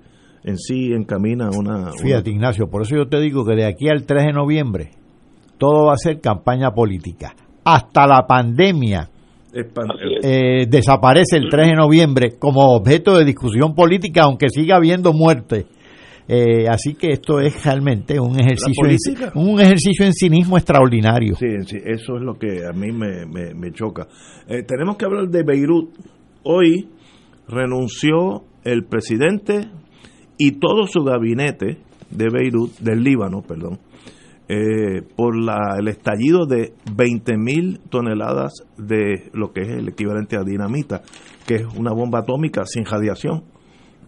en 0.43 0.57
sí 0.57 0.93
encamina 0.93 1.49
una... 1.49 1.91
Fíjate 1.91 2.31
Ignacio, 2.31 2.67
por 2.67 2.83
eso 2.83 2.95
yo 2.95 3.07
te 3.07 3.19
digo 3.19 3.45
que 3.45 3.55
de 3.55 3.65
aquí 3.65 3.89
al 3.89 4.05
3 4.05 4.27
de 4.27 4.33
noviembre 4.33 4.91
todo 5.57 5.87
va 5.87 5.93
a 5.93 5.97
ser 5.97 6.19
campaña 6.21 6.71
política. 6.71 7.35
Hasta 7.63 8.07
la 8.07 8.25
pandemia 8.27 9.09
eh, 10.23 10.65
desaparece 10.69 11.37
el 11.37 11.49
3 11.49 11.67
de 11.67 11.75
noviembre 11.75 12.37
como 12.39 12.75
objeto 12.75 13.17
de 13.17 13.25
discusión 13.25 13.73
política, 13.73 14.23
aunque 14.23 14.49
siga 14.49 14.77
habiendo 14.77 15.13
muerte 15.13 15.65
eh, 16.27 16.67
así 16.67 16.95
que 16.95 17.11
esto 17.11 17.39
es 17.39 17.63
realmente 17.63 18.19
un 18.19 18.39
ejercicio, 18.39 18.87
en, 18.87 19.31
un 19.35 19.61
ejercicio 19.61 20.05
en 20.05 20.13
cinismo 20.13 20.57
extraordinario. 20.57 21.35
Sí, 21.35 21.47
sí, 21.67 21.77
eso 21.83 22.15
es 22.17 22.23
lo 22.23 22.33
que 22.39 22.65
a 22.65 22.73
mí 22.73 22.91
me, 22.91 23.25
me, 23.25 23.71
choca. 23.71 24.07
Eh, 24.47 24.63
tenemos 24.63 24.97
que 24.97 25.05
hablar 25.05 25.27
de 25.27 25.43
Beirut. 25.43 25.91
Hoy 26.43 26.89
renunció 27.47 28.43
el 28.63 28.85
presidente 28.85 29.69
y 30.37 30.53
todo 30.53 30.87
su 30.87 31.03
gabinete 31.03 31.77
de 32.09 32.29
Beirut, 32.31 32.71
del 32.79 33.03
Líbano, 33.03 33.43
perdón, 33.43 33.79
eh, 34.47 35.03
por 35.15 35.39
la, 35.39 35.75
el 35.77 35.87
estallido 35.87 36.47
de 36.47 36.73
20.000 36.85 37.81
toneladas 37.89 38.53
de 38.77 39.29
lo 39.33 39.53
que 39.53 39.61
es 39.61 39.69
el 39.69 39.89
equivalente 39.89 40.37
a 40.37 40.43
dinamita, 40.43 41.03
que 41.45 41.55
es 41.55 41.65
una 41.77 41.93
bomba 41.93 42.19
atómica 42.19 42.63
sin 42.65 42.85
radiación 42.85 43.43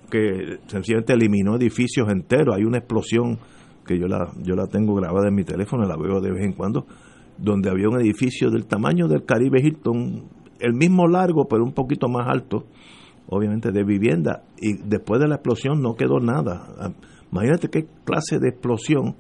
que 0.10 0.60
sencillamente 0.68 1.14
eliminó 1.14 1.56
edificios 1.56 2.10
enteros. 2.10 2.56
Hay 2.56 2.64
una 2.64 2.80
explosión 2.80 3.40
que 3.86 3.98
yo 3.98 4.08
la, 4.08 4.32
yo 4.44 4.56
la 4.56 4.68
tengo 4.68 4.96
grabada 4.96 5.30
en 5.30 5.36
mi 5.36 5.44
teléfono, 5.44 5.86
la 5.86 5.98
veo 5.98 6.20
de 6.20 6.32
vez 6.32 6.44
en 6.44 6.54
cuando, 6.54 6.86
donde 7.38 7.70
había 7.70 7.90
un 7.90 8.00
edificio 8.00 8.50
del 8.50 8.66
tamaño 8.66 9.08
del 9.08 9.26
Caribe 9.26 9.62
Hilton, 9.62 10.26
el 10.60 10.74
mismo 10.74 11.08
largo, 11.08 11.48
pero 11.48 11.64
un 11.64 11.74
poquito 11.74 12.08
más 12.10 12.28
alto, 12.28 12.66
obviamente 13.28 13.72
de 13.72 13.84
vivienda, 13.84 14.44
y 14.60 14.78
después 14.78 15.22
de 15.22 15.28
la 15.28 15.36
explosión 15.36 15.82
no 15.82 15.96
quedó 15.96 16.20
nada. 16.20 16.68
Ah, 16.80 16.92
imagínate 17.32 17.70
qué 17.70 17.88
clase 18.04 18.40
de 18.40 18.50
explosión 18.50 19.16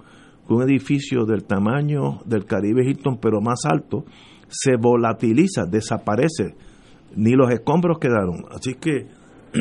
que 0.48 0.54
un 0.54 0.64
edificio 0.64 1.26
del 1.26 1.44
tamaño 1.44 2.20
del 2.26 2.46
Caribe 2.46 2.86
Hilton, 2.86 3.18
pero 3.22 3.42
más 3.42 3.66
alto, 3.66 4.06
se 4.48 4.78
volatiliza, 4.78 5.66
desaparece, 5.66 6.56
ni 7.16 7.32
los 7.32 7.52
escombros 7.52 8.00
quedaron. 8.00 8.46
Así 8.52 8.76
que 8.76 9.08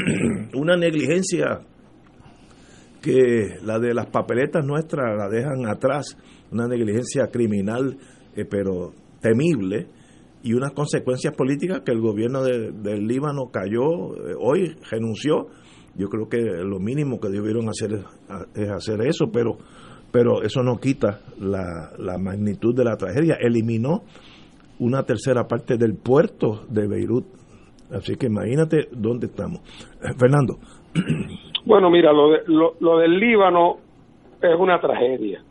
una 0.54 0.76
negligencia 0.76 1.60
que 3.02 3.58
la 3.62 3.78
de 3.78 3.94
las 3.94 4.06
papeletas 4.06 4.64
nuestras 4.64 5.16
la 5.16 5.28
dejan 5.28 5.66
atrás, 5.66 6.16
una 6.50 6.66
negligencia 6.66 7.28
criminal, 7.28 7.96
eh, 8.34 8.44
pero 8.44 8.92
temible, 9.20 9.86
y 10.42 10.54
unas 10.54 10.72
consecuencias 10.72 11.34
políticas 11.34 11.80
que 11.80 11.92
el 11.92 12.00
gobierno 12.00 12.42
del 12.42 13.06
Líbano 13.06 13.50
cayó, 13.50 14.14
eh, 14.14 14.34
hoy 14.38 14.76
renunció. 14.90 15.48
Yo 15.96 16.08
creo 16.08 16.28
que 16.28 16.38
lo 16.38 16.78
mínimo 16.78 17.18
que 17.18 17.28
debieron 17.28 17.68
hacer 17.68 18.04
es, 18.54 18.68
hacer 18.68 19.00
eso, 19.02 19.26
pero, 19.32 19.56
pero 20.12 20.42
eso 20.42 20.62
no 20.62 20.78
quita 20.78 21.20
la, 21.40 21.92
la 21.98 22.18
magnitud 22.18 22.74
de 22.74 22.84
la 22.84 22.96
tragedia. 22.96 23.36
Eliminó 23.40 24.04
una 24.78 25.04
tercera 25.04 25.48
parte 25.48 25.78
del 25.78 25.94
puerto 25.94 26.66
de 26.68 26.86
Beirut 26.86 27.35
Así 27.90 28.16
que 28.16 28.26
imagínate 28.26 28.88
dónde 28.92 29.26
estamos. 29.26 29.60
Eh, 30.02 30.12
Fernando. 30.18 30.58
Bueno, 31.66 31.90
mira, 31.90 32.12
lo, 32.12 32.30
de, 32.30 32.42
lo, 32.46 32.98
del 32.98 33.18
Líbano 33.18 33.78
es 34.40 34.54
una 34.56 34.80
tragedia. 34.80 35.42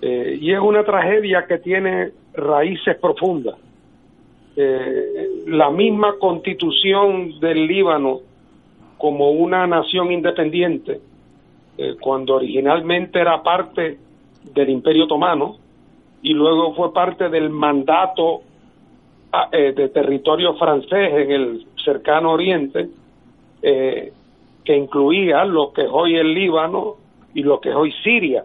Eh, 0.00 0.38
y 0.40 0.52
es 0.52 0.60
una 0.60 0.84
tragedia 0.84 1.44
que 1.48 1.58
tiene 1.58 2.12
raíces 2.34 2.96
profundas. 3.00 3.56
Eh, 4.54 5.42
la 5.48 5.70
misma 5.70 6.14
constitución 6.20 7.40
del 7.40 7.66
Líbano 7.66 8.20
como 8.96 9.32
una 9.32 9.66
nación 9.66 10.12
independiente, 10.12 11.00
cuando 12.00 12.36
originalmente 12.36 13.18
era 13.18 13.42
parte 13.42 13.98
del 14.54 14.70
Imperio 14.70 15.06
Otomano 15.06 15.56
y 16.22 16.32
luego 16.32 16.74
fue 16.74 16.92
parte 16.92 17.28
del 17.28 17.50
mandato 17.50 18.42
eh, 19.52 19.72
de 19.72 19.88
territorio 19.88 20.54
francés 20.54 21.12
en 21.12 21.30
el 21.30 21.66
cercano 21.84 22.32
oriente, 22.32 22.88
eh, 23.62 24.12
que 24.64 24.76
incluía 24.76 25.44
lo 25.44 25.72
que 25.72 25.82
es 25.82 25.88
hoy 25.90 26.16
el 26.16 26.34
Líbano 26.34 26.96
y 27.34 27.42
lo 27.42 27.60
que 27.60 27.70
es 27.70 27.74
hoy 27.74 27.92
Siria. 28.02 28.44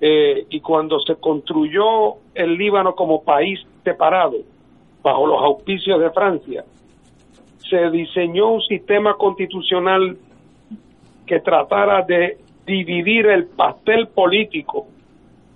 Eh, 0.00 0.46
y 0.50 0.60
cuando 0.60 1.00
se 1.00 1.16
construyó 1.16 2.16
el 2.34 2.56
Líbano 2.56 2.94
como 2.94 3.22
país 3.22 3.60
separado, 3.84 4.36
bajo 5.02 5.26
los 5.26 5.42
auspicios 5.42 6.00
de 6.00 6.10
Francia, 6.10 6.64
se 7.58 7.90
diseñó 7.90 8.52
un 8.52 8.62
sistema 8.62 9.14
constitucional 9.14 10.16
que 11.26 11.40
tratara 11.40 12.02
de 12.02 12.38
dividir 12.66 13.26
el 13.26 13.46
pastel 13.46 14.08
político 14.08 14.86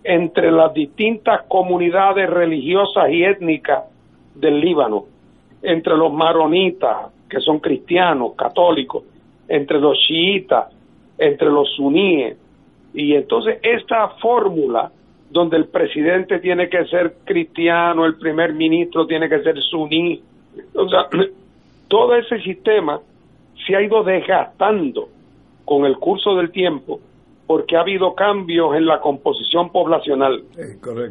entre 0.03 0.51
las 0.51 0.73
distintas 0.73 1.43
comunidades 1.49 2.29
religiosas 2.31 3.11
y 3.11 3.25
étnicas 3.25 3.90
del 4.41 4.61
Líbano, 4.61 5.05
entre 5.63 5.97
los 5.97 6.13
maronitas, 6.13 7.13
que 7.29 7.41
son 7.41 7.59
cristianos, 7.61 8.35
católicos, 8.35 9.05
entre 9.49 9.79
los 9.81 9.99
chiitas, 9.99 10.67
entre 11.19 11.51
los 11.51 11.69
suníes. 11.77 12.37
Y 12.95 13.15
entonces 13.15 13.59
esta 13.63 14.09
fórmula 14.21 14.91
donde 15.31 15.57
el 15.57 15.67
presidente 15.67 16.41
tiene 16.41 16.69
que 16.69 16.85
ser 16.87 17.15
cristiano, 17.25 18.05
el 18.05 18.17
primer 18.17 18.53
ministro 18.53 19.07
tiene 19.07 19.29
que 19.29 19.41
ser 19.43 19.61
suní, 19.63 20.21
o 20.75 20.89
sea, 20.89 21.07
todo 21.89 22.17
ese 22.17 22.41
sistema 22.41 23.01
se 23.67 23.77
ha 23.77 23.83
ido 23.83 24.03
desgastando 24.03 25.09
con 25.65 25.85
el 25.85 25.97
curso 25.99 26.35
del 26.35 26.51
tiempo 26.51 27.01
porque 27.47 27.77
ha 27.77 27.81
habido 27.81 28.15
cambios 28.15 28.77
en 28.77 28.87
la 28.87 29.01
composición 29.01 29.71
poblacional 29.71 30.43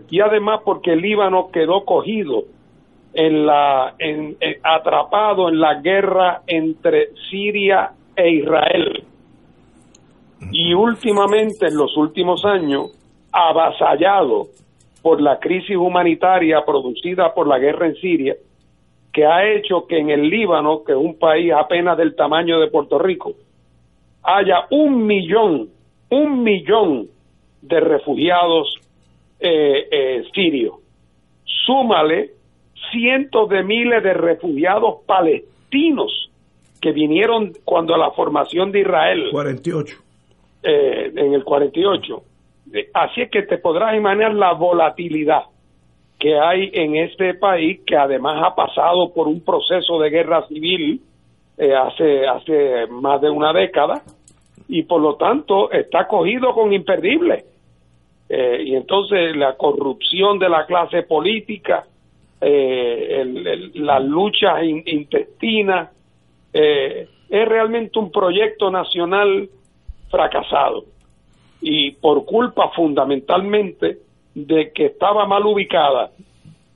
y 0.10 0.20
además 0.20 0.62
porque 0.64 0.94
el 0.94 1.02
Líbano 1.02 1.50
quedó 1.52 1.86
cogido 1.86 2.44
en 3.14 3.46
la 3.46 3.96
en, 3.98 4.38
atrapado 4.64 5.50
en 5.50 5.60
la 5.60 5.76
guerra 5.76 6.42
entre 6.48 7.10
Siria 7.30 7.92
e 8.16 8.30
Israel 8.30 9.04
y 10.52 10.74
últimamente 10.74 11.68
en 11.68 11.76
los 11.76 11.96
últimos 11.98 12.46
años 12.46 12.92
avasallado 13.32 14.48
por 15.02 15.22
la 15.22 15.40
crisis 15.40 15.76
humanitaria 15.76 16.64
producida 16.66 17.34
por 17.34 17.48
la 17.48 17.58
guerra 17.58 17.88
en 17.88 17.96
Siria 17.96 18.36
que 19.12 19.26
ha 19.26 19.52
hecho 19.52 19.88
que 19.88 19.98
en 19.98 20.10
el 20.10 20.30
Líbano, 20.30 20.84
que 20.84 20.92
es 20.92 20.98
un 20.98 21.18
país 21.18 21.52
apenas 21.52 21.98
del 21.98 22.16
tamaño 22.16 22.60
de 22.60 22.68
Puerto 22.68 23.00
Rico, 23.00 23.34
haya 24.24 24.68
un 24.70 25.06
millón, 25.06 25.70
un 26.10 26.44
millón 26.44 27.08
de 27.62 27.80
refugiados 27.80 28.80
eh, 29.40 29.88
eh, 29.92 30.24
sirios. 30.34 30.76
Súmale 31.66 32.32
cientos 32.92 33.50
de 33.50 33.64
miles 33.64 34.04
de 34.04 34.14
refugiados 34.14 35.04
palestinos 35.06 36.30
que 36.82 36.92
vinieron 36.92 37.54
cuando 37.66 37.98
la 37.98 38.12
formación 38.12 38.72
de 38.72 38.82
Israel. 38.82 39.30
48. 39.32 39.98
Eh, 40.64 41.12
en 41.16 41.34
el 41.34 41.44
48. 41.44 42.24
Así 42.94 43.22
es 43.22 43.32
que 43.32 43.44
te 43.44 43.58
podrás 43.58 43.96
imaginar 43.96 44.34
la 44.34 44.54
volatilidad 44.54 45.44
que 46.20 46.38
hay 46.38 46.70
en 46.74 46.98
este 46.98 47.34
país 47.34 47.80
que 47.88 47.96
además 47.96 48.44
ha 48.46 48.54
pasado 48.54 49.14
por 49.14 49.28
un 49.28 49.42
proceso 49.42 50.00
de 50.00 50.10
guerra 50.10 50.46
civil 50.48 51.02
eh, 51.58 51.74
hace 51.74 52.28
hace 52.28 52.88
más 52.88 53.22
de 53.22 53.30
una 53.30 53.54
década 53.54 54.04
y 54.68 54.84
por 54.84 55.02
lo 55.02 55.16
tanto 55.16 55.72
está 55.72 56.08
cogido 56.08 56.54
con 56.54 56.74
imperdible 56.74 57.46
eh, 58.28 58.64
y 58.66 58.76
entonces 58.76 59.36
la 59.36 59.56
corrupción 59.56 60.38
de 60.38 60.50
la 60.50 60.66
clase 60.66 61.04
política 61.04 61.86
eh, 62.42 63.72
las 63.74 64.04
luchas 64.04 64.64
intestinas 64.86 65.90
es 66.52 67.48
realmente 67.48 68.00
un 68.00 68.12
proyecto 68.12 68.72
nacional 68.72 69.50
fracasado 70.10 70.86
y 71.62 71.92
por 71.92 72.26
culpa 72.26 72.72
fundamentalmente 72.76 74.00
de 74.34 74.72
que 74.74 74.88
estaba 74.88 75.28
mal 75.28 75.46
ubicada. 75.46 76.12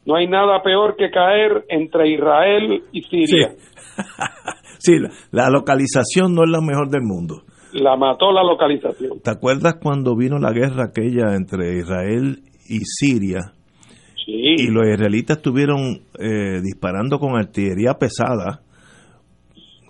No 0.05 0.15
hay 0.15 0.27
nada 0.27 0.61
peor 0.61 0.95
que 0.97 1.09
caer 1.09 1.65
entre 1.69 2.09
Israel 2.09 2.83
y 2.91 3.01
Siria. 3.03 3.53
Sí, 4.79 4.97
la, 5.31 5.49
localización 5.49 6.35
no 6.35 6.43
es 6.43 6.49
la 6.49 6.59
mejor 6.59 6.89
del 6.89 7.03
mundo. 7.03 7.43
La 7.71 7.95
mató 7.95 8.31
la 8.31 8.43
localización. 8.43 9.21
¿Te 9.21 9.31
acuerdas 9.31 9.75
cuando 9.81 10.15
vino 10.15 10.37
la 10.39 10.51
guerra 10.51 10.85
aquella 10.89 11.35
entre 11.35 11.77
Israel 11.77 12.39
y 12.67 12.79
Siria? 12.79 13.53
Sí. 14.25 14.55
Y 14.57 14.67
los 14.67 14.87
israelitas 14.87 15.37
estuvieron 15.37 16.01
eh, 16.19 16.61
disparando 16.61 17.19
con 17.19 17.35
artillería 17.35 17.93
pesada 17.95 18.61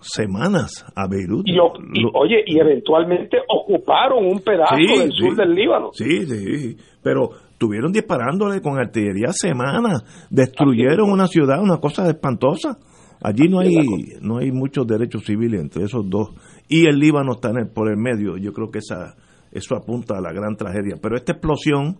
semanas 0.04 0.86
a 0.96 1.08
Beirut. 1.08 1.48
Y, 1.48 1.58
oye, 1.60 2.44
y 2.46 2.60
eventualmente 2.60 3.38
ocuparon 3.48 4.26
un 4.26 4.40
pedazo 4.40 4.76
del 4.76 5.12
sur 5.12 5.36
del 5.36 5.54
Líbano. 5.54 5.90
Sí, 5.94 6.26
sí, 6.26 6.78
pero 7.02 7.30
estuvieron 7.52 7.92
disparándole 7.92 8.62
con 8.62 8.78
artillería 8.78 9.32
semanas, 9.32 10.28
destruyeron 10.30 11.10
una 11.10 11.28
ciudad, 11.28 11.62
una 11.62 11.78
cosa 11.78 12.08
espantosa. 12.10 12.78
Allí 13.22 13.48
no 13.48 13.60
hay 13.60 13.78
no 14.22 14.40
hay 14.40 14.52
muchos 14.52 14.86
derechos 14.86 15.24
civiles 15.24 15.62
entre 15.62 15.86
esos 15.86 16.10
dos 16.10 16.32
y 16.68 16.88
el 16.88 17.00
Líbano 17.00 17.34
está 17.34 17.52
por 17.74 17.90
el 17.90 17.98
medio. 17.98 18.36
Yo 18.38 18.52
creo 18.52 18.70
que 18.70 18.80
esa 18.80 19.16
eso 19.54 19.76
apunta 19.76 20.18
a 20.18 20.22
la 20.22 20.34
gran 20.34 20.58
tragedia. 20.58 20.98
Pero 21.02 21.16
esta 21.16 21.34
explosión 21.34 22.00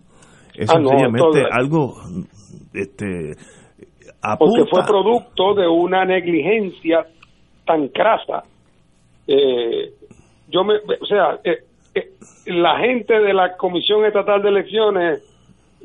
es 0.54 0.70
ah, 0.70 0.74
sencillamente 0.74 1.44
algo 1.50 1.96
este 2.72 3.34
porque 4.38 4.64
fue 4.70 4.82
producto 4.86 5.54
de 5.54 5.68
una 5.68 6.04
negligencia 6.04 7.06
tan 7.66 7.88
crasa. 7.88 8.42
Eh, 9.26 9.90
yo 10.48 10.64
me, 10.64 10.76
o 10.76 11.06
sea, 11.06 11.38
eh, 11.44 11.58
eh, 11.94 12.10
la 12.46 12.78
gente 12.78 13.18
de 13.20 13.34
la 13.34 13.56
Comisión 13.56 14.04
Estatal 14.04 14.42
de 14.42 14.48
Elecciones 14.48 15.30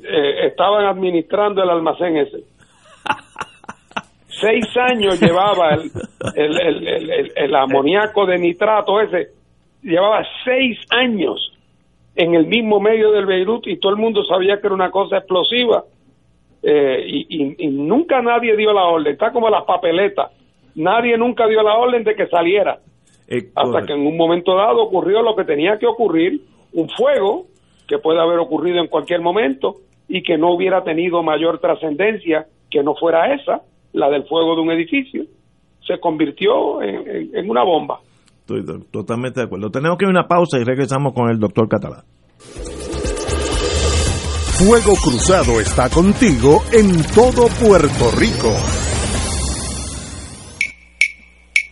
estaban 0.02 0.86
administrando 0.86 1.62
el 1.62 1.70
almacén 1.70 2.16
ese. 2.16 2.44
Seis 4.30 4.66
años 4.78 5.20
llevaba 5.20 5.74
el, 5.74 5.92
el, 6.38 6.88
el, 6.88 7.32
el, 7.36 7.56
amoníaco 7.56 8.26
de 8.26 8.38
nitrato 8.38 9.02
ese, 9.02 9.32
llevaba 9.84 10.24
seis 10.46 10.80
años 10.92 11.52
en 12.20 12.36
el 12.36 12.46
mismo 12.46 12.80
medio 12.80 13.12
del 13.12 13.26
Beirut 13.26 13.68
y 13.68 13.78
todo 13.78 13.92
el 13.94 13.98
mundo 13.98 14.24
sabía 14.26 14.60
que 14.60 14.68
era 14.68 14.76
una 14.76 14.92
cosa 14.92 15.18
explosiva. 15.18 15.84
y, 16.62 17.56
y, 17.58 17.68
nunca 17.68 18.22
nadie 18.22 18.56
dio 18.58 18.74
la 18.74 18.84
orden, 18.84 19.14
está 19.14 19.32
como 19.32 19.50
las 19.50 19.64
papeletas 19.64 20.30
nadie 20.76 21.18
nunca 21.18 21.48
dio 21.48 21.62
la 21.62 21.78
orden 21.78 22.04
de 22.04 22.16
que 22.16 22.28
saliera. 22.28 22.80
hasta 23.56 23.86
que 23.86 23.94
en 23.94 24.08
un 24.08 24.18
momento 24.18 24.56
dado 24.56 24.82
ocurrió 24.82 25.22
lo 25.22 25.36
que 25.36 25.44
tenía 25.44 25.78
que 25.78 25.86
ocurrir, 25.86 26.42
un 26.74 26.90
fuego 26.90 27.46
que 27.88 28.00
puede 28.00 28.20
haber 28.20 28.40
ocurrido 28.40 28.80
en 28.80 28.88
cualquier 28.88 29.22
momento 29.22 29.78
y 30.08 30.24
que 30.24 30.38
no 30.38 30.52
hubiera 30.52 30.84
tenido 30.84 31.22
mayor 31.22 31.60
trascendencia 31.60 32.48
que 32.72 32.82
no 32.82 32.96
fuera 32.96 33.34
esa, 33.34 33.62
la 33.94 34.10
del 34.10 34.24
fuego 34.24 34.56
de 34.56 34.62
un 34.62 34.72
edificio, 34.72 35.26
se 35.86 36.00
convirtió 36.00 36.82
en, 36.82 37.50
una 37.50 37.64
bomba. 37.64 38.00
Estoy 38.50 38.84
totalmente 38.92 39.40
de 39.42 39.46
acuerdo. 39.46 39.70
Tenemos 39.70 39.98
que 39.98 40.06
ir 40.06 40.08
a 40.08 40.12
una 40.12 40.28
pausa 40.28 40.58
y 40.58 40.64
regresamos 40.64 41.14
con 41.14 41.30
el 41.30 41.40
doctor 41.40 41.70
Catalán. 41.70 42.04
Fuego 44.58 44.94
Cruzado 44.96 45.62
está 45.62 45.90
contigo 45.90 46.64
en 46.72 47.02
todo 47.14 47.48
Puerto 47.48 48.12
Rico. 48.18 48.79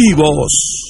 vivos! 0.00 0.89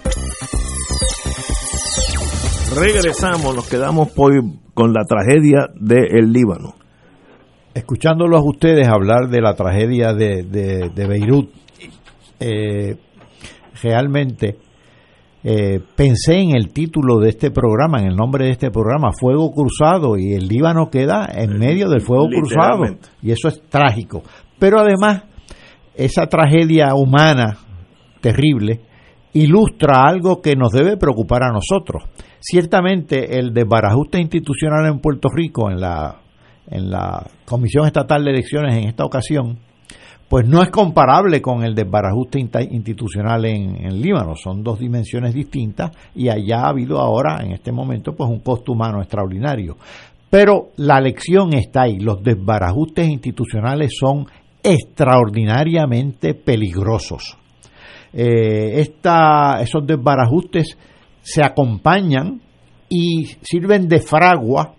Regresamos, 2.73 3.53
nos 3.53 3.69
quedamos 3.69 4.09
hoy 4.15 4.39
con 4.73 4.93
la 4.93 5.03
tragedia 5.03 5.67
del 5.75 6.31
Líbano. 6.31 6.73
Escuchándolos 7.73 8.39
a 8.39 8.43
ustedes 8.43 8.87
hablar 8.87 9.27
de 9.29 9.41
la 9.41 9.55
tragedia 9.55 10.13
de, 10.13 10.43
de, 10.43 10.89
de 10.89 11.07
Beirut, 11.07 11.49
eh, 12.39 12.95
realmente 13.83 14.57
eh, 15.43 15.81
pensé 15.95 16.39
en 16.39 16.55
el 16.55 16.71
título 16.71 17.19
de 17.19 17.29
este 17.29 17.51
programa, 17.51 17.99
en 17.99 18.07
el 18.07 18.15
nombre 18.15 18.45
de 18.45 18.51
este 18.51 18.71
programa, 18.71 19.11
Fuego 19.11 19.51
Cruzado, 19.51 20.17
y 20.17 20.33
el 20.33 20.47
Líbano 20.47 20.89
queda 20.89 21.27
en 21.29 21.59
medio 21.59 21.89
del 21.89 21.99
fuego 21.99 22.27
cruzado, 22.29 22.83
y 23.21 23.31
eso 23.31 23.49
es 23.49 23.61
trágico. 23.69 24.23
Pero 24.59 24.79
además, 24.79 25.23
esa 25.95 26.27
tragedia 26.27 26.95
humana 26.95 27.57
terrible 28.21 28.79
ilustra 29.33 30.05
algo 30.07 30.41
que 30.41 30.55
nos 30.55 30.71
debe 30.71 30.97
preocupar 30.97 31.43
a 31.43 31.51
nosotros. 31.51 32.03
Ciertamente 32.39 33.37
el 33.39 33.53
desbarajuste 33.53 34.19
institucional 34.19 34.85
en 34.87 34.99
Puerto 34.99 35.29
Rico, 35.33 35.69
en 35.69 35.79
la, 35.79 36.21
en 36.67 36.89
la 36.89 37.25
Comisión 37.45 37.85
Estatal 37.85 38.23
de 38.23 38.31
Elecciones 38.31 38.77
en 38.77 38.89
esta 38.89 39.05
ocasión, 39.05 39.59
pues 40.27 40.47
no 40.47 40.63
es 40.63 40.69
comparable 40.69 41.41
con 41.41 41.63
el 41.63 41.75
desbarajuste 41.75 42.39
institucional 42.39 43.43
en, 43.45 43.85
en, 43.85 44.01
Líbano. 44.01 44.35
Son 44.35 44.63
dos 44.63 44.79
dimensiones 44.79 45.33
distintas 45.33 45.91
y 46.15 46.29
allá 46.29 46.61
ha 46.61 46.69
habido 46.69 46.99
ahora, 46.99 47.41
en 47.43 47.51
este 47.51 47.73
momento, 47.73 48.15
pues 48.15 48.29
un 48.29 48.39
costo 48.39 48.71
humano 48.71 49.01
extraordinario. 49.01 49.75
Pero 50.29 50.69
la 50.77 51.01
lección 51.01 51.53
está 51.53 51.81
ahí. 51.81 51.99
Los 51.99 52.23
desbarajustes 52.23 53.09
institucionales 53.09 53.91
son 53.99 54.25
extraordinariamente 54.63 56.33
peligrosos. 56.33 57.37
Eh, 58.13 58.81
esos 58.81 59.85
desbarajustes 59.85 60.77
se 61.21 61.43
acompañan 61.43 62.41
y 62.89 63.25
sirven 63.41 63.87
de 63.87 63.99
fragua 63.99 64.75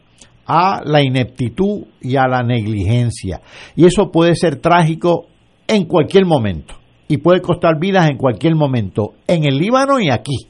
a 0.47 0.81
la 0.85 1.03
ineptitud 1.03 1.85
y 2.01 2.17
a 2.17 2.27
la 2.29 2.43
negligencia. 2.43 3.41
Y 3.77 3.87
eso 3.87 4.11
puede 4.11 4.35
ser 4.35 4.57
trágico 4.57 5.27
en 5.67 5.87
cualquier 5.87 6.27
momento 6.27 6.75
y 7.09 7.19
puede 7.19 7.41
costar 7.41 7.79
vidas 7.79 8.11
en 8.11 8.17
cualquier 8.17 8.55
momento, 8.55 9.15
en 9.27 9.45
el 9.45 9.57
Líbano 9.57 10.01
y 10.01 10.11
aquí, 10.11 10.47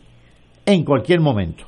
en 0.67 0.85
cualquier 0.85 1.21
momento. 1.21 1.65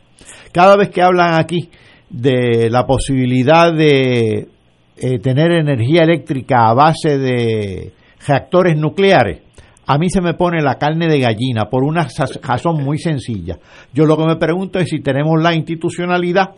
Cada 0.52 0.76
vez 0.76 0.90
que 0.90 1.02
hablan 1.02 1.34
aquí 1.34 1.68
de 2.08 2.70
la 2.70 2.86
posibilidad 2.86 3.72
de 3.72 4.48
eh, 4.96 5.18
tener 5.18 5.50
energía 5.52 6.02
eléctrica 6.02 6.68
a 6.68 6.74
base 6.74 7.18
de 7.18 7.92
reactores 8.26 8.76
nucleares, 8.76 9.42
a 9.86 9.98
mí 9.98 10.08
se 10.08 10.20
me 10.20 10.34
pone 10.34 10.62
la 10.62 10.76
carne 10.76 11.06
de 11.08 11.20
gallina 11.20 11.66
por 11.70 11.84
una 11.84 12.06
razón 12.42 12.82
muy 12.82 12.98
sencilla. 12.98 13.58
Yo 13.92 14.06
lo 14.06 14.16
que 14.16 14.24
me 14.24 14.36
pregunto 14.36 14.78
es 14.78 14.88
si 14.88 15.00
tenemos 15.00 15.42
la 15.42 15.54
institucionalidad 15.54 16.50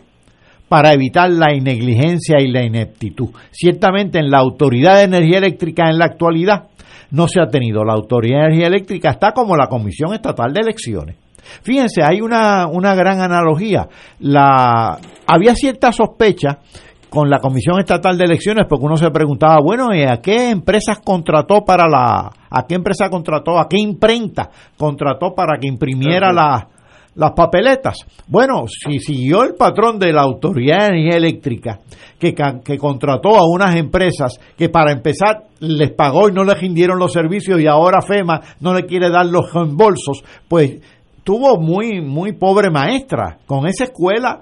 para 0.68 0.92
evitar 0.92 1.30
la 1.30 1.48
negligencia 1.48 2.40
y 2.40 2.48
la 2.48 2.64
ineptitud. 2.64 3.28
Ciertamente 3.50 4.18
en 4.18 4.30
la 4.30 4.38
Autoridad 4.38 4.96
de 4.96 5.04
Energía 5.04 5.38
Eléctrica 5.38 5.88
en 5.88 5.98
la 5.98 6.06
actualidad 6.06 6.68
no 7.10 7.28
se 7.28 7.40
ha 7.40 7.46
tenido. 7.46 7.84
La 7.84 7.94
Autoridad 7.94 8.40
de 8.40 8.46
Energía 8.46 8.66
Eléctrica 8.68 9.10
está 9.10 9.32
como 9.32 9.56
la 9.56 9.68
Comisión 9.68 10.12
Estatal 10.12 10.52
de 10.52 10.60
Elecciones. 10.60 11.16
Fíjense, 11.62 12.02
hay 12.02 12.20
una, 12.20 12.66
una 12.66 12.94
gran 12.94 13.20
analogía. 13.20 13.86
La, 14.18 14.98
había 15.26 15.54
cierta 15.54 15.92
sospecha 15.92 16.58
con 17.16 17.30
la 17.30 17.38
Comisión 17.38 17.78
Estatal 17.78 18.18
de 18.18 18.24
Elecciones 18.24 18.66
porque 18.68 18.84
uno 18.84 18.98
se 18.98 19.10
preguntaba, 19.10 19.56
bueno, 19.64 19.94
¿y 19.94 20.02
a 20.02 20.20
qué 20.20 20.50
empresas 20.50 20.98
contrató 21.02 21.64
para 21.64 21.88
la, 21.88 22.30
a 22.50 22.66
qué 22.68 22.74
empresa 22.74 23.08
contrató, 23.08 23.58
a 23.58 23.66
qué 23.70 23.78
imprenta 23.78 24.50
contrató 24.76 25.34
para 25.34 25.58
que 25.58 25.66
imprimiera 25.66 26.30
la, 26.30 26.68
las 27.14 27.32
papeletas? 27.32 27.96
Bueno, 28.26 28.64
si 28.68 28.98
siguió 28.98 29.44
el 29.44 29.54
patrón 29.54 29.98
de 29.98 30.12
la 30.12 30.24
Autoridad 30.24 30.80
de 30.80 30.86
Energía 30.88 31.16
Eléctrica, 31.16 31.78
que, 32.18 32.34
que 32.62 32.76
contrató 32.76 33.38
a 33.38 33.48
unas 33.48 33.74
empresas 33.76 34.38
que 34.54 34.68
para 34.68 34.92
empezar 34.92 35.44
les 35.60 35.92
pagó 35.92 36.28
y 36.28 36.32
no 36.32 36.44
les 36.44 36.60
rindieron 36.60 36.98
los 36.98 37.14
servicios 37.14 37.58
y 37.58 37.66
ahora 37.66 38.02
FEMA 38.02 38.42
no 38.60 38.74
le 38.74 38.84
quiere 38.84 39.08
dar 39.08 39.24
los 39.24 39.54
reembolsos, 39.54 40.22
pues 40.48 40.82
tuvo 41.24 41.58
muy, 41.58 42.02
muy 42.02 42.34
pobre 42.34 42.68
maestra. 42.68 43.38
Con 43.46 43.66
esa 43.66 43.84
escuela 43.84 44.38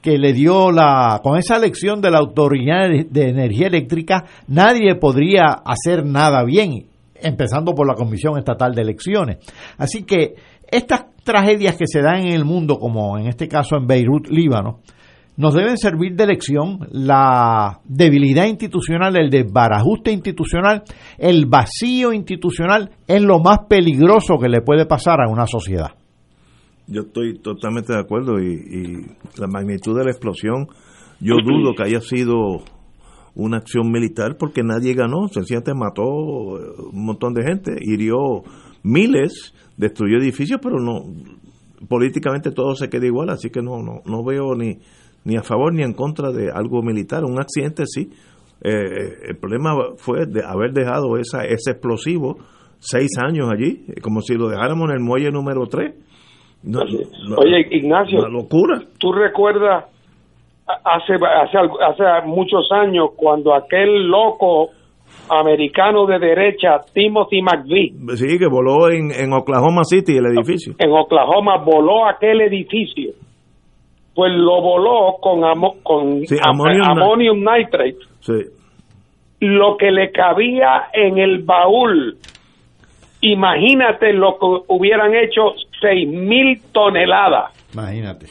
que 0.00 0.18
le 0.18 0.32
dio 0.32 0.70
la, 0.70 1.20
con 1.22 1.38
esa 1.38 1.56
elección 1.56 2.00
de 2.00 2.10
la 2.10 2.18
Autoridad 2.18 2.88
de 2.88 3.28
Energía 3.28 3.66
Eléctrica, 3.66 4.24
nadie 4.46 4.94
podría 4.94 5.46
hacer 5.64 6.04
nada 6.04 6.44
bien, 6.44 6.86
empezando 7.14 7.74
por 7.74 7.86
la 7.86 7.94
Comisión 7.94 8.38
Estatal 8.38 8.74
de 8.74 8.82
Elecciones. 8.82 9.38
Así 9.76 10.04
que 10.04 10.34
estas 10.70 11.06
tragedias 11.24 11.76
que 11.76 11.86
se 11.86 12.00
dan 12.00 12.26
en 12.26 12.32
el 12.32 12.44
mundo, 12.44 12.78
como 12.78 13.18
en 13.18 13.26
este 13.26 13.48
caso 13.48 13.76
en 13.76 13.86
Beirut, 13.86 14.28
Líbano, 14.28 14.80
nos 15.38 15.54
deben 15.54 15.78
servir 15.78 16.16
de 16.16 16.26
lección 16.26 16.88
la 16.90 17.80
debilidad 17.84 18.46
institucional, 18.46 19.16
el 19.16 19.30
desbarajuste 19.30 20.10
institucional, 20.10 20.82
el 21.16 21.46
vacío 21.46 22.12
institucional 22.12 22.90
es 23.06 23.22
lo 23.22 23.38
más 23.38 23.60
peligroso 23.68 24.36
que 24.40 24.48
le 24.48 24.62
puede 24.62 24.84
pasar 24.84 25.20
a 25.20 25.30
una 25.30 25.46
sociedad. 25.46 25.97
Yo 26.88 27.02
estoy 27.02 27.38
totalmente 27.38 27.92
de 27.92 28.00
acuerdo 28.00 28.40
y, 28.40 29.06
la 29.36 29.46
magnitud 29.46 29.96
de 29.96 30.04
la 30.04 30.10
explosión, 30.10 30.68
yo 31.20 31.36
dudo 31.44 31.74
que 31.76 31.82
haya 31.82 32.00
sido 32.00 32.62
una 33.34 33.58
acción 33.58 33.90
militar 33.92 34.36
porque 34.38 34.62
nadie 34.62 34.94
ganó, 34.94 35.28
sencillamente 35.28 35.74
mató 35.74 36.02
un 36.02 37.04
montón 37.04 37.34
de 37.34 37.44
gente, 37.44 37.76
hirió 37.80 38.42
miles, 38.82 39.54
destruyó 39.76 40.18
edificios, 40.18 40.60
pero 40.62 40.80
no 40.80 41.04
políticamente 41.88 42.50
todo 42.50 42.74
se 42.74 42.88
queda 42.88 43.06
igual, 43.06 43.30
así 43.30 43.50
que 43.50 43.62
no 43.62 43.82
no 43.82 44.00
no 44.04 44.24
veo 44.24 44.56
ni 44.56 44.78
ni 45.24 45.36
a 45.36 45.42
favor 45.42 45.72
ni 45.72 45.82
en 45.82 45.92
contra 45.92 46.32
de 46.32 46.50
algo 46.50 46.82
militar, 46.82 47.24
un 47.24 47.38
accidente 47.38 47.84
sí, 47.86 48.10
Eh, 48.60 49.28
el 49.28 49.36
problema 49.36 49.70
fue 49.98 50.26
de 50.26 50.42
haber 50.44 50.72
dejado 50.72 51.16
esa, 51.16 51.44
ese 51.44 51.70
explosivo 51.70 52.38
seis 52.80 53.10
años 53.18 53.48
allí, 53.50 53.84
como 54.02 54.20
si 54.20 54.34
lo 54.34 54.48
dejáramos 54.48 54.90
en 54.90 54.96
el 54.96 55.00
muelle 55.00 55.30
número 55.30 55.66
3. 55.66 55.94
Oye, 56.64 57.66
Ignacio, 57.70 58.18
una 58.18 58.28
locura. 58.28 58.80
¿tú 58.98 59.12
recuerdas 59.12 59.84
hace, 60.66 61.14
hace, 61.14 61.58
hace 61.58 62.26
muchos 62.26 62.70
años 62.72 63.10
cuando 63.16 63.54
aquel 63.54 64.08
loco 64.08 64.70
americano 65.30 66.06
de 66.06 66.18
derecha, 66.18 66.80
Timothy 66.92 67.42
McVeigh. 67.42 68.16
Sí, 68.16 68.38
que 68.38 68.46
voló 68.46 68.90
en, 68.90 69.10
en 69.12 69.32
Oklahoma 69.32 69.82
City 69.84 70.16
el 70.16 70.26
edificio. 70.26 70.74
En 70.78 70.90
Oklahoma 70.90 71.58
voló 71.58 72.06
aquel 72.06 72.40
edificio. 72.40 73.12
Pues 74.14 74.32
lo 74.32 74.60
voló 74.60 75.16
con, 75.20 75.40
con 75.82 76.22
ammonium, 76.42 77.38
nitrate. 77.38 77.98
Lo 79.40 79.76
que 79.76 79.90
le 79.92 80.10
cabía 80.10 80.88
en 80.92 81.18
el 81.18 81.44
baúl. 81.44 82.16
Imagínate 83.20 84.12
lo 84.12 84.38
que 84.38 84.46
hubieran 84.68 85.14
hecho 85.14 85.54
seis 85.80 86.08
mil 86.08 86.60
toneladas. 86.72 87.52
Imagínate 87.72 88.26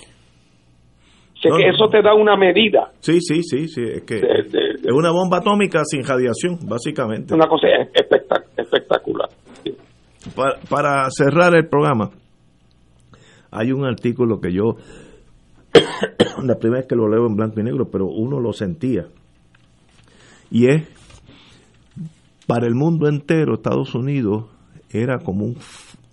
que 1.42 1.70
eso 1.70 1.90
te 1.90 2.02
da 2.02 2.14
una 2.14 2.36
medida. 2.36 2.92
Sí, 3.00 3.20
sí, 3.22 3.44
sí, 3.44 3.68
sí. 3.68 3.82
Es 3.84 4.04
que 4.04 4.18
es 4.18 4.92
una 4.92 5.12
bomba 5.12 5.38
atómica 5.38 5.84
sin 5.86 6.04
radiación, 6.04 6.60
básicamente. 6.68 7.34
Una 7.34 7.48
cosa 7.48 7.68
espectacular. 8.56 9.30
Para, 10.70 11.10
cerrar 11.10 11.56
el 11.56 11.68
programa, 11.68 12.10
hay 13.52 13.72
un 13.72 13.86
artículo 13.86 14.40
que 14.42 14.52
yo, 14.52 14.76
la 16.44 16.56
primera 16.56 16.82
vez 16.82 16.88
que 16.88 16.96
lo 16.96 17.08
leo 17.08 17.28
en 17.28 17.36
blanco 17.36 17.60
y 17.60 17.64
negro, 17.64 17.86
pero 17.92 18.08
uno 18.08 18.40
lo 18.40 18.52
sentía. 18.52 19.06
Y 20.52 20.68
es, 20.68 20.90
para 22.46 22.68
el 22.68 22.76
mundo 22.76 23.08
entero, 23.08 23.56
Estados 23.56 23.96
Unidos 23.96 24.46
era 24.92 25.20
como 25.20 25.46
un, 25.46 25.58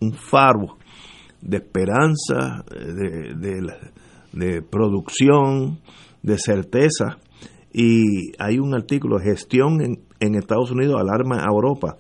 un 0.01 0.13
faro 0.13 0.77
de 1.45 1.59
esperanza, 1.59 2.65
de, 2.71 3.63
de, 4.33 4.63
producción, 4.63 5.79
de 6.23 6.39
certeza. 6.39 7.19
Y 7.73 8.33
hay 8.39 8.59
un 8.59 8.75
artículo, 8.75 9.19
gestión 9.19 9.81
en, 9.83 10.01
en 10.21 10.35
Estados 10.35 10.71
Unidos 10.71 11.01
alarma 11.01 11.43
a 11.43 11.53
Europa. 11.53 11.97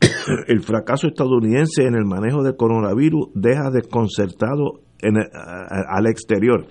el 0.48 0.60
fracaso 0.62 1.06
estadounidense 1.06 1.84
en 1.84 1.94
el 1.94 2.04
manejo 2.04 2.42
del 2.42 2.56
coronavirus 2.56 3.28
deja 3.34 3.70
desconcertado 3.70 4.80
en 5.00 5.16
al 5.18 6.06
exterior. 6.06 6.66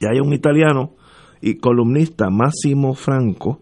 Y 0.00 0.06
hay 0.06 0.20
un 0.20 0.32
italiano 0.32 0.94
y 1.40 1.56
columnista, 1.58 2.30
Máximo 2.30 2.94
Franco, 2.94 3.60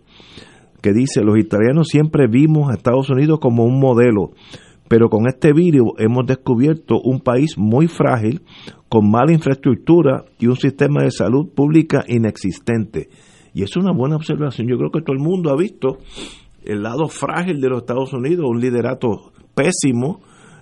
que 0.83 0.93
dice, 0.93 1.23
los 1.23 1.39
italianos 1.39 1.89
siempre 1.89 2.27
vimos 2.27 2.71
a 2.71 2.75
Estados 2.75 3.11
Unidos 3.11 3.39
como 3.41 3.65
un 3.65 3.81
modelo, 3.81 4.33
pero 4.89 5.09
con 5.09 5.27
este 5.27 5.53
virus 5.53 5.93
hemos 5.99 6.27
descubierto 6.27 7.01
un 7.03 7.21
país 7.21 7.59
muy 7.59 7.89
frágil, 7.89 8.43
con 8.89 9.11
mala 9.11 9.33
infraestructura 9.33 10.25
y 10.39 10.47
un 10.47 10.57
sistema 10.57 11.03
de 11.03 11.11
salud 11.11 11.49
pública 11.55 12.05
inexistente. 12.07 13.09
Y 13.53 13.63
es 13.63 13.77
una 13.77 13.93
buena 13.93 14.17
observación. 14.17 14.69
Yo 14.69 14.77
creo 14.77 14.91
que 14.91 15.01
todo 15.01 15.17
el 15.17 15.23
mundo 15.23 15.51
ha 15.51 15.57
visto 15.57 15.99
el 16.63 16.83
lado 16.83 17.09
frágil 17.09 17.61
de 17.61 17.69
los 17.69 17.79
Estados 17.79 18.13
Unidos, 18.13 18.45
un 18.49 18.61
liderato 18.61 19.33
pésimo 19.55 20.21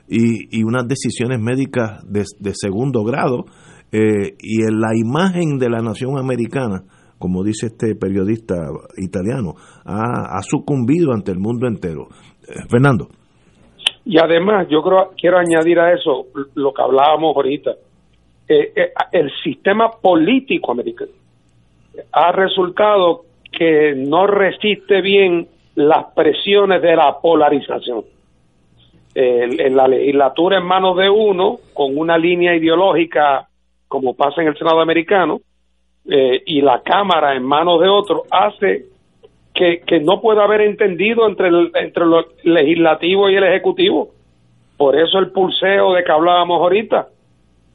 y, 0.09 0.63
unas 0.63 0.87
decisiones 0.87 1.41
médicas 1.41 2.05
de, 2.09 2.55
segundo 2.55 3.03
grado. 3.05 3.47
Eh, 3.91 4.37
y 4.41 4.63
en 4.63 4.81
la 4.81 4.97
imagen 4.97 5.59
de 5.59 5.71
la 5.71 5.81
nación 5.81 6.19
americana, 6.19 6.85
como 7.19 7.43
dice 7.43 7.67
este 7.67 7.95
periodista 7.95 8.55
italiano, 8.97 9.55
ha, 9.85 10.41
sucumbido 10.43 11.13
ante 11.13 11.33
el 11.33 11.39
mundo 11.39 11.67
entero. 11.67 12.09
Eh, 12.47 12.63
Fernando. 12.69 13.09
Y 14.07 14.19
además, 14.19 14.69
yo 14.69 14.83
creo, 14.83 15.13
quiero 15.17 15.39
añadir 15.39 15.79
a 15.81 15.93
eso 15.93 16.27
lo 16.55 16.73
que 16.73 16.83
hablábamos 16.83 17.35
ahorita. 17.35 17.73
Eh, 18.47 18.73
eh, 18.77 18.93
el 19.13 19.31
sistema 19.43 19.91
político 19.91 20.73
americano 20.73 21.13
ha 22.13 22.33
resultado 22.33 23.23
que 23.51 23.95
no 23.97 24.27
resiste 24.27 25.01
bien 25.01 25.49
las 25.77 26.07
presiones 26.15 26.83
de 26.83 26.97
la 26.97 27.19
polarización. 27.21 28.05
en 29.17 29.77
la 29.77 29.87
legislatura 29.87 30.59
en 30.59 30.65
manos 30.65 30.97
de 30.97 31.09
uno, 31.09 31.59
con 31.73 31.97
una 31.97 32.19
línea 32.19 32.57
ideológica 32.57 33.49
como 33.95 34.15
pasa 34.15 34.43
en 34.43 34.49
el 34.49 34.59
Senado 34.59 34.81
americano, 34.81 35.41
eh, 36.05 36.43
y 36.47 36.61
la 36.61 36.83
Cámara 36.83 37.37
en 37.37 37.45
manos 37.45 37.81
de 37.81 37.89
otro, 37.89 38.25
hace 38.29 38.87
que, 39.55 39.83
que 39.87 40.01
no 40.01 40.21
pueda 40.21 40.45
haber 40.45 40.63
entendido 40.63 41.29
entre 41.29 41.49
el, 41.49 41.71
entre 41.75 42.05
lo 42.05 42.27
legislativo 42.43 43.31
y 43.31 43.37
el 43.37 43.45
ejecutivo. 43.45 44.11
Por 44.77 44.99
eso 44.99 45.19
el 45.19 45.31
pulseo 45.31 45.93
de 45.95 46.03
que 46.03 46.13
hablábamos 46.13 46.61
ahorita. 46.61 47.09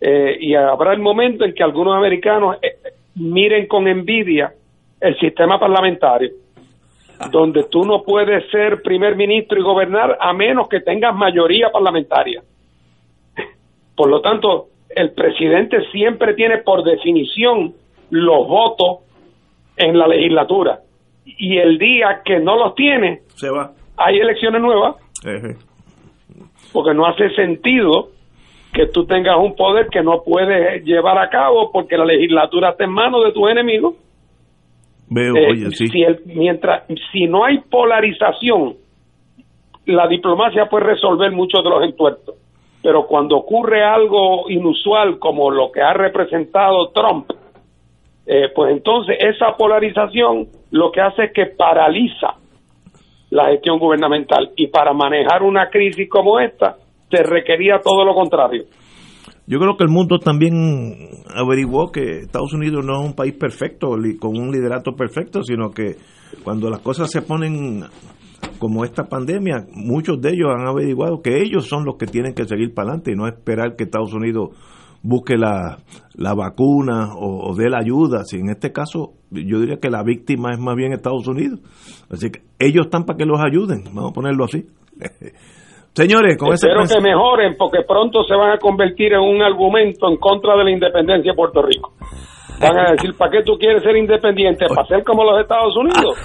Eh, 0.01 0.37
y 0.41 0.55
habrá 0.55 0.93
el 0.93 0.99
momento 0.99 1.45
en 1.45 1.53
que 1.53 1.63
algunos 1.63 1.95
americanos 1.95 2.57
eh, 2.61 2.75
miren 3.15 3.67
con 3.67 3.87
envidia 3.87 4.53
el 4.99 5.17
sistema 5.19 5.59
parlamentario, 5.59 6.31
donde 7.31 7.63
tú 7.65 7.85
no 7.85 8.03
puedes 8.03 8.49
ser 8.49 8.81
primer 8.81 9.15
ministro 9.15 9.57
y 9.57 9.63
gobernar 9.63 10.17
a 10.19 10.33
menos 10.33 10.67
que 10.67 10.81
tengas 10.81 11.15
mayoría 11.15 11.69
parlamentaria. 11.69 12.41
Por 13.95 14.09
lo 14.09 14.21
tanto, 14.21 14.67
el 14.89 15.11
presidente 15.11 15.85
siempre 15.91 16.33
tiene 16.33 16.59
por 16.59 16.83
definición 16.83 17.73
los 18.09 18.47
votos 18.47 18.99
en 19.77 19.97
la 19.97 20.07
legislatura. 20.07 20.79
Y 21.37 21.57
el 21.57 21.77
día 21.77 22.21
que 22.25 22.39
no 22.39 22.57
los 22.57 22.75
tiene, 22.75 23.21
se 23.35 23.49
va. 23.49 23.71
Hay 23.97 24.17
elecciones 24.19 24.61
nuevas. 24.61 24.95
Porque 26.71 26.93
no 26.93 27.05
hace 27.05 27.29
sentido 27.35 28.09
que 28.73 28.87
tú 28.87 29.05
tengas 29.05 29.37
un 29.37 29.55
poder 29.55 29.87
que 29.87 30.01
no 30.03 30.23
puedes 30.23 30.83
llevar 30.85 31.17
a 31.17 31.29
cabo 31.29 31.71
porque 31.71 31.97
la 31.97 32.05
legislatura 32.05 32.71
está 32.71 32.83
en 32.83 32.91
manos 32.91 33.23
de 33.25 33.31
tus 33.31 33.49
enemigos. 33.49 33.95
Veo, 35.09 35.35
eh, 35.35 35.71
Si 35.71 35.89
mientras, 36.25 36.83
si 37.11 37.25
no 37.25 37.43
hay 37.43 37.59
polarización, 37.59 38.75
la 39.85 40.07
diplomacia 40.07 40.67
puede 40.67 40.85
resolver 40.85 41.31
muchos 41.31 41.63
de 41.63 41.69
los 41.69 41.83
entuertos. 41.83 42.35
Pero 42.83 43.07
cuando 43.07 43.37
ocurre 43.37 43.83
algo 43.83 44.49
inusual 44.49 45.17
como 45.17 45.49
lo 45.49 45.71
que 45.71 45.81
ha 45.81 45.93
representado 45.93 46.89
Trump, 46.91 47.31
eh, 48.25 48.49
pues 48.53 48.71
entonces 48.71 49.17
esa 49.19 49.57
polarización 49.57 50.47
lo 50.71 50.91
que 50.91 51.01
hace 51.01 51.25
es 51.25 51.33
que 51.33 51.45
paraliza 51.47 52.35
la 53.31 53.49
gestión 53.49 53.79
gubernamental. 53.79 54.51
Y 54.55 54.67
para 54.67 54.93
manejar 54.93 55.43
una 55.43 55.69
crisis 55.69 56.09
como 56.09 56.39
esta, 56.39 56.77
se 57.09 57.23
requería 57.23 57.79
todo 57.83 58.05
lo 58.05 58.13
contrario. 58.13 58.63
Yo 59.47 59.57
creo 59.57 59.75
que 59.77 59.83
el 59.83 59.89
mundo 59.89 60.19
también 60.19 60.53
averiguó 61.35 61.91
que 61.91 62.19
Estados 62.19 62.53
Unidos 62.53 62.85
no 62.85 63.01
es 63.01 63.07
un 63.07 63.15
país 63.15 63.33
perfecto, 63.33 63.89
con 64.19 64.37
un 64.37 64.51
liderato 64.51 64.91
perfecto, 64.95 65.41
sino 65.41 65.71
que 65.71 65.95
cuando 66.43 66.69
las 66.69 66.81
cosas 66.81 67.09
se 67.09 67.23
ponen 67.23 67.83
como 68.59 68.85
esta 68.85 69.05
pandemia, 69.05 69.65
muchos 69.73 70.21
de 70.21 70.29
ellos 70.29 70.49
han 70.55 70.67
averiguado 70.67 71.21
que 71.23 71.41
ellos 71.41 71.67
son 71.67 71.83
los 71.83 71.95
que 71.97 72.05
tienen 72.05 72.35
que 72.35 72.45
seguir 72.45 72.75
para 72.75 72.89
adelante 72.89 73.11
y 73.11 73.15
no 73.15 73.27
esperar 73.27 73.75
que 73.75 73.85
Estados 73.85 74.13
Unidos 74.13 74.49
busque 75.01 75.37
la, 75.37 75.77
la 76.15 76.33
vacuna 76.33 77.13
o, 77.15 77.53
dé 77.55 77.69
la 77.69 77.79
ayuda. 77.79 78.23
Si 78.23 78.37
en 78.37 78.49
este 78.49 78.71
caso, 78.71 79.13
yo 79.31 79.59
diría 79.59 79.77
que 79.77 79.89
la 79.89 80.03
víctima 80.03 80.51
es 80.51 80.59
más 80.59 80.75
bien 80.75 80.93
Estados 80.93 81.27
Unidos. 81.27 81.59
Así 82.09 82.31
que 82.31 82.41
ellos 82.59 82.85
están 82.85 83.05
para 83.05 83.17
que 83.17 83.25
los 83.25 83.39
ayuden, 83.39 83.83
vamos 83.93 84.11
a 84.11 84.13
ponerlo 84.13 84.45
así. 84.45 84.65
Señores, 85.93 86.37
con 86.37 86.53
Espero 86.53 86.83
que 86.83 87.01
mejoren 87.01 87.55
porque 87.57 87.79
pronto 87.87 88.23
se 88.23 88.35
van 88.35 88.51
a 88.51 88.57
convertir 88.57 89.13
en 89.13 89.21
un 89.21 89.41
argumento 89.41 90.07
en 90.07 90.17
contra 90.17 90.55
de 90.55 90.63
la 90.63 90.71
independencia 90.71 91.31
de 91.31 91.35
Puerto 91.35 91.61
Rico. 91.61 91.93
Van 92.61 92.77
a 92.77 92.91
decir, 92.91 93.15
¿para 93.17 93.31
qué 93.31 93.43
tú 93.43 93.57
quieres 93.57 93.81
ser 93.81 93.95
independiente? 93.95 94.65
¿Para 94.67 94.85
ser 94.85 95.03
como 95.03 95.23
los 95.23 95.41
Estados 95.41 95.73
Unidos? 95.77 96.17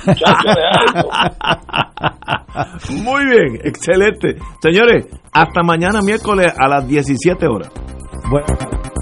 Muy 3.04 3.24
bien, 3.24 3.60
excelente. 3.64 4.36
Señores, 4.60 5.06
hasta 5.32 5.62
mañana 5.62 6.00
miércoles 6.04 6.52
a 6.58 6.68
las 6.68 6.88
17 6.88 7.46
horas. 7.46 7.93
Bueno. 8.34 8.93